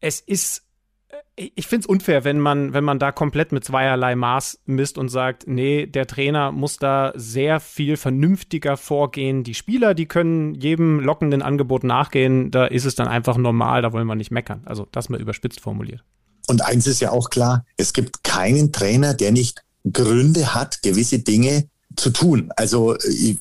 es 0.00 0.20
ist 0.20 0.66
äh, 1.08 1.50
ich 1.54 1.66
finde 1.66 1.84
es 1.84 1.86
unfair, 1.86 2.24
wenn 2.24 2.40
man, 2.40 2.74
wenn 2.74 2.84
man 2.84 2.98
da 2.98 3.12
komplett 3.12 3.52
mit 3.52 3.64
zweierlei 3.64 4.14
Maß 4.14 4.60
misst 4.66 4.98
und 4.98 5.08
sagt, 5.08 5.46
nee, 5.46 5.86
der 5.86 6.06
Trainer 6.06 6.52
muss 6.52 6.76
da 6.76 7.12
sehr 7.14 7.60
viel 7.60 7.96
vernünftiger 7.96 8.76
vorgehen. 8.76 9.42
Die 9.44 9.54
Spieler, 9.54 9.94
die 9.94 10.06
können 10.06 10.54
jedem 10.54 11.00
lockenden 11.00 11.42
Angebot 11.42 11.84
nachgehen. 11.84 12.50
Da 12.50 12.66
ist 12.66 12.84
es 12.84 12.94
dann 12.94 13.08
einfach 13.08 13.36
normal, 13.36 13.82
da 13.82 13.92
wollen 13.92 14.06
wir 14.06 14.14
nicht 14.14 14.30
meckern. 14.30 14.62
Also 14.66 14.86
das 14.92 15.08
mal 15.08 15.20
überspitzt 15.20 15.60
formuliert. 15.60 16.04
Und 16.48 16.62
eins 16.62 16.86
ist 16.86 17.00
ja 17.00 17.10
auch 17.10 17.30
klar, 17.30 17.64
es 17.76 17.92
gibt 17.92 18.24
keinen 18.24 18.72
Trainer, 18.72 19.14
der 19.14 19.32
nicht 19.32 19.64
Gründe 19.90 20.54
hat, 20.54 20.82
gewisse 20.82 21.18
Dinge 21.18 21.68
zu 21.96 22.10
tun. 22.10 22.50
Also 22.56 22.96
ich 22.98 23.38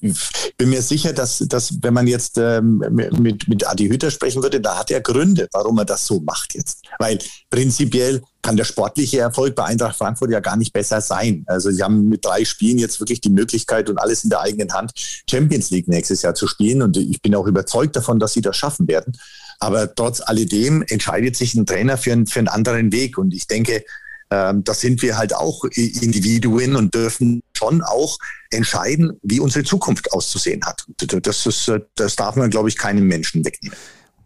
bin 0.57 0.69
mir 0.69 0.81
sicher, 0.81 1.13
dass, 1.13 1.39
dass 1.47 1.81
wenn 1.81 1.93
man 1.93 2.07
jetzt 2.07 2.37
ähm, 2.37 2.83
mit, 2.89 3.47
mit 3.47 3.67
Adi 3.67 3.87
Hütter 3.87 4.11
sprechen 4.11 4.43
würde, 4.43 4.59
da 4.59 4.77
hat 4.77 4.91
er 4.91 5.01
Gründe, 5.01 5.47
warum 5.51 5.77
er 5.77 5.85
das 5.85 6.05
so 6.05 6.19
macht 6.19 6.55
jetzt. 6.55 6.83
Weil 6.99 7.19
prinzipiell 7.49 8.21
kann 8.41 8.57
der 8.57 8.63
sportliche 8.63 9.19
Erfolg 9.19 9.55
bei 9.55 9.65
Eintracht 9.65 9.97
Frankfurt 9.97 10.31
ja 10.31 10.39
gar 10.39 10.57
nicht 10.57 10.73
besser 10.73 11.01
sein. 11.01 11.43
Also 11.47 11.71
sie 11.71 11.83
haben 11.83 12.09
mit 12.09 12.25
drei 12.25 12.43
Spielen 12.45 12.77
jetzt 12.77 12.99
wirklich 12.99 13.21
die 13.21 13.29
Möglichkeit 13.29 13.89
und 13.89 13.97
alles 13.97 14.23
in 14.23 14.29
der 14.29 14.41
eigenen 14.41 14.73
Hand, 14.73 14.91
Champions 15.29 15.69
League 15.69 15.87
nächstes 15.87 16.21
Jahr 16.21 16.35
zu 16.35 16.47
spielen. 16.47 16.81
Und 16.81 16.97
ich 16.97 17.21
bin 17.21 17.35
auch 17.35 17.47
überzeugt 17.47 17.95
davon, 17.95 18.19
dass 18.19 18.33
sie 18.33 18.41
das 18.41 18.57
schaffen 18.57 18.87
werden. 18.87 19.17
Aber 19.59 19.93
trotz 19.93 20.21
alledem 20.21 20.83
entscheidet 20.87 21.35
sich 21.35 21.53
ein 21.53 21.67
Trainer 21.67 21.97
für, 21.97 22.11
einen, 22.11 22.25
für 22.25 22.39
einen 22.39 22.47
anderen 22.47 22.91
Weg. 22.91 23.17
Und 23.17 23.33
ich 23.33 23.45
denke, 23.45 23.83
ähm, 24.31 24.63
da 24.63 24.73
sind 24.73 25.01
wir 25.01 25.17
halt 25.17 25.35
auch 25.35 25.65
Individuen 25.65 26.75
und 26.75 26.95
dürfen 26.95 27.43
schon 27.55 27.81
auch 27.81 28.17
entscheiden, 28.49 29.19
wie 29.21 29.41
unsere 29.41 29.65
Zukunft 29.65 30.13
auszusehen 30.13 30.61
hat. 30.65 30.85
Das, 31.21 31.45
ist, 31.45 31.67
äh, 31.67 31.81
das 31.95 32.15
darf 32.15 32.37
man, 32.37 32.49
glaube 32.49 32.69
ich, 32.69 32.77
keinem 32.77 33.05
Menschen 33.05 33.45
wegnehmen. 33.45 33.77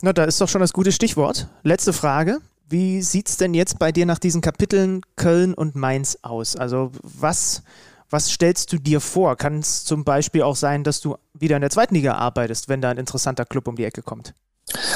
Na, 0.01 0.13
da 0.13 0.25
ist 0.25 0.39
doch 0.39 0.47
schon 0.47 0.61
das 0.61 0.73
gute 0.73 0.91
Stichwort. 0.91 1.47
Letzte 1.63 1.91
Frage. 1.91 2.39
Wie 2.69 3.01
sieht 3.01 3.29
es 3.29 3.37
denn 3.37 3.53
jetzt 3.53 3.79
bei 3.79 3.91
dir 3.91 4.05
nach 4.05 4.19
diesen 4.19 4.41
Kapiteln 4.41 5.01
Köln 5.15 5.53
und 5.53 5.75
Mainz 5.75 6.19
aus? 6.21 6.55
Also 6.55 6.91
was, 7.01 7.63
was 8.09 8.29
stellst 8.29 8.73
du 8.73 8.77
dir 8.77 9.01
vor? 9.01 9.35
Kann 9.35 9.59
es 9.59 9.85
zum 9.85 10.03
Beispiel 10.03 10.43
auch 10.43 10.55
sein, 10.55 10.83
dass 10.83 10.99
du 10.99 11.15
wieder 11.33 11.55
in 11.57 11.61
der 11.61 11.71
zweiten 11.71 11.95
Liga 11.95 12.13
arbeitest, 12.13 12.69
wenn 12.69 12.81
da 12.81 12.91
ein 12.91 12.97
interessanter 12.97 13.45
Club 13.45 13.67
um 13.67 13.75
die 13.75 13.85
Ecke 13.85 14.03
kommt? 14.03 14.35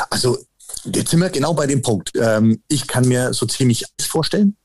Also 0.09 0.37
jetzt 0.85 1.09
sind 1.11 1.19
wir 1.19 1.29
genau 1.29 1.53
bei 1.53 1.65
dem 1.65 1.81
Punkt. 1.81 2.11
Ähm, 2.15 2.61
ich 2.67 2.87
kann 2.87 3.07
mir 3.07 3.33
so 3.33 3.45
ziemlich 3.45 3.85
alles 3.85 4.09
vorstellen. 4.09 4.55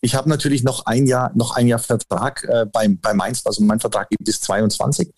Ich 0.00 0.14
habe 0.14 0.28
natürlich 0.28 0.62
noch 0.62 0.86
ein 0.86 1.06
Jahr, 1.06 1.30
noch 1.34 1.56
ein 1.56 1.66
Jahr 1.66 1.78
Vertrag 1.78 2.44
äh, 2.44 2.66
bei, 2.66 2.88
bei 2.88 3.14
Mainz, 3.14 3.42
also 3.44 3.62
mein 3.62 3.80
Vertrag 3.80 4.08
geht 4.10 4.24
bis 4.24 4.40
22. 4.40 5.12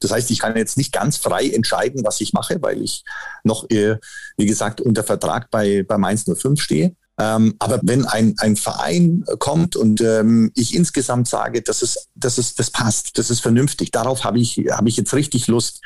Das 0.00 0.10
heißt, 0.12 0.30
ich 0.30 0.40
kann 0.40 0.56
jetzt 0.56 0.76
nicht 0.76 0.92
ganz 0.92 1.16
frei 1.16 1.48
entscheiden, 1.48 2.04
was 2.04 2.20
ich 2.20 2.32
mache, 2.32 2.60
weil 2.60 2.82
ich 2.82 3.04
noch, 3.44 3.68
äh, 3.70 3.96
wie 4.36 4.46
gesagt, 4.46 4.80
unter 4.80 5.04
Vertrag 5.04 5.50
bei, 5.50 5.84
bei 5.86 5.96
Mainz 5.96 6.24
05 6.24 6.60
stehe. 6.60 6.94
Ähm, 7.18 7.54
aber 7.58 7.80
wenn 7.82 8.04
ein, 8.04 8.34
ein 8.38 8.56
Verein 8.56 9.24
kommt 9.38 9.74
und 9.74 10.02
ähm, 10.02 10.52
ich 10.54 10.74
insgesamt 10.74 11.28
sage, 11.28 11.62
das 11.62 11.80
ist, 11.80 12.08
das 12.14 12.36
ist, 12.36 12.58
das 12.58 12.70
passt, 12.70 13.16
das 13.16 13.30
ist 13.30 13.40
vernünftig, 13.40 13.90
darauf 13.90 14.24
habe 14.24 14.38
ich, 14.38 14.58
habe 14.70 14.90
ich 14.90 14.98
jetzt 14.98 15.14
richtig 15.14 15.46
Lust, 15.46 15.80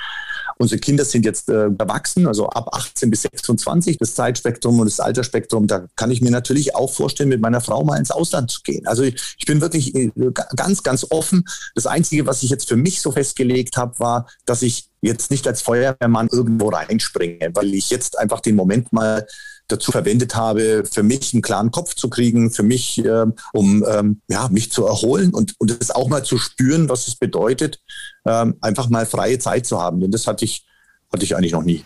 Unsere 0.60 0.78
Kinder 0.78 1.06
sind 1.06 1.24
jetzt 1.24 1.48
äh, 1.48 1.70
erwachsen, 1.78 2.26
also 2.26 2.46
ab 2.50 2.68
18 2.74 3.08
bis 3.10 3.22
26, 3.22 3.96
das 3.96 4.14
Zeitspektrum 4.14 4.78
und 4.78 4.84
das 4.84 5.00
Altersspektrum. 5.00 5.66
Da 5.66 5.86
kann 5.96 6.10
ich 6.10 6.20
mir 6.20 6.30
natürlich 6.30 6.74
auch 6.74 6.92
vorstellen, 6.92 7.30
mit 7.30 7.40
meiner 7.40 7.62
Frau 7.62 7.82
mal 7.82 7.96
ins 7.96 8.10
Ausland 8.10 8.50
zu 8.50 8.60
gehen. 8.62 8.86
Also 8.86 9.02
ich, 9.02 9.14
ich 9.38 9.46
bin 9.46 9.62
wirklich 9.62 9.94
äh, 9.94 10.10
ganz, 10.54 10.82
ganz 10.82 11.06
offen. 11.08 11.44
Das 11.74 11.86
Einzige, 11.86 12.26
was 12.26 12.42
ich 12.42 12.50
jetzt 12.50 12.68
für 12.68 12.76
mich 12.76 13.00
so 13.00 13.10
festgelegt 13.10 13.78
habe, 13.78 13.98
war, 14.00 14.28
dass 14.44 14.60
ich 14.60 14.90
jetzt 15.00 15.30
nicht 15.30 15.48
als 15.48 15.62
Feuerwehrmann 15.62 16.28
irgendwo 16.30 16.68
reinspringe, 16.68 17.52
weil 17.54 17.72
ich 17.72 17.88
jetzt 17.88 18.18
einfach 18.18 18.40
den 18.40 18.54
Moment 18.54 18.92
mal 18.92 19.26
dazu 19.70 19.92
verwendet 19.92 20.34
habe, 20.34 20.84
für 20.90 21.02
mich 21.02 21.32
einen 21.32 21.42
klaren 21.42 21.70
Kopf 21.70 21.94
zu 21.94 22.08
kriegen, 22.08 22.50
für 22.50 22.62
mich, 22.62 23.04
äh, 23.04 23.26
um 23.52 23.84
ähm, 23.88 24.20
ja, 24.28 24.48
mich 24.50 24.70
zu 24.72 24.86
erholen 24.86 25.32
und, 25.32 25.54
und 25.58 25.76
es 25.80 25.90
auch 25.90 26.08
mal 26.08 26.24
zu 26.24 26.38
spüren, 26.38 26.88
was 26.88 27.08
es 27.08 27.16
bedeutet, 27.16 27.80
ähm, 28.26 28.56
einfach 28.60 28.88
mal 28.88 29.06
freie 29.06 29.38
Zeit 29.38 29.66
zu 29.66 29.80
haben. 29.80 30.00
Denn 30.00 30.10
das 30.10 30.26
hatte 30.26 30.44
ich 30.44 30.66
Hatte 31.12 31.24
ich 31.24 31.34
eigentlich 31.34 31.52
noch 31.52 31.64
nie. 31.64 31.82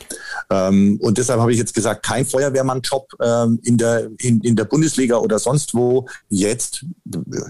Ähm, 0.51 0.99
und 1.01 1.17
deshalb 1.17 1.41
habe 1.41 1.51
ich 1.51 1.59
jetzt 1.59 1.73
gesagt, 1.73 2.05
kein 2.05 2.27
Feuerwehrmann-Job 2.27 3.07
ähm, 3.23 3.59
in, 3.63 3.79
der, 3.79 4.11
in, 4.21 4.43
in 4.43 4.55
der 4.55 4.67
Bundesliga 4.67 5.17
oder 5.17 5.39
sonst 5.39 5.73
wo. 5.73 6.07
Jetzt, 6.29 6.85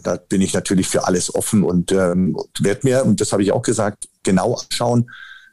da 0.05 0.17
bin 0.29 0.41
ich 0.41 0.55
natürlich 0.55 0.87
für 0.87 1.05
alles 1.09 1.35
offen 1.35 1.65
und 1.65 1.91
ähm, 1.91 2.37
werde 2.61 2.81
mir, 2.85 3.05
und 3.05 3.21
das 3.21 3.33
habe 3.33 3.43
ich 3.43 3.51
auch 3.51 3.63
gesagt, 3.63 4.07
genau 4.23 4.55
anschauen, 4.55 5.11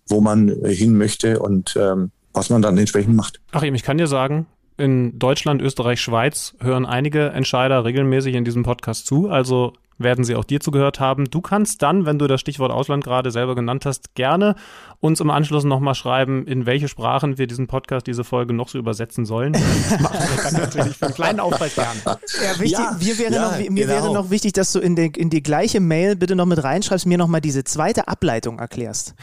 wo 0.07 0.21
man 0.21 0.49
hin 0.63 0.95
möchte 0.95 1.39
und 1.39 1.75
ähm, 1.75 2.11
was 2.33 2.51
man 2.51 2.61
dann 2.61 2.77
entsprechend 2.77 3.15
macht. 3.15 3.41
Achim, 3.51 3.73
ich 3.73 3.81
kann 3.81 3.97
dir 3.97 4.07
sagen, 4.07 4.45
in 4.81 5.19
Deutschland, 5.19 5.61
Österreich, 5.61 6.01
Schweiz 6.01 6.55
hören 6.59 6.85
einige 6.85 7.29
Entscheider 7.29 7.85
regelmäßig 7.85 8.35
in 8.35 8.43
diesem 8.43 8.63
Podcast 8.63 9.05
zu. 9.05 9.29
Also 9.29 9.73
werden 9.99 10.23
sie 10.23 10.35
auch 10.35 10.43
dir 10.43 10.59
zugehört 10.59 10.99
haben. 10.99 11.25
Du 11.29 11.41
kannst 11.41 11.83
dann, 11.83 12.05
wenn 12.07 12.17
du 12.17 12.25
das 12.27 12.41
Stichwort 12.41 12.71
Ausland 12.71 13.03
gerade 13.03 13.29
selber 13.29 13.53
genannt 13.53 13.85
hast, 13.85 14.15
gerne 14.15 14.55
uns 14.99 15.19
im 15.19 15.29
Anschluss 15.29 15.63
nochmal 15.63 15.93
schreiben, 15.93 16.47
in 16.47 16.65
welche 16.65 16.87
Sprachen 16.87 17.37
wir 17.37 17.45
diesen 17.45 17.67
Podcast, 17.67 18.07
diese 18.07 18.23
Folge 18.23 18.53
noch 18.53 18.67
so 18.67 18.79
übersetzen 18.79 19.25
sollen. 19.25 19.53
Das 19.91 19.99
machen 19.99 20.19
wir 20.19 20.43
dann 20.43 20.61
natürlich 20.61 20.97
für 20.97 21.05
einen 21.05 21.15
kleinen 21.15 21.39
Aufpreis 21.39 21.75
gerne. 21.75 21.99
Ja, 22.05 22.59
wichtig, 22.59 22.71
ja, 22.71 22.97
mir, 22.99 23.17
wäre, 23.19 23.33
ja, 23.33 23.51
noch, 23.51 23.57
mir 23.57 23.69
genau. 23.69 23.87
wäre 23.87 24.13
noch 24.13 24.29
wichtig, 24.29 24.53
dass 24.53 24.71
du 24.71 24.79
in 24.79 24.95
die, 24.95 25.11
in 25.15 25.29
die 25.29 25.43
gleiche 25.43 25.79
Mail 25.79 26.15
bitte 26.15 26.35
noch 26.35 26.45
mit 26.45 26.63
reinschreibst, 26.63 27.05
mir 27.05 27.17
nochmal 27.17 27.41
diese 27.41 27.63
zweite 27.63 28.07
Ableitung 28.07 28.59
erklärst. 28.59 29.13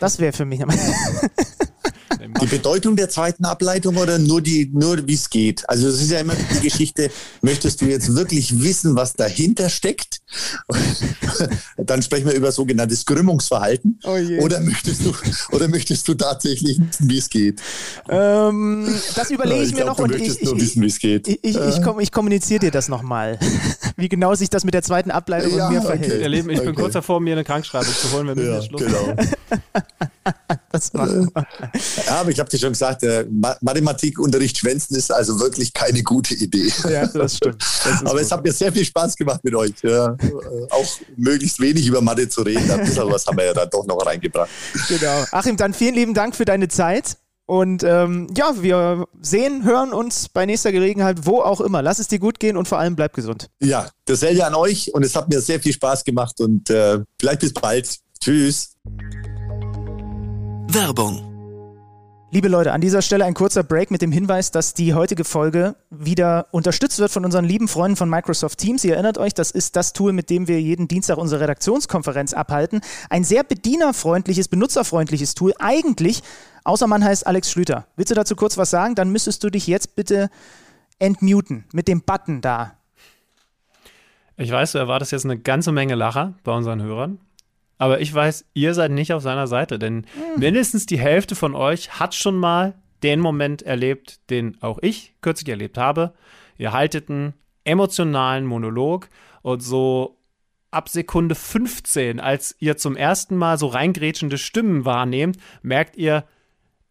Das 0.00 0.18
wäre 0.20 0.32
für 0.32 0.44
mich 0.44 0.60
nochmal. 0.60 0.78
Die 2.40 2.46
Bedeutung 2.46 2.96
der 2.96 3.08
zweiten 3.08 3.44
Ableitung 3.44 3.96
oder 3.96 4.18
nur 4.18 4.40
die, 4.40 4.70
nur 4.72 5.06
wie 5.06 5.14
es 5.14 5.30
geht? 5.30 5.68
Also 5.68 5.88
es 5.88 6.00
ist 6.00 6.10
ja 6.10 6.20
immer 6.20 6.34
die 6.34 6.60
Geschichte, 6.60 7.10
möchtest 7.42 7.80
du 7.80 7.86
jetzt 7.86 8.14
wirklich 8.14 8.62
wissen, 8.62 8.96
was 8.96 9.14
dahinter 9.14 9.68
steckt? 9.68 10.20
Dann 11.76 12.02
sprechen 12.02 12.26
wir 12.26 12.34
über 12.34 12.52
sogenanntes 12.52 13.04
Krümmungsverhalten. 13.06 13.98
Oh 14.04 14.16
oder 14.40 14.60
möchtest 14.60 15.04
du, 15.04 15.12
oder 15.52 15.68
möchtest 15.68 16.06
du 16.08 16.14
tatsächlich 16.14 16.78
wissen, 16.78 17.10
wie 17.10 17.18
es 17.18 17.28
geht? 17.28 17.60
Ähm, 18.08 18.86
das 19.14 19.30
überlege 19.30 19.62
ich, 19.62 19.68
ich, 19.70 19.74
mir 19.74 19.82
glaub, 19.82 19.98
noch 19.98 20.04
und 20.04 20.14
ich, 20.14 20.42
nur 20.42 20.60
wissen, 20.60 20.82
wie 20.82 20.86
es 20.86 20.98
geht. 20.98 21.28
Ich, 21.28 21.38
ich, 21.42 21.56
ich, 21.56 21.80
ich 22.00 22.12
kommuniziere 22.12 22.60
dir 22.60 22.70
das 22.70 22.88
nochmal. 22.88 23.38
wie 23.98 24.08
genau 24.08 24.34
sich 24.34 24.48
das 24.48 24.64
mit 24.64 24.74
der 24.74 24.82
zweiten 24.82 25.10
Ableitung 25.10 25.56
ja, 25.56 25.66
und 25.66 25.74
mir 25.74 25.82
verhält. 25.82 26.12
Okay. 26.12 26.22
Ihr 26.22 26.28
Lieben, 26.28 26.50
ich 26.50 26.58
okay. 26.58 26.66
bin 26.66 26.76
kurz 26.76 26.92
davor, 26.92 27.20
mir 27.20 27.32
eine 27.32 27.44
Krankschreibung 27.44 27.92
zu 27.92 28.12
holen, 28.12 28.28
wenn 28.28 28.38
wir 28.38 28.44
ja, 28.44 28.62
Schluss 28.62 28.82
genau. 28.82 29.16
das 30.70 30.92
machen 30.92 31.30
wir. 31.34 31.46
Ja, 32.06 32.20
aber 32.20 32.30
ich 32.30 32.38
habe 32.38 32.50
dir 32.50 32.58
schon 32.58 32.72
gesagt, 32.72 33.02
äh, 33.02 33.26
Mathematikunterricht 33.60 34.58
schwänzen 34.58 34.96
ist 34.96 35.10
also 35.10 35.40
wirklich 35.40 35.72
keine 35.72 36.02
gute 36.02 36.34
Idee. 36.34 36.72
Ja, 36.88 37.06
das 37.06 37.36
stimmt. 37.36 37.62
Das 37.62 38.00
aber 38.00 38.12
gut. 38.12 38.20
es 38.20 38.32
hat 38.32 38.44
mir 38.44 38.52
sehr 38.52 38.72
viel 38.72 38.84
Spaß 38.84 39.16
gemacht 39.16 39.42
mit 39.42 39.54
euch. 39.54 39.72
Ja. 39.82 40.16
Auch 40.70 40.86
möglichst 41.16 41.60
wenig 41.60 41.86
über 41.86 42.00
Mathe 42.00 42.28
zu 42.28 42.42
reden. 42.42 42.70
Ein 42.70 42.80
bisschen 42.80 43.10
was 43.10 43.26
haben 43.26 43.36
wir 43.36 43.46
ja 43.46 43.54
dann 43.54 43.70
doch 43.70 43.86
noch 43.86 44.04
reingebracht. 44.04 44.50
Genau. 44.88 45.24
Achim, 45.32 45.56
dann 45.56 45.74
vielen 45.74 45.94
lieben 45.94 46.14
Dank 46.14 46.34
für 46.34 46.44
deine 46.44 46.68
Zeit. 46.68 47.16
Und 47.46 47.82
ähm, 47.82 48.28
ja, 48.36 48.52
wir 48.60 49.06
sehen, 49.22 49.64
hören 49.64 49.94
uns 49.94 50.28
bei 50.28 50.44
nächster 50.44 50.70
Gelegenheit, 50.70 51.20
wo 51.22 51.40
auch 51.40 51.62
immer. 51.62 51.80
Lass 51.80 51.98
es 51.98 52.06
dir 52.06 52.18
gut 52.18 52.38
gehen 52.40 52.58
und 52.58 52.68
vor 52.68 52.78
allem 52.78 52.94
bleib 52.94 53.14
gesund. 53.14 53.48
Ja, 53.60 53.88
dasselbe 54.04 54.44
an 54.44 54.54
euch 54.54 54.92
und 54.92 55.02
es 55.02 55.16
hat 55.16 55.30
mir 55.30 55.40
sehr 55.40 55.58
viel 55.58 55.72
Spaß 55.72 56.04
gemacht 56.04 56.40
und 56.40 56.68
äh, 56.68 56.98
vielleicht 57.18 57.40
bis 57.40 57.54
bald. 57.54 58.00
Tschüss. 58.20 58.74
Werbung 60.70 61.24
Liebe 62.30 62.48
Leute, 62.48 62.74
an 62.74 62.82
dieser 62.82 63.00
Stelle 63.00 63.24
ein 63.24 63.32
kurzer 63.32 63.62
Break 63.62 63.90
mit 63.90 64.02
dem 64.02 64.12
Hinweis, 64.12 64.50
dass 64.50 64.74
die 64.74 64.92
heutige 64.92 65.24
Folge 65.24 65.76
wieder 65.88 66.48
unterstützt 66.50 66.98
wird 66.98 67.10
von 67.10 67.24
unseren 67.24 67.46
lieben 67.46 67.68
Freunden 67.68 67.96
von 67.96 68.10
Microsoft 68.10 68.58
Teams. 68.58 68.84
Ihr 68.84 68.92
erinnert 68.92 69.16
euch, 69.16 69.32
das 69.32 69.50
ist 69.50 69.76
das 69.76 69.94
Tool, 69.94 70.12
mit 70.12 70.28
dem 70.28 70.46
wir 70.46 70.60
jeden 70.60 70.86
Dienstag 70.86 71.16
unsere 71.16 71.40
Redaktionskonferenz 71.40 72.34
abhalten. 72.34 72.82
Ein 73.08 73.24
sehr 73.24 73.44
bedienerfreundliches, 73.44 74.48
benutzerfreundliches 74.48 75.34
Tool. 75.34 75.54
Eigentlich, 75.58 76.22
außer 76.64 76.86
man 76.86 77.02
heißt 77.02 77.26
Alex 77.26 77.50
Schlüter. 77.50 77.86
Willst 77.96 78.10
du 78.10 78.14
dazu 78.14 78.36
kurz 78.36 78.58
was 78.58 78.68
sagen? 78.68 78.94
Dann 78.94 79.10
müsstest 79.10 79.42
du 79.42 79.48
dich 79.48 79.66
jetzt 79.68 79.96
bitte 79.96 80.28
entmuten 80.98 81.64
mit 81.72 81.88
dem 81.88 82.02
Button 82.02 82.42
da. 82.42 82.74
Ich 84.36 84.52
weiß, 84.52 84.72
du 84.72 84.78
erwartest 84.78 85.12
jetzt 85.12 85.24
eine 85.24 85.38
ganze 85.38 85.72
Menge 85.72 85.94
Lacher 85.94 86.34
bei 86.44 86.52
unseren 86.52 86.82
Hörern. 86.82 87.20
Aber 87.78 88.00
ich 88.00 88.12
weiß, 88.12 88.44
ihr 88.54 88.74
seid 88.74 88.90
nicht 88.90 89.12
auf 89.12 89.22
seiner 89.22 89.46
Seite, 89.46 89.78
denn 89.78 89.98
mhm. 89.98 90.40
mindestens 90.40 90.86
die 90.86 90.98
Hälfte 90.98 91.34
von 91.34 91.54
euch 91.54 91.98
hat 91.98 92.14
schon 92.14 92.36
mal 92.36 92.74
den 93.02 93.20
Moment 93.20 93.62
erlebt, 93.62 94.20
den 94.30 94.60
auch 94.60 94.78
ich 94.82 95.14
kürzlich 95.20 95.48
erlebt 95.48 95.78
habe. 95.78 96.12
Ihr 96.56 96.72
haltet 96.72 97.08
einen 97.08 97.34
emotionalen 97.64 98.44
Monolog 98.44 99.08
und 99.42 99.60
so 99.62 100.18
ab 100.70 100.88
Sekunde 100.88 101.34
15, 101.34 102.20
als 102.20 102.56
ihr 102.58 102.76
zum 102.76 102.96
ersten 102.96 103.36
Mal 103.36 103.58
so 103.58 103.68
reingrätschende 103.68 104.38
Stimmen 104.38 104.84
wahrnehmt, 104.84 105.38
merkt 105.62 105.96
ihr, 105.96 106.24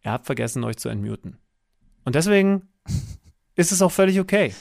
ihr 0.04 0.12
habt 0.12 0.26
vergessen, 0.26 0.64
euch 0.64 0.78
zu 0.78 0.90
entmuten. 0.90 1.38
Und 2.06 2.16
deswegen 2.16 2.70
ist 3.56 3.72
es 3.72 3.82
auch 3.82 3.92
völlig 3.92 4.20
okay. 4.20 4.54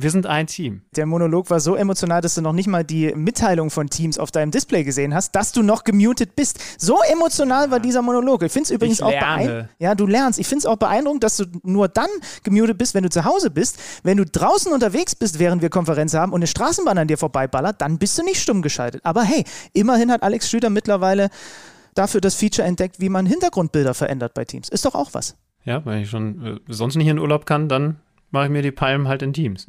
Wir 0.00 0.12
sind 0.12 0.26
ein 0.26 0.46
Team. 0.46 0.82
Der 0.94 1.06
Monolog 1.06 1.50
war 1.50 1.58
so 1.58 1.74
emotional, 1.74 2.20
dass 2.20 2.36
du 2.36 2.40
noch 2.40 2.52
nicht 2.52 2.68
mal 2.68 2.84
die 2.84 3.12
Mitteilung 3.16 3.68
von 3.68 3.90
Teams 3.90 4.16
auf 4.16 4.30
deinem 4.30 4.52
Display 4.52 4.84
gesehen 4.84 5.12
hast, 5.12 5.32
dass 5.32 5.50
du 5.50 5.60
noch 5.60 5.82
gemutet 5.82 6.36
bist. 6.36 6.60
So 6.78 6.98
emotional 7.12 7.72
war 7.72 7.80
dieser 7.80 8.00
Monolog. 8.00 8.44
Ich 8.44 8.52
finde 8.52 8.66
es 8.66 8.70
übrigens 8.70 9.00
ich 9.00 9.04
auch 9.04 9.10
beeindruckend. 9.10 9.70
Ja, 9.80 9.96
du 9.96 10.06
lernst. 10.06 10.38
Ich 10.38 10.46
finde 10.46 10.60
es 10.60 10.66
auch 10.66 10.76
beeindruckend, 10.76 11.24
dass 11.24 11.38
du 11.38 11.46
nur 11.64 11.88
dann 11.88 12.06
gemutet 12.44 12.78
bist, 12.78 12.94
wenn 12.94 13.02
du 13.02 13.10
zu 13.10 13.24
Hause 13.24 13.50
bist. 13.50 13.80
Wenn 14.04 14.18
du 14.18 14.24
draußen 14.24 14.72
unterwegs 14.72 15.16
bist, 15.16 15.40
während 15.40 15.62
wir 15.62 15.68
Konferenz 15.68 16.14
haben 16.14 16.32
und 16.32 16.38
eine 16.38 16.46
Straßenbahn 16.46 16.96
an 16.96 17.08
dir 17.08 17.18
vorbeiballert, 17.18 17.80
dann 17.80 17.98
bist 17.98 18.16
du 18.18 18.22
nicht 18.22 18.40
stumm 18.40 18.62
geschaltet. 18.62 19.00
Aber 19.02 19.24
hey, 19.24 19.42
immerhin 19.72 20.12
hat 20.12 20.22
Alex 20.22 20.48
Schlüter 20.48 20.70
mittlerweile 20.70 21.28
dafür 21.96 22.20
das 22.20 22.36
Feature 22.36 22.68
entdeckt, 22.68 23.00
wie 23.00 23.08
man 23.08 23.26
Hintergrundbilder 23.26 23.94
verändert 23.94 24.32
bei 24.32 24.44
Teams. 24.44 24.68
Ist 24.68 24.84
doch 24.84 24.94
auch 24.94 25.12
was. 25.12 25.34
Ja, 25.64 25.84
wenn 25.84 26.02
ich 26.02 26.08
schon 26.08 26.46
äh, 26.46 26.72
sonst 26.72 26.94
nicht 26.94 27.08
in 27.08 27.18
Urlaub 27.18 27.46
kann, 27.46 27.68
dann 27.68 27.96
mache 28.30 28.46
ich 28.46 28.50
mir 28.50 28.62
die 28.62 28.72
Palmen 28.72 29.08
halt 29.08 29.22
in 29.22 29.32
Teams. 29.32 29.66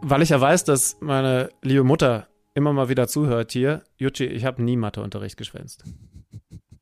Weil 0.00 0.22
ich 0.22 0.30
ja 0.30 0.40
weiß, 0.40 0.64
dass 0.64 0.96
meine 1.00 1.50
liebe 1.62 1.84
Mutter 1.84 2.28
immer 2.54 2.72
mal 2.72 2.88
wieder 2.88 3.08
zuhört 3.08 3.52
hier, 3.52 3.82
Jutschi, 3.96 4.24
ich 4.24 4.44
habe 4.44 4.62
nie 4.62 4.76
Matheunterricht 4.76 5.36
geschwänzt. 5.36 5.84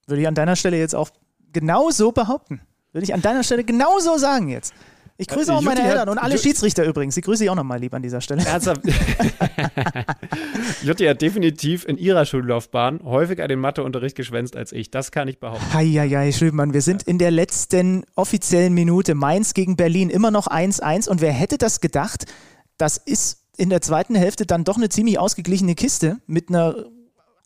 Würde 0.07 0.23
ich 0.23 0.29
an 0.29 0.35
deiner 0.35 0.57
Stelle 0.57 0.79
jetzt 0.79 0.95
auch 0.95 1.11
genau 1.53 1.91
so 1.91 2.13
behaupten. 2.13 2.61
Würde 2.93 3.05
ich 3.05 3.15
an 3.15 3.23
deiner 3.23 3.43
Stelle 3.43 3.65
genau 3.65 3.99
so 3.99 4.17
sagen 4.17 4.49
jetzt. 4.49 4.73
Ich 5.19 5.29
grüße 5.29 5.55
auch 5.55 5.63
meine 5.63 5.83
Eltern 5.83 6.11
und 6.11 6.19
alle 6.19 6.37
Schiedsrichter 6.37 6.85
übrigens. 6.85 7.15
Die 7.15 7.23
grüße 7.23 7.45
ich 7.45 7.51
auch 7.51 7.55
nochmal 7.55 7.79
lieb 7.79 7.95
an 7.95 8.03
dieser 8.03 8.21
Stelle. 8.21 8.45
Ernsthaft? 8.45 8.83
Jutti 10.83 11.07
hat 11.07 11.23
definitiv 11.23 11.87
in 11.87 11.97
ihrer 11.97 12.27
Schullaufbahn 12.27 13.01
häufiger 13.03 13.49
den 13.49 13.59
Matheunterricht 13.59 14.15
geschwänzt 14.15 14.57
als 14.57 14.73
ich. 14.73 14.91
Das 14.91 15.13
kann 15.13 15.27
ich 15.29 15.41
behaupten. 15.41 15.73
Heieiei, 15.73 16.33
Schöbmann, 16.33 16.75
wir 16.75 16.83
sind 16.83 17.03
in 17.03 17.19
der 17.19 17.31
letzten 17.31 18.05
offiziellen 18.15 18.75
Minute. 18.75 19.15
Mainz 19.15 19.55
gegen 19.55 19.77
Berlin, 19.77 20.11
immer 20.11 20.31
noch 20.31 20.49
1-1. 20.49 21.09
Und 21.09 21.23
wer 21.23 21.33
hätte 21.33 21.57
das 21.57 21.81
gedacht? 21.81 22.27
Das 22.77 22.99
ist 22.99 23.43
in 23.57 23.71
der 23.71 23.81
zweiten 23.81 24.15
Hälfte 24.15 24.45
dann 24.45 24.65
doch 24.65 24.77
eine 24.77 24.91
ziemlich 24.91 25.19
ausgeglichene 25.19 25.75
Kiste 25.75 26.19
mit 26.27 26.51
einer 26.51 26.75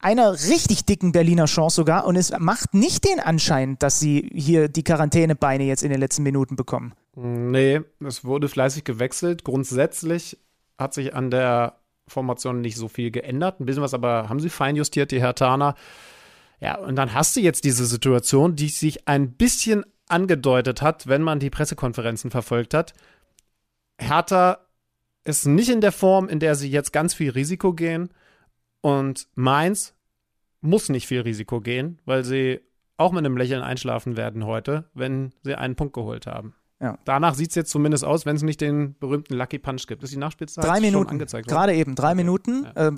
einer 0.03 0.33
richtig 0.33 0.87
dicken 0.87 1.13
Berliner 1.13 1.45
Chance 1.45 1.77
sogar 1.77 2.07
und 2.07 2.17
es 2.17 2.33
macht 2.39 2.73
nicht 2.73 3.05
den 3.05 3.21
Anschein, 3.21 3.77
dass 3.79 4.01
sie 4.01 4.31
hier 4.35 4.69
die 4.69 4.83
Quarantänebeine 4.83 5.65
jetzt 5.65 5.83
in 5.83 5.91
den 5.91 6.01
letzten 6.01 6.23
Minuten 6.23 6.57
bekommen. 6.57 6.95
Nee, 7.17 7.81
es 8.01 8.25
wurde 8.25 8.49
fleißig 8.49 8.85
gewechselt. 8.85 9.45
Grundsätzlich 9.45 10.39
hat 10.79 10.95
sich 10.95 11.15
an 11.15 11.31
der 11.31 11.81
Formation 12.07 12.61
nicht 12.61 12.77
so 12.77 12.89
viel 12.89 13.11
geändert. 13.11 13.61
Ein 13.61 13.67
bisschen 13.67 13.83
was 13.83 13.95
aber 13.95 14.29
haben 14.29 14.41
sie 14.41 14.51
fein 14.51 14.77
justiert, 14.77 15.11
die 15.11 15.21
Hertaner. 15.21 15.75
Ja, 16.61 16.79
und 16.79 16.97
dann 16.97 17.15
hast 17.15 17.37
du 17.37 17.41
jetzt 17.41 17.65
diese 17.65 17.87
Situation, 17.87 18.55
die 18.57 18.69
sich 18.69 19.09
ein 19.09 19.33
bisschen 19.33 19.85
angedeutet 20.09 20.83
hat, 20.83 21.07
wenn 21.07 21.23
man 21.23 21.39
die 21.39 21.51
Pressekonferenzen 21.51 22.31
verfolgt 22.31 22.75
hat. 22.75 22.93
Hertha 23.99 24.59
ist 25.25 25.47
nicht 25.47 25.71
in 25.71 25.81
der 25.81 25.93
Form, 25.93 26.29
in 26.29 26.41
der 26.41 26.55
sie 26.55 26.71
jetzt 26.71 26.93
ganz 26.93 27.15
viel 27.15 27.31
Risiko 27.31 27.73
gehen. 27.73 28.11
Und 28.81 29.29
Mainz 29.35 29.95
muss 30.61 30.89
nicht 30.89 31.07
viel 31.07 31.21
Risiko 31.21 31.61
gehen, 31.61 32.01
weil 32.05 32.25
sie 32.25 32.61
auch 32.97 33.13
mit 33.13 33.21
einem 33.21 33.37
Lächeln 33.37 33.63
einschlafen 33.63 34.17
werden 34.17 34.45
heute, 34.45 34.91
wenn 34.95 35.33
sie 35.43 35.55
einen 35.55 35.77
Punkt 35.77 35.95
geholt 35.95 36.27
haben. 36.27 36.55
Ja. 36.81 36.99
Danach 37.05 37.35
sieht 37.35 37.51
es 37.51 37.55
jetzt 37.57 37.71
zumindest 37.71 38.05
aus, 38.05 38.25
wenn 38.25 38.37
es 38.37 38.43
nicht 38.43 38.61
den 38.61 38.97
berühmten 38.99 39.35
Lucky 39.35 39.59
Punch 39.59 39.87
gibt. 39.87 40.03
Ist 40.03 40.15
die 40.15 40.19
Nachspielzeit 40.19 40.65
drei 40.65 40.81
Minuten. 40.81 41.11
angezeigt 41.11 41.47
worden? 41.47 41.55
Gerade 41.55 41.75
eben, 41.75 41.95
drei 41.95 42.09
okay. 42.09 42.17
Minuten. 42.17 42.67
Ja. 42.75 42.89
Äh, 42.89 42.93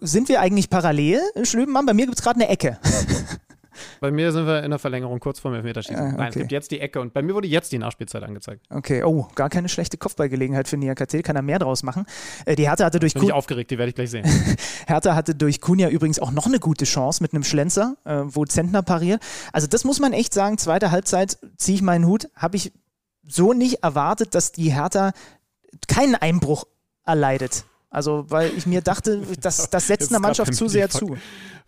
sind 0.00 0.28
wir 0.28 0.40
eigentlich 0.40 0.70
parallel, 0.70 1.20
Schlübenmann? 1.44 1.86
Bei 1.86 1.94
mir 1.94 2.06
gibt 2.06 2.18
es 2.18 2.24
gerade 2.24 2.40
eine 2.40 2.48
Ecke. 2.48 2.78
Bei 4.00 4.10
mir 4.10 4.32
sind 4.32 4.46
wir 4.46 4.62
in 4.62 4.70
der 4.70 4.78
Verlängerung 4.78 5.20
kurz 5.20 5.40
vor 5.40 5.50
dem 5.50 5.56
Elfmeterschießen. 5.56 5.98
Ah, 5.98 6.08
okay. 6.08 6.16
Nein, 6.18 6.28
es 6.28 6.34
gibt 6.34 6.52
jetzt 6.52 6.70
die 6.70 6.80
Ecke 6.80 7.00
und 7.00 7.14
bei 7.14 7.22
mir 7.22 7.34
wurde 7.34 7.48
jetzt 7.48 7.72
die 7.72 7.78
Nachspielzeit 7.78 8.22
angezeigt. 8.22 8.66
Okay, 8.70 9.02
oh, 9.02 9.28
gar 9.34 9.48
keine 9.48 9.68
schlechte 9.68 9.96
Kopfballgelegenheit 9.96 10.68
für 10.68 10.76
Niakatel, 10.76 11.22
kann 11.22 11.36
er 11.36 11.42
mehr 11.42 11.58
draus 11.58 11.82
machen. 11.82 12.04
Äh, 12.44 12.56
die 12.56 12.68
Hertha 12.68 12.84
hatte 12.84 13.00
durch 13.00 13.14
Bin 13.14 13.24
ich 13.24 13.32
aufgeregt, 13.32 13.70
die 13.70 13.78
werde 13.78 13.90
ich 13.90 13.94
gleich 13.94 14.10
sehen. 14.10 14.26
Hertha 14.86 15.14
hatte 15.14 15.34
durch 15.34 15.60
Kunja 15.60 15.88
übrigens 15.88 16.18
auch 16.18 16.32
noch 16.32 16.46
eine 16.46 16.58
gute 16.58 16.84
Chance 16.84 17.22
mit 17.22 17.32
einem 17.32 17.44
Schlenzer, 17.44 17.96
äh, 18.04 18.22
wo 18.24 18.44
Zentner 18.44 18.82
pariert. 18.82 19.22
Also 19.52 19.66
das 19.66 19.84
muss 19.84 20.00
man 20.00 20.12
echt 20.12 20.34
sagen, 20.34 20.58
zweite 20.58 20.90
Halbzeit 20.90 21.38
ziehe 21.56 21.76
ich 21.76 21.82
meinen 21.82 22.06
Hut, 22.06 22.28
habe 22.36 22.56
ich 22.56 22.72
so 23.32 23.52
nicht 23.52 23.82
erwartet, 23.82 24.34
dass 24.34 24.52
die 24.52 24.72
Hertha 24.72 25.12
keinen 25.88 26.14
Einbruch 26.14 26.64
erleidet. 27.04 27.64
Also, 27.90 28.24
weil 28.28 28.50
ich 28.56 28.66
mir 28.66 28.80
dachte, 28.80 29.22
das, 29.40 29.68
das 29.70 29.86
setzt 29.86 30.10
einer 30.10 30.20
Mannschaft 30.20 30.54
zu 30.54 30.68
sehr 30.68 30.88
zu. 30.88 31.16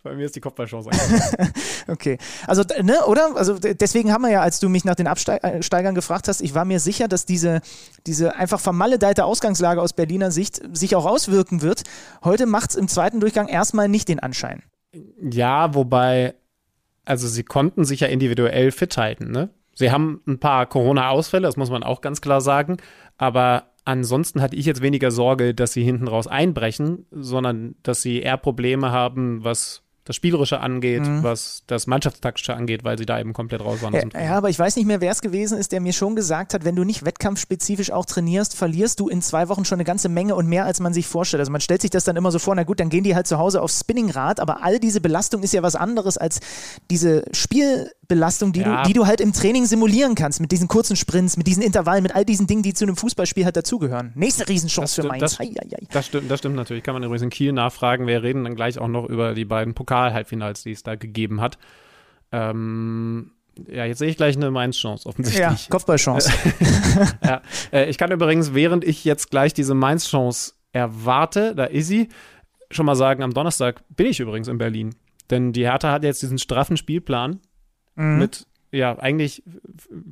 Bei 0.01 0.13
mir 0.15 0.25
ist 0.25 0.35
die 0.35 0.39
Kopfballchance 0.39 0.89
Okay. 1.87 2.19
Also, 2.45 2.63
ne, 2.83 3.05
oder? 3.05 3.35
Also, 3.35 3.57
deswegen 3.57 4.11
haben 4.11 4.21
wir 4.21 4.29
ja, 4.29 4.41
als 4.41 4.59
du 4.59 4.69
mich 4.69 4.85
nach 4.85 4.95
den 4.95 5.07
Absteigern 5.07 5.95
gefragt 5.95 6.27
hast, 6.27 6.41
ich 6.41 6.53
war 6.53 6.63
mir 6.63 6.79
sicher, 6.79 7.07
dass 7.07 7.25
diese, 7.25 7.61
diese 8.05 8.35
einfach 8.35 8.59
vermaledeite 8.59 9.25
Ausgangslage 9.25 9.81
aus 9.81 9.93
Berliner 9.93 10.29
Sicht 10.29 10.61
sich 10.73 10.95
auch 10.95 11.05
auswirken 11.05 11.61
wird. 11.61 11.83
Heute 12.23 12.45
macht 12.45 12.71
es 12.71 12.75
im 12.75 12.87
zweiten 12.87 13.19
Durchgang 13.19 13.47
erstmal 13.47 13.89
nicht 13.89 14.07
den 14.07 14.19
Anschein. 14.19 14.61
Ja, 15.19 15.73
wobei, 15.73 16.35
also 17.03 17.27
sie 17.27 17.43
konnten 17.43 17.83
sich 17.83 18.01
ja 18.01 18.07
individuell 18.07 18.71
fit 18.71 18.97
halten, 18.97 19.31
ne? 19.31 19.49
Sie 19.75 19.91
haben 19.91 20.21
ein 20.25 20.39
paar 20.39 20.65
Corona-Ausfälle, 20.65 21.43
das 21.43 21.57
muss 21.57 21.69
man 21.69 21.83
auch 21.83 22.01
ganz 22.01 22.21
klar 22.21 22.41
sagen, 22.41 22.77
aber 23.17 23.71
Ansonsten 23.87 24.41
hatte 24.41 24.55
ich 24.55 24.65
jetzt 24.65 24.81
weniger 24.81 25.11
Sorge, 25.11 25.53
dass 25.53 25.73
sie 25.73 25.83
hinten 25.83 26.07
raus 26.07 26.25
einbrechen, 26.25 27.05
sondern 27.11 27.75
dass 27.83 28.01
sie 28.01 28.19
eher 28.19 28.37
Probleme 28.37 28.91
haben, 28.91 29.43
was 29.43 29.83
das 30.05 30.15
Spielerische 30.15 30.59
angeht, 30.59 31.01
mhm. 31.01 31.23
was 31.23 31.63
das 31.65 31.87
Mannschaftstaktische 31.87 32.53
angeht, 32.53 32.83
weil 32.83 32.95
sie 32.95 33.07
da 33.07 33.19
eben 33.19 33.33
komplett 33.33 33.61
raus 33.61 33.81
waren. 33.81 33.93
Ja, 33.93 34.21
ja, 34.21 34.37
aber 34.37 34.51
ich 34.51 34.59
weiß 34.59 34.75
nicht 34.75 34.85
mehr, 34.85 35.01
wer 35.01 35.11
es 35.11 35.21
gewesen 35.21 35.57
ist, 35.57 35.71
der 35.71 35.81
mir 35.81 35.93
schon 35.93 36.15
gesagt 36.15 36.53
hat, 36.53 36.63
wenn 36.63 36.75
du 36.75 36.83
nicht 36.83 37.03
wettkampfspezifisch 37.03 37.91
auch 37.91 38.05
trainierst, 38.05 38.55
verlierst 38.55 38.99
du 38.99 39.09
in 39.09 39.23
zwei 39.23 39.49
Wochen 39.49 39.65
schon 39.65 39.77
eine 39.77 39.83
ganze 39.83 40.07
Menge 40.07 40.35
und 40.35 40.47
mehr, 40.47 40.65
als 40.65 40.79
man 40.79 40.93
sich 40.93 41.07
vorstellt. 41.07 41.39
Also 41.39 41.51
man 41.51 41.59
stellt 41.59 41.81
sich 41.81 41.89
das 41.89 42.03
dann 42.03 42.15
immer 42.17 42.31
so 42.31 42.37
vor, 42.37 42.53
na 42.53 42.61
gut, 42.61 42.79
dann 42.79 42.89
gehen 42.89 43.03
die 43.03 43.15
halt 43.15 43.25
zu 43.25 43.39
Hause 43.39 43.63
aufs 43.63 43.79
Spinningrad, 43.79 44.39
aber 44.39 44.63
all 44.63 44.79
diese 44.79 45.01
Belastung 45.01 45.41
ist 45.41 45.55
ja 45.55 45.63
was 45.63 45.75
anderes 45.75 46.19
als 46.19 46.39
diese 46.91 47.25
Spielbelastung, 47.31 48.53
die, 48.53 48.59
ja. 48.59 48.83
du, 48.83 48.87
die 48.89 48.93
du 48.93 49.07
halt 49.07 49.21
im 49.21 49.33
Training 49.33 49.65
simulieren 49.65 50.13
kannst, 50.13 50.39
mit 50.39 50.51
diesen 50.51 50.67
kurzen 50.67 50.95
Sprints, 50.95 51.35
mit 51.35 51.47
diesen 51.47 51.63
Intervallen, 51.63 52.03
mit 52.03 52.13
all 52.13 52.25
diesen 52.25 52.45
Dingen, 52.45 52.61
die 52.61 52.75
zu 52.75 52.85
einem 52.85 52.95
Fußballspiel 52.95 53.43
halt 53.43 53.57
dazugehören. 53.57 54.11
Nächste 54.13 54.47
Riesenchance 54.47 55.01
für 55.01 55.07
Mainz. 55.07 55.21
Das, 55.21 55.39
das, 55.89 56.05
stimmt, 56.05 56.29
das 56.29 56.39
stimmt 56.39 56.55
natürlich. 56.55 56.83
Kann 56.83 56.93
man 56.93 57.01
übrigens 57.01 57.23
in 57.23 57.31
Kiel 57.31 57.53
nachfragen. 57.53 58.05
Wir 58.05 58.21
reden 58.21 58.43
dann 58.43 58.55
gleich 58.55 58.77
auch 58.77 58.87
noch 58.87 59.05
über 59.09 59.33
die 59.33 59.45
beiden 59.45 59.73
Pokal 59.73 59.94
Pokal-Halbfinals, 59.95 60.63
die 60.63 60.71
es 60.71 60.83
da 60.83 60.95
gegeben 60.95 61.41
hat. 61.41 61.57
Ähm, 62.31 63.31
ja, 63.69 63.85
jetzt 63.85 63.99
sehe 63.99 64.09
ich 64.09 64.17
gleich 64.17 64.35
eine 64.35 64.51
Mainz-Chance, 64.51 65.07
offensichtlich. 65.07 65.41
Ja, 65.41 65.57
Kopfball-Chance. 65.69 66.31
ja, 67.23 67.41
äh, 67.71 67.89
ich 67.89 67.97
kann 67.97 68.11
übrigens, 68.11 68.53
während 68.53 68.83
ich 68.83 69.05
jetzt 69.05 69.31
gleich 69.31 69.53
diese 69.53 69.73
Mainz-Chance 69.73 70.53
erwarte, 70.73 71.55
da 71.55 71.65
ist 71.65 71.87
sie, 71.87 72.09
schon 72.69 72.85
mal 72.85 72.95
sagen, 72.95 73.23
am 73.23 73.33
Donnerstag 73.33 73.83
bin 73.95 74.07
ich 74.07 74.19
übrigens 74.19 74.47
in 74.47 74.57
Berlin. 74.57 74.95
Denn 75.29 75.53
die 75.53 75.65
Hertha 75.65 75.91
hat 75.91 76.03
jetzt 76.03 76.21
diesen 76.21 76.37
straffen 76.37 76.77
Spielplan 76.77 77.39
mhm. 77.95 78.19
mit 78.19 78.45
ja, 78.75 78.97
eigentlich 78.99 79.43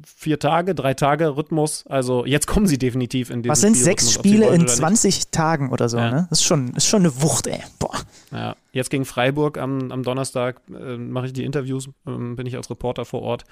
vier 0.05 0.39
Tage, 0.39 0.74
drei 0.76 0.93
Tage 0.93 1.36
Rhythmus. 1.36 1.86
Also 1.88 2.26
jetzt 2.26 2.47
kommen 2.47 2.68
sie 2.68 2.78
definitiv 2.78 3.30
in 3.30 3.41
diesen 3.41 3.51
Was 3.51 3.61
sind 3.61 3.76
sechs 3.76 4.11
Spiele 4.11 4.47
in 4.53 4.68
20 4.68 5.30
Tagen 5.30 5.72
oder 5.72 5.89
so, 5.89 5.97
ja. 5.97 6.11
ne? 6.11 6.28
Das 6.30 6.39
ist 6.39 6.45
schon, 6.45 6.74
ist 6.76 6.88
schon 6.88 7.01
eine 7.01 7.22
Wucht, 7.22 7.47
ey. 7.47 7.59
Boah. 7.80 7.99
Ja, 8.32 8.55
jetzt 8.72 8.89
gegen 8.89 9.05
Freiburg 9.05 9.57
am, 9.57 9.91
am 9.91 10.03
Donnerstag 10.03 10.61
äh, 10.70 10.97
mache 10.97 11.28
ich 11.28 11.34
die 11.34 11.43
Interviews, 11.43 11.88
äh, 12.07 12.11
bin 12.11 12.45
ich 12.45 12.55
als 12.55 12.70
Reporter 12.70 13.05
vor 13.05 13.22
Ort. 13.22 13.43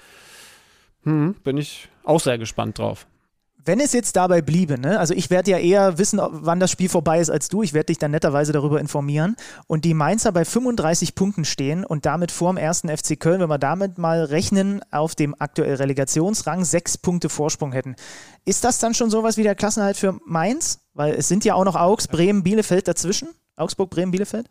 Hm, 1.04 1.34
bin 1.44 1.56
ich 1.56 1.88
auch 2.04 2.20
sehr 2.20 2.38
gespannt 2.38 2.78
drauf. 2.78 3.06
Wenn 3.64 3.78
es 3.78 3.92
jetzt 3.92 4.16
dabei 4.16 4.42
bliebe, 4.42 4.78
ne? 4.78 4.98
also 4.98 5.14
ich 5.14 5.30
werde 5.30 5.52
ja 5.52 5.58
eher 5.58 5.98
wissen, 5.98 6.20
wann 6.20 6.58
das 6.58 6.70
Spiel 6.70 6.88
vorbei 6.88 7.20
ist 7.20 7.30
als 7.30 7.48
du, 7.48 7.62
ich 7.62 7.72
werde 7.72 7.86
dich 7.86 7.98
dann 7.98 8.10
netterweise 8.10 8.52
darüber 8.52 8.80
informieren 8.80 9.36
und 9.68 9.84
die 9.84 9.94
Mainzer 9.94 10.32
bei 10.32 10.44
35 10.44 11.14
Punkten 11.14 11.44
stehen 11.44 11.84
und 11.84 12.04
damit 12.04 12.32
vor 12.32 12.52
dem 12.52 12.56
ersten 12.56 12.88
FC 12.88 13.20
Köln, 13.20 13.40
wenn 13.40 13.50
wir 13.50 13.58
damit 13.58 13.98
mal 13.98 14.24
rechnen, 14.24 14.80
auf 14.90 15.14
dem 15.14 15.36
aktuellen 15.38 15.76
Relegationsrang 15.76 16.64
sechs 16.64 16.98
Punkte 16.98 17.28
Vorsprung 17.28 17.72
hätten. 17.72 17.94
Ist 18.44 18.64
das 18.64 18.78
dann 18.78 18.94
schon 18.94 19.10
sowas 19.10 19.36
wie 19.36 19.44
der 19.44 19.54
Klassenhalt 19.54 19.96
für 19.96 20.18
Mainz? 20.26 20.80
Weil 20.94 21.14
es 21.14 21.28
sind 21.28 21.44
ja 21.44 21.54
auch 21.54 21.64
noch 21.64 21.76
Augs, 21.76 22.08
Bremen, 22.08 22.42
Bielefeld 22.42 22.88
dazwischen. 22.88 23.28
Augsburg, 23.56 23.90
Bremen, 23.90 24.10
Bielefeld? 24.10 24.48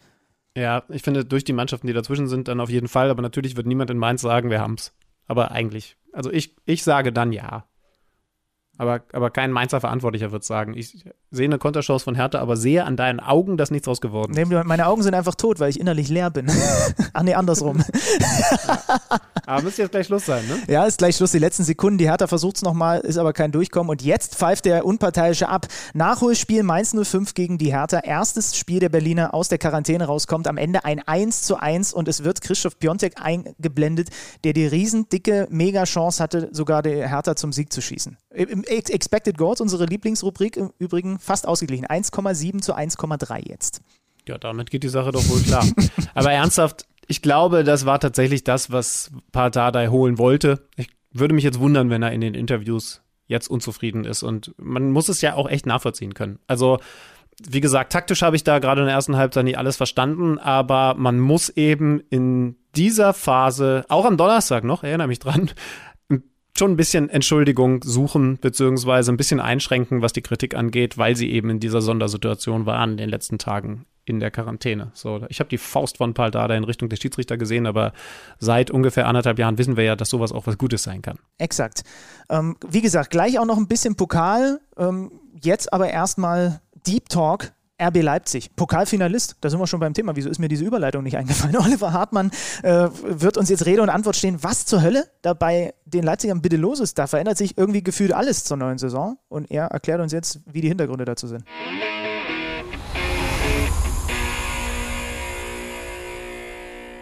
Ja, 0.56 0.84
ich 0.90 1.02
finde, 1.02 1.26
durch 1.26 1.44
die 1.44 1.54
Mannschaften, 1.54 1.88
die 1.88 1.94
dazwischen 1.94 2.28
sind, 2.28 2.48
dann 2.48 2.60
auf 2.60 2.70
jeden 2.70 2.88
Fall. 2.88 3.10
Aber 3.10 3.22
natürlich 3.22 3.56
wird 3.56 3.68
niemand 3.68 3.90
in 3.90 3.98
Mainz 3.98 4.22
sagen, 4.22 4.50
wir 4.50 4.60
haben's. 4.60 4.94
Aber 5.28 5.52
eigentlich, 5.52 5.98
also 6.14 6.32
ich, 6.32 6.56
ich 6.66 6.84
sage 6.84 7.14
dann 7.14 7.32
ja. 7.32 7.66
Aber, 8.82 9.02
aber 9.14 9.30
kein 9.30 9.52
Mainzer 9.52 9.80
Verantwortlicher 9.80 10.32
wird 10.32 10.44
sagen. 10.44 10.74
Ich 10.76 11.06
sehe 11.30 11.46
eine 11.46 11.60
Konterchance 11.60 12.04
von 12.04 12.16
Hertha, 12.16 12.40
aber 12.40 12.58
sehe 12.58 12.84
an 12.84 12.98
deinen 12.98 13.20
Augen, 13.20 13.56
dass 13.56 13.70
nichts 13.70 13.86
draus 13.86 14.02
geworden 14.02 14.32
ist. 14.32 14.50
Nee, 14.50 14.64
meine 14.64 14.88
Augen 14.88 15.04
sind 15.04 15.14
einfach 15.14 15.36
tot, 15.36 15.60
weil 15.60 15.70
ich 15.70 15.80
innerlich 15.80 16.10
leer 16.10 16.32
bin. 16.32 16.48
Ach 17.14 17.22
nee, 17.22 17.36
andersrum. 17.36 17.84
Aber 19.46 19.64
müsste 19.64 19.82
jetzt 19.82 19.92
gleich 19.92 20.08
Schluss 20.08 20.26
sein, 20.26 20.48
ne? 20.48 20.58
Ja, 20.68 20.86
ist 20.86 20.98
gleich 20.98 21.18
Schluss. 21.18 21.32
Die 21.32 21.40
letzten 21.40 21.64
Sekunden. 21.64 21.98
Die 21.98 22.10
Hertha 22.10 22.28
versucht 22.28 22.58
es 22.58 22.62
nochmal, 22.62 23.00
ist 23.02 23.18
aber 23.18 23.34
kein 23.34 23.52
Durchkommen. 23.52 23.90
Und 23.90 24.02
jetzt 24.02 24.36
pfeift 24.36 24.66
der 24.66 24.86
Unparteiische 24.86 25.50
ab. 25.50 25.68
Nachholspiel 25.94 26.64
Mainz 26.64 26.96
05 26.96 27.34
gegen 27.34 27.58
die 27.58 27.74
Hertha. 27.74 28.00
Erstes 28.00 28.56
Spiel 28.56 28.80
der 28.80 28.90
Berliner 28.90 29.34
aus 29.34 29.50
der 29.50 29.58
Quarantäne 29.58 30.06
rauskommt. 30.06 30.48
Am 30.48 30.58
Ende 30.58 30.86
ein 30.86 31.06
1 31.06 31.42
zu 31.42 31.58
1 31.58 31.92
und 31.94 32.08
es 32.08 32.24
wird 32.24 32.42
Christoph 32.42 32.80
Piontek 32.80 33.16
eingeblendet, 33.22 34.10
der 34.44 34.54
die 34.54 34.66
riesendicke 34.66 35.48
Mega-Chance 35.50 36.24
hatte, 36.24 36.50
sogar 36.52 36.82
der 36.82 37.10
Hertha 37.10 37.36
zum 37.36 37.52
Sieg 37.52 37.74
zu 37.74 37.82
schießen. 37.82 38.18
Expected 38.34 39.38
Goals, 39.38 39.62
unsere 39.62 39.86
Lieblingsrubrik 39.86 40.58
im 40.58 40.72
Übrigen, 40.80 41.20
fast 41.20 41.48
ausgeglichen. 41.48 41.86
1,7 41.86 42.62
zu 42.62 42.76
1,3 42.76 43.50
jetzt. 43.50 43.82
Ja, 44.28 44.38
damit 44.38 44.72
geht 44.72 44.84
die 44.84 44.90
Sache 44.90 45.12
doch 45.12 45.28
wohl 45.28 45.42
klar. 45.42 45.66
Aber 46.14 46.32
ernsthaft, 46.32 46.86
ich 47.08 47.22
glaube, 47.22 47.64
das 47.64 47.86
war 47.86 48.00
tatsächlich 48.00 48.44
das, 48.44 48.72
was 48.72 49.12
Pardadei 49.32 49.88
holen 49.90 50.18
wollte. 50.18 50.68
Ich 50.78 50.88
würde 51.12 51.34
mich 51.34 51.44
jetzt 51.44 51.60
wundern, 51.60 51.90
wenn 51.90 52.04
er 52.04 52.12
in 52.12 52.22
den 52.22 52.34
Interviews 52.34 53.02
jetzt 53.28 53.50
unzufrieden 53.50 54.06
ist. 54.06 54.24
Und 54.24 54.54
man 54.58 54.92
muss 54.92 55.10
es 55.10 55.22
ja 55.22 55.36
auch 55.36 55.50
echt 55.50 55.66
nachvollziehen 55.66 56.14
können. 56.14 56.40
Also, 56.48 56.80
wie 57.50 57.62
gesagt, 57.62 57.92
taktisch 57.92 58.22
habe 58.22 58.36
ich 58.36 58.44
da 58.44 58.60
gerade 58.60 58.82
in 58.82 58.88
der 58.88 58.96
ersten 58.96 59.18
Halbzeit 59.18 59.46
nicht 59.46 59.58
alles 59.58 59.78
verstanden, 59.78 60.38
aber 60.38 60.96
man 60.96 61.20
muss 61.20 61.50
eben 61.50 62.02
in 62.10 62.56
dieser 62.76 63.14
Phase, 63.14 63.86
auch 63.90 64.06
am 64.06 64.18
Donnerstag 64.18 64.64
noch, 64.64 64.84
erinnere 64.84 65.08
mich 65.08 65.20
dran, 65.20 65.50
schon 66.58 66.72
ein 66.72 66.78
bisschen 66.78 67.10
Entschuldigung 67.10 67.82
suchen, 67.84 68.38
beziehungsweise 68.40 69.12
ein 69.12 69.18
bisschen 69.18 69.40
einschränken, 69.40 70.02
was 70.02 70.14
die 70.14 70.22
Kritik 70.22 70.56
angeht, 70.56 70.98
weil 70.98 71.16
sie 71.16 71.32
eben 71.32 71.50
in 71.50 71.60
dieser 71.60 71.82
Sondersituation 71.82 72.66
waren 72.66 72.92
in 72.92 72.98
den 72.98 73.10
letzten 73.10 73.38
Tagen 73.38 73.86
in 74.06 74.20
der 74.20 74.32
Quarantäne. 74.32 74.92
So, 74.94 75.26
ich 75.30 75.40
habe 75.40 75.50
die 75.50 75.58
Faust 75.58 75.98
von 75.98 76.14
Paldada 76.14 76.56
in 76.56 76.64
Richtung 76.64 76.90
der 76.90 76.98
Schiedsrichter 76.98 77.38
gesehen, 77.38 77.68
aber 77.68 77.94
seit 78.40 78.72
ungefähr 78.72 79.08
anderthalb 79.08 79.40
Jahren 79.40 79.58
wissen 79.58 79.78
wir 79.78 79.84
ja, 79.84 79.96
dass 79.96 80.10
sowas 80.10 80.32
auch 80.32 80.48
was 80.48 80.58
Gutes 80.58 80.84
sein 80.84 81.02
kann. 81.02 81.20
Exakt. 81.38 81.84
Ähm, 82.30 82.58
wie 82.68 82.82
gesagt, 82.82 83.12
gleich 83.12 83.40
auch 83.40 83.46
noch 83.46 83.58
ein 83.58 83.68
bisschen 83.68 83.96
Pokal. 83.96 84.60
Ähm, 84.78 85.12
jetzt 85.42 85.72
aber 85.72 85.90
erstmal 85.90 86.62
Deep 86.86 87.10
Talk 87.10 87.54
RB 87.82 88.04
Leipzig, 88.04 88.56
Pokalfinalist, 88.56 89.38
da 89.42 89.50
sind 89.50 89.60
wir 89.60 89.66
schon 89.66 89.80
beim 89.80 89.96
Thema. 89.96 90.16
Wieso 90.16 90.30
ist 90.30 90.38
mir 90.38 90.48
diese 90.48 90.64
Überleitung 90.64 91.02
nicht 91.02 91.18
eingefallen? 91.18 91.58
Oliver 91.66 91.94
Hartmann 91.94 92.32
äh, 92.62 92.88
wird 93.04 93.38
uns 93.38 93.50
jetzt 93.50 93.66
Rede 93.66 93.82
und 93.82 93.90
Antwort 93.90 94.16
stehen. 94.16 94.44
Was 94.44 94.66
zur 94.66 94.84
Hölle 94.84 95.08
da 95.24 95.34
bei 95.34 95.74
den 95.86 96.04
Leipzigern 96.04 96.42
bitte 96.42 96.58
los 96.58 96.80
ist? 96.80 97.00
Da 97.00 97.08
verändert 97.08 97.38
sich 97.38 97.58
irgendwie 97.58 97.82
gefühlt 97.82 98.14
alles 98.14 98.44
zur 98.44 98.58
neuen 98.58 98.78
Saison 98.78 99.18
und 99.30 99.50
er 99.50 99.66
erklärt 99.66 100.00
uns 100.00 100.12
jetzt, 100.12 100.42
wie 100.46 100.62
die 100.62 100.68
Hintergründe 100.68 101.06
dazu 101.06 101.28
sind. 101.28 101.44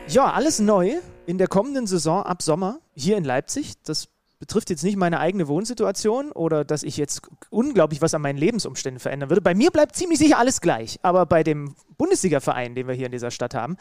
Ja, 0.08 0.32
alles 0.32 0.60
neu 0.60 0.96
in 1.26 1.38
der 1.38 1.48
kommenden 1.48 1.86
Saison 1.86 2.24
ab 2.24 2.42
Sommer 2.42 2.80
hier 2.96 3.18
in 3.18 3.24
Leipzig. 3.24 3.74
Das 3.84 4.08
betrifft 4.40 4.70
jetzt 4.70 4.84
nicht 4.84 4.96
meine 4.96 5.20
eigene 5.20 5.48
Wohnsituation 5.50 6.32
oder 6.32 6.64
dass 6.64 6.84
ich 6.84 6.96
jetzt 6.96 7.22
unglaublich 7.50 8.02
was 8.02 8.14
an 8.14 8.22
meinen 8.22 8.38
Lebensumständen 8.38 9.00
verändern 9.00 9.30
würde. 9.30 9.42
Bei 9.42 9.54
mir 9.54 9.70
bleibt 9.70 9.98
ziemlich 9.98 10.18
sicher 10.18 10.40
alles 10.40 10.62
gleich. 10.62 10.98
Aber 11.04 11.26
bei 11.26 11.44
dem 11.44 11.76
Bundesliga-Verein, 11.98 12.74
den 12.74 12.88
wir 12.88 12.96
hier 12.96 13.08
in 13.08 13.12
dieser 13.12 13.32
Stadt 13.32 13.54
haben, 13.54 13.76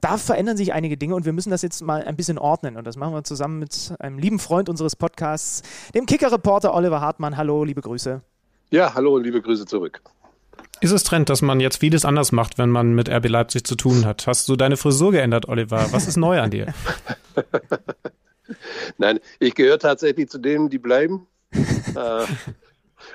da 0.00 0.16
verändern 0.16 0.56
sich 0.56 0.72
einige 0.72 0.96
Dinge 0.96 1.14
und 1.14 1.26
wir 1.26 1.34
müssen 1.34 1.50
das 1.50 1.60
jetzt 1.60 1.82
mal 1.82 2.02
ein 2.02 2.16
bisschen 2.16 2.38
ordnen. 2.38 2.78
Und 2.78 2.86
das 2.86 2.96
machen 2.96 3.12
wir 3.12 3.22
zusammen 3.22 3.58
mit 3.58 3.92
einem 3.98 4.18
lieben 4.18 4.38
Freund 4.38 4.70
unseres 4.70 4.96
Podcasts, 4.96 5.62
dem 5.94 6.06
Kicker-Reporter 6.06 6.74
Oliver 6.74 7.02
Hartmann. 7.02 7.36
Hallo, 7.36 7.64
liebe 7.64 7.82
Grüße. 7.82 8.22
Ja, 8.70 8.94
hallo 8.94 9.14
und 9.16 9.24
liebe 9.24 9.42
Grüße 9.42 9.66
zurück. 9.66 10.00
Ist 10.80 10.92
es 10.92 11.02
Trend, 11.02 11.28
dass 11.28 11.42
man 11.42 11.60
jetzt 11.60 11.78
vieles 11.78 12.04
anders 12.04 12.32
macht, 12.32 12.56
wenn 12.56 12.70
man 12.70 12.94
mit 12.94 13.10
RB 13.10 13.28
Leipzig 13.28 13.66
zu 13.66 13.74
tun 13.74 14.06
hat? 14.06 14.26
Hast 14.26 14.48
du 14.48 14.56
deine 14.56 14.76
Frisur 14.76 15.12
geändert, 15.12 15.48
Oliver? 15.48 15.88
Was 15.90 16.06
ist 16.06 16.16
neu 16.16 16.40
an 16.40 16.50
dir? 16.50 16.72
Nein, 18.98 19.20
ich 19.38 19.54
gehöre 19.54 19.78
tatsächlich 19.78 20.28
zu 20.28 20.38
denen, 20.38 20.68
die 20.70 20.78
bleiben. 20.78 21.26
äh, 21.52 22.24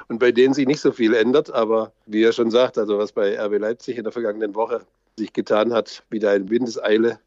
und 0.07 0.19
bei 0.19 0.31
denen 0.31 0.53
sich 0.53 0.67
nicht 0.67 0.81
so 0.81 0.91
viel 0.91 1.13
ändert. 1.13 1.51
Aber 1.51 1.91
wie 2.05 2.23
er 2.23 2.33
schon 2.33 2.51
sagt, 2.51 2.77
also 2.77 2.97
was 2.97 3.11
bei 3.11 3.39
RB 3.39 3.59
Leipzig 3.59 3.97
in 3.97 4.03
der 4.03 4.13
vergangenen 4.13 4.55
Woche 4.55 4.81
sich 5.17 5.33
getan 5.33 5.73
hat, 5.73 6.03
wie 6.09 6.19
da 6.19 6.33
in 6.33 6.49
Windeseile 6.49 7.19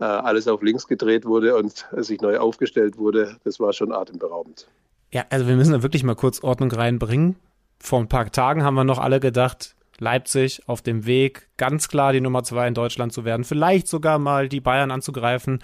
äh, 0.00 0.04
alles 0.04 0.48
auf 0.48 0.62
links 0.62 0.86
gedreht 0.86 1.24
wurde 1.24 1.56
und 1.56 1.86
sich 1.96 2.20
neu 2.20 2.38
aufgestellt 2.38 2.98
wurde, 2.98 3.36
das 3.44 3.60
war 3.60 3.72
schon 3.72 3.92
atemberaubend. 3.92 4.66
Ja, 5.12 5.24
also 5.30 5.46
wir 5.46 5.56
müssen 5.56 5.72
da 5.72 5.82
wirklich 5.82 6.04
mal 6.04 6.14
kurz 6.14 6.42
Ordnung 6.42 6.70
reinbringen. 6.70 7.36
Vor 7.80 8.00
ein 8.00 8.08
paar 8.08 8.30
Tagen 8.30 8.62
haben 8.62 8.74
wir 8.74 8.84
noch 8.84 8.98
alle 8.98 9.20
gedacht, 9.20 9.74
Leipzig 9.98 10.62
auf 10.66 10.82
dem 10.82 11.06
Weg, 11.06 11.48
ganz 11.56 11.88
klar 11.88 12.12
die 12.12 12.20
Nummer 12.20 12.44
zwei 12.44 12.68
in 12.68 12.74
Deutschland 12.74 13.12
zu 13.12 13.24
werden, 13.24 13.44
vielleicht 13.44 13.88
sogar 13.88 14.18
mal 14.18 14.48
die 14.48 14.60
Bayern 14.60 14.90
anzugreifen. 14.90 15.60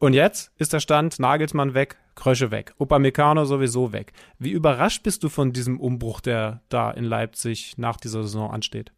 Und 0.00 0.14
jetzt 0.14 0.50
ist 0.56 0.72
der 0.72 0.80
Stand, 0.80 1.18
Nagelsmann 1.18 1.74
weg, 1.74 1.98
Krösche 2.14 2.50
weg, 2.50 2.72
Upamecano 2.78 3.44
sowieso 3.44 3.92
weg. 3.92 4.14
Wie 4.38 4.50
überrascht 4.50 5.02
bist 5.02 5.22
du 5.22 5.28
von 5.28 5.52
diesem 5.52 5.78
Umbruch, 5.78 6.22
der 6.22 6.62
da 6.70 6.90
in 6.90 7.04
Leipzig 7.04 7.76
nach 7.76 7.98
dieser 7.98 8.22
Saison 8.22 8.50
ansteht? 8.50 8.92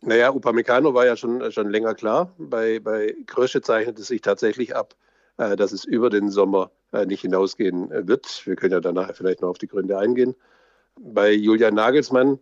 Naja, 0.00 0.30
Upamecano 0.30 0.92
war 0.92 1.06
ja 1.06 1.16
schon, 1.16 1.52
schon 1.52 1.70
länger 1.70 1.94
klar. 1.94 2.34
Bei, 2.36 2.80
bei 2.80 3.14
Krösche 3.26 3.60
zeichnet 3.60 3.96
es 4.00 4.08
sich 4.08 4.22
tatsächlich 4.22 4.74
ab, 4.74 4.96
äh, 5.36 5.54
dass 5.54 5.70
es 5.70 5.84
über 5.84 6.10
den 6.10 6.30
Sommer 6.30 6.72
äh, 6.92 7.06
nicht 7.06 7.20
hinausgehen 7.20 7.88
wird. 8.08 8.44
Wir 8.44 8.56
können 8.56 8.72
ja 8.72 8.80
danach 8.80 9.14
vielleicht 9.14 9.40
noch 9.40 9.50
auf 9.50 9.58
die 9.58 9.68
Gründe 9.68 9.96
eingehen. 9.98 10.34
Bei 10.98 11.30
Julian 11.30 11.74
Nagelsmann 11.74 12.40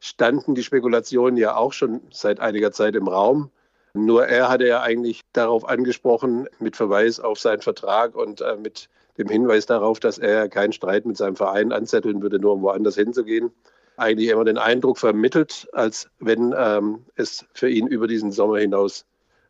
standen 0.00 0.54
die 0.54 0.62
Spekulationen 0.62 1.36
ja 1.36 1.56
auch 1.56 1.74
schon 1.74 2.00
seit 2.10 2.40
einiger 2.40 2.72
Zeit 2.72 2.96
im 2.96 3.06
Raum. 3.06 3.50
Nur 3.94 4.26
er 4.26 4.48
hatte 4.48 4.66
ja 4.66 4.80
eigentlich 4.80 5.20
darauf 5.34 5.68
angesprochen, 5.68 6.48
mit 6.58 6.76
Verweis 6.76 7.20
auf 7.20 7.38
seinen 7.38 7.60
Vertrag 7.60 8.14
und 8.16 8.40
äh, 8.40 8.56
mit 8.56 8.88
dem 9.18 9.28
Hinweis 9.28 9.66
darauf, 9.66 10.00
dass 10.00 10.18
er 10.18 10.48
keinen 10.48 10.72
Streit 10.72 11.04
mit 11.04 11.18
seinem 11.18 11.36
Verein 11.36 11.72
anzetteln 11.72 12.22
würde, 12.22 12.38
nur 12.38 12.54
um 12.54 12.62
woanders 12.62 12.94
hinzugehen, 12.94 13.52
eigentlich 13.98 14.30
immer 14.30 14.44
den 14.44 14.56
Eindruck 14.56 14.98
vermittelt, 14.98 15.68
als 15.72 16.08
wenn 16.18 16.54
ähm, 16.56 17.04
es 17.16 17.44
für 17.52 17.68
ihn 17.68 17.86
über 17.86 18.06
diesen 18.06 18.32
Sommer 18.32 18.58
hinaus 18.58 19.04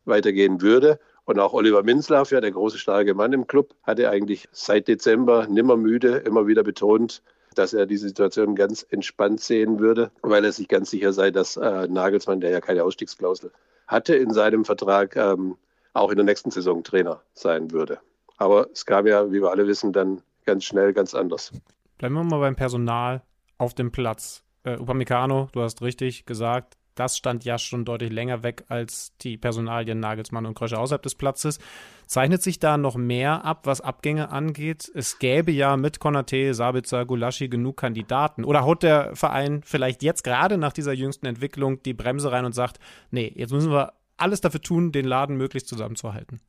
weitergehen 0.05 0.61
würde. 0.61 0.99
Und 1.25 1.39
auch 1.39 1.53
Oliver 1.53 1.85
Minzlaff, 1.85 2.33
ja, 2.33 2.41
der 2.41 2.51
große 2.51 2.79
starke 2.79 3.15
Mann 3.15 3.33
im 3.33 3.47
Club, 3.47 3.77
hatte 3.85 4.11
eigentlich 4.11 4.49
seit 4.51 4.89
Dezember 4.89 5.47
nimmer 5.47 5.77
müde, 5.77 6.17
immer 6.17 6.49
wieder 6.49 6.65
betont, 6.65 7.23
dass 7.55 7.75
er 7.75 7.87
die 7.87 7.97
Situation 7.97 8.57
ganz 8.57 8.85
entspannt 8.91 9.41
sehen 9.41 9.79
würde, 9.79 10.11
weil 10.23 10.45
er 10.45 10.51
sich 10.51 10.67
ganz 10.67 10.91
sicher 10.91 11.13
sei, 11.13 11.31
dass 11.31 11.57
äh, 11.57 11.87
Nagelsmann, 11.87 12.41
der 12.41 12.51
ja 12.51 12.61
keine 12.61 12.83
Ausstiegsklausel 12.83 13.53
hatte 13.93 14.17
in 14.17 14.33
seinem 14.33 14.65
Vertrag, 14.65 15.15
ähm, 15.17 15.57
auch 15.93 16.11
in 16.11 16.17
der 16.17 16.25
nächsten 16.25 16.51
Saison 16.51 16.83
Trainer 16.83 17.23
sein 17.35 17.71
würde. 17.71 18.01
Aber 18.39 18.67
es 18.73 18.87
kam 18.87 19.07
ja, 19.07 19.31
wie 19.31 19.41
wir 19.43 19.51
alle 19.51 19.67
wissen, 19.67 19.93
dann 19.93 20.23
ganz 20.45 20.65
schnell 20.65 20.93
ganz 20.93 21.15
anders. 21.15 21.53
Bleiben 21.99 22.15
wir 22.15 22.25
mal 22.25 22.41
beim 22.41 22.57
Personal 22.57 23.23
auf 23.59 23.75
dem 23.75 23.93
Platz. 23.93 24.43
Äh, 24.65 24.79
Upamecano, 24.79 25.49
du 25.53 25.61
hast 25.61 25.83
richtig 25.83 26.25
gesagt, 26.25 26.79
das 26.95 27.17
stand 27.17 27.45
ja 27.45 27.59
schon 27.59 27.85
deutlich 27.85 28.13
länger 28.13 28.43
weg 28.43 28.65
als 28.69 29.17
die 29.19 29.37
Personalien 29.37 30.01
Nagelsmann 30.01 30.47
und 30.47 30.55
Krösche 30.55 30.79
außerhalb 30.79 31.03
des 31.03 31.15
Platzes. 31.15 31.59
Zeichnet 32.07 32.43
sich 32.43 32.59
da 32.59 32.77
noch 32.77 32.97
mehr 32.97 33.45
ab, 33.45 33.61
was 33.65 33.81
Abgänge 33.81 34.31
angeht? 34.31 34.91
Es 34.95 35.19
gäbe 35.19 35.51
ja 35.53 35.77
mit 35.77 35.99
Konate, 36.01 36.55
Sabitzer, 36.55 37.07
Gulaschi 37.07 37.49
genug 37.49 37.79
Kandidaten. 37.79 38.45
Oder 38.45 38.65
haut 38.65 38.83
der 38.83 39.17
Verein 39.17 39.63
vielleicht 39.65 40.03
jetzt 40.03 40.23
gerade 40.23 40.59
nach 40.59 40.73
dieser 40.73 40.93
jüngsten 40.93 41.27
Entwicklung 41.27 41.83
die 41.83 41.95
Bremse 41.95 42.31
rein 42.31 42.45
und 42.45 42.55
sagt, 42.55 42.79
nee, 43.11 43.33
jetzt 43.35 43.53
müssen 43.53 43.73
wir 43.73 43.95
alles 44.17 44.41
dafür 44.41 44.61
tun, 44.61 44.93
den 44.93 45.07
Laden 45.07 45.37
möglichst 45.37 45.69
zusammenzuhalten? 45.69 46.41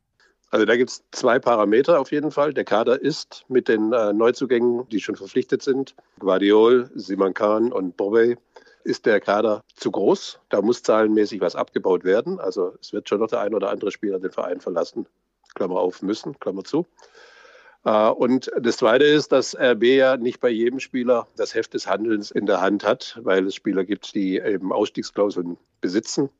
Also 0.50 0.66
da 0.66 0.76
gibt 0.76 0.90
es 0.90 1.02
zwei 1.10 1.40
Parameter 1.40 1.98
auf 1.98 2.12
jeden 2.12 2.30
Fall. 2.30 2.54
Der 2.54 2.64
Kader 2.64 3.02
ist 3.02 3.44
mit 3.48 3.66
den 3.66 3.92
äh, 3.92 4.12
Neuzugängen, 4.12 4.88
die 4.88 5.00
schon 5.00 5.16
verpflichtet 5.16 5.62
sind, 5.62 5.96
Guardiol, 6.20 6.90
Simankan 6.94 7.72
und 7.72 7.96
Bobey, 7.96 8.36
ist 8.84 9.06
der 9.06 9.20
Kader 9.20 9.64
zu 9.74 9.90
groß. 9.90 10.40
Da 10.50 10.62
muss 10.62 10.82
zahlenmäßig 10.82 11.40
was 11.40 11.56
abgebaut 11.56 12.04
werden. 12.04 12.38
Also 12.38 12.74
es 12.80 12.92
wird 12.92 13.08
schon 13.08 13.20
noch 13.20 13.28
der 13.28 13.40
ein 13.40 13.54
oder 13.54 13.70
andere 13.70 13.90
Spieler 13.90 14.18
den 14.18 14.30
Verein 14.30 14.60
verlassen. 14.60 15.06
Klammer 15.54 15.80
auf, 15.80 16.02
müssen, 16.02 16.38
Klammer 16.38 16.64
zu. 16.64 16.86
Äh, 17.84 18.08
und 18.08 18.50
das 18.58 18.76
Zweite 18.76 19.04
ist, 19.04 19.32
dass 19.32 19.56
RB 19.56 19.84
ja 19.84 20.16
nicht 20.16 20.40
bei 20.40 20.50
jedem 20.50 20.80
Spieler 20.80 21.26
das 21.36 21.54
Heft 21.54 21.74
des 21.74 21.86
Handelns 21.86 22.30
in 22.30 22.46
der 22.46 22.60
Hand 22.60 22.84
hat, 22.84 23.18
weil 23.22 23.46
es 23.46 23.54
Spieler 23.54 23.84
gibt, 23.84 24.14
die 24.14 24.38
eben 24.38 24.72
Ausstiegsklauseln 24.72 25.56
besitzen. 25.80 26.30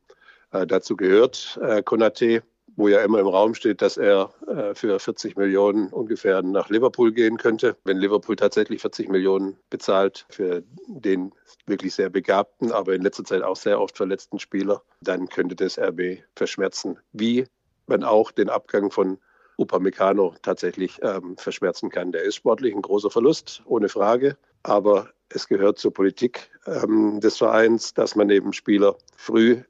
Äh, 0.51 0.67
dazu 0.67 0.97
gehört 0.97 1.59
äh, 1.63 1.83
Konate, 1.83 2.43
wo 2.77 2.89
ja 2.89 3.01
immer 3.03 3.21
im 3.21 3.27
Raum 3.27 3.55
steht, 3.55 3.83
dass 3.83 3.97
er 3.97 4.33
äh, 4.47 4.75
für 4.75 4.99
40 4.99 5.37
Millionen 5.37 5.89
ungefähr 5.89 6.43
nach 6.43 6.69
Liverpool 6.69 7.13
gehen 7.13 7.37
könnte. 7.37 7.77
Wenn 7.85 7.99
Liverpool 7.99 8.37
tatsächlich 8.37 8.81
40 8.81 9.09
Millionen 9.09 9.57
bezahlt 9.71 10.27
für 10.29 10.63
den 10.89 11.33
wirklich 11.67 11.95
sehr 11.95 12.11
begabten, 12.11 12.73
aber 12.73 12.95
in 12.95 13.03
letzter 13.03 13.25
Zeit 13.25 13.43
auch 13.43 13.57
sehr 13.57 13.81
oft 13.81 13.97
verletzten 13.97 14.39
Spieler, 14.39 14.83
dann 15.01 15.29
könnte 15.29 15.55
das 15.55 15.79
RB 15.79 16.23
verschmerzen. 16.35 16.99
Wie 17.13 17.47
man 17.87 18.03
auch 18.03 18.33
den 18.33 18.49
Abgang 18.49 18.91
von 18.91 19.19
Upamecano 19.57 20.35
tatsächlich 20.43 20.99
ähm, 21.03 21.37
verschmerzen 21.37 21.91
kann. 21.91 22.11
Der 22.11 22.23
ist 22.23 22.35
sportlich 22.37 22.75
ein 22.75 22.83
großer 22.83 23.11
Verlust, 23.11 23.63
ohne 23.67 23.89
Frage. 23.89 24.37
Aber 24.65 25.11
es 25.29 25.47
gehört 25.47 25.79
zur 25.79 25.93
Politik 25.93 26.51
ähm, 26.67 27.21
des 27.21 27.37
Vereins, 27.37 27.95
dass 27.95 28.17
man 28.17 28.31
eben 28.31 28.53
Spieler 28.53 28.97
früh 29.17 29.63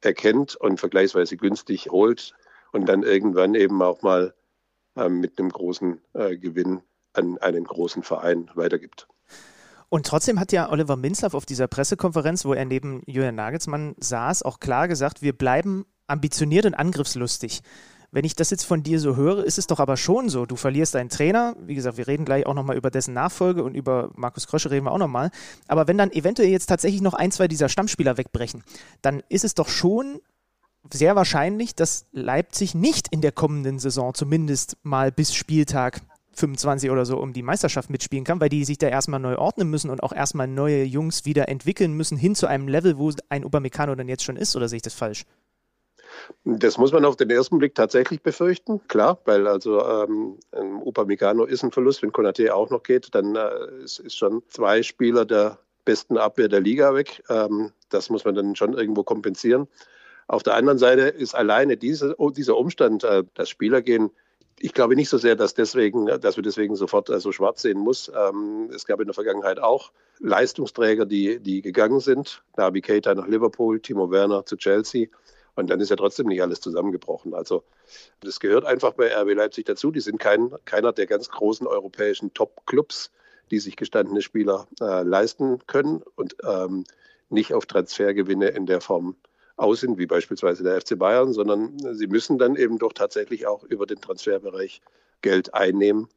erkennt 0.00 0.56
und 0.56 0.78
vergleichsweise 0.78 1.36
günstig 1.36 1.90
holt 1.90 2.34
und 2.76 2.86
dann 2.86 3.02
irgendwann 3.02 3.54
eben 3.54 3.80
auch 3.82 4.02
mal 4.02 4.34
äh, 4.96 5.08
mit 5.08 5.38
einem 5.38 5.48
großen 5.48 5.98
äh, 6.12 6.36
Gewinn 6.36 6.82
an 7.14 7.38
einen 7.38 7.64
großen 7.64 8.02
Verein 8.02 8.50
weitergibt. 8.54 9.08
Und 9.88 10.04
trotzdem 10.04 10.38
hat 10.38 10.52
ja 10.52 10.70
Oliver 10.70 10.96
Minzlaff 10.96 11.32
auf 11.32 11.46
dieser 11.46 11.68
Pressekonferenz, 11.68 12.44
wo 12.44 12.52
er 12.52 12.66
neben 12.66 13.02
Julian 13.06 13.34
Nagelsmann 13.34 13.94
saß, 13.98 14.42
auch 14.42 14.60
klar 14.60 14.88
gesagt, 14.88 15.22
wir 15.22 15.32
bleiben 15.32 15.86
ambitioniert 16.06 16.66
und 16.66 16.74
angriffslustig. 16.74 17.62
Wenn 18.10 18.24
ich 18.24 18.36
das 18.36 18.50
jetzt 18.50 18.64
von 18.64 18.82
dir 18.82 19.00
so 19.00 19.16
höre, 19.16 19.44
ist 19.44 19.58
es 19.58 19.66
doch 19.66 19.80
aber 19.80 19.96
schon 19.96 20.28
so. 20.28 20.44
Du 20.44 20.56
verlierst 20.56 20.96
einen 20.96 21.08
Trainer. 21.08 21.56
Wie 21.60 21.74
gesagt, 21.74 21.96
wir 21.96 22.06
reden 22.06 22.24
gleich 22.24 22.46
auch 22.46 22.54
nochmal 22.54 22.76
über 22.76 22.90
dessen 22.90 23.14
Nachfolge 23.14 23.64
und 23.64 23.74
über 23.74 24.10
Markus 24.16 24.46
Krösche 24.46 24.70
reden 24.70 24.84
wir 24.86 24.92
auch 24.92 24.98
nochmal. 24.98 25.30
Aber 25.66 25.88
wenn 25.88 25.98
dann 25.98 26.12
eventuell 26.12 26.48
jetzt 26.48 26.66
tatsächlich 26.66 27.02
noch 27.02 27.14
ein, 27.14 27.32
zwei 27.32 27.48
dieser 27.48 27.68
Stammspieler 27.68 28.16
wegbrechen, 28.16 28.64
dann 29.02 29.22
ist 29.28 29.44
es 29.44 29.54
doch 29.54 29.68
schon 29.68 30.20
sehr 30.92 31.16
wahrscheinlich, 31.16 31.74
dass 31.74 32.06
Leipzig 32.12 32.74
nicht 32.74 33.08
in 33.10 33.20
der 33.20 33.32
kommenden 33.32 33.78
Saison 33.78 34.14
zumindest 34.14 34.76
mal 34.82 35.12
bis 35.12 35.34
Spieltag 35.34 36.00
25 36.34 36.90
oder 36.90 37.04
so 37.04 37.18
um 37.18 37.32
die 37.32 37.42
Meisterschaft 37.42 37.90
mitspielen 37.90 38.24
kann, 38.24 38.40
weil 38.40 38.48
die 38.48 38.64
sich 38.64 38.78
da 38.78 38.88
erstmal 38.88 39.20
neu 39.20 39.36
ordnen 39.36 39.70
müssen 39.70 39.90
und 39.90 40.02
auch 40.02 40.12
erstmal 40.12 40.46
neue 40.46 40.84
Jungs 40.84 41.24
wieder 41.24 41.48
entwickeln 41.48 41.94
müssen 41.94 42.18
hin 42.18 42.34
zu 42.34 42.46
einem 42.46 42.68
Level, 42.68 42.98
wo 42.98 43.10
ein 43.28 43.44
Upamecano 43.44 43.94
dann 43.94 44.08
jetzt 44.08 44.24
schon 44.24 44.36
ist, 44.36 44.54
oder 44.54 44.68
sehe 44.68 44.76
ich 44.76 44.82
das 44.82 44.94
falsch? 44.94 45.24
Das 46.44 46.78
muss 46.78 46.92
man 46.92 47.04
auf 47.04 47.16
den 47.16 47.30
ersten 47.30 47.58
Blick 47.58 47.74
tatsächlich 47.74 48.22
befürchten, 48.22 48.80
klar, 48.88 49.18
weil 49.24 49.46
also 49.46 49.82
ähm, 49.84 50.38
Upamecano 50.84 51.44
ist 51.44 51.62
ein 51.62 51.72
Verlust, 51.72 52.02
wenn 52.02 52.12
Konate 52.12 52.54
auch 52.54 52.70
noch 52.70 52.82
geht, 52.82 53.14
dann 53.14 53.36
äh, 53.36 53.82
ist, 53.82 53.98
ist 54.00 54.16
schon 54.16 54.42
zwei 54.48 54.82
Spieler 54.82 55.24
der 55.24 55.58
besten 55.84 56.18
Abwehr 56.18 56.48
der 56.48 56.60
Liga 56.60 56.94
weg. 56.94 57.22
Ähm, 57.28 57.72
das 57.88 58.10
muss 58.10 58.24
man 58.24 58.34
dann 58.34 58.56
schon 58.56 58.74
irgendwo 58.74 59.02
kompensieren. 59.02 59.68
Auf 60.28 60.42
der 60.42 60.54
anderen 60.54 60.78
Seite 60.78 61.02
ist 61.02 61.34
alleine 61.34 61.76
diese, 61.76 62.14
oh, 62.18 62.30
dieser 62.30 62.56
Umstand, 62.56 63.04
äh, 63.04 63.24
dass 63.34 63.48
Spieler 63.48 63.82
gehen, 63.82 64.10
ich 64.58 64.72
glaube 64.72 64.96
nicht 64.96 65.08
so 65.08 65.18
sehr, 65.18 65.36
dass, 65.36 65.54
deswegen, 65.54 66.06
dass 66.06 66.36
wir 66.36 66.42
deswegen 66.42 66.76
sofort 66.76 67.10
äh, 67.10 67.20
so 67.20 67.30
schwarz 67.30 67.62
sehen 67.62 67.78
muss. 67.78 68.10
Ähm, 68.14 68.70
es 68.74 68.86
gab 68.86 69.00
in 69.00 69.06
der 69.06 69.14
Vergangenheit 69.14 69.58
auch 69.58 69.92
Leistungsträger, 70.18 71.04
die, 71.04 71.40
die 71.40 71.60
gegangen 71.60 72.00
sind. 72.00 72.42
Nabi 72.56 72.80
Keita 72.80 73.14
nach 73.14 73.26
Liverpool, 73.26 73.80
Timo 73.80 74.10
Werner 74.10 74.46
zu 74.46 74.56
Chelsea. 74.56 75.08
Und 75.54 75.70
dann 75.70 75.80
ist 75.80 75.90
ja 75.90 75.96
trotzdem 75.96 76.26
nicht 76.26 76.42
alles 76.42 76.60
zusammengebrochen. 76.60 77.34
Also 77.34 77.64
das 78.20 78.40
gehört 78.40 78.64
einfach 78.64 78.92
bei 78.92 79.14
RB 79.14 79.34
Leipzig 79.34 79.66
dazu. 79.66 79.90
Die 79.90 80.00
sind 80.00 80.18
kein, 80.18 80.52
keiner 80.64 80.92
der 80.92 81.06
ganz 81.06 81.30
großen 81.30 81.66
europäischen 81.66 82.34
Top-Clubs, 82.34 83.10
die 83.50 83.58
sich 83.58 83.76
gestandene 83.76 84.22
Spieler 84.22 84.66
äh, 84.80 85.02
leisten 85.02 85.58
können 85.66 86.02
und 86.14 86.36
ähm, 86.44 86.84
nicht 87.28 87.54
auf 87.54 87.66
Transfergewinne 87.66 88.48
in 88.48 88.66
der 88.66 88.80
Form 88.80 89.16
aus 89.56 89.80
sind, 89.80 89.98
wie 89.98 90.06
beispielsweise 90.06 90.62
der 90.62 90.80
FC 90.80 90.98
Bayern, 90.98 91.32
sondern 91.32 91.78
sie 91.94 92.06
müssen 92.06 92.38
dann 92.38 92.56
eben 92.56 92.78
doch 92.78 92.92
tatsächlich 92.92 93.46
auch 93.46 93.64
über 93.64 93.86
den 93.86 94.00
Transferbereich 94.00 94.80
Geld 95.22 95.54
einnehmen. 95.54 96.08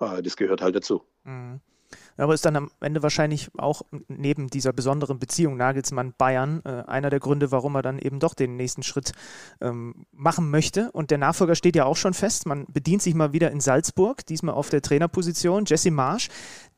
Äh, 0.00 0.22
das 0.22 0.36
gehört 0.36 0.62
halt 0.62 0.76
dazu. 0.76 1.02
Mhm. 1.24 1.60
Aber 2.18 2.34
ist 2.34 2.44
dann 2.44 2.56
am 2.56 2.70
Ende 2.80 3.02
wahrscheinlich 3.02 3.48
auch 3.56 3.82
neben 4.08 4.48
dieser 4.48 4.72
besonderen 4.72 5.18
Beziehung 5.18 5.56
Nagelsmann-Bayern 5.56 6.62
äh, 6.64 6.68
einer 6.86 7.10
der 7.10 7.20
Gründe, 7.20 7.50
warum 7.52 7.76
er 7.76 7.82
dann 7.82 7.98
eben 7.98 8.18
doch 8.18 8.34
den 8.34 8.56
nächsten 8.56 8.82
Schritt 8.82 9.12
ähm, 9.60 10.06
machen 10.12 10.50
möchte. 10.50 10.90
Und 10.92 11.10
der 11.10 11.18
Nachfolger 11.18 11.54
steht 11.54 11.76
ja 11.76 11.84
auch 11.84 11.96
schon 11.96 12.14
fest. 12.14 12.46
Man 12.46 12.66
bedient 12.66 13.02
sich 13.02 13.14
mal 13.14 13.32
wieder 13.32 13.50
in 13.50 13.60
Salzburg, 13.60 14.26
diesmal 14.26 14.54
auf 14.54 14.68
der 14.68 14.82
Trainerposition. 14.82 15.64
Jesse 15.64 15.90
Marsch, 15.90 16.28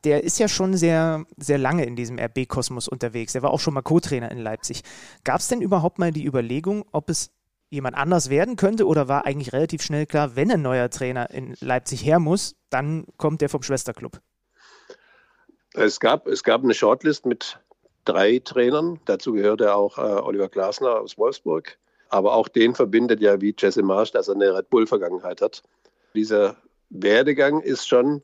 der 0.03 0.23
ist 0.23 0.39
ja 0.39 0.47
schon 0.47 0.75
sehr, 0.75 1.25
sehr 1.37 1.57
lange 1.57 1.85
in 1.85 1.95
diesem 1.95 2.19
RB-Kosmos 2.19 2.87
unterwegs. 2.87 3.33
Der 3.33 3.41
war 3.41 3.51
auch 3.51 3.59
schon 3.59 3.73
mal 3.73 3.81
Co-Trainer 3.81 4.31
in 4.31 4.37
Leipzig. 4.37 4.83
Gab 5.23 5.39
es 5.39 5.47
denn 5.47 5.61
überhaupt 5.61 5.99
mal 5.99 6.11
die 6.11 6.25
Überlegung, 6.25 6.85
ob 6.91 7.09
es 7.09 7.31
jemand 7.71 7.95
anders 7.95 8.29
werden 8.29 8.57
könnte 8.57 8.85
oder 8.85 9.07
war 9.07 9.25
eigentlich 9.25 9.53
relativ 9.53 9.81
schnell 9.81 10.05
klar, 10.05 10.35
wenn 10.35 10.51
ein 10.51 10.61
neuer 10.61 10.89
Trainer 10.89 11.29
in 11.31 11.55
Leipzig 11.61 12.05
her 12.05 12.19
muss, 12.19 12.55
dann 12.69 13.05
kommt 13.17 13.41
der 13.41 13.49
vom 13.49 13.63
Schwesterclub? 13.63 14.21
Es 15.73 15.99
gab, 15.99 16.27
es 16.27 16.43
gab 16.43 16.63
eine 16.63 16.73
Shortlist 16.73 17.25
mit 17.25 17.59
drei 18.05 18.39
Trainern. 18.39 18.99
Dazu 19.05 19.33
gehörte 19.33 19.73
auch 19.75 19.97
äh, 19.97 20.01
Oliver 20.01 20.49
Glasner 20.49 20.99
aus 20.99 21.17
Wolfsburg. 21.17 21.77
Aber 22.09 22.33
auch 22.33 22.49
den 22.49 22.75
verbindet 22.75 23.21
ja 23.21 23.39
wie 23.39 23.55
Jesse 23.57 23.83
Marsch, 23.83 24.11
dass 24.11 24.27
er 24.27 24.35
eine 24.35 24.53
Red 24.53 24.69
Bull-Vergangenheit 24.69 25.41
hat. 25.41 25.63
Dieser 26.13 26.57
Werdegang 26.89 27.61
ist 27.61 27.87
schon 27.87 28.21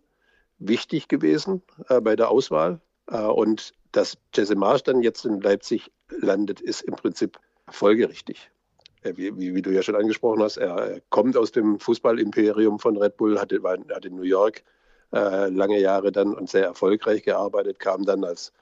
wichtig 0.60 1.07
gewesen 1.07 1.61
äh, 1.88 2.02
bei 2.02 2.15
der 2.18 2.30
Auswahl. 2.30 2.82
Äh, 3.10 3.22
und 3.22 3.74
dass 3.94 4.18
Jesse 4.36 4.56
Marsch 4.56 4.84
dann 4.84 5.02
jetzt 5.02 5.26
in 5.26 5.40
Leipzig 5.40 5.91
landet, 6.10 6.60
ist 6.60 6.82
im 6.82 6.95
Prinzip 6.95 7.40
folgerichtig. 7.69 8.52
Äh, 9.03 9.14
wie, 9.15 9.38
wie, 9.38 9.56
wie, 9.56 9.61
du 9.61 9.72
ja 9.72 9.84
schon 9.84 9.95
angesprochen 9.95 10.44
hast, 10.44 10.57
er, 10.57 10.99
kommt 11.10 11.38
aus 11.38 11.53
dem 11.53 11.80
Fußballimperium 11.80 12.80
von 12.80 12.98
Red 12.98 13.15
Bull, 13.15 13.40
hat, 13.40 13.52
war, 13.64 13.78
hat 13.90 14.06
in 14.06 14.15
New 14.15 14.24
York 14.24 14.64
äh, 15.13 15.49
lange 15.49 15.79
Jahre 15.79 16.11
dann 16.11 16.34
und 16.34 16.49
sehr 16.49 16.65
erfolgreich 16.65 17.23
gearbeitet, 17.23 17.79
kam 17.79 18.05
dann 18.05 18.23
als 18.23 18.53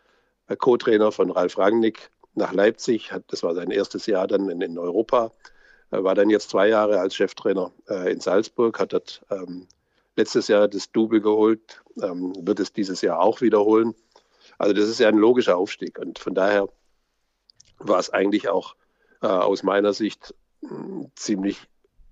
äh, 0.47 0.55
Co-Trainer 0.55 1.11
von 1.11 1.31
Ralf 1.31 1.57
Rangnick 1.57 2.09
nach 2.35 2.53
Leipzig, 2.53 3.11
das 3.27 3.43
war 3.43 3.55
sein 3.55 3.71
erstes 3.71 4.05
Jahr 4.05 4.27
dann 4.27 4.49
in, 4.49 4.61
in 4.61 4.77
Europa, 4.77 5.31
äh, 5.91 6.03
war 6.03 6.15
dann 6.15 6.29
jetzt 6.29 6.49
zwei 6.49 6.67
Jahre 6.67 6.99
als 6.99 7.15
Cheftrainer 7.15 7.71
äh, 7.89 8.11
in 8.11 8.19
Salzburg, 8.19 8.79
hat 8.79 8.93
dort 8.93 9.25
ähm, 9.31 9.67
letztes 10.15 10.47
Jahr 10.47 10.67
das 10.67 10.91
Double 10.91 11.21
geholt, 11.21 11.81
ähm, 12.01 12.33
wird 12.45 12.59
es 12.59 12.73
dieses 12.73 13.01
Jahr 13.01 13.19
auch 13.19 13.41
wiederholen. 13.41 13.95
Also 14.57 14.73
das 14.73 14.87
ist 14.87 14.99
ja 14.99 15.09
ein 15.09 15.17
logischer 15.17 15.57
Aufstieg 15.57 15.99
und 15.99 16.19
von 16.19 16.33
daher 16.33 16.69
war 17.79 17.99
es 17.99 18.09
eigentlich 18.09 18.47
auch 18.49 18.75
äh, 19.21 19.27
aus 19.27 19.63
meiner 19.63 19.93
Sicht 19.93 20.33
mh, 20.61 21.07
ziemlich 21.15 21.67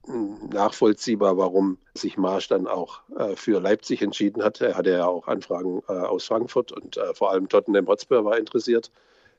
nachvollziehbar, 0.08 1.38
warum 1.38 1.78
sich 1.94 2.18
Marsch 2.18 2.48
dann 2.48 2.68
auch 2.68 3.02
äh, 3.18 3.36
für 3.36 3.60
Leipzig 3.60 4.02
entschieden 4.02 4.44
hat. 4.44 4.62
Er 4.62 4.76
hatte 4.76 4.92
ja 4.92 5.06
auch 5.06 5.28
Anfragen 5.28 5.82
äh, 5.88 5.94
aus 5.94 6.26
Frankfurt 6.26 6.72
und 6.72 6.98
äh, 6.98 7.14
vor 7.14 7.32
allem 7.32 7.48
Tottenham 7.48 7.88
Hotspur 7.88 8.26
war 8.26 8.38
interessiert. 8.38 8.92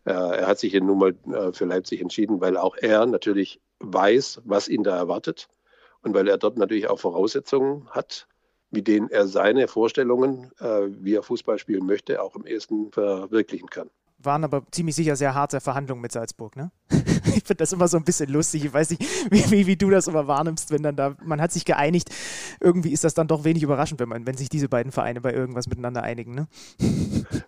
Äh, 0.04 0.12
er 0.12 0.46
hat 0.46 0.58
sich 0.58 0.72
nun 0.74 0.98
mal 0.98 1.14
äh, 1.32 1.52
für 1.52 1.66
Leipzig 1.66 2.00
entschieden, 2.00 2.40
weil 2.40 2.56
auch 2.56 2.76
er 2.76 3.06
natürlich 3.06 3.60
weiß, 3.80 4.42
was 4.44 4.68
ihn 4.68 4.84
da 4.84 4.96
erwartet 4.96 5.48
und 6.02 6.14
weil 6.14 6.28
er 6.28 6.38
dort 6.38 6.56
natürlich 6.56 6.88
auch 6.88 6.98
Voraussetzungen 6.98 7.88
hat, 7.90 8.26
mit 8.70 8.88
denen 8.88 9.10
er 9.10 9.26
seine 9.26 9.68
Vorstellungen, 9.68 10.50
äh, 10.60 10.88
wie 10.88 11.14
er 11.14 11.22
Fußball 11.22 11.58
spielen 11.58 11.86
möchte, 11.86 12.22
auch 12.22 12.36
im 12.36 12.46
ersten 12.46 12.90
verwirklichen 12.90 13.68
kann 13.68 13.90
waren 14.24 14.44
aber 14.44 14.62
ziemlich 14.70 14.94
sicher 14.94 15.16
sehr 15.16 15.34
harte 15.34 15.60
Verhandlungen 15.60 16.02
mit 16.02 16.12
Salzburg, 16.12 16.56
ne? 16.56 16.70
ich 16.90 17.44
finde 17.44 17.56
das 17.56 17.72
immer 17.72 17.88
so 17.88 17.96
ein 17.96 18.05
bisschen 18.05 18.30
lustig. 18.30 18.64
Ich 18.64 18.72
weiß 18.72 18.90
nicht, 18.90 19.02
wie, 19.30 19.51
wie, 19.51 19.66
wie, 19.66 19.76
du 19.76 19.90
das 19.90 20.06
immer 20.06 20.26
wahrnimmst, 20.26 20.70
wenn 20.70 20.82
dann 20.82 20.96
da, 20.96 21.16
man 21.22 21.40
hat 21.40 21.52
sich 21.52 21.64
geeinigt. 21.64 22.10
Irgendwie 22.60 22.92
ist 22.92 23.05
das 23.05 23.14
dann 23.14 23.28
doch 23.28 23.44
wenig 23.44 23.62
überraschend, 23.62 24.01
wenn 24.01 24.09
man, 24.09 24.26
wenn 24.26 24.36
sich 24.36 24.48
diese 24.48 24.68
beiden 24.68 24.92
Vereine 24.92 25.20
bei 25.20 25.32
irgendwas 25.32 25.68
miteinander 25.68 26.02
einigen, 26.02 26.34
ne? 26.34 26.46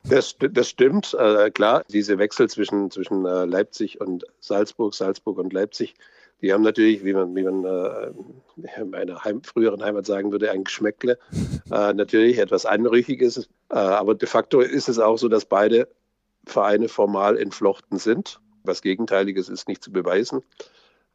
Das, 0.09 0.37
das 0.39 0.69
stimmt, 0.69 1.15
äh, 1.19 1.51
klar. 1.51 1.85
Diese 1.91 2.19
Wechsel 2.19 2.49
zwischen, 2.49 2.91
zwischen 2.91 3.25
äh, 3.25 3.45
Leipzig 3.45 4.01
und 4.01 4.25
Salzburg, 4.41 4.95
Salzburg 4.95 5.39
und 5.39 5.53
Leipzig, 5.53 5.95
die 6.43 6.53
haben 6.53 6.63
natürlich, 6.63 7.05
wie 7.05 7.15
man, 7.15 7.35
wie 7.35 7.43
man 7.43 7.65
äh, 7.65 8.11
in 8.81 8.91
meiner 8.91 9.25
Heim, 9.25 9.43
früheren 9.43 9.83
Heimat 9.83 10.05
sagen 10.05 10.33
würde, 10.33 10.51
ein 10.51 10.65
Geschmäckle. 10.65 11.19
Äh, 11.71 11.95
natürlich 11.95 12.39
etwas 12.39 12.67
Anrüchiges. 12.67 13.49
Äh, 13.71 13.77
aber 13.77 14.15
de 14.15 14.29
facto 14.29 14.61
ist 14.61 14.89
es 14.89 14.99
auch 14.99 15.17
so, 15.17 15.29
dass 15.29 15.47
beide 15.47 15.89
Vereine 16.47 16.89
formal 16.89 17.37
entflochten 17.37 17.99
sind. 17.99 18.41
Was 18.63 18.83
Gegenteiliges 18.83 19.49
ist 19.49 19.69
nicht 19.69 19.83
zu 19.83 19.93
beweisen. 19.93 20.43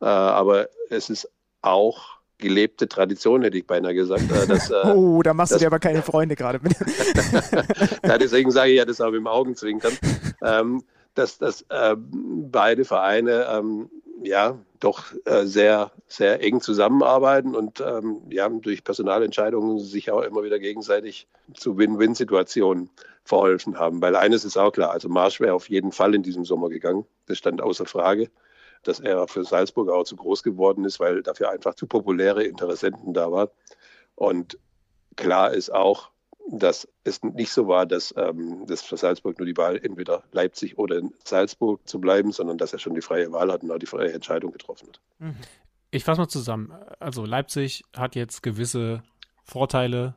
Äh, 0.02 0.06
aber 0.06 0.70
es 0.90 1.10
ist 1.10 1.30
auch 1.62 2.22
gelebte 2.38 2.90
Tradition, 2.90 3.44
hätte 3.44 3.58
ich 3.58 3.68
beinahe 3.68 3.94
gesagt. 3.94 4.24
Äh, 4.30 4.48
dass, 4.48 4.70
äh, 4.70 4.82
oh, 4.96 5.22
da 5.22 5.34
machst 5.34 5.54
dass, 5.54 5.60
du 5.60 5.64
dir 5.64 5.68
aber 5.68 5.80
keine 5.80 6.02
Freunde 6.02 6.36
gerade 6.36 6.60
mit. 6.62 6.76
ja, 8.04 8.18
deswegen 8.18 8.52
sage 8.52 8.72
ich 8.72 8.78
ja 8.78 8.86
das 8.86 9.00
auch 9.00 9.12
mit 9.12 9.20
dem 9.20 9.28
Augenzwinkern, 9.28 9.94
ähm, 10.42 10.84
dass, 11.14 11.38
dass 11.38 11.62
äh, 11.70 11.96
beide 11.98 12.84
Vereine 12.84 13.48
ähm, 13.52 13.90
ja 14.24 14.58
doch 14.80 15.14
äh, 15.26 15.46
sehr, 15.46 15.92
sehr 16.08 16.42
eng 16.42 16.62
zusammenarbeiten 16.62 17.56
und 17.56 17.82
ähm, 17.82 18.22
ja, 18.30 18.50
durch 18.50 18.84
Personalentscheidungen 18.84 19.80
sich 19.80 20.12
auch 20.12 20.22
immer 20.22 20.44
wieder 20.44 20.60
gegenseitig 20.60 21.28
zu 21.54 21.78
Win-Win-Situationen 21.78 22.90
verholfen 23.24 23.78
haben. 23.78 24.02
Weil 24.02 24.16
eines 24.16 24.46
ist 24.46 24.58
auch 24.58 24.72
klar, 24.72 24.92
also 24.92 25.10
Marsch 25.10 25.40
wäre 25.40 25.54
auf 25.54 25.70
jeden 25.70 25.92
Fall 25.92 26.16
in 26.16 26.24
diesem 26.24 26.46
Sommer 26.46 26.70
gegangen. 26.70 27.06
Das 27.28 27.38
stand 27.38 27.62
außer 27.62 27.86
Frage, 27.86 28.30
dass 28.84 29.00
er 29.00 29.28
für 29.28 29.44
Salzburg 29.44 29.90
auch 29.90 30.04
zu 30.04 30.16
groß 30.16 30.44
geworden 30.44 30.86
ist, 30.86 31.00
weil 31.00 31.22
dafür 31.22 31.50
einfach 31.50 31.76
zu 31.76 31.88
populäre 31.88 32.44
Interessenten 32.44 33.14
da 33.14 33.32
waren. 33.32 33.50
Und 34.16 34.58
klar 35.16 35.54
ist 35.54 35.74
auch, 35.74 36.11
dass 36.50 36.88
es 37.04 37.22
nicht 37.24 37.52
so 37.52 37.68
war, 37.68 37.86
dass 37.86 38.14
ähm, 38.18 38.66
das 38.68 38.82
für 38.82 38.98
Salzburg 38.98 39.38
nur 39.40 39.46
die 39.46 39.58
Wahl 39.58 39.78
entweder 39.78 40.24
Leipzig 40.32 40.78
oder 40.78 40.98
in 40.98 41.14
Salzburg 41.24 41.88
zu 41.88 42.00
bleiben, 42.00 42.32
sondern 42.32 42.58
dass 42.58 42.74
er 42.74 42.80
schon 42.80 42.96
die 42.96 43.02
freie 43.02 43.32
Wahl 43.32 43.52
hat 43.52 43.64
und 43.64 43.72
auch 43.72 43.78
die 43.78 43.86
freie 43.86 44.12
Entscheidung 44.12 44.52
getroffen 44.52 44.88
hat. 44.90 45.00
Mhm. 45.20 45.36
Ich 45.92 46.04
fasse 46.04 46.22
mal 46.22 46.28
zusammen. 46.28 46.74
Also 47.00 47.26
Leipzig 47.26 47.84
hat 47.96 48.16
jetzt 48.16 48.44
gewisse 48.44 49.04
Vorteile, 49.44 50.16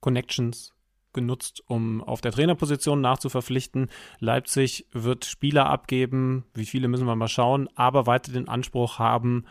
Connections 0.00 0.72
genutzt, 1.12 1.62
um 1.66 2.02
auf 2.02 2.20
der 2.20 2.32
Trainerposition 2.32 3.00
nachzuverpflichten. 3.00 3.90
Leipzig 4.18 4.86
wird 4.92 5.24
Spieler 5.24 5.66
abgeben, 5.66 6.44
wie 6.54 6.66
viele 6.66 6.88
müssen 6.88 7.06
wir 7.06 7.16
mal 7.16 7.28
schauen, 7.28 7.68
aber 7.74 8.06
weiter 8.06 8.32
den 8.32 8.48
Anspruch 8.48 8.98
haben, 8.98 9.44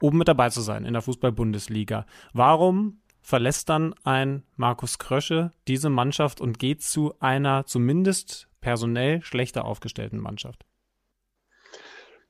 oben 0.00 0.18
mit 0.18 0.28
dabei 0.28 0.50
zu 0.50 0.60
sein 0.60 0.84
in 0.84 0.92
der 0.92 1.02
Fußball-Bundesliga. 1.02 2.06
Warum 2.32 3.00
verlässt 3.20 3.68
dann 3.68 3.94
ein 4.04 4.44
Markus 4.56 4.98
Krösche 4.98 5.52
diese 5.66 5.90
Mannschaft 5.90 6.40
und 6.40 6.58
geht 6.58 6.82
zu 6.82 7.14
einer 7.20 7.66
zumindest 7.66 8.48
personell 8.60 9.22
schlechter 9.22 9.64
aufgestellten 9.64 10.18
Mannschaft? 10.18 10.64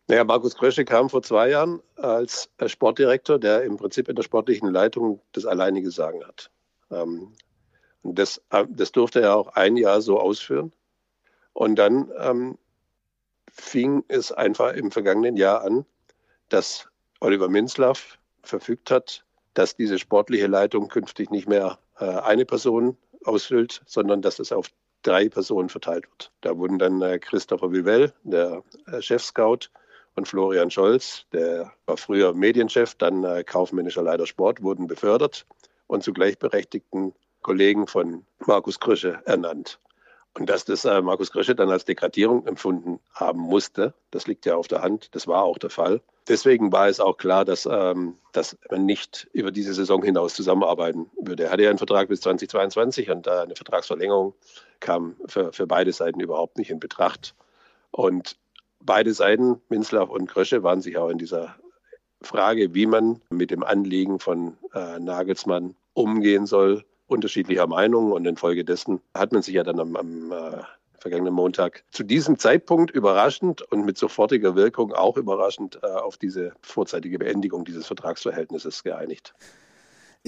Naja, 0.09 0.25
Markus 0.25 0.57
Krösche 0.57 0.87
kam 0.87 1.11
vor 1.11 1.23
zwei 1.23 1.51
Jahren 1.51 1.83
als 1.97 2.51
Sportdirektor, 2.67 3.39
der 3.39 3.65
im 3.65 3.77
Prinzip 3.77 4.09
in 4.09 4.17
der 4.17 4.23
sportlichen 4.23 4.73
Leitung 4.73 5.21
das 5.33 5.45
alleinige 5.45 5.91
Sagen 5.91 6.25
hat. 6.25 6.51
Ähm, 6.91 7.33
das, 8.03 8.41
äh, 8.51 8.65
das 8.71 8.93
durfte 8.93 9.21
er 9.21 9.37
auch 9.37 9.49
ein 9.49 9.77
Jahr 9.77 10.01
so 10.01 10.19
ausführen. 10.19 10.73
Und 11.53 11.77
dann 11.77 12.11
ähm, 12.19 12.59
fing 13.53 14.05
es 14.09 14.33
einfach 14.33 14.73
im 14.73 14.91
vergangenen 14.91 15.37
Jahr 15.37 15.63
an, 15.63 15.85
dass 16.49 16.89
Oliver 17.21 17.49
Minzlaff 17.49 18.19
verfügt 18.43 18.91
hat, 18.91 19.25
dass 19.59 19.75
diese 19.75 19.99
sportliche 19.99 20.47
Leitung 20.47 20.87
künftig 20.87 21.31
nicht 21.31 21.49
mehr 21.49 21.79
äh, 21.99 22.05
eine 22.05 22.45
Person 22.45 22.97
ausfüllt, 23.25 23.83
sondern 23.87 24.23
dass 24.23 24.39
es 24.39 24.53
auf 24.53 24.69
drei 25.03 25.29
Personen 25.29 25.69
verteilt 25.69 26.09
wird. 26.09 26.31
Da 26.43 26.57
wurden 26.57 26.79
dann 26.79 27.03
äh, 27.03 27.19
Christopher 27.19 27.73
Vivell, 27.73 28.13
der 28.23 28.63
äh, 28.87 29.03
Chef-Scout, 29.03 29.71
und 30.15 30.27
Florian 30.27 30.71
Scholz, 30.71 31.27
der 31.33 31.73
war 31.87 31.97
früher 31.97 32.35
Medienchef, 32.35 32.97
dann 32.97 33.23
äh, 33.23 33.45
kaufmännischer 33.45 34.03
Leiter 34.03 34.27
Sport, 34.27 34.63
wurden 34.63 34.89
befördert 34.89 35.47
und 35.87 36.03
zu 36.03 36.13
gleichberechtigten 36.13 37.15
Kollegen 37.43 37.87
von 37.87 38.27
Markus 38.45 38.81
Krösche 38.81 39.21
ernannt. 39.27 39.79
Und 40.35 40.49
dass 40.49 40.65
das 40.65 40.85
äh, 40.85 41.01
Markus 41.03 41.31
Krösche 41.31 41.55
dann 41.55 41.71
als 41.71 41.85
Degradierung 41.85 42.47
empfunden 42.47 42.99
haben 43.13 43.41
musste, 43.41 43.95
das 44.11 44.27
liegt 44.27 44.45
ja 44.45 44.57
auf 44.57 44.69
der 44.69 44.83
Hand, 44.83 45.15
das 45.15 45.27
war 45.27 45.43
auch 45.43 45.59
der 45.59 45.71
Fall. 45.71 46.01
Deswegen 46.29 46.71
war 46.73 46.89
es 46.89 47.01
auch 47.01 47.17
klar, 47.17 47.45
dass, 47.45 47.67
ähm, 47.71 48.19
dass 48.33 48.57
man 48.71 48.85
nicht 48.85 49.29
über 49.33 49.51
diese 49.51 49.73
Saison 49.73 50.03
hinaus 50.03 50.35
zusammenarbeiten 50.35 51.11
würde. 51.21 51.45
Er 51.45 51.51
hatte 51.51 51.63
ja 51.63 51.71
einen 51.71 51.79
Vertrag 51.79 52.09
bis 52.09 52.21
2022 52.21 53.11
und 53.11 53.27
äh, 53.27 53.31
eine 53.31 53.57
Vertragsverlängerung 53.57 54.35
kam 54.81 55.17
für, 55.27 55.53
für 55.53 55.67
beide 55.67 55.93
Seiten 55.93 56.21
überhaupt 56.21 56.59
nicht 56.59 56.71
in 56.71 56.81
Betracht. 56.81 57.35
Und 57.91 58.37
beide 58.81 59.15
Seiten, 59.15 59.61
Minzlaff 59.71 60.11
und 60.11 60.29
Krösche, 60.29 60.63
waren 60.63 60.83
sich 60.83 60.99
auch 60.99 61.09
in 61.09 61.19
dieser 61.19 61.57
Frage, 62.21 62.75
wie 62.75 62.87
man 62.87 63.23
mit 63.31 63.51
dem 63.51 63.63
Anliegen 63.63 64.19
von 64.19 64.59
äh, 64.75 64.99
Nagelsmann 64.99 65.77
umgehen 65.95 66.47
soll, 66.47 66.85
unterschiedlicher 67.07 67.67
Meinung 67.67 68.13
und 68.13 68.27
infolgedessen 68.27 69.01
hat 69.15 69.33
man 69.33 69.43
sich 69.43 69.55
ja 69.55 69.63
dann 69.63 69.81
am, 69.81 69.97
am 69.97 70.33
äh, 70.33 70.63
vergangenen 70.99 71.35
Montag 71.35 71.85
zu 71.91 72.03
diesem 72.03 72.39
Zeitpunkt 72.39 72.91
überraschend 72.91 73.63
und 73.63 73.85
mit 73.85 73.99
sofortiger 73.99 74.55
Wirkung 74.57 74.93
auch 74.93 75.17
überraschend 75.17 75.79
äh, 75.83 75.87
auf 75.87 76.17
diese 76.17 76.53
vorzeitige 76.63 77.19
Beendigung 77.19 77.65
dieses 77.65 77.87
Vertragsverhältnisses 77.87 78.83
geeinigt. 78.83 79.35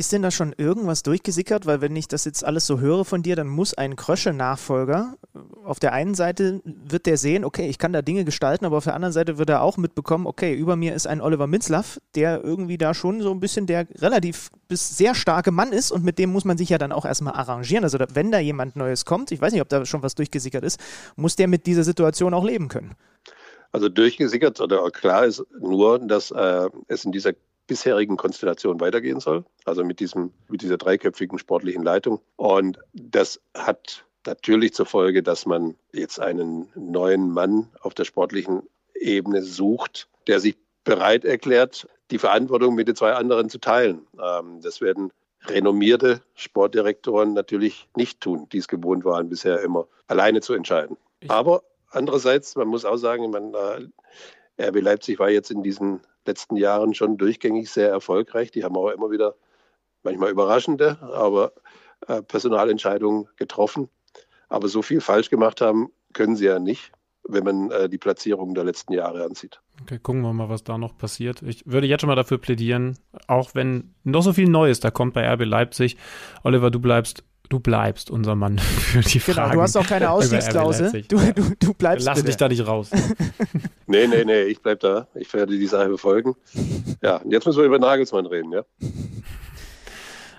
Ist 0.01 0.13
denn 0.13 0.23
da 0.23 0.31
schon 0.31 0.55
irgendwas 0.57 1.03
durchgesickert? 1.03 1.67
Weil 1.67 1.83
wenn 1.83 1.95
ich 1.95 2.09
das 2.09 2.25
jetzt 2.25 2.43
alles 2.43 2.67
so 2.67 2.81
höre 2.81 3.05
von 3.05 3.23
dir, 3.23 3.37
dann 3.37 3.49
muss 3.49 3.75
ein 3.75 3.97
Krösche-Nachfolger, 3.97 5.19
auf 5.63 5.79
der 5.79 5.93
einen 5.93 6.15
Seite 6.15 6.63
wird 6.65 7.05
der 7.05 7.19
sehen, 7.19 7.45
okay, 7.45 7.69
ich 7.69 7.77
kann 7.77 7.93
da 7.93 8.01
Dinge 8.01 8.25
gestalten, 8.25 8.65
aber 8.65 8.79
auf 8.79 8.85
der 8.85 8.95
anderen 8.95 9.13
Seite 9.13 9.37
wird 9.37 9.51
er 9.51 9.61
auch 9.61 9.77
mitbekommen, 9.77 10.27
okay, 10.27 10.55
über 10.55 10.75
mir 10.75 10.95
ist 10.95 11.07
ein 11.07 11.21
Oliver 11.21 11.47
Minzlaff, 11.47 12.01
der 12.15 12.43
irgendwie 12.43 12.79
da 12.79 12.95
schon 12.95 13.21
so 13.21 13.31
ein 13.31 13.41
bisschen 13.41 13.67
der 13.67 13.89
relativ 13.99 14.49
bis 14.69 14.97
sehr 14.97 15.15
starke 15.15 15.51
Mann 15.51 15.71
ist 15.71 15.93
und 15.93 16.03
mit 16.03 16.19
dem 16.19 16.33
muss 16.33 16.47
man 16.47 16.57
sich 16.57 16.71
ja 16.71 16.79
dann 16.79 16.93
auch 16.93 17.05
erstmal 17.05 17.35
arrangieren. 17.35 17.85
Also 17.85 17.99
wenn 18.15 18.31
da 18.31 18.39
jemand 18.39 18.77
Neues 18.77 19.05
kommt, 19.05 19.33
ich 19.33 19.43
weiß 19.43 19.53
nicht, 19.53 19.61
ob 19.61 19.69
da 19.69 19.85
schon 19.85 20.03
was 20.03 20.15
durchgesickert 20.15 20.65
ist, 20.65 20.81
muss 21.17 21.37
der 21.37 21.47
mit 21.47 21.67
dieser 21.67 21.85
Situation 21.85 22.33
auch 22.33 22.47
leben 22.47 22.69
können. 22.69 22.95
Also 23.71 23.91
durchgesickert 23.91 24.63
oder 24.63 24.91
klar 24.91 25.27
ist 25.27 25.45
nur, 25.61 25.99
dass 25.99 26.31
äh, 26.31 26.71
es 26.89 27.05
in 27.05 27.13
dieser 27.13 27.35
bisherigen 27.71 28.17
Konstellation 28.17 28.81
weitergehen 28.81 29.21
soll, 29.21 29.45
also 29.65 29.85
mit, 29.85 30.01
diesem, 30.01 30.33
mit 30.49 30.61
dieser 30.61 30.77
dreiköpfigen 30.77 31.39
sportlichen 31.39 31.85
Leitung. 31.85 32.21
Und 32.35 32.81
das 32.93 33.41
hat 33.55 34.05
natürlich 34.27 34.75
zur 34.75 34.87
Folge, 34.87 35.23
dass 35.23 35.47
man 35.47 35.77
jetzt 35.93 36.19
einen 36.19 36.69
neuen 36.75 37.31
Mann 37.31 37.69
auf 37.81 37.95
der 37.95 38.03
sportlichen 38.03 38.65
Ebene 38.93 39.43
sucht, 39.43 40.09
der 40.27 40.41
sich 40.41 40.57
bereit 40.83 41.25
erklärt, 41.25 41.87
die 42.11 42.19
Verantwortung 42.19 42.75
mit 42.75 42.89
den 42.89 42.97
zwei 42.97 43.13
anderen 43.13 43.49
zu 43.49 43.59
teilen. 43.59 44.05
Ähm, 44.21 44.61
das 44.63 44.81
werden 44.81 45.13
renommierte 45.47 46.23
Sportdirektoren 46.35 47.35
natürlich 47.35 47.87
nicht 47.95 48.21
tun, 48.21 48.49
die 48.53 48.59
es 48.59 48.67
gewohnt 48.67 49.05
waren, 49.05 49.29
bisher 49.29 49.61
immer 49.61 49.87
alleine 50.09 50.41
zu 50.41 50.55
entscheiden. 50.55 50.97
Aber 51.29 51.63
andererseits, 51.91 52.57
man 52.57 52.67
muss 52.67 52.85
auch 52.85 52.97
sagen, 52.97 53.31
man, 53.31 53.55
äh, 53.55 54.67
RB 54.67 54.81
Leipzig 54.81 55.21
war 55.21 55.31
jetzt 55.31 55.53
in 55.53 55.63
diesen 55.63 56.01
letzten 56.27 56.57
Jahren 56.57 56.95
schon 56.95 57.17
durchgängig 57.17 57.71
sehr 57.71 57.89
erfolgreich. 57.91 58.51
Die 58.51 58.65
haben 58.65 58.77
auch 58.77 58.91
immer 58.91 59.11
wieder 59.11 59.35
manchmal 60.03 60.31
überraschende, 60.31 60.99
aber 61.01 61.53
äh, 62.07 62.23
Personalentscheidungen 62.23 63.29
getroffen. 63.37 63.89
Aber 64.49 64.69
so 64.69 64.83
viel 64.83 65.01
falsch 65.01 65.31
gemacht 65.31 65.61
haben 65.61 65.91
können 66.13 66.37
sie 66.37 66.47
ja 66.47 66.59
nicht, 66.59 66.93
wenn 67.25 67.45
man 67.45 67.71
äh, 67.71 67.89
die 67.89 67.99
Platzierungen 67.99 68.55
der 68.55 68.65
letzten 68.65 68.93
Jahre 68.93 69.25
ansieht. 69.25 69.61
Okay, 69.83 69.99
gucken 69.99 70.23
wir 70.23 70.33
mal, 70.33 70.49
was 70.49 70.65
da 70.65 70.77
noch 70.77 70.97
passiert. 70.99 71.43
Ich 71.43 71.67
würde 71.67 71.87
jetzt 71.87 72.01
schon 72.01 72.09
mal 72.09 72.17
dafür 72.17 72.39
plädieren, 72.39 72.99
auch 73.29 73.55
wenn 73.55 73.95
noch 74.05 74.23
so 74.23 74.33
viel 74.33 74.49
Neues 74.49 74.81
da 74.81 74.91
kommt 74.91 75.15
bei 75.15 75.27
RB 75.33 75.45
Leipzig. 75.45 75.97
Oliver, 76.43 76.71
du 76.71 76.81
bleibst 76.81 77.25
Du 77.51 77.59
bleibst 77.59 78.13
unser 78.13 78.37
Mann 78.37 78.59
für 78.59 79.01
die 79.01 79.19
Frage. 79.19 79.51
Genau, 79.51 79.55
du 79.55 79.63
hast 79.63 79.77
auch 79.77 79.87
keine 79.87 80.11
Ausstiegsklausel. 80.13 81.03
Du, 81.09 81.19
du, 81.33 81.53
du 81.59 81.75
bleibst 81.75 82.07
Lass 82.07 82.19
bitte. 82.19 82.29
dich 82.29 82.37
da 82.37 82.49
nicht 82.49 82.65
raus. 82.67 82.91
nee, 83.89 84.07
nee, 84.07 84.25
nee, 84.25 84.43
ich 84.45 84.63
bleib 84.63 84.79
da. 84.81 85.09
Ich 85.17 85.35
werde 85.35 85.59
die 85.59 85.67
Sache 85.67 85.89
befolgen. 85.89 86.37
Ja, 87.03 87.17
und 87.17 87.33
jetzt 87.33 87.45
müssen 87.47 87.59
wir 87.59 87.67
über 87.67 87.81
Nagelsmann 87.81 88.27
reden, 88.27 88.53
ja? 88.53 88.63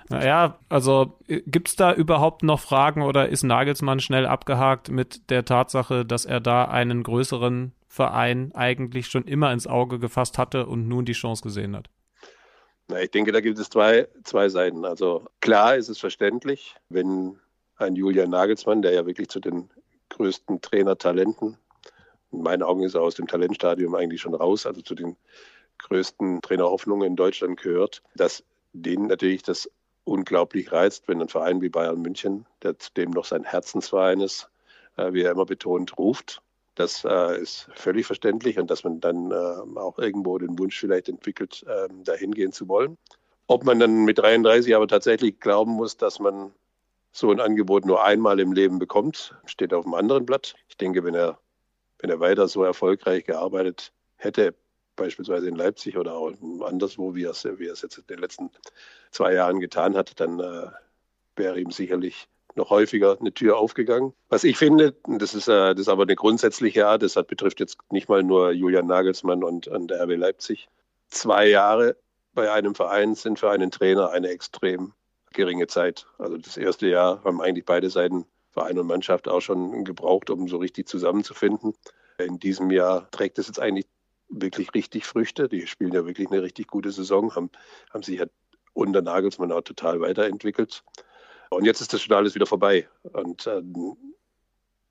Naja, 0.08 0.58
also 0.70 1.18
äh, 1.28 1.42
gibt 1.46 1.68
es 1.68 1.76
da 1.76 1.94
überhaupt 1.94 2.44
noch 2.44 2.62
Fragen 2.62 3.02
oder 3.02 3.28
ist 3.28 3.44
Nagelsmann 3.44 4.00
schnell 4.00 4.26
abgehakt 4.26 4.90
mit 4.90 5.30
der 5.30 5.44
Tatsache, 5.44 6.06
dass 6.06 6.24
er 6.24 6.40
da 6.40 6.66
einen 6.66 7.04
größeren 7.04 7.74
Verein 7.88 8.54
eigentlich 8.56 9.08
schon 9.08 9.26
immer 9.26 9.52
ins 9.52 9.68
Auge 9.68 10.00
gefasst 10.00 10.38
hatte 10.38 10.66
und 10.66 10.88
nun 10.88 11.04
die 11.04 11.12
Chance 11.12 11.44
gesehen 11.44 11.76
hat? 11.76 11.90
Na, 12.92 13.02
ich 13.02 13.12
denke, 13.12 13.32
da 13.32 13.40
gibt 13.40 13.58
es 13.58 13.70
zwei, 13.70 14.10
zwei 14.26 14.50
Seiten. 14.50 14.84
Also 14.84 15.24
klar 15.40 15.78
ist 15.78 15.88
es 15.88 15.98
verständlich, 15.98 16.76
wenn 16.90 17.40
ein 17.78 17.96
Julian 17.96 18.30
Nagelsmann, 18.30 18.82
der 18.82 18.92
ja 18.92 19.06
wirklich 19.06 19.30
zu 19.30 19.40
den 19.40 19.70
größten 20.10 20.60
Trainertalenten, 20.60 21.58
in 22.34 22.42
meinen 22.42 22.64
Augen 22.64 22.84
ist 22.84 22.96
er 22.96 23.02
aus 23.02 23.16
dem 23.16 23.28
Talentstadium 23.28 23.96
eigentlich 23.96 24.20
schon 24.20 24.36
raus, 24.36 24.66
also 24.66 24.82
zu 24.82 24.94
den 24.94 25.16
größten 25.78 26.42
Trainerhoffnungen 26.42 27.08
in 27.08 27.16
Deutschland 27.16 27.62
gehört, 27.62 28.04
dass 28.16 28.44
denen 28.74 29.08
natürlich 29.08 29.44
das 29.44 29.72
unglaublich 30.04 30.74
reizt, 30.74 31.08
wenn 31.08 31.22
ein 31.22 31.30
Verein 31.30 31.62
wie 31.62 31.70
Bayern 31.70 32.02
München, 32.02 32.46
der 32.62 32.78
zudem 32.78 33.12
noch 33.12 33.26
sein 33.26 33.46
Herzensverein 33.46 34.20
ist, 34.20 34.50
äh, 34.98 35.14
wie 35.14 35.22
er 35.22 35.32
immer 35.32 35.46
betont, 35.46 35.98
ruft 35.98 36.42
das 36.82 37.06
äh, 37.06 37.40
ist 37.42 37.68
völlig 37.76 38.06
verständlich 38.06 38.60
und 38.60 38.70
dass 38.70 38.84
man 38.84 39.00
dann 39.00 39.32
äh, 39.32 39.80
auch 39.80 39.98
irgendwo 40.00 40.38
den 40.38 40.58
Wunsch 40.58 40.80
vielleicht 40.80 41.10
entwickelt, 41.10 41.64
äh, 41.68 41.88
dahin 42.04 42.34
gehen 42.34 42.52
zu 42.52 42.68
wollen. 42.68 42.98
Ob 43.48 43.64
man 43.64 43.80
dann 43.80 44.04
mit 44.06 44.18
33 44.18 44.76
aber 44.76 44.88
tatsächlich 44.88 45.40
glauben 45.40 45.72
muss, 45.72 45.98
dass 45.98 46.20
man 46.20 46.52
so 47.12 47.32
ein 47.32 47.40
Angebot 47.40 47.86
nur 47.86 48.04
einmal 48.04 48.40
im 48.40 48.54
Leben 48.54 48.80
bekommt, 48.80 49.36
steht 49.46 49.74
auf 49.74 49.86
einem 49.86 49.96
anderen 49.96 50.26
Blatt. 50.26 50.56
Ich 50.70 50.78
denke, 50.78 51.04
wenn 51.04 51.16
er, 51.16 51.38
wenn 52.00 52.10
er 52.10 52.20
weiter 52.20 52.48
so 52.48 52.64
erfolgreich 52.64 53.26
gearbeitet 53.26 53.92
hätte, 54.16 54.56
beispielsweise 54.96 55.48
in 55.48 55.56
Leipzig 55.56 55.98
oder 55.98 56.16
auch 56.16 56.32
anderswo, 56.62 57.14
wie 57.16 57.26
er 57.26 57.32
es, 57.32 57.44
wie 57.44 57.68
er 57.68 57.74
es 57.74 57.82
jetzt 57.82 57.98
in 57.98 58.08
den 58.08 58.20
letzten 58.20 58.50
zwei 59.12 59.34
Jahren 59.34 59.60
getan 59.60 59.96
hat, 59.96 60.20
dann 60.20 60.40
äh, 60.40 60.68
wäre 61.36 61.60
ihm 61.60 61.72
sicherlich 61.72 62.28
noch 62.56 62.70
häufiger 62.70 63.18
eine 63.20 63.34
Tür 63.34 63.58
aufgegangen. 63.58 64.14
Was 64.30 64.44
ich 64.44 64.58
finde, 64.58 64.96
das 65.08 65.34
ist, 65.34 65.48
äh, 65.48 65.72
das 65.74 65.82
ist 65.82 65.90
aber 65.90 66.04
eine 66.04 66.16
grundsätzliche 66.16 66.88
Art, 66.88 67.04
das 67.04 67.14
betrifft 67.14 67.60
jetzt 67.60 67.78
nicht 67.92 68.10
mal 68.10 68.24
nur 68.24 68.52
Julian 68.52 68.88
Nagelsmann 68.88 69.44
und, 69.44 69.68
und 69.68 69.90
der 69.90 70.04
RB 70.04 70.18
Leipzig. 70.18 70.68
Zwei 71.10 71.48
Jahre 71.48 71.96
bei 72.34 72.52
einem 72.52 72.76
Verein 72.76 73.16
sind 73.16 73.40
für 73.40 73.50
einen 73.50 73.72
Trainer 73.72 74.12
eine 74.12 74.30
extrem 74.30 74.94
geringe 75.34 75.68
Zeit. 75.68 76.08
Also 76.18 76.38
das 76.38 76.58
erste 76.58 76.88
Jahr 76.88 77.24
haben 77.24 77.42
eigentlich 77.42 77.66
beide 77.66 77.90
Seiten, 77.90 78.26
Verein 78.52 78.78
und 78.80 78.88
Mannschaft, 78.88 79.28
auch 79.28 79.42
schon 79.42 79.86
gebraucht, 79.86 80.30
um 80.30 80.48
so 80.48 80.58
richtig 80.58 80.88
zusammenzufinden. 80.88 81.74
In 82.18 82.40
diesem 82.40 82.70
Jahr 82.70 83.10
trägt 83.12 83.40
es 83.40 83.48
jetzt 83.48 83.60
eigentlich 83.60 83.88
wirklich 84.28 84.74
richtig 84.74 85.06
Früchte. 85.06 85.48
Die 85.48 85.68
spielen 85.68 85.94
ja 85.94 86.06
wirklich 86.06 86.30
eine 86.30 86.42
richtig 86.42 86.68
gute 86.68 86.92
Saison, 86.92 87.34
haben, 87.36 87.50
haben 87.94 88.04
sich 88.04 88.20
ja 88.20 88.26
unter 88.74 89.02
Nagelsmann 89.02 89.52
auch 89.52 89.62
total 89.62 90.02
weiterentwickelt. 90.02 90.84
Und 91.52 91.66
jetzt 91.66 91.82
ist 91.82 91.94
das 91.94 92.02
schon 92.02 92.16
alles 92.16 92.34
wieder 92.34 92.46
vorbei. 92.46 92.88
Und 93.04 93.46
ähm, 93.46 93.98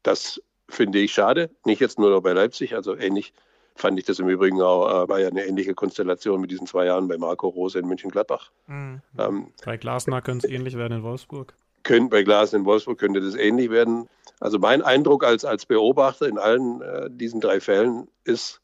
das 0.03 0.41
finde 0.69 0.99
ich 0.99 1.13
schade. 1.13 1.51
Nicht 1.65 1.81
jetzt 1.81 1.99
nur 1.99 2.23
bei 2.23 2.33
Leipzig, 2.33 2.75
also 2.75 2.95
ähnlich 2.95 3.33
fand 3.75 3.99
ich 3.99 4.05
das 4.05 4.19
im 4.19 4.29
Übrigen 4.29 4.61
auch, 4.61 5.05
äh, 5.05 5.09
war 5.09 5.19
ja 5.21 5.29
eine 5.29 5.47
ähnliche 5.47 5.75
Konstellation 5.75 6.41
mit 6.41 6.51
diesen 6.51 6.67
zwei 6.67 6.85
Jahren 6.85 7.09
bei 7.09 7.17
Marco 7.17 7.49
Rose 7.49 7.79
in 7.79 7.87
München-Gladbach. 7.87 8.51
Mhm. 8.67 9.01
Ähm, 9.19 9.53
bei 9.65 9.79
Glasner 9.79 10.21
könnte 10.21 10.47
es 10.47 10.53
ähnlich 10.53 10.77
werden 10.77 10.99
in 10.99 11.03
Wolfsburg. 11.03 11.55
Können, 11.83 12.11
bei 12.11 12.23
Glasner 12.23 12.59
in 12.59 12.67
Wolfsburg 12.67 12.99
könnte 12.99 13.23
das 13.23 13.35
ähnlich 13.35 13.71
werden. 13.71 14.09
Also 14.39 14.59
mein 14.59 14.83
Eindruck 14.83 15.25
als, 15.25 15.47
als 15.47 15.65
Beobachter 15.65 16.29
in 16.29 16.39
allen 16.39 16.83
äh, 16.83 17.09
diesen 17.11 17.41
drei 17.41 17.61
Fällen 17.61 18.07
ist, 18.25 18.61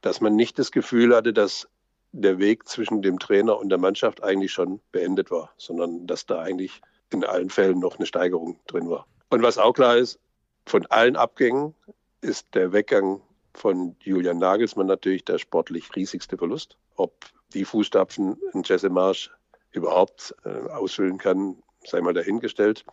dass 0.00 0.22
man 0.22 0.34
nicht 0.34 0.58
das 0.58 0.72
Gefühl 0.72 1.14
hatte, 1.14 1.34
dass 1.34 1.68
der 2.12 2.38
Weg 2.38 2.66
zwischen 2.66 3.02
dem 3.02 3.18
Trainer 3.18 3.58
und 3.58 3.68
der 3.68 3.78
Mannschaft 3.78 4.22
eigentlich 4.22 4.52
schon 4.52 4.80
beendet 4.92 5.30
war, 5.30 5.52
sondern 5.58 6.06
dass 6.06 6.24
da 6.24 6.40
eigentlich 6.40 6.80
in 7.10 7.24
allen 7.24 7.50
Fällen 7.50 7.78
noch 7.78 7.96
eine 7.96 8.06
Steigerung 8.06 8.58
drin 8.66 8.88
war. 8.88 9.06
Und 9.30 9.42
was 9.42 9.58
auch 9.58 9.72
klar 9.72 9.96
ist, 9.96 10.18
von 10.66 10.86
allen 10.86 11.16
Abgängen 11.16 11.74
ist 12.20 12.54
der 12.54 12.72
Weggang 12.72 13.22
von 13.54 13.96
Julian 14.00 14.38
Nagelsmann 14.38 14.86
natürlich 14.86 15.24
der 15.24 15.38
sportlich 15.38 15.94
riesigste 15.94 16.36
Verlust. 16.36 16.76
Ob 16.96 17.12
die 17.54 17.64
Fußstapfen 17.64 18.38
ein 18.52 18.62
Jesse 18.64 18.90
Marsch 18.90 19.30
überhaupt 19.72 20.34
äh, 20.44 20.70
ausfüllen 20.70 21.18
kann, 21.18 21.62
sei 21.84 22.00
mal 22.00 22.14
dahingestellt. 22.14 22.84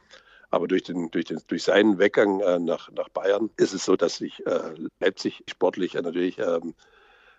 Aber 0.50 0.68
durch, 0.68 0.84
den, 0.84 1.12
durch, 1.12 1.26
den, 1.26 1.40
durch 1.48 1.64
seinen 1.64 1.98
Weggang 1.98 2.40
äh, 2.40 2.60
nach, 2.60 2.90
nach 2.92 3.10
Bayern 3.10 3.50
ist 3.58 3.74
es 3.74 3.86
so, 3.86 3.96
dass 3.96 4.18
sich 4.18 4.46
äh, 4.46 4.76
Leipzig 5.00 5.44
sportlich 5.50 5.94
natürlich 5.96 6.40
ähm, 6.40 6.76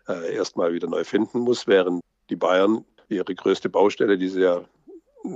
äh, 0.09 0.35
erstmal 0.35 0.73
wieder 0.73 0.89
neu 0.89 1.05
finden 1.05 1.41
muss, 1.41 1.67
während 1.67 2.03
die 2.31 2.37
Bayern 2.37 2.85
ihre 3.09 3.35
größte 3.35 3.69
Baustelle, 3.69 4.19
die 4.19 4.29
sie 4.29 4.43
ja 4.43 4.65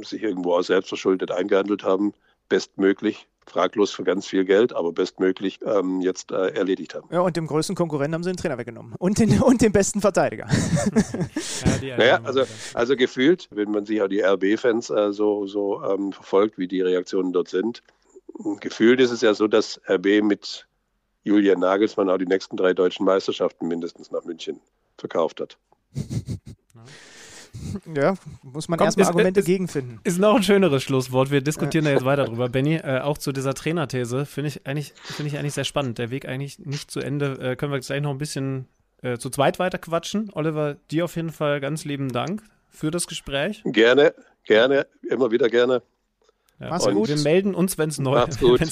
sich 0.02 0.22
irgendwo 0.22 0.54
auch 0.54 0.62
selbst 0.62 0.88
verschuldet 0.88 1.30
eingehandelt 1.30 1.84
haben, 1.84 2.14
bestmöglich, 2.48 3.26
fraglos 3.46 3.90
für 3.90 4.04
ganz 4.04 4.26
viel 4.26 4.44
Geld, 4.44 4.72
aber 4.72 4.92
bestmöglich 4.92 5.60
ähm, 5.64 6.00
jetzt 6.00 6.30
äh, 6.30 6.48
erledigt 6.50 6.94
haben. 6.94 7.08
Ja, 7.10 7.20
und 7.20 7.36
dem 7.36 7.46
größten 7.46 7.74
Konkurrenten 7.74 8.14
haben 8.14 8.22
sie 8.22 8.30
den 8.30 8.36
Trainer 8.36 8.58
weggenommen 8.58 8.94
und 8.98 9.18
den, 9.18 9.40
und 9.42 9.60
den 9.60 9.72
besten 9.72 10.00
Verteidiger. 10.00 10.46
ja, 11.82 11.96
naja, 11.96 12.20
also, 12.22 12.44
also 12.74 12.96
gefühlt, 12.96 13.48
wenn 13.50 13.70
man 13.70 13.86
sich 13.86 14.00
auch 14.02 14.08
die 14.08 14.20
RB-Fans 14.20 14.90
äh, 14.90 15.12
so, 15.12 15.46
so 15.46 15.82
ähm, 15.82 16.12
verfolgt, 16.12 16.58
wie 16.58 16.68
die 16.68 16.80
Reaktionen 16.80 17.32
dort 17.32 17.48
sind, 17.48 17.82
gefühlt 18.60 19.00
ist 19.00 19.10
es 19.10 19.20
ja 19.20 19.34
so, 19.34 19.48
dass 19.48 19.80
RB 19.88 20.22
mit 20.22 20.66
Julian 21.24 21.60
Nagelsmann 21.60 22.08
auch 22.08 22.18
die 22.18 22.26
nächsten 22.26 22.56
drei 22.56 22.72
deutschen 22.72 23.04
Meisterschaften 23.04 23.68
mindestens 23.68 24.10
nach 24.10 24.24
München 24.24 24.60
verkauft 24.96 25.40
hat. 25.40 25.58
Ja, 27.94 28.14
muss 28.42 28.68
man 28.68 28.78
erstmal 28.78 29.06
Argumente 29.06 29.40
ist, 29.40 29.46
gegenfinden. 29.46 30.00
Ist 30.04 30.18
noch 30.18 30.36
ein 30.36 30.42
schöneres 30.42 30.82
Schlusswort. 30.82 31.30
Wir 31.30 31.40
diskutieren 31.40 31.84
ja. 31.84 31.90
da 31.90 31.96
jetzt 31.96 32.04
weiter 32.04 32.24
drüber. 32.24 32.48
Benny, 32.48 32.76
äh, 32.76 33.00
auch 33.00 33.18
zu 33.18 33.32
dieser 33.32 33.54
Trainerthese 33.54 34.26
finde 34.26 34.48
ich, 34.48 34.66
eigentlich, 34.66 34.92
find 35.02 35.28
ich 35.28 35.38
eigentlich 35.38 35.54
sehr 35.54 35.64
spannend. 35.64 35.98
Der 35.98 36.10
Weg 36.10 36.26
eigentlich 36.26 36.58
nicht 36.58 36.90
zu 36.90 37.00
Ende. 37.00 37.38
Äh, 37.40 37.56
können 37.56 37.72
wir 37.72 37.76
jetzt 37.76 37.88
gleich 37.88 38.02
noch 38.02 38.10
ein 38.10 38.18
bisschen 38.18 38.66
äh, 39.02 39.18
zu 39.18 39.30
zweit 39.30 39.58
weiter 39.58 39.78
quatschen. 39.78 40.30
Oliver, 40.32 40.76
dir 40.90 41.04
auf 41.04 41.16
jeden 41.16 41.30
Fall 41.30 41.60
ganz 41.60 41.84
lieben 41.84 42.10
Dank 42.10 42.42
für 42.68 42.90
das 42.90 43.06
Gespräch. 43.06 43.62
Gerne, 43.64 44.14
gerne, 44.44 44.86
immer 45.08 45.30
wieder 45.30 45.48
gerne. 45.48 45.82
Ja, 46.60 46.68
Mach's 46.68 46.86
gut. 46.86 47.08
Wir 47.08 47.18
melden 47.18 47.54
uns, 47.54 47.78
wenn 47.78 47.88
es 47.88 47.98
neu, 47.98 48.26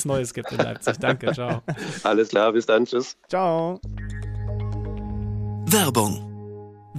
Neues 0.05 0.35
gibt 0.35 0.53
in 0.53 0.59
Leipzig. 0.59 0.99
Danke, 0.99 1.33
ciao. 1.33 1.63
Alles 2.03 2.29
klar, 2.29 2.53
bis 2.53 2.67
dann, 2.67 2.85
tschüss. 2.85 3.17
Ciao. 3.29 3.81
Werbung 5.71 6.28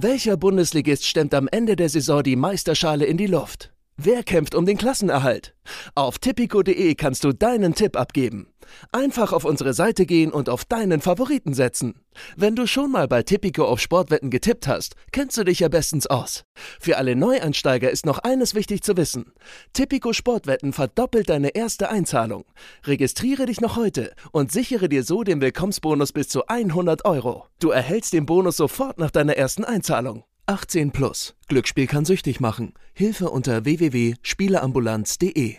welcher 0.02 0.36
Bundesligist 0.36 1.06
stemmt 1.06 1.34
am 1.34 1.48
Ende 1.48 1.76
der 1.76 1.88
Saison 1.88 2.22
die 2.22 2.36
Meisterschale 2.36 3.04
in 3.04 3.16
die 3.16 3.26
Luft? 3.26 3.72
Wer 4.02 4.22
kämpft 4.22 4.54
um 4.54 4.64
den 4.64 4.78
Klassenerhalt? 4.78 5.54
Auf 5.94 6.18
tipico.de 6.18 6.94
kannst 6.94 7.22
du 7.22 7.34
deinen 7.34 7.74
Tipp 7.74 7.98
abgeben. 7.98 8.46
Einfach 8.92 9.34
auf 9.34 9.44
unsere 9.44 9.74
Seite 9.74 10.06
gehen 10.06 10.32
und 10.32 10.48
auf 10.48 10.64
deinen 10.64 11.02
Favoriten 11.02 11.52
setzen. 11.52 12.00
Wenn 12.34 12.56
du 12.56 12.66
schon 12.66 12.90
mal 12.90 13.08
bei 13.08 13.22
Tipico 13.22 13.66
auf 13.66 13.78
Sportwetten 13.78 14.30
getippt 14.30 14.66
hast, 14.66 14.94
kennst 15.12 15.36
du 15.36 15.44
dich 15.44 15.60
ja 15.60 15.68
bestens 15.68 16.06
aus. 16.06 16.44
Für 16.80 16.96
alle 16.96 17.14
Neuansteiger 17.14 17.90
ist 17.90 18.06
noch 18.06 18.20
eines 18.20 18.54
wichtig 18.54 18.82
zu 18.82 18.96
wissen. 18.96 19.34
Tipico 19.74 20.14
Sportwetten 20.14 20.72
verdoppelt 20.72 21.28
deine 21.28 21.50
erste 21.50 21.90
Einzahlung. 21.90 22.46
Registriere 22.86 23.44
dich 23.44 23.60
noch 23.60 23.76
heute 23.76 24.14
und 24.32 24.50
sichere 24.50 24.88
dir 24.88 25.02
so 25.02 25.24
den 25.24 25.42
Willkommensbonus 25.42 26.12
bis 26.12 26.30
zu 26.30 26.46
100 26.46 27.04
Euro. 27.04 27.48
Du 27.58 27.68
erhältst 27.68 28.14
den 28.14 28.24
Bonus 28.24 28.56
sofort 28.56 28.96
nach 28.96 29.10
deiner 29.10 29.36
ersten 29.36 29.64
Einzahlung. 29.64 30.24
18 30.50 30.90
plus. 30.90 31.36
Glücksspiel 31.46 31.86
kann 31.86 32.04
süchtig 32.04 32.40
machen. 32.40 32.74
Hilfe 32.92 33.30
unter 33.30 33.64
www.spieleambulanz.de. 33.64 35.54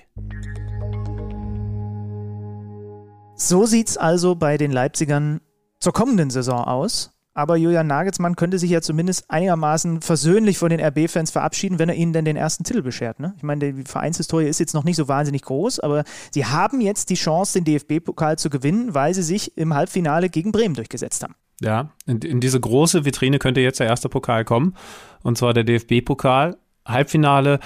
So 3.35 3.65
sieht's 3.65 3.95
also 3.95 4.35
bei 4.35 4.57
den 4.57 4.71
Leipzigern 4.71 5.39
zur 5.79 5.93
kommenden 5.93 6.29
Saison 6.29 6.65
aus. 6.65 7.11
Aber 7.33 7.55
Julian 7.55 7.87
Nagelsmann 7.87 8.35
könnte 8.35 8.59
sich 8.59 8.69
ja 8.69 8.81
zumindest 8.81 9.31
einigermaßen 9.31 10.01
versöhnlich 10.01 10.57
von 10.57 10.69
den 10.69 10.81
RB-Fans 10.81 11.31
verabschieden, 11.31 11.79
wenn 11.79 11.87
er 11.87 11.95
ihnen 11.95 12.11
denn 12.11 12.25
den 12.25 12.35
ersten 12.35 12.65
Titel 12.65 12.81
beschert. 12.81 13.21
Ne? 13.21 13.33
Ich 13.37 13.43
meine, 13.43 13.71
die 13.71 13.83
Vereinshistorie 13.85 14.49
ist 14.49 14.59
jetzt 14.59 14.73
noch 14.73 14.83
nicht 14.83 14.97
so 14.97 15.07
wahnsinnig 15.07 15.43
groß, 15.43 15.79
aber 15.79 16.03
sie 16.31 16.45
haben 16.45 16.81
jetzt 16.81 17.09
die 17.09 17.15
Chance, 17.15 17.61
den 17.61 17.63
DFB-Pokal 17.63 18.37
zu 18.37 18.49
gewinnen, 18.49 18.93
weil 18.93 19.13
sie 19.13 19.23
sich 19.23 19.57
im 19.57 19.73
Halbfinale 19.73 20.27
gegen 20.27 20.51
Bremen 20.51 20.75
durchgesetzt 20.75 21.23
haben. 21.23 21.35
Ja, 21.61 21.91
in, 22.05 22.19
in 22.19 22.39
diese 22.41 22.59
große 22.59 23.05
Vitrine 23.05 23.39
könnte 23.39 23.61
jetzt 23.61 23.79
der 23.79 23.87
erste 23.87 24.09
Pokal 24.09 24.43
kommen, 24.45 24.75
und 25.23 25.37
zwar 25.37 25.53
der 25.53 25.63
DFB-Pokal. 25.63 26.57
Halbfinale 26.85 27.59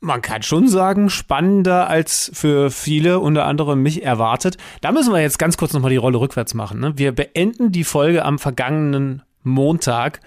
man 0.00 0.22
kann 0.22 0.42
schon 0.42 0.68
sagen, 0.68 1.10
spannender 1.10 1.88
als 1.88 2.30
für 2.34 2.70
viele, 2.70 3.18
unter 3.18 3.46
anderem 3.46 3.82
mich, 3.82 4.04
erwartet. 4.04 4.56
Da 4.80 4.92
müssen 4.92 5.12
wir 5.12 5.20
jetzt 5.20 5.38
ganz 5.38 5.56
kurz 5.56 5.72
nochmal 5.72 5.90
die 5.90 5.96
Rolle 5.96 6.20
rückwärts 6.20 6.54
machen. 6.54 6.80
Ne? 6.80 6.92
Wir 6.96 7.12
beenden 7.12 7.72
die 7.72 7.84
Folge 7.84 8.24
am 8.24 8.38
vergangenen 8.38 9.22
Montag 9.42 10.20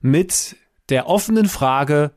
mit 0.00 0.56
der 0.88 1.08
offenen 1.08 1.46
Frage, 1.46 2.12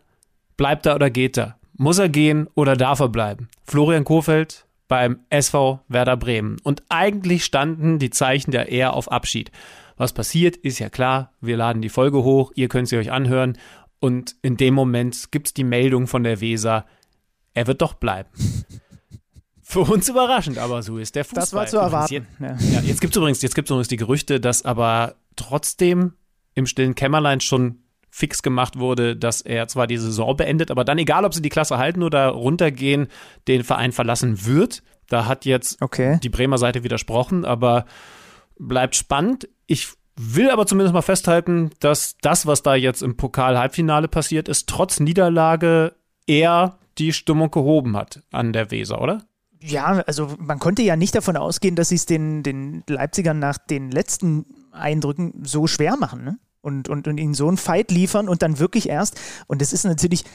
bleibt 0.57 0.85
er 0.85 0.95
oder 0.95 1.09
geht 1.09 1.37
er? 1.37 1.57
Muss 1.77 1.99
er 1.99 2.09
gehen 2.09 2.47
oder 2.55 2.75
darf 2.75 2.99
er 2.99 3.09
bleiben? 3.09 3.49
Florian 3.63 4.03
Kofeld 4.03 4.65
beim 4.87 5.19
SV 5.29 5.79
Werder 5.87 6.17
Bremen. 6.17 6.57
Und 6.63 6.83
eigentlich 6.89 7.45
standen 7.45 7.99
die 7.99 8.09
Zeichen 8.09 8.51
ja 8.51 8.63
eher 8.63 8.93
auf 8.93 9.11
Abschied. 9.11 9.51
Was 9.97 10.13
passiert, 10.13 10.55
ist 10.55 10.79
ja 10.79 10.89
klar. 10.89 11.33
Wir 11.41 11.57
laden 11.57 11.81
die 11.81 11.89
Folge 11.89 12.23
hoch, 12.23 12.51
ihr 12.55 12.69
könnt 12.69 12.87
sie 12.87 12.97
euch 12.97 13.11
anhören. 13.11 13.57
Und 13.99 14.35
in 14.43 14.55
dem 14.57 14.73
Moment 14.73 15.31
gibt 15.31 15.47
es 15.47 15.53
die 15.53 15.63
Meldung 15.63 16.07
von 16.07 16.23
der 16.23 16.39
Weser, 16.39 16.85
er 17.53 17.65
wird 17.65 17.81
doch 17.81 17.95
bleiben. 17.95 18.29
Für 19.61 19.81
uns 19.81 20.07
überraschend, 20.07 20.59
aber 20.59 20.81
so 20.81 20.97
ist 20.97 21.15
der 21.15 21.25
Fußball. 21.25 21.41
Das 21.41 21.53
war 21.53 21.65
zu 21.65 21.77
erwarten. 21.77 22.13
Jetzt, 22.13 22.71
ja. 22.71 22.79
jetzt 22.81 23.01
gibt 23.01 23.13
es 23.13 23.17
übrigens, 23.17 23.43
übrigens 23.43 23.87
die 23.89 23.97
Gerüchte, 23.97 24.39
dass 24.39 24.63
aber 24.63 25.15
trotzdem 25.35 26.13
im 26.53 26.65
stillen 26.67 26.95
Kämmerlein 26.95 27.41
schon 27.41 27.79
fix 28.09 28.41
gemacht 28.41 28.79
wurde, 28.79 29.15
dass 29.15 29.41
er 29.41 29.67
zwar 29.67 29.85
die 29.85 29.97
Saison 29.97 30.37
beendet, 30.37 30.71
aber 30.71 30.85
dann, 30.85 30.97
egal 30.97 31.25
ob 31.25 31.33
sie 31.33 31.41
die 31.41 31.49
Klasse 31.49 31.77
halten 31.77 32.01
oder 32.01 32.29
runtergehen, 32.29 33.07
den 33.47 33.63
Verein 33.63 33.91
verlassen 33.91 34.45
wird. 34.45 34.83
Da 35.09 35.25
hat 35.25 35.45
jetzt 35.45 35.81
okay. 35.81 36.19
die 36.23 36.29
Bremer 36.29 36.57
Seite 36.57 36.83
widersprochen, 36.83 37.43
aber 37.43 37.85
bleibt 38.59 38.95
spannend. 38.95 39.47
Ich 39.65 39.89
will 40.15 40.49
aber 40.49 40.65
zumindest 40.65 40.93
mal 40.93 41.01
festhalten, 41.01 41.69
dass 41.79 42.15
das, 42.21 42.45
was 42.45 42.63
da 42.63 42.75
jetzt 42.75 43.03
im 43.03 43.17
Pokal-Halbfinale 43.17 44.07
passiert 44.07 44.49
ist, 44.49 44.67
trotz 44.67 44.99
Niederlage 44.99 45.93
eher 46.25 46.77
die 46.97 47.13
Stimmung 47.13 47.51
gehoben 47.51 47.95
hat 47.95 48.23
an 48.31 48.53
der 48.53 48.71
Weser, 48.71 49.01
oder? 49.01 49.23
Ja, 49.61 50.03
also 50.05 50.35
man 50.39 50.59
konnte 50.59 50.81
ja 50.81 50.95
nicht 50.95 51.15
davon 51.15 51.37
ausgehen, 51.37 51.75
dass 51.75 51.89
sie 51.89 51.95
es 51.95 52.05
den, 52.05 52.43
den 52.43 52.83
Leipzigern 52.87 53.39
nach 53.39 53.57
den 53.57 53.91
letzten 53.91 54.45
Eindrücken 54.71 55.43
so 55.43 55.67
schwer 55.67 55.97
machen. 55.97 56.23
Ne? 56.23 56.39
und, 56.67 56.89
und, 56.89 57.07
und 57.07 57.17
ihnen 57.17 57.33
so 57.33 57.47
einen 57.47 57.57
Fight 57.57 57.91
liefern 57.91 58.27
und 58.27 58.41
dann 58.41 58.59
wirklich 58.59 58.89
erst, 58.89 59.19
und 59.47 59.61
das 59.61 59.71
ist 59.71 59.85
natürlich 59.85 60.25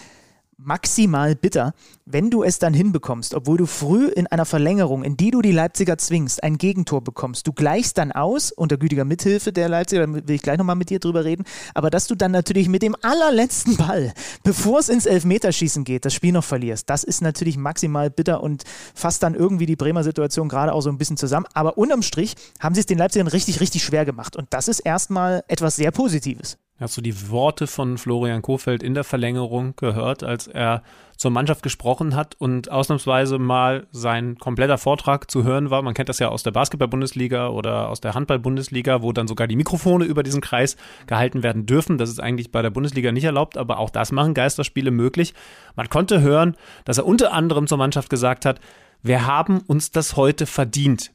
maximal 0.57 1.35
bitter, 1.35 1.75
wenn 2.05 2.31
du 2.31 2.43
es 2.43 2.59
dann 2.59 2.75
hinbekommst, 2.75 3.35
obwohl 3.35 3.59
du 3.59 3.67
früh 3.67 4.09
in 4.09 4.27
einer 4.27 4.45
Verlängerung, 4.45 5.05
in 5.05 5.17
die 5.17 5.31
du 5.31 5.43
die 5.43 5.53
Leipziger 5.53 5.99
zwingst, 5.99 6.43
ein 6.43 6.59
Gegentor 6.59 7.03
bekommst. 7.03 7.47
Du 7.47 7.53
gleichst 7.53 7.99
dann 7.99 8.13
aus, 8.13 8.53
unter 8.53 8.77
gütiger 8.77 9.05
Mithilfe 9.05 9.53
der 9.53 9.69
Leipziger, 9.69 10.07
da 10.07 10.13
will 10.13 10.31
ich 10.31 10.43
gleich 10.43 10.59
nochmal 10.59 10.77
mit 10.77 10.91
dir 10.91 11.01
drüber 11.01 11.25
reden, 11.25 11.45
aber 11.75 11.91
dass 11.91 12.07
du 12.07 12.15
dann 12.15 12.33
natürlich 12.33 12.69
mit 12.69 12.83
dem 12.83 12.97
allerletzten 13.03 13.77
Ball, 13.77 14.13
bevor 14.43 14.79
es 14.79 14.89
ins 14.89 15.07
Elfmeterschießen 15.07 15.85
geht, 15.85 16.05
das 16.05 16.15
Spiel 16.15 16.33
noch 16.33 16.45
verlierst, 16.45 16.89
das 16.91 17.05
ist 17.05 17.23
natürlich 17.23 17.57
maximal 17.57 18.11
bitter 18.11 18.43
und 18.43 18.65
fasst 18.95 19.23
dann 19.23 19.35
irgendwie 19.35 19.67
die 19.67 19.77
Bremer 19.77 20.05
Situation 20.05 20.49
gerade 20.49 20.73
auch 20.73 20.81
so 20.81 20.91
ein 20.91 20.99
bisschen 20.99 21.17
zusammen. 21.17 21.47
Aber 21.55 21.79
unterm 21.79 22.03
Strich 22.03 22.35
haben 22.61 22.75
sie 22.75 22.81
es 22.81 22.87
den 22.87 22.99
Leipzigern 22.99 23.29
richtig, 23.29 23.61
richtig 23.61 23.83
schwer 23.83 24.05
gemacht 24.05 24.37
und 24.37 24.49
das 24.51 24.69
ist 24.69 24.81
erstmal 24.81 25.45
etwas 25.49 25.77
sehr 25.77 25.91
Positives. 25.91 26.59
Hast 26.83 26.97
du 26.97 27.01
die 27.01 27.31
Worte 27.31 27.69
von 27.69 27.97
Florian 27.97 28.43
Kofeld 28.43 28.83
in 28.83 28.95
der 28.95 29.05
Verlängerung 29.05 29.77
gehört, 29.77 30.25
als 30.25 30.49
er 30.49 30.83
zur 31.17 31.31
Mannschaft 31.31 31.63
gesprochen 31.63 32.17
hat 32.17 32.35
und 32.35 32.73
ausnahmsweise 32.73 33.39
mal 33.39 33.87
sein 33.93 34.37
kompletter 34.37 34.79
Vortrag 34.79 35.31
zu 35.31 35.45
hören 35.45 35.71
war? 35.71 35.81
Man 35.83 35.95
kennt 35.95 36.09
das 36.09 36.19
ja 36.19 36.29
aus 36.31 36.43
der 36.43 36.51
Basketball-Bundesliga 36.51 37.51
oder 37.51 37.89
aus 37.89 38.01
der 38.01 38.15
Handball-Bundesliga, 38.15 39.01
wo 39.01 39.13
dann 39.13 39.29
sogar 39.29 39.47
die 39.47 39.55
Mikrofone 39.55 40.07
über 40.07 40.25
diesen 40.25 40.41
Kreis 40.41 40.77
gehalten 41.07 41.45
werden 41.45 41.67
dürfen. 41.67 41.99
Das 41.99 42.11
ist 42.11 42.19
eigentlich 42.19 42.51
bei 42.51 42.63
der 42.63 42.71
Bundesliga 42.71 43.13
nicht 43.13 43.23
erlaubt, 43.23 43.57
aber 43.57 43.79
auch 43.79 43.91
das 43.91 44.11
machen 44.11 44.35
Geisterspiele 44.35 44.91
möglich. 44.91 45.35
Man 45.77 45.89
konnte 45.89 46.21
hören, 46.21 46.57
dass 46.85 46.99
er 46.99 47.07
unter 47.07 47.33
anderem 47.33 47.69
zur 47.69 47.79
Mannschaft 47.79 48.11
gesagt 48.11 48.45
hat, 48.45 48.59
wir 49.03 49.25
haben 49.25 49.61
uns 49.61 49.93
das 49.93 50.17
heute 50.17 50.47
verdient. 50.47 51.13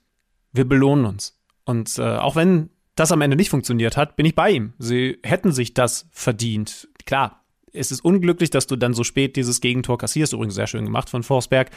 Wir 0.53 0.65
belohnen 0.65 1.05
uns. 1.05 1.37
Und 1.65 1.99
äh, 1.99 2.03
auch 2.03 2.37
wenn 2.37 2.69
das 2.97 3.11
am 3.11 3.21
Ende 3.21 3.37
nicht 3.37 3.49
funktioniert 3.49 3.95
hat, 3.95 4.15
bin 4.15 4.25
ich 4.25 4.35
bei 4.35 4.51
ihm. 4.51 4.73
Sie 4.79 5.19
hätten 5.23 5.51
sich 5.51 5.73
das 5.73 6.07
verdient. 6.11 6.89
Klar, 7.05 7.45
es 7.71 7.91
ist 7.91 8.03
unglücklich, 8.03 8.49
dass 8.49 8.67
du 8.67 8.75
dann 8.75 8.93
so 8.93 9.03
spät 9.03 9.35
dieses 9.35 9.61
Gegentor 9.61 9.97
kassierst. 9.97 10.33
Übrigens 10.33 10.55
sehr 10.55 10.67
schön 10.67 10.83
gemacht 10.83 11.09
von 11.09 11.23
Forsberg. 11.23 11.69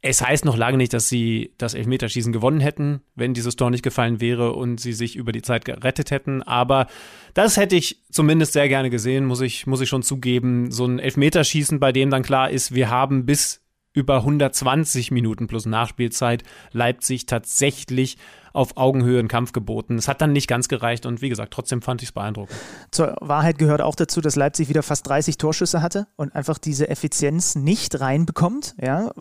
Es 0.00 0.22
heißt 0.22 0.44
noch 0.44 0.56
lange 0.56 0.76
nicht, 0.76 0.92
dass 0.92 1.08
sie 1.08 1.54
das 1.58 1.74
Elfmeterschießen 1.74 2.32
gewonnen 2.32 2.60
hätten, 2.60 3.00
wenn 3.16 3.34
dieses 3.34 3.56
Tor 3.56 3.70
nicht 3.70 3.82
gefallen 3.82 4.20
wäre 4.20 4.52
und 4.52 4.78
sie 4.80 4.92
sich 4.92 5.16
über 5.16 5.32
die 5.32 5.42
Zeit 5.42 5.64
gerettet 5.64 6.12
hätten. 6.12 6.42
Aber 6.42 6.86
das 7.34 7.56
hätte 7.56 7.74
ich 7.74 8.04
zumindest 8.10 8.52
sehr 8.52 8.68
gerne 8.68 8.90
gesehen, 8.90 9.26
muss 9.26 9.40
ich, 9.40 9.66
muss 9.66 9.80
ich 9.80 9.88
schon 9.88 10.04
zugeben. 10.04 10.70
So 10.70 10.86
ein 10.86 11.00
Elfmeterschießen, 11.00 11.80
bei 11.80 11.90
dem 11.90 12.10
dann 12.10 12.22
klar 12.22 12.50
ist, 12.50 12.74
wir 12.74 12.90
haben 12.90 13.26
bis 13.26 13.60
über 13.92 14.18
120 14.18 15.10
Minuten 15.10 15.48
plus 15.48 15.66
Nachspielzeit 15.66 16.44
Leipzig 16.70 17.26
tatsächlich 17.26 18.16
auf 18.52 18.76
Augenhöhe 18.76 19.18
einen 19.18 19.28
Kampf 19.28 19.52
geboten. 19.52 19.96
Es 19.96 20.08
hat 20.08 20.20
dann 20.20 20.32
nicht 20.32 20.48
ganz 20.48 20.68
gereicht 20.68 21.06
und 21.06 21.22
wie 21.22 21.28
gesagt, 21.28 21.52
trotzdem 21.52 21.82
fand 21.82 22.02
ich 22.02 22.08
es 22.08 22.12
beeindruckend. 22.12 22.56
Zur 22.90 23.16
Wahrheit 23.20 23.58
gehört 23.58 23.80
auch 23.80 23.94
dazu, 23.94 24.20
dass 24.20 24.36
Leipzig 24.36 24.68
wieder 24.68 24.82
fast 24.82 25.06
30 25.08 25.38
Torschüsse 25.38 25.82
hatte 25.82 26.06
und 26.16 26.34
einfach 26.34 26.58
diese 26.58 26.88
Effizienz 26.88 27.54
nicht 27.54 28.00
reinbekommt. 28.00 28.74
Ja, 28.80 29.12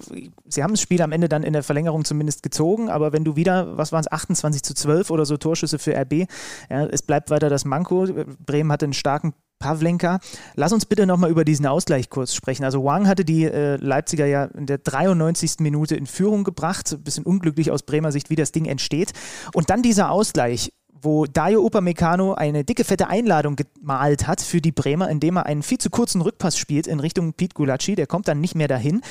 sie 0.45 0.63
haben 0.63 0.71
das 0.73 0.81
Spiel 0.81 1.01
am 1.01 1.11
Ende 1.11 1.29
dann 1.29 1.43
in 1.43 1.53
der 1.53 1.63
Verlängerung 1.63 2.05
zumindest 2.05 2.43
gezogen, 2.43 2.89
aber 2.89 3.13
wenn 3.13 3.23
du 3.23 3.35
wieder, 3.35 3.77
was 3.77 3.91
waren 3.91 4.01
es, 4.01 4.11
28 4.11 4.63
zu 4.63 4.73
12 4.73 5.11
oder 5.11 5.25
so 5.25 5.37
Torschüsse 5.37 5.79
für 5.79 5.95
RB, 5.95 6.27
ja, 6.69 6.85
es 6.85 7.01
bleibt 7.01 7.29
weiter 7.29 7.49
das 7.49 7.65
Manko. 7.65 8.07
Bremen 8.45 8.71
hatte 8.71 8.85
einen 8.85 8.93
starken 8.93 9.33
Pavlenka. 9.59 10.19
Lass 10.55 10.73
uns 10.73 10.85
bitte 10.85 11.05
nochmal 11.05 11.29
über 11.29 11.45
diesen 11.45 11.65
Ausgleich 11.65 12.09
kurz 12.09 12.33
sprechen. 12.33 12.63
Also 12.63 12.83
Wang 12.83 13.07
hatte 13.07 13.25
die 13.25 13.45
äh, 13.45 13.75
Leipziger 13.77 14.25
ja 14.25 14.45
in 14.45 14.65
der 14.65 14.77
93. 14.77 15.59
Minute 15.59 15.95
in 15.95 16.05
Führung 16.05 16.43
gebracht. 16.43 16.91
Ein 16.93 17.03
bisschen 17.03 17.23
unglücklich 17.23 17.71
aus 17.71 17.83
Bremer 17.83 18.11
Sicht, 18.11 18.29
wie 18.29 18.35
das 18.35 18.51
Ding 18.51 18.65
entsteht. 18.65 19.13
Und 19.53 19.69
dann 19.69 19.81
dieser 19.81 20.11
Ausgleich 20.11 20.71
wo 21.01 21.25
Dario 21.25 21.63
Upamecano 21.63 22.33
eine 22.33 22.63
dicke, 22.63 22.83
fette 22.83 23.07
Einladung 23.07 23.55
gemalt 23.55 24.27
hat 24.27 24.41
für 24.41 24.61
die 24.61 24.71
Bremer, 24.71 25.09
indem 25.09 25.37
er 25.37 25.45
einen 25.45 25.63
viel 25.63 25.77
zu 25.77 25.89
kurzen 25.89 26.21
Rückpass 26.21 26.57
spielt 26.57 26.87
in 26.87 26.99
Richtung 26.99 27.33
Pete 27.33 27.53
Gulacsi. 27.53 27.95
Der 27.95 28.07
kommt 28.07 28.27
dann 28.27 28.41
nicht 28.41 28.55
mehr 28.55 28.67
dahin. 28.67 29.01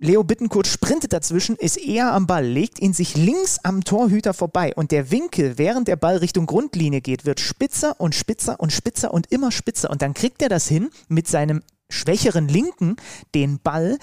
Leo 0.00 0.22
Bittenkurt 0.22 0.68
sprintet 0.68 1.12
dazwischen, 1.12 1.56
ist 1.56 1.76
eher 1.76 2.12
am 2.12 2.28
Ball, 2.28 2.46
legt 2.46 2.80
ihn 2.80 2.92
sich 2.92 3.16
links 3.16 3.58
am 3.64 3.82
Torhüter 3.82 4.32
vorbei 4.32 4.72
und 4.76 4.92
der 4.92 5.10
Winkel, 5.10 5.58
während 5.58 5.88
der 5.88 5.96
Ball 5.96 6.18
Richtung 6.18 6.46
Grundlinie 6.46 7.00
geht, 7.00 7.24
wird 7.24 7.40
spitzer 7.40 8.00
und 8.00 8.14
spitzer 8.14 8.60
und 8.60 8.72
spitzer 8.72 9.12
und 9.12 9.32
immer 9.32 9.50
spitzer 9.50 9.90
und 9.90 10.00
dann 10.00 10.14
kriegt 10.14 10.40
er 10.40 10.48
das 10.48 10.68
hin, 10.68 10.90
mit 11.08 11.26
seinem 11.26 11.62
schwächeren 11.90 12.46
Linken 12.46 12.94
den 13.34 13.58
Ball 13.58 13.98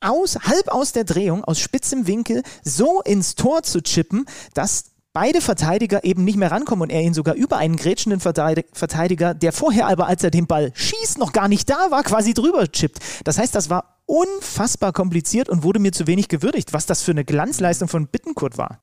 aus, 0.00 0.36
halb 0.36 0.68
aus 0.68 0.92
der 0.92 1.04
Drehung, 1.04 1.42
aus 1.42 1.58
spitzem 1.58 2.06
Winkel 2.06 2.44
so 2.62 3.00
ins 3.02 3.34
Tor 3.34 3.64
zu 3.64 3.82
chippen, 3.82 4.26
dass 4.54 4.84
beide 5.12 5.40
Verteidiger 5.40 6.04
eben 6.04 6.24
nicht 6.24 6.36
mehr 6.36 6.52
rankommen 6.52 6.82
und 6.82 6.90
er 6.90 7.02
ihn 7.02 7.14
sogar 7.14 7.34
über 7.34 7.56
einen 7.56 7.74
grätschenden 7.74 8.20
Verteidiger, 8.20 9.34
der 9.34 9.52
vorher 9.52 9.88
aber, 9.88 10.06
als 10.06 10.22
er 10.22 10.30
den 10.30 10.46
Ball 10.46 10.70
schießt, 10.74 11.18
noch 11.18 11.32
gar 11.32 11.48
nicht 11.48 11.68
da 11.68 11.90
war, 11.90 12.04
quasi 12.04 12.34
drüber 12.34 12.70
chippt. 12.70 13.00
Das 13.24 13.36
heißt, 13.36 13.54
das 13.54 13.68
war 13.68 13.99
unfassbar 14.10 14.92
kompliziert 14.92 15.48
und 15.48 15.62
wurde 15.62 15.78
mir 15.78 15.92
zu 15.92 16.08
wenig 16.08 16.26
gewürdigt, 16.26 16.72
was 16.72 16.84
das 16.84 17.02
für 17.02 17.12
eine 17.12 17.24
Glanzleistung 17.24 17.86
von 17.86 18.08
Bittenkurt 18.08 18.58
war. 18.58 18.82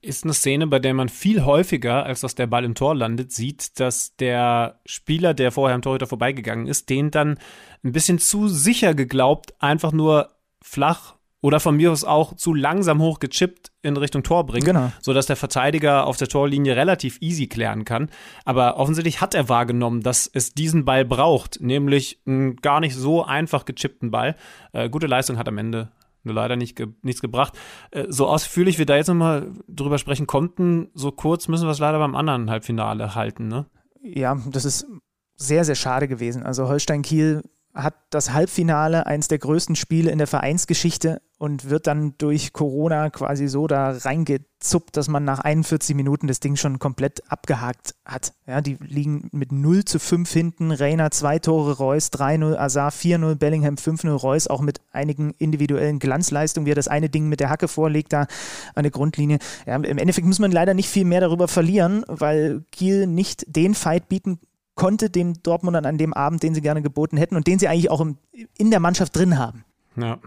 Ist 0.00 0.24
eine 0.24 0.32
Szene, 0.32 0.66
bei 0.66 0.78
der 0.78 0.94
man 0.94 1.10
viel 1.10 1.44
häufiger, 1.44 2.04
als 2.04 2.20
dass 2.20 2.34
der 2.34 2.46
Ball 2.46 2.64
im 2.64 2.74
Tor 2.74 2.96
landet, 2.96 3.32
sieht, 3.32 3.78
dass 3.78 4.16
der 4.16 4.80
Spieler, 4.86 5.34
der 5.34 5.52
vorher 5.52 5.74
am 5.74 5.82
Torhüter 5.82 6.06
vorbeigegangen 6.06 6.66
ist, 6.66 6.88
den 6.88 7.10
dann 7.10 7.38
ein 7.84 7.92
bisschen 7.92 8.18
zu 8.18 8.48
sicher 8.48 8.94
geglaubt, 8.94 9.54
einfach 9.60 9.92
nur 9.92 10.30
flach 10.62 11.15
oder 11.46 11.60
von 11.60 11.76
mir 11.76 11.92
aus 11.92 12.02
auch 12.02 12.34
zu 12.34 12.54
langsam 12.54 13.00
hochgechippt 13.00 13.70
in 13.82 13.96
Richtung 13.96 14.24
Tor 14.24 14.44
bringt, 14.46 14.64
genau. 14.64 14.90
sodass 15.00 15.26
der 15.26 15.36
Verteidiger 15.36 16.08
auf 16.08 16.16
der 16.16 16.26
Torlinie 16.26 16.74
relativ 16.74 17.18
easy 17.20 17.46
klären 17.46 17.84
kann. 17.84 18.10
Aber 18.44 18.78
offensichtlich 18.78 19.20
hat 19.20 19.32
er 19.32 19.48
wahrgenommen, 19.48 20.02
dass 20.02 20.26
es 20.26 20.54
diesen 20.54 20.84
Ball 20.84 21.04
braucht, 21.04 21.60
nämlich 21.60 22.20
einen 22.26 22.56
gar 22.56 22.80
nicht 22.80 22.96
so 22.96 23.24
einfach 23.24 23.64
gechippten 23.64 24.10
Ball. 24.10 24.34
Äh, 24.72 24.90
gute 24.90 25.06
Leistung 25.06 25.38
hat 25.38 25.46
am 25.46 25.56
Ende 25.58 25.92
nur 26.24 26.34
leider 26.34 26.56
nicht 26.56 26.74
ge 26.74 26.88
nichts 27.02 27.22
gebracht. 27.22 27.56
Äh, 27.92 28.06
so 28.08 28.26
ausführlich 28.26 28.78
wir 28.78 28.86
da 28.86 28.96
jetzt 28.96 29.06
nochmal 29.06 29.52
drüber 29.68 29.98
sprechen 29.98 30.26
konnten, 30.26 30.88
so 30.94 31.12
kurz 31.12 31.46
müssen 31.46 31.68
wir 31.68 31.70
es 31.70 31.78
leider 31.78 32.00
beim 32.00 32.16
anderen 32.16 32.50
Halbfinale 32.50 33.14
halten, 33.14 33.46
ne? 33.46 33.66
Ja, 34.02 34.36
das 34.50 34.64
ist 34.64 34.88
sehr, 35.36 35.64
sehr 35.64 35.76
schade 35.76 36.08
gewesen. 36.08 36.42
Also 36.42 36.66
Holstein 36.66 37.02
Kiel 37.02 37.42
hat 37.72 37.94
das 38.10 38.32
Halbfinale, 38.32 39.06
eines 39.06 39.28
der 39.28 39.38
größten 39.38 39.76
Spiele 39.76 40.10
in 40.10 40.18
der 40.18 40.26
Vereinsgeschichte 40.26 41.20
und 41.38 41.68
wird 41.68 41.86
dann 41.86 42.14
durch 42.16 42.52
Corona 42.54 43.10
quasi 43.10 43.46
so 43.48 43.66
da 43.66 43.90
reingezuppt, 43.90 44.96
dass 44.96 45.08
man 45.08 45.24
nach 45.24 45.40
41 45.40 45.94
Minuten 45.94 46.28
das 46.28 46.40
Ding 46.40 46.56
schon 46.56 46.78
komplett 46.78 47.30
abgehakt 47.30 47.94
hat. 48.06 48.32
Ja, 48.46 48.62
die 48.62 48.78
liegen 48.80 49.28
mit 49.32 49.52
0 49.52 49.84
zu 49.84 49.98
5 49.98 50.32
hinten, 50.32 50.72
Reiner 50.72 51.10
2 51.10 51.40
Tore, 51.40 51.76
Reus 51.76 52.10
3-0, 52.10 52.56
Azar 52.56 52.90
4-0, 52.90 53.34
Bellingham 53.34 53.74
5-0, 53.74 54.08
Reus 54.12 54.46
auch 54.46 54.62
mit 54.62 54.80
einigen 54.92 55.34
individuellen 55.38 55.98
Glanzleistungen, 55.98 56.66
wie 56.66 56.72
er 56.72 56.76
das 56.76 56.88
eine 56.88 57.10
Ding 57.10 57.28
mit 57.28 57.40
der 57.40 57.50
Hacke 57.50 57.68
vorlegt, 57.68 58.14
da 58.14 58.26
an 58.74 58.84
der 58.84 58.90
Grundlinie. 58.90 59.38
Ja, 59.66 59.76
Im 59.76 59.98
Endeffekt 59.98 60.26
muss 60.26 60.38
man 60.38 60.52
leider 60.52 60.72
nicht 60.72 60.88
viel 60.88 61.04
mehr 61.04 61.20
darüber 61.20 61.48
verlieren, 61.48 62.02
weil 62.08 62.64
Kiel 62.72 63.06
nicht 63.06 63.44
den 63.54 63.74
Fight 63.74 64.08
bieten 64.08 64.38
konnte 64.74 65.10
den 65.10 65.34
Dortmundern 65.42 65.86
an 65.86 65.98
dem 65.98 66.12
Abend, 66.12 66.42
den 66.42 66.54
sie 66.54 66.60
gerne 66.60 66.82
geboten 66.82 67.16
hätten 67.16 67.34
und 67.34 67.46
den 67.46 67.58
sie 67.58 67.66
eigentlich 67.66 67.90
auch 67.90 68.00
im, 68.00 68.18
in 68.56 68.70
der 68.70 68.78
Mannschaft 68.80 69.16
drin 69.16 69.38
haben. 69.38 69.64
Ja, 69.96 70.18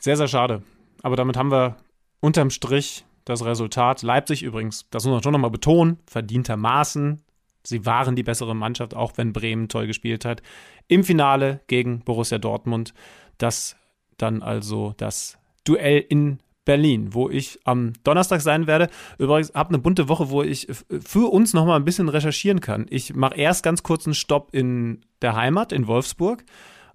sehr, 0.00 0.16
sehr 0.16 0.28
schade. 0.28 0.62
Aber 1.02 1.16
damit 1.16 1.36
haben 1.36 1.50
wir 1.50 1.76
unterm 2.20 2.50
Strich 2.50 3.04
das 3.24 3.44
Resultat. 3.44 4.02
Leipzig 4.02 4.42
übrigens, 4.42 4.86
das 4.90 5.04
muss 5.04 5.12
man 5.12 5.22
schon 5.22 5.32
nochmal 5.32 5.50
betonen, 5.50 5.98
verdientermaßen. 6.06 7.22
Sie 7.62 7.84
waren 7.84 8.16
die 8.16 8.22
bessere 8.22 8.56
Mannschaft, 8.56 8.94
auch 8.94 9.12
wenn 9.16 9.32
Bremen 9.32 9.68
toll 9.68 9.86
gespielt 9.86 10.24
hat. 10.24 10.42
Im 10.86 11.04
Finale 11.04 11.60
gegen 11.66 12.00
Borussia 12.00 12.38
Dortmund. 12.38 12.94
Das 13.36 13.76
dann 14.16 14.42
also 14.42 14.94
das 14.96 15.38
Duell 15.64 16.04
in 16.08 16.40
Berlin, 16.64 17.14
wo 17.14 17.30
ich 17.30 17.58
am 17.64 17.94
Donnerstag 18.04 18.40
sein 18.42 18.66
werde. 18.66 18.88
Übrigens 19.18 19.54
habe 19.54 19.70
eine 19.70 19.78
bunte 19.78 20.08
Woche, 20.08 20.28
wo 20.28 20.42
ich 20.42 20.66
für 21.00 21.32
uns 21.32 21.54
noch 21.54 21.64
mal 21.64 21.76
ein 21.76 21.84
bisschen 21.84 22.08
recherchieren 22.08 22.60
kann. 22.60 22.86
Ich 22.90 23.14
mache 23.14 23.36
erst 23.36 23.62
ganz 23.62 23.82
kurz 23.82 24.06
einen 24.06 24.14
Stopp 24.14 24.50
in 24.52 25.00
der 25.22 25.34
Heimat 25.34 25.72
in 25.72 25.86
Wolfsburg, 25.86 26.44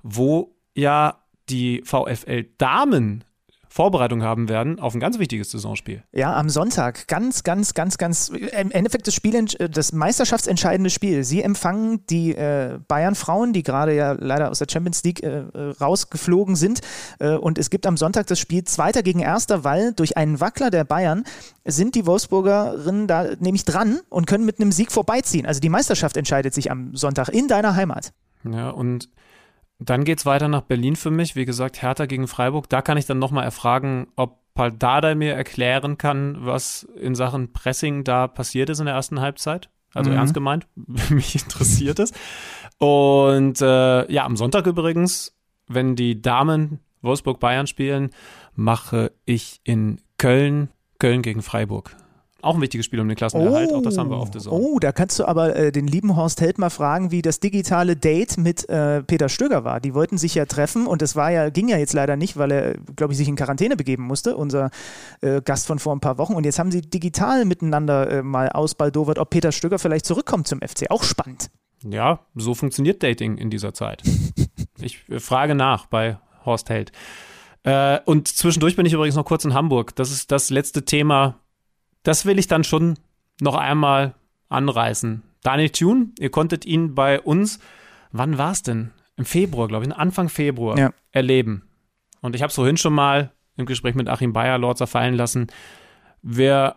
wo 0.03 0.55
ja 0.75 1.22
die 1.53 1.83
VfL 1.85 2.45
Damen 2.57 3.23
Vorbereitung 3.69 4.21
haben 4.21 4.49
werden 4.49 4.79
auf 4.79 4.93
ein 4.93 4.99
ganz 4.99 5.17
wichtiges 5.17 5.49
Saisonspiel. 5.49 6.03
Ja, 6.11 6.35
am 6.35 6.47
Sonntag. 6.47 7.07
Ganz, 7.07 7.43
ganz, 7.43 7.73
ganz, 7.73 7.97
ganz, 7.97 8.29
im 8.29 8.69
Endeffekt 8.69 9.07
das 9.07 9.15
Spiel, 9.15 9.45
das 9.45 9.93
meisterschaftsentscheidende 9.93 10.91
Spiel. 10.91 11.23
Sie 11.23 11.41
empfangen 11.41 12.05
die 12.05 12.35
äh, 12.35 12.77
Bayern-Frauen, 12.87 13.51
die 13.51 13.63
gerade 13.63 13.95
ja 13.95 14.11
leider 14.11 14.51
aus 14.51 14.59
der 14.59 14.67
Champions 14.69 15.01
League 15.03 15.23
äh, 15.23 15.45
rausgeflogen 15.81 16.55
sind. 16.55 16.81
Äh, 17.17 17.29
und 17.29 17.57
es 17.57 17.71
gibt 17.71 17.87
am 17.87 17.97
Sonntag 17.97 18.27
das 18.27 18.37
Spiel 18.39 18.63
Zweiter 18.63 19.01
gegen 19.01 19.21
Erster, 19.21 19.63
weil 19.63 19.91
durch 19.93 20.17
einen 20.17 20.39
Wackler 20.39 20.69
der 20.69 20.83
Bayern 20.83 21.23
sind 21.65 21.95
die 21.95 22.05
Wolfsburgerinnen 22.05 23.07
da 23.07 23.29
nämlich 23.39 23.65
dran 23.65 24.01
und 24.09 24.27
können 24.27 24.45
mit 24.45 24.59
einem 24.59 24.71
Sieg 24.71 24.91
vorbeiziehen. 24.91 25.47
Also 25.47 25.61
die 25.61 25.69
Meisterschaft 25.69 26.15
entscheidet 26.15 26.53
sich 26.53 26.69
am 26.69 26.95
Sonntag 26.95 27.29
in 27.29 27.47
deiner 27.47 27.75
Heimat. 27.75 28.13
Ja, 28.43 28.69
und 28.69 29.09
dann 29.79 30.03
geht 30.03 30.19
es 30.19 30.25
weiter 30.25 30.47
nach 30.47 30.61
Berlin 30.61 30.95
für 30.95 31.11
mich. 31.11 31.35
Wie 31.35 31.45
gesagt, 31.45 31.81
Hertha 31.81 32.05
gegen 32.05 32.27
Freiburg. 32.27 32.69
Da 32.69 32.81
kann 32.81 32.97
ich 32.97 33.05
dann 33.05 33.19
nochmal 33.19 33.43
erfragen, 33.43 34.07
ob 34.15 34.39
Paldada 34.53 35.15
mir 35.15 35.33
erklären 35.33 35.97
kann, 35.97 36.37
was 36.45 36.83
in 36.83 37.15
Sachen 37.15 37.53
Pressing 37.53 38.03
da 38.03 38.27
passiert 38.27 38.69
ist 38.69 38.79
in 38.79 38.85
der 38.85 38.95
ersten 38.95 39.19
Halbzeit. 39.19 39.69
Also 39.93 40.11
mhm. 40.11 40.17
ernst 40.17 40.33
gemeint, 40.33 40.67
mich 41.09 41.35
interessiert 41.35 41.99
es. 41.99 42.13
Und 42.77 43.61
äh, 43.61 44.11
ja, 44.11 44.25
am 44.25 44.37
Sonntag 44.37 44.65
übrigens, 44.67 45.35
wenn 45.67 45.95
die 45.95 46.21
Damen 46.21 46.79
Wolfsburg-Bayern 47.01 47.67
spielen, 47.67 48.11
mache 48.55 49.11
ich 49.25 49.59
in 49.63 50.01
Köln 50.17 50.69
Köln 50.99 51.21
gegen 51.21 51.41
Freiburg. 51.41 51.97
Auch 52.43 52.55
ein 52.55 52.61
wichtiges 52.61 52.85
Spiel 52.85 52.99
um 52.99 53.07
den 53.07 53.15
Klassenerhalt, 53.15 53.69
oh, 53.71 53.77
auch 53.77 53.81
das 53.81 53.97
haben 53.97 54.09
wir 54.09 54.17
auf 54.17 54.29
der 54.29 54.41
Saison. 54.41 54.59
Oh, 54.59 54.79
da 54.79 54.91
kannst 54.91 55.17
du 55.17 55.25
aber 55.25 55.55
äh, 55.55 55.71
den 55.71 55.87
lieben 55.87 56.15
Horst 56.15 56.41
Held 56.41 56.57
mal 56.57 56.69
fragen, 56.69 57.09
wie 57.09 57.21
das 57.21 57.39
digitale 57.39 57.95
Date 57.95 58.37
mit 58.37 58.67
äh, 58.67 59.01
Peter 59.01 59.29
Stöger 59.29 59.63
war. 59.63 59.79
Die 59.79 59.93
wollten 59.93 60.17
sich 60.17 60.35
ja 60.35 60.45
treffen 60.45 60.85
und 60.85 61.01
das 61.01 61.15
war 61.15 61.31
ja, 61.31 61.49
ging 61.49 61.69
ja 61.69 61.77
jetzt 61.77 61.93
leider 61.93 62.17
nicht, 62.17 62.35
weil 62.35 62.51
er, 62.51 62.73
glaube 62.95 63.13
ich, 63.13 63.17
sich 63.17 63.29
in 63.29 63.37
Quarantäne 63.37 63.77
begeben 63.77 64.03
musste, 64.03 64.35
unser 64.35 64.71
äh, 65.21 65.41
Gast 65.41 65.67
von 65.67 65.79
vor 65.79 65.95
ein 65.95 66.01
paar 66.01 66.17
Wochen. 66.17 66.33
Und 66.33 66.43
jetzt 66.43 66.59
haben 66.59 66.69
sie 66.69 66.81
digital 66.81 67.45
miteinander 67.45 68.09
äh, 68.11 68.23
mal 68.23 68.49
ausbaldowert, 68.49 69.19
ob 69.19 69.29
Peter 69.29 69.53
Stöger 69.53 69.79
vielleicht 69.79 70.05
zurückkommt 70.05 70.47
zum 70.47 70.59
FC. 70.59 70.91
Auch 70.91 71.03
spannend. 71.03 71.49
Ja, 71.83 72.19
so 72.35 72.55
funktioniert 72.55 73.03
Dating 73.03 73.37
in 73.37 73.49
dieser 73.49 73.73
Zeit. 73.73 74.03
ich 74.81 75.07
äh, 75.09 75.19
frage 75.19 75.55
nach 75.55 75.85
bei 75.85 76.17
Horst 76.45 76.69
Held. 76.69 76.91
Äh, 77.63 77.99
und 78.05 78.27
zwischendurch 78.27 78.75
bin 78.75 78.85
ich 78.85 78.93
übrigens 78.93 79.15
noch 79.15 79.25
kurz 79.25 79.45
in 79.45 79.53
Hamburg. 79.53 79.95
Das 79.95 80.11
ist 80.11 80.31
das 80.31 80.49
letzte 80.49 80.83
Thema, 80.83 81.39
das 82.03 82.25
will 82.25 82.39
ich 82.39 82.47
dann 82.47 82.63
schon 82.63 82.97
noch 83.41 83.55
einmal 83.55 84.13
anreißen. 84.49 85.23
Daniel 85.41 85.69
Thune, 85.69 86.11
ihr 86.19 86.29
konntet 86.29 86.65
ihn 86.65 86.95
bei 86.95 87.19
uns, 87.19 87.59
wann 88.11 88.37
war 88.37 88.51
es 88.51 88.63
denn? 88.63 88.91
Im 89.15 89.25
Februar, 89.25 89.67
glaube 89.67 89.85
ich, 89.85 89.93
Anfang 89.93 90.29
Februar 90.29 90.77
ja. 90.77 90.93
erleben. 91.11 91.63
Und 92.21 92.35
ich 92.35 92.41
habe 92.41 92.49
es 92.49 92.55
vorhin 92.55 92.77
schon 92.77 92.93
mal 92.93 93.31
im 93.57 93.65
Gespräch 93.65 93.95
mit 93.95 94.09
Achim 94.09 94.33
Bayer 94.33 94.57
Lords 94.57 94.81
erfallen 94.81 95.13
lassen. 95.13 95.47
Wir 96.21 96.75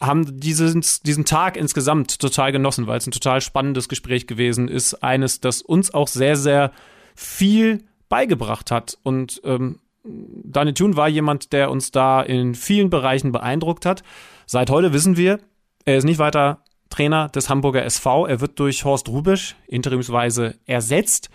haben 0.00 0.40
diesen, 0.40 0.82
diesen 1.04 1.24
Tag 1.26 1.56
insgesamt 1.56 2.18
total 2.18 2.52
genossen, 2.52 2.86
weil 2.86 2.98
es 2.98 3.06
ein 3.06 3.12
total 3.12 3.40
spannendes 3.40 3.88
Gespräch 3.88 4.26
gewesen 4.26 4.68
ist. 4.68 4.94
Eines, 5.04 5.40
das 5.40 5.60
uns 5.60 5.92
auch 5.92 6.08
sehr, 6.08 6.36
sehr 6.36 6.72
viel 7.14 7.84
beigebracht 8.08 8.70
hat. 8.70 8.96
Und 9.02 9.42
ähm, 9.44 9.78
Daniel 10.02 10.74
Thune 10.74 10.96
war 10.96 11.08
jemand, 11.08 11.52
der 11.52 11.70
uns 11.70 11.90
da 11.90 12.22
in 12.22 12.54
vielen 12.54 12.88
Bereichen 12.88 13.30
beeindruckt 13.30 13.84
hat. 13.84 14.02
Seit 14.52 14.68
heute 14.68 14.92
wissen 14.92 15.16
wir, 15.16 15.38
er 15.84 15.96
ist 15.96 16.02
nicht 16.02 16.18
weiter 16.18 16.64
Trainer 16.88 17.28
des 17.28 17.48
Hamburger 17.48 17.84
SV. 17.84 18.26
Er 18.26 18.40
wird 18.40 18.58
durch 18.58 18.84
Horst 18.84 19.08
Rubisch 19.08 19.54
interimsweise 19.68 20.58
ersetzt. 20.66 21.30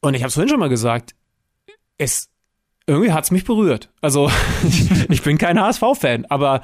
Und 0.00 0.14
ich 0.14 0.22
habe 0.22 0.26
es 0.26 0.34
vorhin 0.34 0.48
schon 0.48 0.58
mal 0.58 0.68
gesagt, 0.68 1.14
es 1.96 2.28
irgendwie 2.88 3.12
hat 3.12 3.22
es 3.22 3.30
mich 3.30 3.44
berührt. 3.44 3.92
Also 4.00 4.32
ich 5.08 5.22
bin 5.22 5.38
kein 5.38 5.60
HSV-Fan, 5.60 6.24
aber 6.24 6.62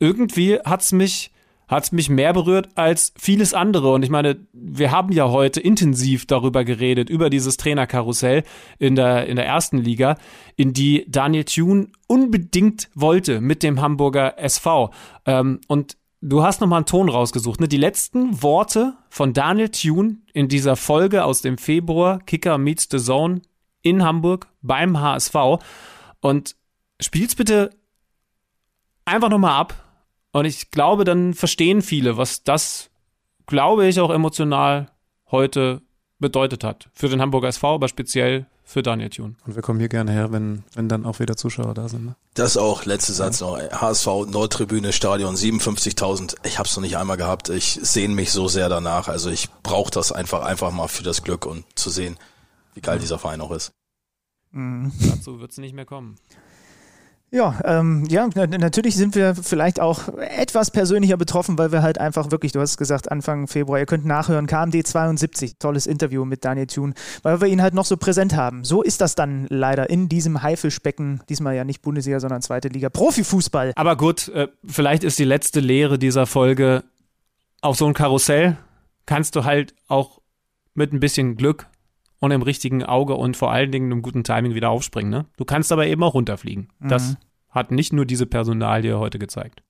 irgendwie 0.00 0.58
hat 0.58 0.82
es 0.82 0.90
mich 0.90 1.30
hat 1.68 1.92
mich 1.92 2.08
mehr 2.08 2.32
berührt 2.32 2.68
als 2.76 3.12
vieles 3.18 3.52
andere. 3.52 3.92
Und 3.92 4.02
ich 4.04 4.10
meine, 4.10 4.36
wir 4.52 4.92
haben 4.92 5.12
ja 5.12 5.28
heute 5.28 5.60
intensiv 5.60 6.26
darüber 6.26 6.64
geredet, 6.64 7.10
über 7.10 7.28
dieses 7.28 7.56
Trainerkarussell 7.56 8.44
in 8.78 8.94
der, 8.94 9.26
in 9.26 9.36
der 9.36 9.46
ersten 9.46 9.78
Liga, 9.78 10.16
in 10.54 10.72
die 10.72 11.06
Daniel 11.08 11.44
Thune 11.44 11.88
unbedingt 12.06 12.88
wollte 12.94 13.40
mit 13.40 13.62
dem 13.62 13.80
Hamburger 13.80 14.38
SV. 14.38 14.92
Ähm, 15.24 15.60
und 15.66 15.96
du 16.20 16.42
hast 16.42 16.60
nochmal 16.60 16.78
einen 16.78 16.86
Ton 16.86 17.08
rausgesucht. 17.08 17.60
Ne? 17.60 17.66
Die 17.66 17.76
letzten 17.76 18.42
Worte 18.42 18.94
von 19.08 19.32
Daniel 19.32 19.70
Thune 19.70 20.18
in 20.32 20.48
dieser 20.48 20.76
Folge 20.76 21.24
aus 21.24 21.42
dem 21.42 21.58
Februar, 21.58 22.20
Kicker 22.20 22.58
Meets 22.58 22.86
the 22.90 22.98
Zone 22.98 23.42
in 23.82 24.04
Hamburg 24.04 24.46
beim 24.62 25.00
HSV. 25.00 25.34
Und 26.20 26.54
spiel's 27.00 27.34
bitte 27.34 27.70
einfach 29.04 29.30
nochmal 29.30 29.60
ab 29.60 29.85
und 30.38 30.44
ich 30.44 30.70
glaube, 30.70 31.04
dann 31.04 31.34
verstehen 31.34 31.82
viele, 31.82 32.16
was 32.16 32.42
das, 32.42 32.90
glaube 33.46 33.86
ich, 33.86 34.00
auch 34.00 34.10
emotional 34.10 34.90
heute 35.30 35.82
bedeutet 36.18 36.64
hat. 36.64 36.88
Für 36.94 37.08
den 37.08 37.20
Hamburger 37.20 37.48
SV, 37.48 37.74
aber 37.74 37.88
speziell 37.88 38.46
für 38.62 38.82
Daniel 38.82 39.10
Thun. 39.10 39.36
Und 39.46 39.54
wir 39.54 39.62
kommen 39.62 39.78
hier 39.78 39.88
gerne 39.88 40.10
her, 40.12 40.32
wenn, 40.32 40.64
wenn 40.74 40.88
dann 40.88 41.06
auch 41.06 41.20
wieder 41.20 41.36
Zuschauer 41.36 41.72
da 41.72 41.88
sind. 41.88 42.04
Ne? 42.04 42.16
Das 42.34 42.56
auch, 42.56 42.84
letzter 42.84 43.12
Satz 43.12 43.40
noch. 43.40 43.56
HSV 43.58 44.06
Nordtribüne, 44.28 44.92
Stadion 44.92 45.36
57.000. 45.36 46.34
Ich 46.44 46.58
habe 46.58 46.68
es 46.68 46.76
noch 46.76 46.82
nicht 46.82 46.96
einmal 46.96 47.16
gehabt. 47.16 47.48
Ich 47.48 47.78
sehne 47.80 48.14
mich 48.14 48.32
so 48.32 48.48
sehr 48.48 48.68
danach. 48.68 49.08
Also 49.08 49.30
ich 49.30 49.48
brauche 49.62 49.90
das 49.90 50.10
einfach, 50.10 50.42
einfach 50.42 50.72
mal 50.72 50.88
für 50.88 51.04
das 51.04 51.22
Glück 51.22 51.46
und 51.46 51.64
zu 51.76 51.90
sehen, 51.90 52.18
wie 52.74 52.80
geil 52.80 52.98
dieser 52.98 53.18
Verein 53.18 53.40
auch 53.40 53.52
ist. 53.52 53.72
Mhm. 54.50 54.92
Dazu 55.00 55.38
wird 55.38 55.52
es 55.52 55.58
nicht 55.58 55.74
mehr 55.74 55.86
kommen. 55.86 56.16
Ja, 57.32 57.58
ähm, 57.64 58.04
ja, 58.08 58.28
natürlich 58.28 58.94
sind 58.94 59.16
wir 59.16 59.34
vielleicht 59.34 59.80
auch 59.80 60.08
etwas 60.16 60.70
persönlicher 60.70 61.16
betroffen, 61.16 61.58
weil 61.58 61.72
wir 61.72 61.82
halt 61.82 61.98
einfach 61.98 62.30
wirklich, 62.30 62.52
du 62.52 62.60
hast 62.60 62.76
gesagt, 62.76 63.10
Anfang 63.10 63.48
Februar, 63.48 63.80
ihr 63.80 63.86
könnt 63.86 64.04
nachhören, 64.04 64.46
KMD 64.46 64.86
72, 64.86 65.58
tolles 65.58 65.88
Interview 65.88 66.24
mit 66.24 66.44
Daniel 66.44 66.68
Thune, 66.68 66.94
weil 67.22 67.40
wir 67.40 67.48
ihn 67.48 67.62
halt 67.62 67.74
noch 67.74 67.84
so 67.84 67.96
präsent 67.96 68.36
haben. 68.36 68.62
So 68.62 68.80
ist 68.80 69.00
das 69.00 69.16
dann 69.16 69.46
leider 69.50 69.90
in 69.90 70.08
diesem 70.08 70.42
Haifischbecken, 70.42 71.20
diesmal 71.28 71.56
ja 71.56 71.64
nicht 71.64 71.82
Bundesliga, 71.82 72.20
sondern 72.20 72.42
zweite 72.42 72.68
Liga, 72.68 72.90
Profifußball. 72.90 73.72
Aber 73.74 73.96
gut, 73.96 74.28
äh, 74.28 74.46
vielleicht 74.64 75.02
ist 75.02 75.18
die 75.18 75.24
letzte 75.24 75.58
Lehre 75.58 75.98
dieser 75.98 76.26
Folge, 76.26 76.84
auf 77.60 77.76
so 77.76 77.86
ein 77.86 77.94
Karussell 77.94 78.56
kannst 79.04 79.34
du 79.34 79.44
halt 79.44 79.74
auch 79.88 80.20
mit 80.74 80.92
ein 80.92 81.00
bisschen 81.00 81.36
Glück 81.36 81.66
und 82.18 82.30
im 82.30 82.42
richtigen 82.42 82.82
Auge 82.82 83.14
und 83.14 83.36
vor 83.36 83.52
allen 83.52 83.70
Dingen 83.70 83.92
einem 83.92 84.02
guten 84.02 84.24
Timing 84.24 84.54
wieder 84.54 84.70
aufspringen. 84.70 85.10
Ne? 85.10 85.26
Du 85.36 85.44
kannst 85.44 85.72
aber 85.72 85.86
eben 85.86 86.02
auch 86.02 86.14
runterfliegen. 86.14 86.68
Mhm. 86.78 86.88
Das 86.88 87.16
hat 87.50 87.70
nicht 87.70 87.92
nur 87.92 88.06
diese 88.06 88.26
Personalie 88.26 88.98
heute 88.98 89.18
gezeigt. 89.18 89.62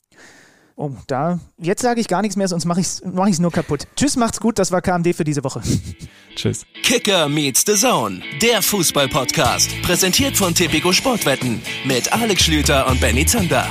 Oh, 0.78 0.90
da. 1.06 1.40
Jetzt 1.56 1.80
sage 1.80 2.02
ich 2.02 2.08
gar 2.08 2.20
nichts 2.20 2.36
mehr, 2.36 2.48
sonst 2.48 2.66
mache 2.66 2.80
ich 2.80 2.86
es 2.86 3.02
mach 3.02 3.26
nur 3.38 3.50
kaputt. 3.50 3.86
Tschüss, 3.96 4.16
macht's 4.16 4.40
gut. 4.40 4.58
Das 4.58 4.72
war 4.72 4.82
KMD 4.82 5.14
für 5.16 5.24
diese 5.24 5.42
Woche. 5.42 5.62
Tschüss. 6.36 6.66
Kicker 6.82 7.30
meets 7.30 7.64
the 7.66 7.74
Zone, 7.74 8.20
der 8.42 8.60
Fußball-Podcast. 8.60 9.70
Präsentiert 9.80 10.36
von 10.36 10.54
Tipico 10.54 10.92
Sportwetten 10.92 11.62
mit 11.86 12.12
Alex 12.12 12.44
Schlüter 12.44 12.86
und 12.88 13.00
Benny 13.00 13.24
Zander. 13.24 13.66